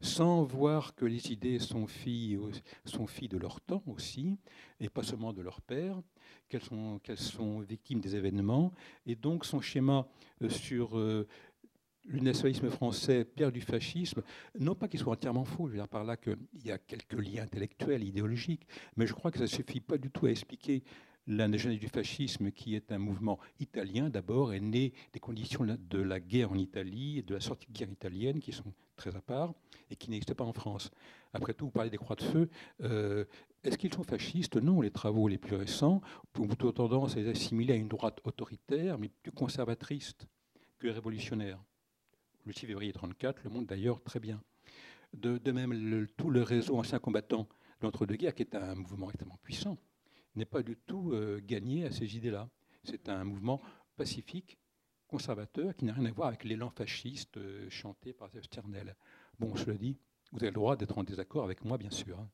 sans 0.00 0.44
voir 0.44 0.94
que 0.94 1.04
les 1.04 1.32
idées 1.32 1.58
sont 1.58 1.86
filles, 1.86 2.38
sont 2.84 3.06
filles 3.06 3.28
de 3.28 3.38
leur 3.38 3.60
temps 3.60 3.82
aussi, 3.86 4.38
et 4.80 4.88
pas 4.88 5.02
seulement 5.02 5.32
de 5.32 5.42
leur 5.42 5.60
père, 5.60 6.00
qu'elles 6.48 6.62
sont, 6.62 7.00
sont 7.16 7.60
victimes 7.60 8.00
des 8.00 8.16
événements. 8.16 8.72
Et 9.06 9.14
donc 9.14 9.44
son 9.44 9.60
schéma 9.60 10.06
euh, 10.42 10.48
sur 10.48 10.98
euh, 10.98 11.26
le 12.06 12.20
nationalisme 12.20 12.70
français, 12.70 13.24
père 13.24 13.50
du 13.50 13.60
fascisme, 13.60 14.22
non 14.58 14.74
pas 14.74 14.88
qu'il 14.88 15.00
soit 15.00 15.12
entièrement 15.12 15.44
faux, 15.44 15.66
je 15.66 15.72
veux 15.72 15.78
dire 15.78 15.88
par 15.88 16.04
là 16.04 16.16
qu'il 16.16 16.36
y 16.64 16.70
a 16.70 16.78
quelques 16.78 17.14
liens 17.14 17.42
intellectuels, 17.42 18.04
idéologiques, 18.04 18.66
mais 18.96 19.06
je 19.06 19.14
crois 19.14 19.30
que 19.30 19.38
ça 19.38 19.44
ne 19.44 19.48
suffit 19.48 19.80
pas 19.80 19.98
du 19.98 20.10
tout 20.10 20.26
à 20.26 20.30
expliquer 20.30 20.82
la 21.26 21.48
du 21.48 21.88
fascisme, 21.88 22.50
qui 22.50 22.74
est 22.74 22.92
un 22.92 22.98
mouvement 22.98 23.38
italien 23.60 24.10
d'abord, 24.10 24.52
est 24.52 24.60
né 24.60 24.92
des 25.12 25.20
conditions 25.20 25.64
de 25.64 25.98
la 25.98 26.20
guerre 26.20 26.52
en 26.52 26.56
Italie 26.56 27.18
et 27.18 27.22
de 27.22 27.34
la 27.34 27.40
sortie 27.40 27.66
de 27.66 27.72
guerre 27.72 27.90
italienne, 27.90 28.40
qui 28.40 28.52
sont 28.52 28.72
très 28.96 29.14
à 29.16 29.20
part 29.20 29.54
et 29.90 29.96
qui 29.96 30.10
n'existent 30.10 30.34
pas 30.34 30.44
en 30.44 30.52
France. 30.52 30.90
Après 31.32 31.54
tout, 31.54 31.66
vous 31.66 31.70
parlez 31.70 31.90
des 31.90 31.96
croix 31.96 32.16
de 32.16 32.22
feu. 32.22 32.48
Euh, 32.82 33.24
est-ce 33.62 33.78
qu'ils 33.78 33.92
sont 33.92 34.04
fascistes? 34.04 34.56
Non, 34.56 34.80
les 34.80 34.90
travaux 34.90 35.28
les 35.28 35.38
plus 35.38 35.56
récents 35.56 36.00
ont 36.38 36.46
plutôt 36.46 36.72
tendance 36.72 37.16
à 37.16 37.20
les 37.20 37.28
assimiler 37.28 37.74
à 37.74 37.76
une 37.76 37.88
droite 37.88 38.20
autoritaire, 38.24 38.98
mais 38.98 39.08
plus 39.08 39.32
conservatrice 39.32 40.14
que 40.78 40.88
révolutionnaire. 40.88 41.58
Le 42.44 42.52
6 42.52 42.66
février 42.66 42.92
1934 42.92 43.44
le 43.44 43.50
montre 43.50 43.66
d'ailleurs 43.68 44.02
très 44.02 44.20
bien. 44.20 44.42
De, 45.14 45.52
même, 45.52 46.06
tout 46.16 46.30
le 46.30 46.42
réseau 46.42 46.76
ancien 46.76 46.98
combattant 46.98 47.48
de 47.80 47.86
l'entre-deux-guerres, 47.86 48.34
qui 48.34 48.42
est 48.42 48.54
un 48.54 48.74
mouvement 48.74 49.08
extrêmement 49.08 49.38
puissant, 49.42 49.78
n'est 50.36 50.44
pas 50.44 50.62
du 50.62 50.76
tout 50.76 51.12
euh, 51.12 51.40
gagné 51.44 51.84
à 51.84 51.90
ces 51.90 52.16
idées-là. 52.16 52.48
C'est 52.84 53.08
un 53.08 53.24
mouvement 53.24 53.60
pacifique, 53.96 54.58
conservateur, 55.08 55.74
qui 55.76 55.84
n'a 55.84 55.92
rien 55.92 56.06
à 56.06 56.12
voir 56.12 56.28
avec 56.28 56.44
l'élan 56.44 56.70
fasciste 56.70 57.36
euh, 57.36 57.68
chanté 57.70 58.12
par 58.12 58.30
Sternel. 58.42 58.96
Bon, 59.38 59.54
je 59.54 59.66
le 59.66 59.76
dis, 59.76 59.96
vous 60.32 60.38
avez 60.38 60.48
le 60.48 60.54
droit 60.54 60.76
d'être 60.76 60.98
en 60.98 61.04
désaccord 61.04 61.44
avec 61.44 61.64
moi, 61.64 61.78
bien 61.78 61.90
sûr. 61.90 62.18
Hein. 62.18 62.28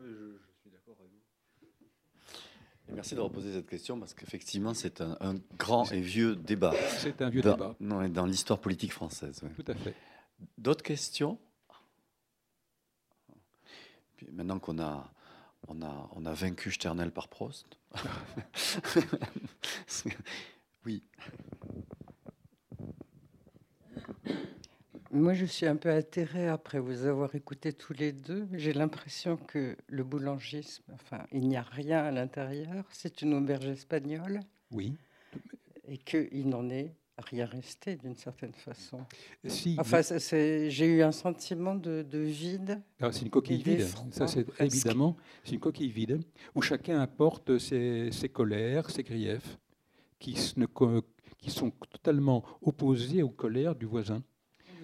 Je, 0.00 0.36
suis 0.60 0.70
d'accord 0.70 0.96
avec 0.98 1.12
vous. 1.12 2.94
merci 2.94 3.14
de 3.14 3.20
reposer 3.20 3.52
cette 3.52 3.68
question 3.68 3.98
parce 3.98 4.12
qu'effectivement, 4.12 4.74
c'est 4.74 5.00
un, 5.00 5.36
grand 5.56 5.90
et 5.92 6.00
vieux 6.00 6.36
débat. 6.36 6.74
C'est 6.98 7.22
un 7.22 7.30
vieux 7.30 7.42
débat. 7.42 7.76
Non, 7.80 8.06
dans 8.08 8.26
l'histoire 8.26 8.60
politique 8.60 8.92
française. 8.92 9.40
Tout 9.56 9.64
à 9.70 9.74
fait. 9.74 9.94
D'autres 10.58 10.82
questions? 10.82 11.38
Puis 14.16 14.28
maintenant 14.32 14.58
qu'on 14.58 14.78
a, 14.80 15.13
on 15.68 15.82
a, 15.82 16.10
on 16.14 16.26
a 16.26 16.32
vaincu 16.32 16.70
Sternel 16.70 17.10
par 17.10 17.28
Prost. 17.28 17.66
oui. 20.86 21.02
Moi, 25.10 25.34
je 25.34 25.44
suis 25.44 25.66
un 25.66 25.76
peu 25.76 25.90
atterrée 25.90 26.48
après 26.48 26.80
vous 26.80 27.06
avoir 27.06 27.34
écouté 27.36 27.72
tous 27.72 27.92
les 27.92 28.10
deux. 28.12 28.48
J'ai 28.52 28.72
l'impression 28.72 29.36
que 29.36 29.76
le 29.86 30.02
boulangisme, 30.02 30.82
enfin, 30.92 31.24
il 31.30 31.48
n'y 31.48 31.56
a 31.56 31.62
rien 31.62 32.04
à 32.04 32.10
l'intérieur. 32.10 32.84
C'est 32.90 33.22
une 33.22 33.34
auberge 33.34 33.66
espagnole. 33.66 34.40
Oui. 34.72 34.96
Et 35.86 35.98
qu'il 35.98 36.48
n'en 36.48 36.68
est 36.68 36.94
rien 37.18 37.46
resté 37.46 37.96
d'une 37.96 38.14
certaine 38.16 38.52
façon. 38.54 39.00
Si, 39.46 39.76
Enfin, 39.78 40.02
ça, 40.02 40.18
c'est- 40.18 40.70
j'ai 40.70 40.86
eu 40.86 41.02
un 41.02 41.12
sentiment 41.12 41.74
de, 41.74 42.02
de 42.02 42.18
vide. 42.18 42.80
Ah, 43.00 43.12
c'est 43.12 43.22
une 43.22 43.30
coquille 43.30 43.62
vide. 43.62 43.86
Ça, 44.10 44.26
c'est 44.26 44.46
évidemment, 44.60 45.16
c'est 45.44 45.52
une 45.52 45.60
coquille 45.60 45.90
vide 45.90 46.20
où 46.54 46.62
chacun 46.62 47.00
apporte 47.00 47.58
ses, 47.58 48.10
ses 48.12 48.28
colères, 48.28 48.90
ses 48.90 49.02
griefs, 49.02 49.58
ne 50.56 50.66
qui 51.38 51.50
sont 51.50 51.70
totalement 51.90 52.42
opposés 52.62 53.22
aux 53.22 53.28
colères 53.30 53.74
du 53.74 53.84
voisin. 53.86 54.22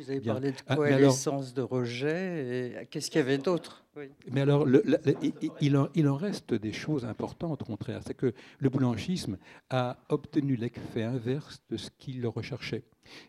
Vous 0.01 0.10
avez 0.10 0.20
Bien. 0.20 0.32
parlé 0.35 0.52
de 0.52 0.56
Ah, 0.66 0.77
coalescence, 0.77 1.52
de 1.52 1.62
rejet. 1.62 2.78
Et 2.82 2.86
qu'est-ce 2.86 3.10
qu'il 3.10 3.18
y 3.18 3.22
avait 3.22 3.36
d'autre? 3.39 3.85
Oui. 3.97 4.05
Mais 4.31 4.40
alors, 4.40 4.64
le- 4.64 4.82
le- 4.86 4.98
le- 5.05 5.14
il- 5.22 5.35
il, 5.43 5.51
il 5.60 5.77
en, 5.77 5.89
il 5.94 6.09
en 6.09 6.16
reste 6.16 6.55
des 6.55 6.72
choses 6.72 7.05
importantes, 7.05 7.62
au 7.62 7.64
contraire. 7.66 8.01
C'est 8.06 8.14
que 8.14 8.32
le 8.59 8.70
boulangisme 8.70 9.36
a 9.68 9.98
obtenu 10.09 10.56
l'effet 10.56 11.02
inverse 11.02 11.60
de 11.68 11.77
ce 11.77 11.90
qu'il 11.98 12.27
recherchait. 12.27 12.85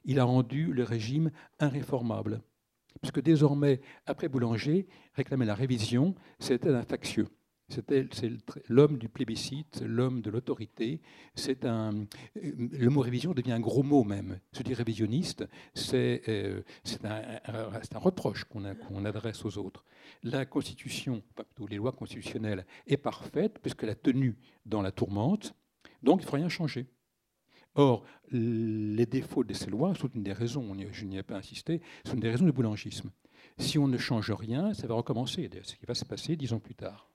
Il 0.05 0.19
a 0.19 0.23
rendu 0.23 0.71
le 0.71 0.83
régime 0.83 1.31
irréformable. 1.61 2.41
Puisque 3.01 3.21
désormais, 3.21 3.81
après 4.05 4.29
Boulanger, 4.29 4.87
réclamer 5.15 5.45
la 5.45 5.55
révision, 5.55 6.13
c'était 6.39 6.69
un 6.69 6.83
factieux. 6.83 7.27
C'était 7.71 8.05
l'homme 8.67 8.97
du 8.97 9.07
plébiscite, 9.07 9.81
l'homme 9.85 10.21
de 10.21 10.29
l'autorité. 10.29 11.01
Le 11.47 12.89
mot 12.89 12.99
révision 12.99 13.33
devient 13.33 13.53
un 13.53 13.61
gros 13.61 13.81
mot 13.81 14.03
même. 14.03 14.39
Se 14.51 14.61
dire 14.61 14.75
révisionniste, 14.75 15.47
c'est 15.73 16.21
euh, 16.27 16.61
c'est 16.83 17.05
un, 17.05 17.99
reproche 17.99 18.43
qu'on 18.43 19.05
adresse 19.05 19.45
aux 19.45 19.57
autres. 19.57 19.85
La 20.23 20.45
Constitution, 20.45 21.23
plutôt 21.33 21.67
les 21.67 21.77
lois 21.77 21.93
constitutionnelles, 21.93 22.65
est 22.87 22.97
parfaite 22.97 23.59
puisqu'elle 23.59 23.89
a 23.89 23.95
tenu 23.95 24.37
dans 24.65 24.81
la 24.81 24.91
tourmente, 24.91 25.55
donc 26.03 26.21
il 26.21 26.25
ne 26.25 26.29
faut 26.29 26.35
rien 26.35 26.49
changer. 26.49 26.87
Or, 27.75 28.03
les 28.31 29.05
défauts 29.05 29.45
de 29.45 29.53
ces 29.53 29.69
lois 29.69 29.95
sont 29.95 30.09
une 30.09 30.23
des 30.23 30.33
raisons, 30.33 30.75
je 30.91 31.05
n'y 31.05 31.17
ai 31.17 31.23
pas 31.23 31.37
insisté, 31.37 31.81
sont 32.05 32.15
une 32.15 32.19
des 32.19 32.29
raisons 32.29 32.45
du 32.45 32.51
boulangisme. 32.51 33.11
Si 33.57 33.79
on 33.79 33.87
ne 33.87 33.97
change 33.97 34.31
rien, 34.31 34.73
ça 34.73 34.87
va 34.87 34.95
recommencer, 34.95 35.49
ce 35.63 35.75
qui 35.75 35.85
va 35.85 35.93
se 35.93 36.03
passer 36.03 36.35
dix 36.35 36.51
ans 36.51 36.59
plus 36.59 36.75
tard. 36.75 37.10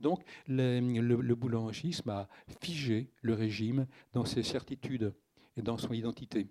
Donc, 0.00 0.22
le, 0.46 0.80
le- 0.80 1.20
le 1.20 1.34
boulangisme 1.34 2.10
a 2.10 2.28
figé 2.60 3.10
le 3.22 3.34
régime 3.34 3.86
dans 4.12 4.24
ses 4.24 4.42
certitudes 4.42 5.14
et 5.56 5.62
dans 5.62 5.76
son 5.78 5.92
identité. 5.92 6.48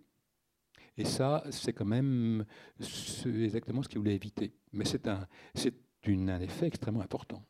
Et 0.98 1.06
ça, 1.06 1.44
c'est 1.52 1.74
quand 1.74 1.86
même 1.86 2.46
ce- 2.80 3.30
exactement 3.44 3.84
ce 3.84 3.90
qu'il 3.90 4.00
voulait 4.00 4.16
éviter. 4.16 4.54
Mais 4.74 4.86
c'est 4.86 5.08
un, 5.08 5.28
un 6.06 6.40
effet 6.40 6.68
extrêmement 6.68 7.02
important. 7.02 7.44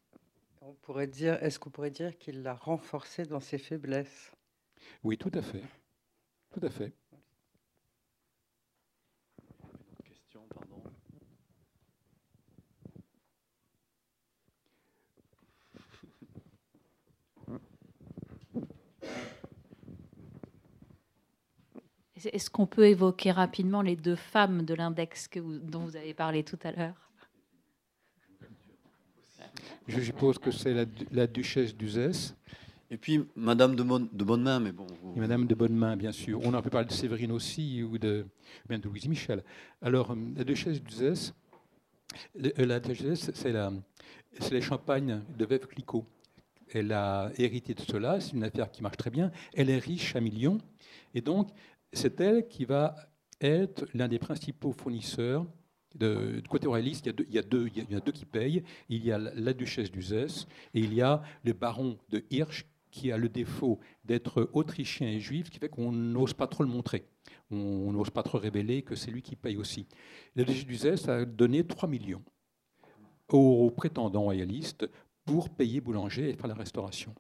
On 0.62 0.74
pourrait 0.74 1.08
dire, 1.08 1.42
est-ce 1.44 1.60
qu'on 1.60 1.70
pourrait 1.70 1.92
dire 1.92 2.18
qu'il 2.18 2.42
l'a 2.44 2.54
renforcé 2.54 3.24
dans 3.24 3.40
ses 3.40 3.58
faiblesses? 3.58 4.32
Oui, 5.04 5.18
tout 5.18 5.32
à 5.34 5.42
fait. 5.42 5.64
Tout 6.52 6.66
à 6.66 6.70
fait. 6.70 6.94
Est-ce 22.34 22.50
qu'on 22.50 22.66
peut 22.66 22.88
évoquer 22.88 23.32
rapidement 23.32 23.82
les 23.82 23.96
deux 23.96 24.16
femmes 24.16 24.64
de 24.66 24.74
l'index 24.74 25.28
que 25.28 25.40
vous- 25.40 25.60
dont 25.60 25.80
vous 25.86 25.96
avez 25.96 26.14
parlé 26.14 26.44
tout 26.44 26.60
à 26.64 26.72
l'heure? 26.72 27.12
Je 29.88 30.02
suppose 30.02 30.38
que 30.38 30.52
c'est 30.52 30.74
la, 30.74 30.86
du- 30.86 31.08
la 31.12 31.28
duchesse 31.28 31.76
d'Uzès 31.76 32.34
Et 32.90 32.98
puis, 32.98 33.26
Madame 33.36 33.76
de, 33.76 33.84
Mon- 33.84 34.00
de 34.12 34.24
Bonnemain, 34.24 34.60
mais 34.62 34.72
bon. 34.72 34.88
vous- 35.02 35.14
et 35.16 35.20
Madame 35.20 35.46
de 35.46 35.56
Bonnemain, 35.56 35.98
bien 35.98 36.12
sûr. 36.14 36.40
On 36.44 36.54
a 36.54 36.58
un 36.58 36.62
peu 36.62 36.70
parlé 36.70 36.88
de 36.88 36.94
Séverine 36.94 37.32
aussi, 37.32 37.84
ou 37.84 37.98
de, 37.98 38.26
bien 38.68 38.80
de 38.80 38.88
Louise 38.88 39.08
Michel. 39.08 39.44
Alors, 39.82 40.12
euh, 40.12 40.16
la 40.36 40.44
duchesse 40.46 40.82
d'Uzès, 40.82 41.34
euh, 42.44 42.66
la 42.66 42.80
duchesse, 42.80 43.30
c'est 43.34 43.52
la, 43.52 43.72
c'est 44.40 44.52
les 44.54 44.62
champagnes 44.62 45.22
de 45.38 45.46
Veuve 45.46 45.68
Clicquot. 45.68 46.06
Elle 46.74 46.92
a 46.94 47.30
hérité 47.38 47.74
de 47.74 47.82
cela, 47.82 48.20
c'est 48.22 48.34
une 48.34 48.44
affaire 48.44 48.70
qui 48.72 48.82
marche 48.82 48.98
très 48.98 49.10
bien. 49.10 49.32
Elle 49.54 49.70
est 49.70 49.80
riche 49.80 50.16
à 50.16 50.22
millions, 50.22 50.58
et 51.14 51.20
donc 51.22 51.50
c'est 51.94 52.20
elle 52.22 52.48
qui 52.48 52.66
va 52.66 52.96
être 53.42 53.86
l'un 53.94 54.08
des 54.08 54.20
principaux 54.20 54.72
fournisseurs. 54.72 55.46
De, 55.96 56.42
du 56.42 56.50
côté 56.50 56.68
royaliste, 56.68 57.08
il 57.08 57.34
y, 57.34 57.40
a 57.40 57.42
deux, 57.42 57.70
il, 57.76 57.92
y 57.92 57.96
a 57.96 58.00
deux, 58.00 58.12
qui 58.12 58.26
payent. 58.26 58.64
Il 58.90 59.04
y 59.06 59.12
a 59.12 59.18
la, 59.18 59.54
duchesse 59.54 59.92
d'Uzès 59.92 60.46
et 60.74 60.80
il 60.80 60.94
y 60.94 61.02
a 61.02 61.24
le 61.44 61.54
baron 61.54 61.98
de 62.10 62.24
Hirsch 62.30 62.66
qui 62.92 63.12
a 63.12 63.18
le 63.18 63.30
défaut 63.30 63.80
d'être 64.06 64.50
autrichien 64.54 65.08
et 65.08 65.20
juif, 65.20 65.48
ce 65.48 65.52
qui 65.52 65.60
fait 65.60 65.70
qu'on 65.70 65.92
n'ose 65.92 66.34
pas 66.34 66.48
trop 66.48 66.64
le 66.64 66.70
montrer. 66.70 67.06
On 67.52 67.58
on 67.58 67.94
n'ose 67.94 68.10
pas 68.10 68.24
trop 68.24 68.38
révéler 68.38 68.82
que 68.84 68.96
c'est 68.96 69.12
lui 69.12 69.22
qui 69.22 69.36
paye 69.36 69.58
aussi. 69.58 69.88
La 70.36 70.44
duchesse 70.44 70.66
d'Uzès 70.66 71.10
a 71.10 71.26
donné 71.26 71.66
3 71.66 71.90
millions 71.90 72.24
aux 73.30 73.72
prétendants 73.72 74.24
royalistes 74.24 74.90
pour 75.26 75.50
payer 75.50 75.82
Boulanger 75.82 76.30
et 76.30 76.34
faire 76.34 76.48
la 76.48 76.54
restauration. 76.54 77.14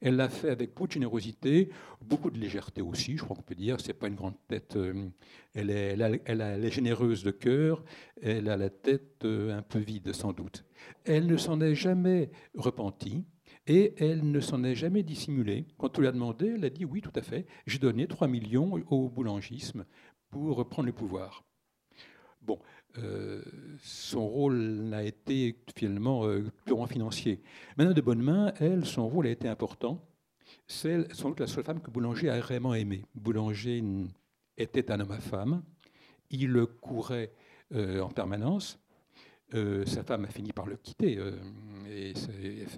Elle 0.00 0.16
l'a 0.16 0.28
fait 0.28 0.50
avec 0.50 0.70
beaucoup 0.74 0.86
de 0.88 0.92
générosité, 0.92 1.70
beaucoup 2.00 2.30
de 2.30 2.38
légèreté 2.38 2.82
aussi, 2.82 3.16
je 3.16 3.22
crois 3.24 3.36
qu'on 3.36 3.42
peut 3.42 3.54
dire. 3.54 3.80
C'est 3.80 3.94
pas 3.94 4.08
une 4.08 4.14
grande 4.14 4.36
tête. 4.48 4.76
euh, 4.76 5.08
Elle 5.54 5.70
est, 5.70 5.92
elle, 5.92 6.20
elle 6.24 6.40
elle 6.40 6.64
est 6.64 6.70
généreuse 6.70 7.22
de 7.24 7.30
cœur. 7.30 7.84
Elle 8.20 8.48
a 8.48 8.56
la 8.56 8.70
tête 8.70 9.24
euh, 9.24 9.56
un 9.56 9.62
peu 9.62 9.78
vide, 9.78 10.12
sans 10.12 10.32
doute. 10.32 10.64
Elle 11.04 11.26
ne 11.26 11.36
s'en 11.36 11.60
est 11.60 11.74
jamais 11.74 12.30
repentie 12.54 13.24
et 13.66 13.94
elle 13.98 14.30
ne 14.30 14.40
s'en 14.40 14.64
est 14.64 14.74
jamais 14.74 15.02
dissimulée. 15.02 15.66
Quand 15.78 15.98
on 15.98 16.00
lui 16.00 16.08
a 16.08 16.12
demandé, 16.12 16.52
elle 16.56 16.64
a 16.64 16.70
dit 16.70 16.84
oui, 16.84 17.00
tout 17.00 17.12
à 17.14 17.22
fait. 17.22 17.46
J'ai 17.66 17.78
donné 17.78 18.06
3 18.06 18.28
millions 18.28 18.72
au 18.90 19.08
boulangisme 19.08 19.84
pour 20.30 20.68
prendre 20.68 20.86
le 20.86 20.92
pouvoir. 20.92 21.44
Bon, 22.40 22.58
euh, 22.98 23.42
son 23.82 24.26
rôle 24.26 24.56
n'a 24.56 25.02
été 25.02 25.56
finalement 25.74 26.26
euh, 26.26 26.44
purement 26.64 26.86
financier. 26.86 27.40
Madame 27.76 27.94
de 27.94 28.00
Bonnemain, 28.00 28.52
elle, 28.60 28.84
son 28.84 29.08
rôle 29.08 29.26
a 29.26 29.30
été 29.30 29.48
important. 29.48 30.04
C'est 30.66 31.12
sans 31.14 31.30
doute 31.30 31.40
la 31.40 31.46
seule 31.46 31.64
femme 31.64 31.80
que 31.80 31.90
Boulanger 31.90 32.28
a 32.28 32.38
vraiment 32.40 32.74
aimée. 32.74 33.04
Boulanger 33.14 33.82
était 34.58 34.90
un 34.90 35.00
homme 35.00 35.12
à 35.12 35.20
femme. 35.20 35.62
Il 36.30 36.50
le 36.50 36.66
courait 36.66 37.32
euh, 37.74 38.00
en 38.00 38.10
permanence. 38.10 38.78
Sa 39.84 40.02
femme 40.02 40.24
a 40.24 40.28
fini 40.28 40.50
par 40.50 40.64
le 40.64 40.76
quitter 40.76 41.20
et 41.90 42.14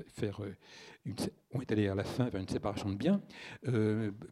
faire 0.09 0.41
on 1.53 1.61
est 1.61 1.71
allé 1.71 1.87
à 1.87 1.95
la 1.95 2.03
fin 2.03 2.29
vers 2.29 2.41
une 2.41 2.49
séparation 2.49 2.91
de 2.91 2.97
biens. 2.97 3.23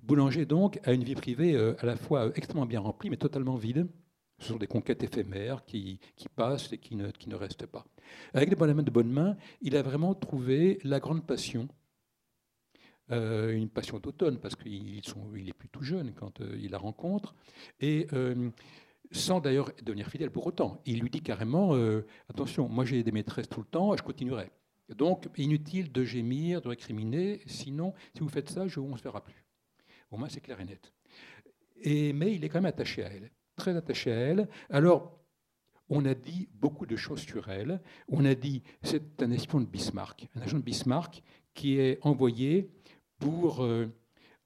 Boulanger 0.02 0.44
donc 0.44 0.80
a 0.82 0.92
une 0.92 1.04
vie 1.04 1.14
privée 1.14 1.56
à 1.56 1.86
la 1.86 1.94
fois 1.94 2.32
extrêmement 2.34 2.66
bien 2.66 2.80
remplie 2.80 3.10
mais 3.10 3.16
totalement 3.16 3.54
vide. 3.54 3.86
Ce 4.42 4.48
sont 4.48 4.56
des 4.56 4.66
conquêtes 4.66 5.04
éphémères 5.04 5.64
qui, 5.64 6.00
passent 6.34 6.72
et 6.72 6.78
qui 6.78 6.96
ne, 6.96 7.34
restent 7.36 7.66
pas. 7.66 7.84
Avec 8.34 8.50
les 8.50 8.56
bonnes 8.56 8.82
de 8.82 8.90
bonne 8.90 9.10
main, 9.10 9.36
il 9.60 9.76
a 9.76 9.82
vraiment 9.82 10.16
trouvé 10.16 10.80
la 10.82 10.98
grande 10.98 11.24
passion, 11.24 11.68
euh, 13.12 13.52
une 13.52 13.68
passion 13.68 14.00
d'automne, 14.00 14.40
parce 14.40 14.56
qu'il 14.56 14.98
est 14.98 15.52
plus 15.52 15.68
tout 15.68 15.84
jeune 15.84 16.12
quand 16.12 16.40
euh, 16.40 16.58
il 16.60 16.72
la 16.72 16.78
rencontre, 16.78 17.36
et 17.78 18.08
euh, 18.14 18.50
sans 19.12 19.38
d'ailleurs 19.38 19.70
devenir 19.84 20.08
fidèle 20.08 20.32
pour 20.32 20.44
autant. 20.44 20.82
Il 20.86 20.98
lui 20.98 21.10
dit 21.10 21.20
carrément, 21.20 21.74
attention, 22.28 22.68
moi 22.68 22.84
j'ai 22.84 23.04
des 23.04 23.12
maîtresses 23.12 23.48
tout 23.48 23.60
le 23.60 23.66
temps, 23.66 23.96
je 23.96 24.02
continuerai. 24.02 24.50
Donc 24.88 25.28
inutile 25.36 25.92
de 25.92 26.02
gémir, 26.02 26.62
de 26.62 26.68
récriminer, 26.68 27.42
sinon 27.46 27.94
si 28.12 28.20
vous 28.20 28.28
faites 28.28 28.50
ça, 28.50 28.66
je, 28.66 28.80
on 28.80 28.88
ne 28.88 28.96
se 28.96 29.04
verra 29.04 29.22
plus. 29.22 29.44
Au 30.10 30.16
moins 30.16 30.28
c'est 30.28 30.40
clair 30.40 30.60
et 30.60 30.64
net. 30.64 30.92
Et, 31.76 32.12
mais 32.12 32.34
il 32.34 32.44
est 32.44 32.48
quand 32.48 32.58
même 32.58 32.66
attaché 32.66 33.04
à 33.04 33.08
elle, 33.08 33.30
très 33.56 33.76
attaché 33.76 34.12
à 34.12 34.16
elle. 34.16 34.48
Alors, 34.70 35.18
on 35.88 36.04
a 36.06 36.14
dit 36.14 36.48
beaucoup 36.54 36.86
de 36.86 36.96
choses 36.96 37.20
sur 37.20 37.48
elle. 37.48 37.80
On 38.08 38.24
a 38.24 38.34
dit 38.34 38.62
c'est 38.82 39.22
un 39.22 39.30
espion 39.30 39.60
de 39.60 39.66
Bismarck, 39.66 40.28
un 40.34 40.40
agent 40.40 40.58
de 40.58 40.62
Bismarck 40.62 41.22
qui 41.54 41.78
est 41.78 41.98
envoyé 42.02 42.70
pour 43.18 43.62
euh, 43.62 43.86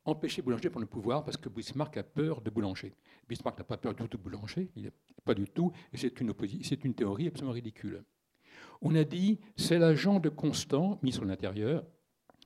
empêcher 0.04 0.42
Boulanger 0.42 0.64
de 0.64 0.68
prendre 0.70 0.84
le 0.84 0.90
pouvoir 0.90 1.24
parce 1.24 1.36
que 1.36 1.48
Bismarck 1.48 1.96
a 1.96 2.02
peur 2.02 2.40
de 2.40 2.50
Boulanger. 2.50 2.94
Bismarck 3.28 3.58
n'a 3.58 3.64
pas 3.64 3.76
peur 3.76 3.94
du 3.94 4.08
tout 4.08 4.16
de 4.16 4.22
Boulanger, 4.22 4.70
il 4.76 4.86
est, 4.86 4.92
pas 5.24 5.34
du 5.34 5.46
tout, 5.48 5.72
et 5.92 5.96
c'est 5.96 6.20
une, 6.20 6.94
théorie 6.94 7.26
absolument 7.26 7.52
ridicule. 7.52 8.04
On 8.80 8.94
a 8.94 9.04
dit 9.04 9.40
c'est 9.56 9.78
l'agent 9.78 10.20
de 10.20 10.28
Constant, 10.28 10.98
ministre 11.02 11.22
de 11.22 11.28
l'Intérieur, 11.28 11.84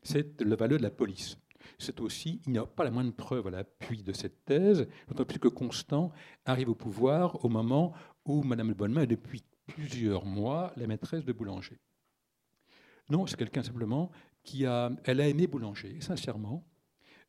c'est 0.02 0.40
le 0.40 0.56
valeur 0.56 0.78
de 0.78 0.82
la 0.82 0.90
police. 0.90 1.36
C'est 1.78 2.00
aussi, 2.00 2.40
il 2.46 2.52
n'y 2.52 2.58
a 2.58 2.66
pas 2.66 2.84
la 2.84 2.90
moindre 2.90 3.12
preuve 3.12 3.46
à 3.46 3.50
l'appui 3.50 4.02
de 4.02 4.12
cette 4.12 4.44
thèse, 4.44 4.86
d'autant 5.08 5.24
plus 5.24 5.38
que 5.38 5.48
Constant 5.48 6.10
arrive 6.44 6.70
au 6.70 6.74
pouvoir 6.74 7.44
au 7.44 7.48
moment 7.48 7.92
où 8.24 8.42
Madame 8.42 8.68
de 8.68 8.74
Bonnemain 8.74 9.02
est 9.02 9.06
depuis 9.06 9.42
plusieurs 9.66 10.24
mois 10.24 10.72
la 10.76 10.86
maîtresse 10.86 11.24
de 11.24 11.32
Boulanger. 11.32 11.78
Non, 13.08 13.26
c'est 13.26 13.36
quelqu'un 13.36 13.62
simplement 13.62 14.10
qui 14.42 14.66
a, 14.66 14.90
elle 15.04 15.20
a 15.20 15.28
aimé 15.28 15.46
Boulanger, 15.46 16.00
sincèrement. 16.00 16.64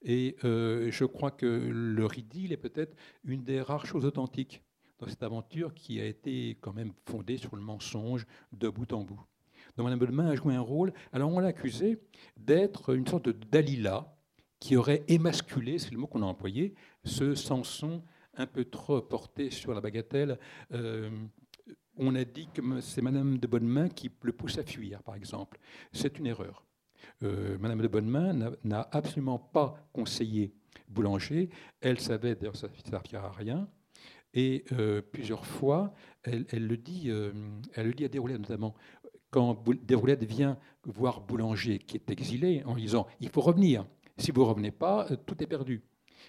Et 0.04 0.36
euh, 0.44 0.90
je 0.92 1.06
crois 1.06 1.32
que 1.32 1.46
le 1.46 2.06
riddle 2.06 2.52
est 2.52 2.58
peut-être 2.58 2.96
une 3.24 3.44
des 3.44 3.62
rares 3.62 3.86
choses 3.86 4.06
authentiques 4.06 4.64
dans 5.00 5.08
cette 5.08 5.24
aventure 5.24 5.74
qui 5.74 6.00
a 6.00 6.06
été 6.06 6.58
quand 6.62 6.74
même 6.74 6.94
fondée 7.06 7.38
sur 7.38 7.56
le 7.56 7.62
mensonge 7.62 8.26
de 8.52 8.70
bout 8.70 8.92
en 8.94 9.04
bout. 9.04 9.22
Donc 9.76 9.86
Madame 9.86 10.00
Bodemain 10.00 10.28
a 10.30 10.36
joué 10.36 10.56
un 10.56 10.62
rôle. 10.62 10.94
Alors 11.12 11.32
on 11.32 11.40
l'a 11.40 11.50
accusé 11.50 12.00
d'être 12.38 12.96
une 12.96 13.08
sorte 13.08 13.26
de 13.26 13.32
Dalila 13.32 14.16
qui 14.62 14.78
aurait 14.78 15.04
émasculé, 15.08 15.80
c'est 15.80 15.92
le 15.92 15.98
mot 15.98 16.08
qu'on 16.08 16.22
a 16.22 16.26
employé, 16.26 16.76
ce 17.04 17.34
Samson 17.36 18.02
un 18.36 18.46
peu 18.46 18.64
trop 18.64 19.02
porté 19.02 19.50
sur 19.50 19.74
la 19.74 19.82
bagatelle. 19.82 20.38
Euh, 20.72 21.10
on 21.98 22.16
a 22.16 22.24
dit 22.24 22.48
que 22.54 22.62
c'est 22.80 23.02
Madame 23.02 23.40
de 23.40 23.48
Bonnemain 23.48 23.90
qui 23.90 24.10
le 24.22 24.32
pousse 24.32 24.60
à 24.60 24.64
fuir, 24.64 25.02
par 25.02 25.16
exemple. 25.16 25.60
C'est 25.92 26.18
une 26.20 26.28
erreur. 26.28 26.64
Euh, 27.24 27.58
Madame 27.60 27.82
de 27.82 27.88
Bonnemain 27.88 28.54
n'a 28.64 28.88
absolument 28.92 29.40
pas 29.40 29.90
conseillé 29.92 30.54
Boulanger. 30.88 31.50
Elle 31.82 32.00
savait, 32.00 32.36
d'ailleurs, 32.36 32.56
ça 32.56 32.68
ne 32.68 32.90
servira 32.90 33.28
à 33.28 33.32
rien. 33.32 33.68
Et 34.36 34.64
euh, 34.74 35.02
plusieurs 35.02 35.46
fois, 35.46 35.92
elle, 36.22 36.46
le 36.52 36.78
dit, 36.78 37.10
elle 37.10 37.88
le 37.88 37.94
dit 37.94 38.06
à 38.06 38.08
Desroulettes 38.08 38.40
notamment. 38.40 38.76
Quand 39.32 39.64
Desroulettes 39.84 40.24
vient 40.24 40.60
voir 40.86 41.22
Boulanger, 41.22 41.80
qui 41.80 41.98
est 41.98 42.12
exilé, 42.12 42.64
en 42.66 42.76
disant 42.76 43.08
Il 43.20 43.30
faut 43.30 43.42
revenir. 43.42 43.86
Si 44.18 44.32
vous 44.32 44.42
ne 44.42 44.48
revenez 44.48 44.72
pas, 44.72 45.08
tout 45.26 45.42
est 45.42 45.48
perdu. 45.48 45.82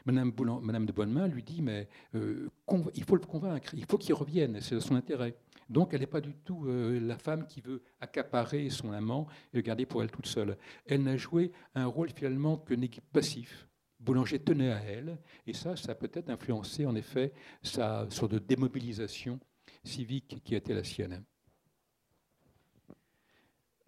Madame, 0.06 0.32
de 0.32 0.92
Bonnemain 0.92 1.26
lui 1.26 1.42
dit 1.42 1.62
Mais 1.62 1.88
il 2.14 3.04
faut 3.04 3.16
le 3.16 3.26
convaincre, 3.26 3.74
il 3.74 3.84
faut 3.84 3.98
qu'il 3.98 4.14
revienne, 4.14 4.60
c'est 4.60 4.80
son 4.80 4.94
intérêt. 4.94 5.36
Donc 5.68 5.94
elle 5.94 6.00
n'est 6.00 6.06
pas 6.06 6.20
du 6.20 6.34
tout 6.34 6.66
euh, 6.66 7.00
la 7.00 7.16
femme 7.16 7.46
qui 7.46 7.60
veut 7.60 7.82
accaparer 8.00 8.68
son 8.68 8.92
amant 8.92 9.26
et 9.52 9.56
le 9.56 9.62
garder 9.62 9.86
pour 9.86 10.02
elle 10.02 10.10
toute 10.10 10.26
seule. 10.26 10.58
Elle 10.86 11.02
n'a 11.02 11.16
joué 11.16 11.52
un 11.74 11.86
rôle 11.86 12.10
finalement 12.10 12.58
que 12.58 12.74
passif. 13.12 13.68
Boulanger 13.98 14.40
tenait 14.40 14.72
à 14.72 14.80
elle, 14.80 15.18
et 15.46 15.52
ça, 15.52 15.76
ça 15.76 15.92
a 15.92 15.94
peut-être 15.94 16.28
influencé 16.28 16.84
en 16.86 16.94
effet 16.96 17.32
sa 17.62 18.10
sorte 18.10 18.32
de 18.32 18.38
démobilisation 18.38 19.38
civique 19.84 20.42
qui 20.44 20.56
été 20.56 20.74
la 20.74 20.82
sienne. 20.82 21.22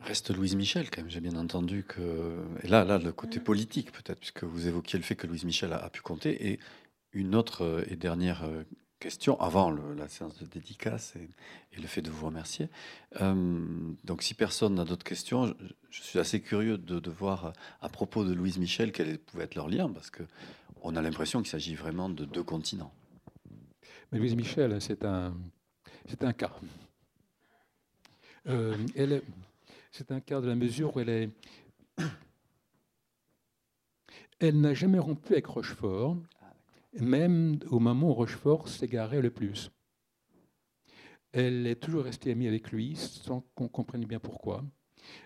Reste 0.05 0.35
Louise 0.35 0.55
Michel, 0.55 0.91
quand 0.91 1.03
même. 1.03 1.11
J'ai 1.11 1.21
bien 1.21 1.37
entendu 1.37 1.85
que. 1.85 2.37
Et 2.63 2.69
là, 2.69 2.85
là, 2.85 2.99
le 2.99 3.13
côté 3.13 3.41
politique, 3.41 3.91
peut-être, 3.93 4.19
puisque 4.19 4.45
vous 4.45 4.67
évoquiez 4.67 4.99
le 4.99 5.05
fait 5.05 5.17
que 5.17 5.27
Louise 5.27 5.45
Michel 5.45 5.73
a, 5.73 5.79
a 5.79 5.91
pu 5.91 6.03
compter. 6.03 6.51
Et 6.51 6.61
une 7.13 7.35
autre 7.35 7.65
euh, 7.65 7.85
et 7.89 7.97
dernière 7.97 8.45
euh, 8.45 8.65
question 8.99 9.41
avant 9.41 9.71
la 9.71 10.09
séance 10.09 10.39
de 10.39 10.47
dédicace 10.47 11.15
et, 11.17 11.81
le 11.81 11.87
fait 11.87 12.03
de 12.03 12.11
vous 12.11 12.27
remercier. 12.27 12.69
Euh, 13.21 13.35
donc, 14.05 14.23
si 14.23 14.35
personne 14.35 14.77
n'a 14.77 14.85
d'autres 14.85 15.05
questions, 15.05 15.55
je, 15.91 16.03
suis 16.03 16.19
assez 16.19 16.41
curieux 16.41 16.79
de, 16.79 17.11
voir 17.11 17.53
à 17.83 17.89
propos 17.89 18.25
de 18.25 18.33
Louise 18.33 18.59
Michel 18.59 18.93
quel 18.93 19.19
pouvait 19.19 19.45
être 19.45 19.57
leur 19.57 19.69
lien, 19.69 19.91
parce 19.91 20.11
que 20.11 20.23
on 20.83 20.97
a 20.97 21.03
l'impression 21.03 21.41
qu'il 21.41 21.51
s'agit 21.51 21.75
vraiment 21.75 22.09
de 22.09 22.25
deux 22.25 22.43
continents. 22.43 22.93
Mais 24.11 24.19
Louise 24.19 24.37
Michel, 24.37 24.81
c'est 24.81 25.05
un, 25.05 25.35
c'est 26.09 26.25
un 26.25 26.33
cas. 26.33 26.53
Euh, 28.47 28.77
elle, 28.95 29.23
c'est 29.97 30.11
un 30.11 30.19
cas 30.21 30.41
de 30.41 30.49
la 30.49 30.57
mesure 30.57 30.97
où 30.97 31.01
elle 31.01 31.09
est. 31.09 31.31
Elle 34.41 34.61
n'a 34.61 34.75
jamais 34.75 34.99
rompu 34.99 35.35
avec 35.35 35.47
Rochefort 35.47 36.17
même 37.01 37.59
au 37.71 37.79
moment 37.79 38.11
où 38.11 38.15
Rochefort 38.15 38.69
s'égarait 38.69 39.23
le 39.23 39.31
plus. 39.31 39.71
Elle 41.33 41.67
est 41.67 41.77
toujours 41.77 42.05
restée 42.05 42.33
amie 42.33 42.49
avec 42.49 42.71
lui 42.73 42.97
sans 42.97 43.41
qu'on 43.55 43.69
comprenne 43.69 44.05
bien 44.05 44.21
pourquoi. 44.21 44.65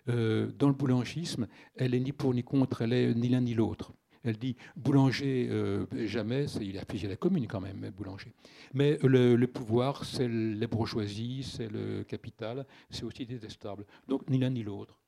Euh, 0.09 0.51
dans 0.59 0.69
le 0.69 0.75
boulangisme, 0.75 1.47
elle 1.75 1.95
est 1.95 2.01
ni 2.01 2.13
pour 2.13 2.35
ni 2.35 2.43
contre, 2.43 2.83
elle 2.83 2.93
est 2.93 3.15
ni 3.15 3.29
l'un 3.29 3.41
ni 3.41 3.55
l'autre. 3.55 3.93
Elle 4.25 4.37
dit 4.37 4.57
boulanger, 4.77 5.49
euh, 5.51 5.87
jamais, 6.07 6.47
il 6.61 6.79
a 6.79 6.85
figé 6.85 7.09
la 7.09 7.17
commune 7.17 7.47
quand 7.47 7.61
même, 7.61 7.91
boulanger. 7.91 8.35
Mais 8.75 8.99
le, 9.03 9.47
pouvoir, 9.47 10.05
c'est 10.05 10.29
la 10.29 10.67
bourgeoisie, 10.67 11.43
c'est 11.43 11.69
le 11.69 12.05
capital, 12.05 12.67
c'est 12.91 13.05
aussi 13.05 13.27
détestable. 13.27 13.85
Donc 14.07 14.29
ni 14.29 14.39
l'un 14.39 14.51
ni 14.51 14.63
l'autre. 14.63 14.99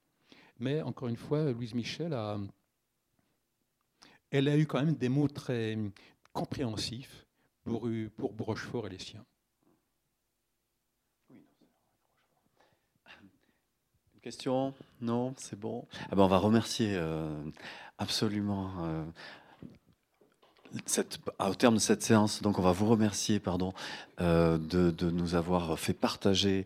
Mais 0.58 0.82
encore 0.82 1.08
une 1.08 1.16
fois, 1.16 1.52
Louise 1.52 1.74
Michel 1.74 2.12
a, 2.12 2.38
elle 4.30 4.48
a 4.48 4.56
eu 4.56 4.66
quand 4.66 4.84
même 4.84 4.94
des 4.94 5.08
mots 5.08 5.28
très, 5.28 5.76
compréhensif 6.32 7.26
pour, 7.64 7.88
pour 8.16 8.46
Rochefort 8.46 8.86
et 8.86 8.90
les 8.90 8.98
siens. 8.98 9.24
Question? 14.20 14.74
Non, 15.00 15.34
c'est 15.36 15.58
bon. 15.58 15.86
Ah 16.10 16.16
ben 16.16 16.22
on 16.22 16.28
va 16.28 16.38
remercier 16.38 16.92
euh, 16.94 17.28
absolument. 17.98 18.70
Euh, 18.82 19.04
cette, 20.86 21.18
au 21.40 21.54
terme 21.54 21.74
de 21.74 21.80
cette 21.80 22.02
séance, 22.02 22.42
donc 22.42 22.58
on 22.58 22.62
va 22.62 22.72
vous 22.72 22.86
remercier 22.86 23.40
pardon, 23.40 23.72
euh, 24.20 24.56
de, 24.56 24.90
de, 24.90 25.10
nous 25.10 25.34
avoir 25.34 25.78
fait 25.78 25.94
partager 25.94 26.64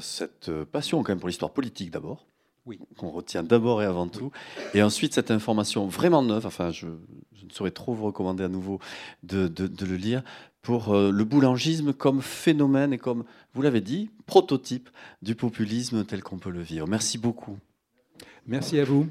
cette 0.00 0.50
passion 0.64 1.02
quand 1.02 1.10
même 1.10 1.18
pour 1.18 1.28
l'histoire 1.28 1.52
politique 1.52 1.90
d'abord, 1.90 2.24
oui. 2.66 2.78
qu'on 2.96 3.10
retient 3.10 3.42
d'abord 3.42 3.82
et 3.82 3.84
avant 3.84 4.08
tout. 4.08 4.30
Et 4.74 4.82
ensuite, 4.82 5.14
cette 5.14 5.30
information 5.30 5.86
vraiment 5.86 6.22
neuve, 6.22 6.46
enfin, 6.46 6.70
je, 6.70 6.86
ne 6.86 7.50
saurais 7.50 7.70
trop 7.70 7.94
vous 7.94 8.04
recommander 8.04 8.44
à 8.44 8.48
nouveau 8.48 8.80
de, 9.22 9.50
le 9.58 9.96
lire, 9.96 10.22
pour 10.62 10.94
euh, 10.94 11.10
le 11.10 11.24
boulangisme 11.24 11.92
comme 11.92 12.22
phénomène 12.22 12.92
et 12.92 12.98
comme, 12.98 13.24
vous 13.52 13.62
l'avez 13.62 13.80
dit, 13.80 14.10
prototype 14.26 14.88
du 15.22 15.34
populisme 15.34 16.04
tel 16.04 16.22
qu'on 16.22 16.38
peut 16.38 16.50
le 16.50 16.62
vivre. 16.62 16.86
Merci 16.88 17.18
beaucoup. 17.18 17.58
Merci 18.46 18.78
à 18.78 18.84
vous. 18.84 19.06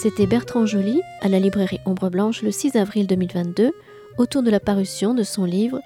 C'était 0.00 0.28
Bertrand 0.28 0.64
Joly 0.64 1.02
à 1.22 1.28
la 1.28 1.40
librairie 1.40 1.80
Ombre 1.84 2.08
Blanche 2.08 2.42
le 2.42 2.52
6 2.52 2.76
avril 2.76 3.08
2022 3.08 3.72
autour 4.16 4.44
de 4.44 4.50
la 4.50 4.60
parution 4.60 5.12
de 5.12 5.24
son 5.24 5.44
livre 5.44 5.80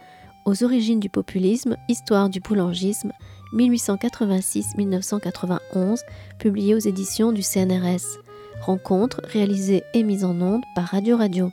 Aux 0.44 0.64
origines 0.64 1.00
du 1.00 1.08
populisme, 1.08 1.78
histoire 1.88 2.28
du 2.28 2.40
boulangisme 2.40 3.12
1886-1991, 3.54 6.02
publié 6.38 6.74
aux 6.74 6.78
éditions 6.78 7.32
du 7.32 7.42
CNRS. 7.42 8.18
Rencontre 8.60 9.22
réalisée 9.24 9.82
et 9.94 10.02
mise 10.02 10.26
en 10.26 10.38
onde 10.42 10.62
par 10.74 10.88
Radio 10.88 11.16
Radio. 11.16 11.50